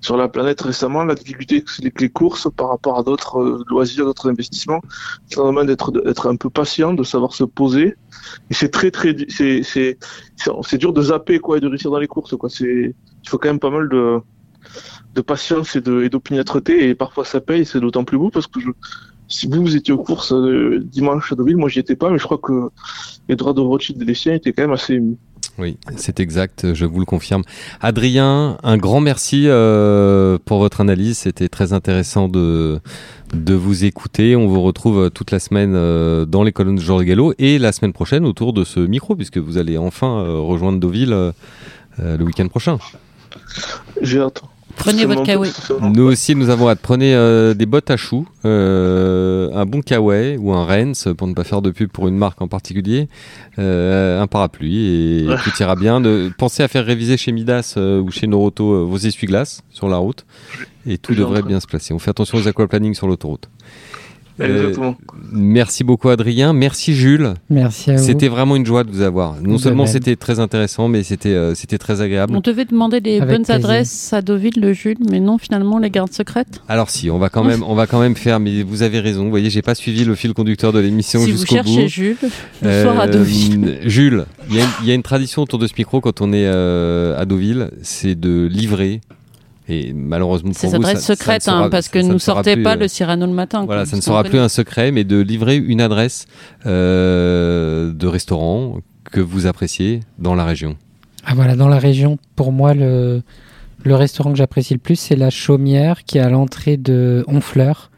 sur 0.00 0.16
la 0.16 0.28
planète 0.28 0.60
récemment, 0.60 1.04
la 1.04 1.14
difficulté 1.14 1.64
c'est 1.66 1.90
que 1.90 2.02
les 2.02 2.08
courses 2.08 2.48
par 2.56 2.68
rapport 2.68 2.98
à 2.98 3.02
d'autres 3.02 3.40
euh, 3.40 3.64
loisirs, 3.66 4.04
d'autres 4.04 4.30
investissements, 4.30 4.80
c'est 5.26 5.40
vraiment 5.40 5.64
d'être 5.64 6.26
un 6.28 6.36
peu 6.36 6.50
patient, 6.50 6.94
de 6.94 7.02
savoir 7.02 7.34
se 7.34 7.44
poser. 7.44 7.96
Et 8.50 8.54
c'est 8.54 8.70
très 8.70 8.90
très 8.90 9.16
c'est 9.28 9.62
c'est 9.64 9.98
c'est 10.62 10.78
dur 10.78 10.92
de 10.92 11.02
zapper 11.02 11.40
quoi 11.40 11.58
et 11.58 11.60
de 11.60 11.66
réussir 11.66 11.90
dans 11.90 11.98
les 11.98 12.06
courses 12.06 12.36
quoi. 12.36 12.48
C'est 12.48 12.94
il 13.24 13.28
faut 13.28 13.38
quand 13.38 13.48
même 13.48 13.58
pas 13.58 13.70
mal 13.70 13.88
de 13.88 15.20
patience 15.20 15.74
et 15.74 15.82
et 16.04 16.08
d'opiniâtreté 16.08 16.88
et 16.88 16.94
parfois 16.94 17.24
ça 17.24 17.40
paye. 17.40 17.66
C'est 17.66 17.80
d'autant 17.80 18.04
plus 18.04 18.18
beau 18.18 18.30
parce 18.30 18.46
que 18.46 18.60
je 18.60 18.70
si 19.32 19.46
vous, 19.46 19.62
vous 19.62 19.76
étiez 19.76 19.92
aux 19.92 20.02
courses 20.02 20.32
euh, 20.32 20.80
dimanche 20.84 21.32
à 21.32 21.34
Deauville, 21.34 21.56
moi 21.56 21.68
j'y 21.68 21.80
étais 21.80 21.96
pas, 21.96 22.10
mais 22.10 22.18
je 22.18 22.24
crois 22.24 22.38
que 22.38 22.70
Edouard 23.28 23.54
de 23.54 23.60
Rothschild 23.60 24.00
et 24.02 24.04
les 24.04 24.14
siens 24.14 24.34
étaient 24.34 24.52
quand 24.52 24.62
même 24.62 24.72
assez 24.72 24.94
émus. 24.94 25.16
Oui, 25.58 25.76
c'est 25.96 26.18
exact, 26.18 26.72
je 26.72 26.86
vous 26.86 26.98
le 26.98 27.04
confirme. 27.04 27.42
Adrien, 27.80 28.56
un 28.62 28.78
grand 28.78 29.00
merci 29.00 29.44
euh, 29.46 30.38
pour 30.44 30.58
votre 30.58 30.80
analyse. 30.80 31.18
C'était 31.18 31.48
très 31.48 31.74
intéressant 31.74 32.28
de, 32.28 32.80
de 33.34 33.54
vous 33.54 33.84
écouter. 33.84 34.34
On 34.34 34.46
vous 34.46 34.62
retrouve 34.62 34.98
euh, 34.98 35.10
toute 35.10 35.30
la 35.30 35.38
semaine 35.38 35.74
euh, 35.74 36.24
dans 36.24 36.42
les 36.42 36.52
colonnes 36.52 36.76
de 36.76 36.80
Georges 36.80 37.04
Gallo 37.04 37.34
et 37.38 37.58
la 37.58 37.72
semaine 37.72 37.92
prochaine 37.92 38.24
autour 38.24 38.54
de 38.54 38.64
ce 38.64 38.80
micro, 38.80 39.14
puisque 39.14 39.38
vous 39.38 39.58
allez 39.58 39.76
enfin 39.76 40.20
euh, 40.20 40.38
rejoindre 40.38 40.80
Deauville 40.80 41.32
le 41.98 42.24
week-end 42.24 42.48
prochain. 42.48 42.78
J'ai 44.00 44.20
hâte. 44.20 44.42
Prenez 44.76 45.04
votre 45.04 45.22
kawaii. 45.22 45.52
Nous 45.80 46.02
aussi, 46.02 46.34
nous 46.34 46.50
avons 46.50 46.68
hâte. 46.68 46.80
Prenez 46.82 47.14
euh, 47.14 47.54
des 47.54 47.66
bottes 47.66 47.90
à 47.90 47.96
choux, 47.96 48.26
euh, 48.44 49.50
un 49.54 49.64
bon 49.64 49.80
kawaii 49.80 50.36
ou 50.38 50.52
un 50.52 50.64
Rennes, 50.64 50.94
pour 51.16 51.26
ne 51.26 51.34
pas 51.34 51.44
faire 51.44 51.62
de 51.62 51.70
pub 51.70 51.90
pour 51.90 52.08
une 52.08 52.16
marque 52.16 52.42
en 52.42 52.48
particulier, 52.48 53.08
euh, 53.58 54.20
un 54.20 54.26
parapluie 54.26 54.86
et 54.86 55.26
tout 55.44 55.50
ira 55.60 55.76
bien. 55.76 56.00
De, 56.00 56.30
pensez 56.36 56.62
à 56.62 56.68
faire 56.68 56.84
réviser 56.84 57.16
chez 57.16 57.32
Midas 57.32 57.74
euh, 57.76 58.00
ou 58.00 58.10
chez 58.10 58.26
Noroto 58.26 58.72
euh, 58.72 58.84
vos 58.84 58.98
essuie-glaces 58.98 59.62
sur 59.70 59.88
la 59.88 59.98
route 59.98 60.24
et 60.86 60.98
tout 60.98 61.14
devrait 61.14 61.42
bien 61.42 61.60
se 61.60 61.66
placer. 61.66 61.94
On 61.94 61.98
fait 61.98 62.10
attention 62.10 62.38
aux 62.38 62.48
aquaplaning 62.48 62.94
sur 62.94 63.06
l'autoroute. 63.06 63.48
Euh, 64.40 64.60
Exactement. 64.62 64.96
merci 65.30 65.84
beaucoup 65.84 66.08
Adrien, 66.08 66.52
merci 66.54 66.94
Jules. 66.94 67.34
Merci 67.50 67.90
à 67.90 67.96
vous. 67.96 68.02
C'était 68.02 68.28
vraiment 68.28 68.56
une 68.56 68.64
joie 68.64 68.82
de 68.82 68.90
vous 68.90 69.02
avoir. 69.02 69.36
Non 69.40 69.56
De 69.56 69.60
seulement 69.60 69.86
c'était 69.86 70.16
très 70.16 70.40
intéressant, 70.40 70.88
mais 70.88 71.02
c'était 71.02 71.28
euh, 71.28 71.54
c'était 71.54 71.76
très 71.78 72.00
agréable. 72.00 72.34
On 72.34 72.40
devait 72.40 72.64
demander 72.64 73.00
les 73.00 73.16
Avec 73.20 73.28
bonnes 73.28 73.44
plaisir. 73.44 73.54
adresses 73.56 74.12
à 74.12 74.22
Deauville, 74.22 74.54
le 74.58 74.72
Jules, 74.72 74.96
mais 75.10 75.20
non, 75.20 75.36
finalement, 75.38 75.78
les 75.78 75.90
gardes 75.90 76.12
secrètes. 76.12 76.62
Alors 76.68 76.88
si, 76.88 77.10
on 77.10 77.18
va 77.18 77.28
quand 77.28 77.44
même, 77.44 77.62
on 77.62 77.74
va 77.74 77.86
quand 77.86 78.00
même 78.00 78.16
faire. 78.16 78.40
Mais 78.40 78.62
vous 78.62 78.82
avez 78.82 79.00
raison. 79.00 79.24
Vous 79.24 79.30
voyez, 79.30 79.50
j'ai 79.50 79.62
pas 79.62 79.74
suivi 79.74 80.04
le 80.04 80.14
fil 80.14 80.32
conducteur 80.32 80.72
de 80.72 80.78
l'émission 80.78 81.20
Si 81.20 81.30
vous 81.30 81.36
jusqu'au 81.38 81.56
cherchez 81.56 81.82
bout. 81.82 81.88
Jules, 81.88 82.16
le 82.62 82.82
soir 82.82 83.00
à 83.00 83.04
Euh, 83.04 83.08
Deauville. 83.08 83.78
Jules, 83.84 84.24
il 84.48 84.56
y, 84.56 84.60
a 84.60 84.62
une- 84.64 84.70
il 84.82 84.88
y 84.88 84.90
a 84.92 84.94
une 84.94 85.02
tradition 85.02 85.42
autour 85.42 85.58
de 85.58 85.66
ce 85.66 85.74
micro 85.76 86.00
quand 86.00 86.20
on 86.22 86.32
est 86.32 86.46
euh, 86.46 87.20
à 87.20 87.26
Deauville, 87.26 87.70
c'est 87.82 88.18
de 88.18 88.46
livrer. 88.50 89.00
Et 89.72 89.92
malheureusement 89.94 90.50
pour 90.50 90.60
Ces 90.60 90.68
vous, 90.68 90.74
adresses 90.76 91.00
ça- 91.00 91.16
sera- 91.16 91.64
hein, 91.64 91.70
parce 91.70 91.88
que 91.88 92.00
ça- 92.00 92.06
ça 92.18 92.32
nous 92.34 92.38
ne 92.38 92.54
plus, 92.54 92.62
pas 92.62 92.74
euh, 92.74 92.80
le 92.80 92.88
Cyrano 92.88 93.26
le 93.26 93.32
matin. 93.32 93.64
Voilà, 93.64 93.82
quoi, 93.82 93.90
ça 93.90 93.96
ne 93.96 94.02
sera 94.02 94.22
plus 94.24 94.38
un 94.38 94.48
secret, 94.48 94.90
mais 94.92 95.04
de 95.04 95.18
livrer 95.20 95.56
une 95.56 95.80
adresse 95.80 96.26
euh, 96.66 97.92
de 97.92 98.06
restaurant 98.06 98.78
que 99.10 99.20
vous 99.20 99.46
appréciez 99.46 100.00
dans 100.18 100.34
la 100.34 100.44
région. 100.44 100.76
Ah 101.24 101.34
voilà, 101.34 101.54
dans 101.56 101.68
la 101.68 101.78
région, 101.78 102.18
pour 102.36 102.52
moi, 102.52 102.74
le, 102.74 103.22
le 103.84 103.94
restaurant 103.94 104.32
que 104.32 104.38
j'apprécie 104.38 104.74
le 104.74 104.80
plus, 104.80 104.96
c'est 104.96 105.16
la 105.16 105.30
Chaumière, 105.30 106.04
qui 106.04 106.18
est 106.18 106.20
à 106.22 106.28
l'entrée 106.30 106.76
de 106.76 107.24
Honfleur, 107.28 107.90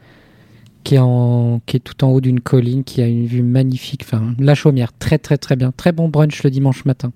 qui 0.83 0.97
est, 0.97 0.99
en, 0.99 1.61
qui 1.66 1.77
est 1.79 1.81
tout 1.81 2.05
en 2.05 2.09
haut 2.11 2.20
d'une 2.20 2.41
colline, 2.41 2.85
qui 2.85 3.01
a 3.01 3.07
une 3.07 3.27
vue 3.27 3.43
magnifique. 3.43 4.03
Enfin, 4.05 4.35
la 4.39 4.55
Chaumière, 4.55 4.93
très 4.99 5.18
très 5.18 5.39
très 5.39 5.57
bien. 5.57 5.72
Très 5.75 5.93
bon 5.93 6.09
brunch 6.09 6.43
le 6.43 6.51
dimanche 6.51 6.85
matin. 6.85 7.12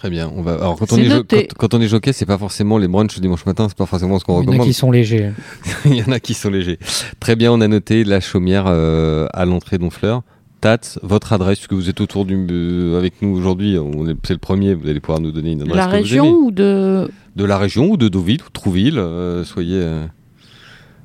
Très 0.00 0.08
bien. 0.08 0.32
On 0.34 0.40
va. 0.40 0.54
Alors 0.54 0.78
quand 0.78 0.90
on 0.94 0.96
est, 0.96 1.10
jo- 1.10 1.24
quand, 1.28 1.42
quand 1.58 1.74
on 1.74 1.80
est 1.82 1.86
jockey, 1.86 2.14
c'est 2.14 2.24
pas 2.24 2.38
forcément 2.38 2.78
les 2.78 2.88
brunchs 2.88 3.20
dimanche 3.20 3.44
matin, 3.44 3.66
c'est 3.68 3.76
pas 3.76 3.84
forcément 3.84 4.18
ce 4.18 4.24
qu'on 4.24 4.40
Il 4.40 4.44
y 4.44 4.46
en 4.46 4.48
a 4.48 4.50
recommande. 4.52 4.66
qui 4.66 4.72
sont 4.72 4.90
légers. 4.90 5.32
Il 5.84 5.94
y 5.94 6.02
en 6.02 6.10
a 6.10 6.18
qui 6.20 6.32
sont 6.32 6.48
légers. 6.48 6.78
Très 7.20 7.36
bien, 7.36 7.52
on 7.52 7.60
a 7.60 7.68
noté 7.68 8.02
la 8.04 8.20
chaumière 8.20 8.64
euh, 8.66 9.26
à 9.34 9.44
l'entrée 9.44 9.76
d'Honfleur. 9.76 10.22
Tat, 10.62 10.78
votre 11.02 11.34
adresse, 11.34 11.58
puisque 11.58 11.74
vous 11.74 11.90
êtes 11.90 12.00
autour 12.00 12.24
du, 12.24 12.46
euh, 12.50 12.96
avec 12.98 13.20
nous 13.20 13.36
aujourd'hui, 13.36 13.76
c'est 14.24 14.32
le 14.32 14.38
premier, 14.38 14.72
vous 14.72 14.88
allez 14.88 15.00
pouvoir 15.00 15.20
nous 15.20 15.32
donner 15.32 15.52
une 15.52 15.62
adresse 15.62 15.76
La 15.76 15.84
que 15.84 15.90
vous 15.90 15.96
région 15.96 16.24
aimez. 16.24 16.34
ou 16.34 16.50
de. 16.50 17.10
De 17.36 17.44
la 17.44 17.58
région 17.58 17.90
ou 17.90 17.96
de 17.98 18.08
Deauville 18.08 18.40
ou 18.46 18.50
Trouville, 18.50 18.98
euh, 18.98 19.44
soyez, 19.44 19.76
euh, 19.82 20.06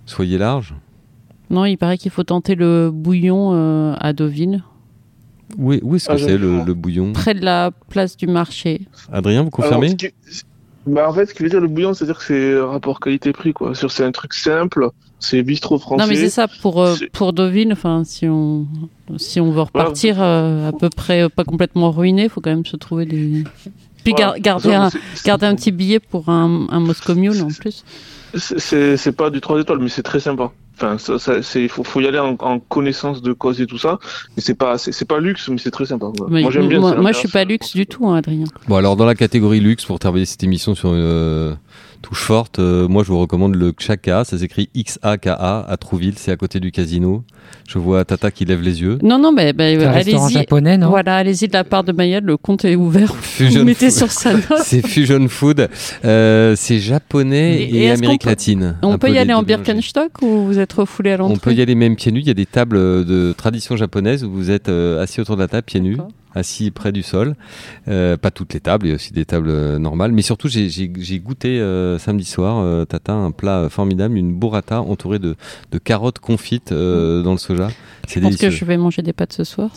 soyez 0.05 0.37
large. 0.37 0.73
Non, 1.49 1.65
il 1.65 1.77
paraît 1.77 1.97
qu'il 1.97 2.11
faut 2.11 2.23
tenter 2.23 2.55
le 2.55 2.91
bouillon 2.93 3.51
euh, 3.53 3.93
à 3.99 4.13
Deauville, 4.13 4.63
Où 5.57 5.73
est, 5.73 5.81
où 5.83 5.95
est-ce 5.95 6.07
que 6.07 6.13
Ah, 6.13 6.17
c'est 6.17 6.37
le, 6.37 6.73
bouillon 6.73 7.13
près 7.13 7.33
de 7.33 7.43
la 7.45 7.71
place 7.89 8.17
du 8.17 8.27
marché. 8.27 8.81
Adrien, 9.11 9.43
vous 9.43 9.49
confirmez 9.49 9.87
Alors, 9.87 9.97
qui- 9.97 10.09
bah, 10.87 11.09
en 11.09 11.13
fait, 11.13 11.25
ce 11.25 11.33
qui 11.33 11.41
veut 11.43 11.49
dire 11.49 11.61
le 11.61 11.67
bouillon, 11.67 11.93
c'est-à-dire 11.93 12.17
que 12.19 12.23
c'est 12.23 12.59
rapport 12.59 12.99
qualité-prix, 12.99 13.53
quoi. 13.53 13.73
Sur, 13.73 13.91
c'est 13.91 14.03
un 14.03 14.11
truc 14.11 14.33
simple, 14.33 14.89
c'est 15.19 15.41
bistrot 15.41 15.79
français. 15.79 16.03
Non, 16.03 16.07
mais 16.09 16.15
c'est 16.15 16.29
ça 16.29 16.47
pour 16.61 16.81
euh, 16.83 16.95
pour 17.13 17.33
Deauville. 17.33 17.71
Enfin, 17.73 18.03
si 18.05 18.27
on 18.27 18.67
si 19.17 19.39
on 19.39 19.49
veut 19.51 19.61
repartir 19.61 20.17
euh, 20.21 20.67
à 20.69 20.71
peu 20.73 20.89
près 20.89 21.23
euh, 21.23 21.29
pas 21.29 21.43
complètement 21.43 21.89
ruiné, 21.91 22.25
il 22.25 22.29
faut 22.29 22.41
quand 22.41 22.51
même 22.51 22.65
se 22.65 22.75
trouver 22.75 23.05
des. 23.05 23.43
Puis 24.03 24.13
Voilà. 24.15 24.37
gar- 24.37 24.59
garder 24.61 24.73
un 24.75 24.89
garder 25.25 25.45
un 25.47 25.55
petit 25.55 25.71
billet 25.71 25.99
pour 25.99 26.29
un, 26.29 26.67
un 26.69 26.79
Moscow 26.79 27.15
Mule 27.15 27.41
en 27.41 27.47
plus. 27.47 27.83
C'est- 28.35 28.59
C'est 28.59 28.97
c'est 28.97 29.11
pas 29.13 29.31
du 29.31 29.41
3 29.41 29.59
étoiles, 29.61 29.79
mais 29.79 29.89
c'est 29.89 30.03
très 30.03 30.19
sympa. 30.19 30.51
Enfin, 30.75 30.97
ça, 30.97 31.17
ça, 31.19 31.41
c'est, 31.41 31.67
faut, 31.67 31.83
faut 31.83 32.01
y 32.01 32.07
aller 32.07 32.19
en, 32.19 32.35
en 32.39 32.59
connaissance 32.59 33.21
de 33.21 33.31
cause 33.31 33.61
et 33.61 33.65
tout 33.65 33.77
ça. 33.77 33.97
Mais 34.35 34.41
c'est 34.41 34.55
pas, 34.55 34.77
c'est, 34.77 35.05
pas 35.05 35.19
luxe, 35.19 35.47
mais 35.47 35.57
c'est 35.57 35.71
très 35.71 35.85
sympa. 35.85 36.07
moi, 36.27 36.51
j'aime 36.51 36.67
bien. 36.67 36.79
moi, 36.79 36.95
moi, 36.95 37.11
je 37.13 37.19
suis 37.19 37.29
pas 37.29 37.45
luxe 37.45 37.73
du 37.73 37.85
tout, 37.85 38.07
hein, 38.07 38.17
Adrien. 38.17 38.45
Bon, 38.67 38.75
alors 38.75 38.95
dans 38.95 39.05
la 39.05 39.15
catégorie 39.15 39.61
luxe, 39.61 39.85
pour 39.85 39.99
terminer 39.99 40.25
cette 40.25 40.43
émission 40.43 40.75
sur 40.75 40.93
une 40.93 41.01
euh, 41.01 41.55
touche 42.05 42.21
forte, 42.21 42.59
euh, 42.59 42.87
moi 42.87 43.03
je 43.03 43.09
vous 43.09 43.17
recommande 43.19 43.55
le 43.55 43.73
Chaka, 43.77 44.23
ça 44.25 44.37
s'écrit 44.37 44.69
X-A-K-A 44.75 45.65
à 45.67 45.77
Trouville, 45.77 46.13
c'est 46.17 46.31
à 46.31 46.37
côté 46.37 46.59
du 46.59 46.71
casino. 46.71 47.23
Je 47.67 47.79
vois 47.79 48.05
Tata 48.05 48.29
qui 48.29 48.45
lève 48.45 48.61
les 48.61 48.81
yeux. 48.81 48.99
Non, 49.01 49.17
non, 49.17 49.31
mais 49.31 49.53
C'est 49.57 49.83
un 49.85 49.91
restaurant 49.91 50.25
allez-y. 50.25 50.33
japonais, 50.39 50.77
non? 50.77 50.89
Voilà, 50.89 51.17
allez-y 51.17 51.47
de 51.47 51.53
la 51.53 51.63
part 51.63 51.83
de 51.83 51.91
Mayel, 51.91 52.23
le 52.23 52.37
compte 52.37 52.63
est 52.65 52.75
ouvert. 52.75 53.15
Fusion 53.21 53.61
Vous 53.61 53.65
mettez 53.65 53.89
Food. 53.89 53.97
sur 53.97 54.11
sa 54.11 54.33
note. 54.33 54.43
C'est 54.63 54.85
Fusion 54.85 55.27
Food, 55.27 55.67
euh, 56.05 56.53
c'est 56.55 56.79
japonais 56.79 57.61
Et- 57.63 57.85
et, 57.85 57.91
Amérique 57.91 58.21
peut- 58.23 58.29
latine. 58.29 58.75
On 58.83 58.93
peut 58.99 59.07
peu 59.07 59.13
y 59.13 59.17
aller 59.17 59.33
en. 59.33 59.41
Birkenstock 59.43 60.21
ou 60.21 60.45
vous 60.45 60.59
êtes 60.59 60.73
refoulé 60.73 61.11
à 61.11 61.15
On 61.15 61.29
l'entrée? 61.29 61.39
peut 61.39 61.53
y 61.53 61.61
aller 61.61 61.75
même 61.75 61.95
pieds 61.95 62.11
nus. 62.11 62.19
Il 62.21 62.27
y 62.27 62.31
a 62.31 62.35
des 62.35 62.45
tables 62.45 62.77
de 63.05 63.33
tradition 63.37 63.75
japonaise 63.77 64.23
où 64.23 64.31
vous 64.31 64.49
êtes 64.51 64.69
euh, 64.69 65.01
assis 65.01 65.21
autour 65.21 65.35
de 65.37 65.41
la 65.41 65.47
table 65.47 65.63
pieds 65.63 65.79
nus, 65.81 65.95
D'accord. 65.95 66.11
Assis 66.35 66.69
près 66.71 66.91
du 66.91 67.01
sol. 67.01 67.35
Euh, 67.87 68.17
pas 68.17 68.29
toutes 68.31 68.53
les 68.53 68.59
tables, 68.59 68.85
il 68.85 68.89
y 68.89 68.91
a 68.91 68.95
aussi 68.95 69.13
des 69.13 69.25
tables 69.25 69.49
euh, 69.49 69.79
normales. 69.79 70.11
Mais 70.11 70.21
surtout, 70.21 70.47
j'ai- 70.49 70.69
goûté 71.19 71.59
euh, 71.59 71.97
samedi 71.97 72.25
soir, 72.25 72.85
Tata, 72.87 73.13
un 73.13 73.31
plat 73.31 73.67
formidable, 73.69 74.17
une 74.17 74.37
burrata 74.37 74.81
entourée 74.81 75.19
de, 75.19 75.35
de 75.71 75.77
carottes 75.79 76.19
confites 76.19 76.71
euh, 76.71 77.23
dans 77.23 77.31
le 77.31 77.37
soja. 77.37 77.69
C'est 78.07 78.19
Je 78.21 78.25
pense 78.27 78.35
que 78.37 78.49
je 78.49 78.65
vais 78.65 78.77
manger 78.77 79.01
des 79.01 79.13
pâtes 79.13 79.33
ce 79.33 79.43
soir. 79.43 79.71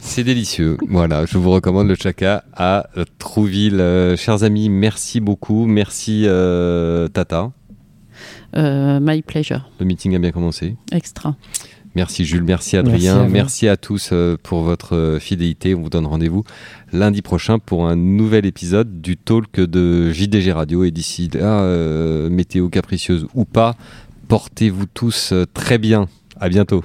c'est- 0.00 0.22
délicieux. 0.24 0.76
voilà, 0.88 1.26
je 1.26 1.36
vous 1.38 1.50
recommande 1.50 1.88
le 1.88 1.96
Chaka 1.96 2.44
à 2.54 2.88
Trouville. 3.18 3.80
Euh, 3.80 4.16
chers 4.16 4.44
amis, 4.44 4.68
merci 4.68 5.20
beaucoup. 5.20 5.66
Merci 5.66 6.22
euh, 6.26 7.08
Tata. 7.08 7.50
Euh, 8.56 8.98
my 9.02 9.22
pleasure. 9.22 9.68
Le 9.78 9.84
meeting 9.86 10.14
a 10.14 10.18
bien 10.18 10.30
commencé. 10.32 10.76
Extra. 10.92 11.36
Merci 11.98 12.24
Jules, 12.24 12.44
merci 12.44 12.76
Merci 12.76 12.76
à 12.76 12.78
Adrien, 12.78 13.28
merci 13.28 13.66
à, 13.66 13.76
tous 13.76 14.10
euh, 14.12 14.36
pour 14.40 14.62
votre 14.62 14.94
euh, 14.94 15.18
fidélité. 15.18 15.74
On 15.74 15.82
vous 15.82 15.90
donne 15.90 16.06
rendez-vous 16.06 16.44
lundi 16.92 17.22
prochain 17.22 17.58
pour 17.58 17.88
un 17.88 17.96
nouvel 17.96 18.46
épisode 18.46 19.00
du 19.00 19.16
talk 19.16 19.58
de 19.58 20.12
JDG 20.12 20.52
Radio. 20.52 20.84
Et 20.84 20.92
d'ici 20.92 21.28
là, 21.34 21.62
euh, 21.62 22.30
météo 22.30 22.68
capricieuse 22.68 23.26
ou 23.34 23.44
pas, 23.44 23.74
portez-vous 24.28 24.86
tous 24.86 25.34
très 25.54 25.78
bien. 25.78 26.06
À 26.38 26.48
bientôt. 26.48 26.84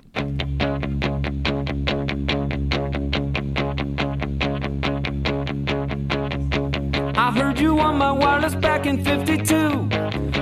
I 7.23 7.31
heard 7.31 7.57
you 7.57 7.79
on 7.79 7.97
my 7.97 8.11
wireless 8.11 8.53
back 8.53 8.85
in 8.85 9.01
52. 9.01 9.55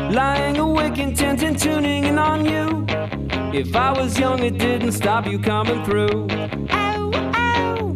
Lying 0.09 0.57
awake 0.57 0.97
intent 0.97 1.43
and 1.43 1.55
tuning 1.55 2.05
in 2.05 2.17
on 2.17 2.43
you. 2.43 2.87
If 3.53 3.75
I 3.75 3.91
was 3.91 4.17
young, 4.17 4.39
it 4.39 4.57
didn't 4.57 4.93
stop 4.93 5.27
you 5.27 5.37
coming 5.37 5.85
through. 5.85 6.27
Ow, 6.71 7.11
ow. 7.35 7.93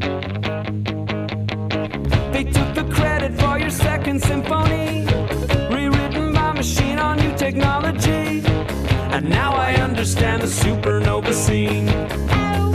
They 2.31 2.43
took 2.43 2.75
the 2.75 2.87
credit 2.93 3.33
for 3.41 3.57
your 3.57 3.71
second 3.71 4.21
symphony. 4.21 5.07
Rewritten 5.75 6.31
by 6.33 6.51
machine 6.53 6.99
on 6.99 7.17
new 7.17 7.35
technology. 7.35 8.43
And 9.15 9.27
now 9.27 9.55
I 9.55 9.73
understand 9.77 10.43
the 10.43 10.47
supernova 10.61 11.33
scene. 11.33 11.89
Ow. 11.89 12.74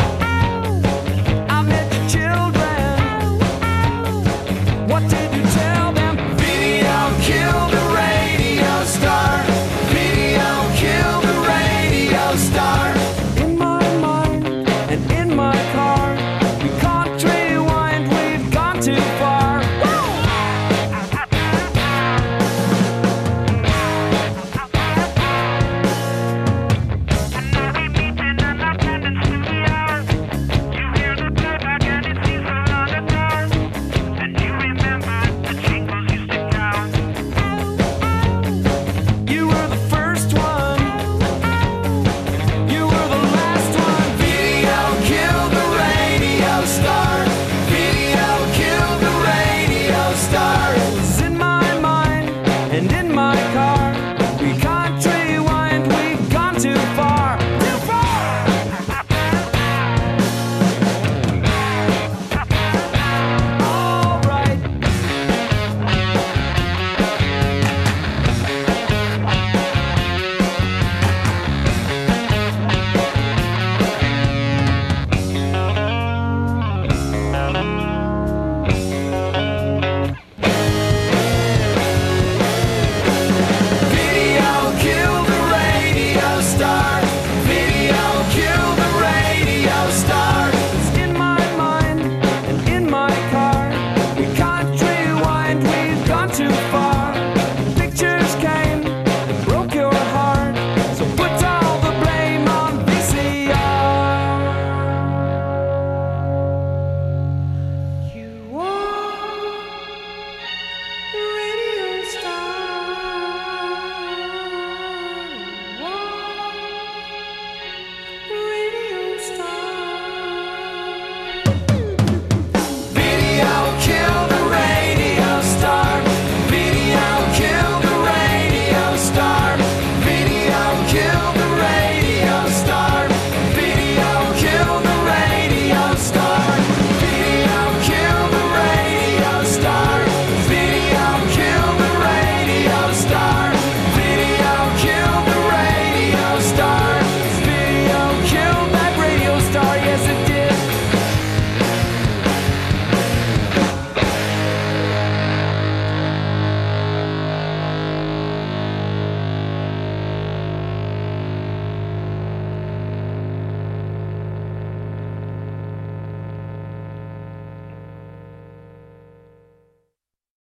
In 53.01 53.15
my 53.15 53.35
car. 53.55 54.80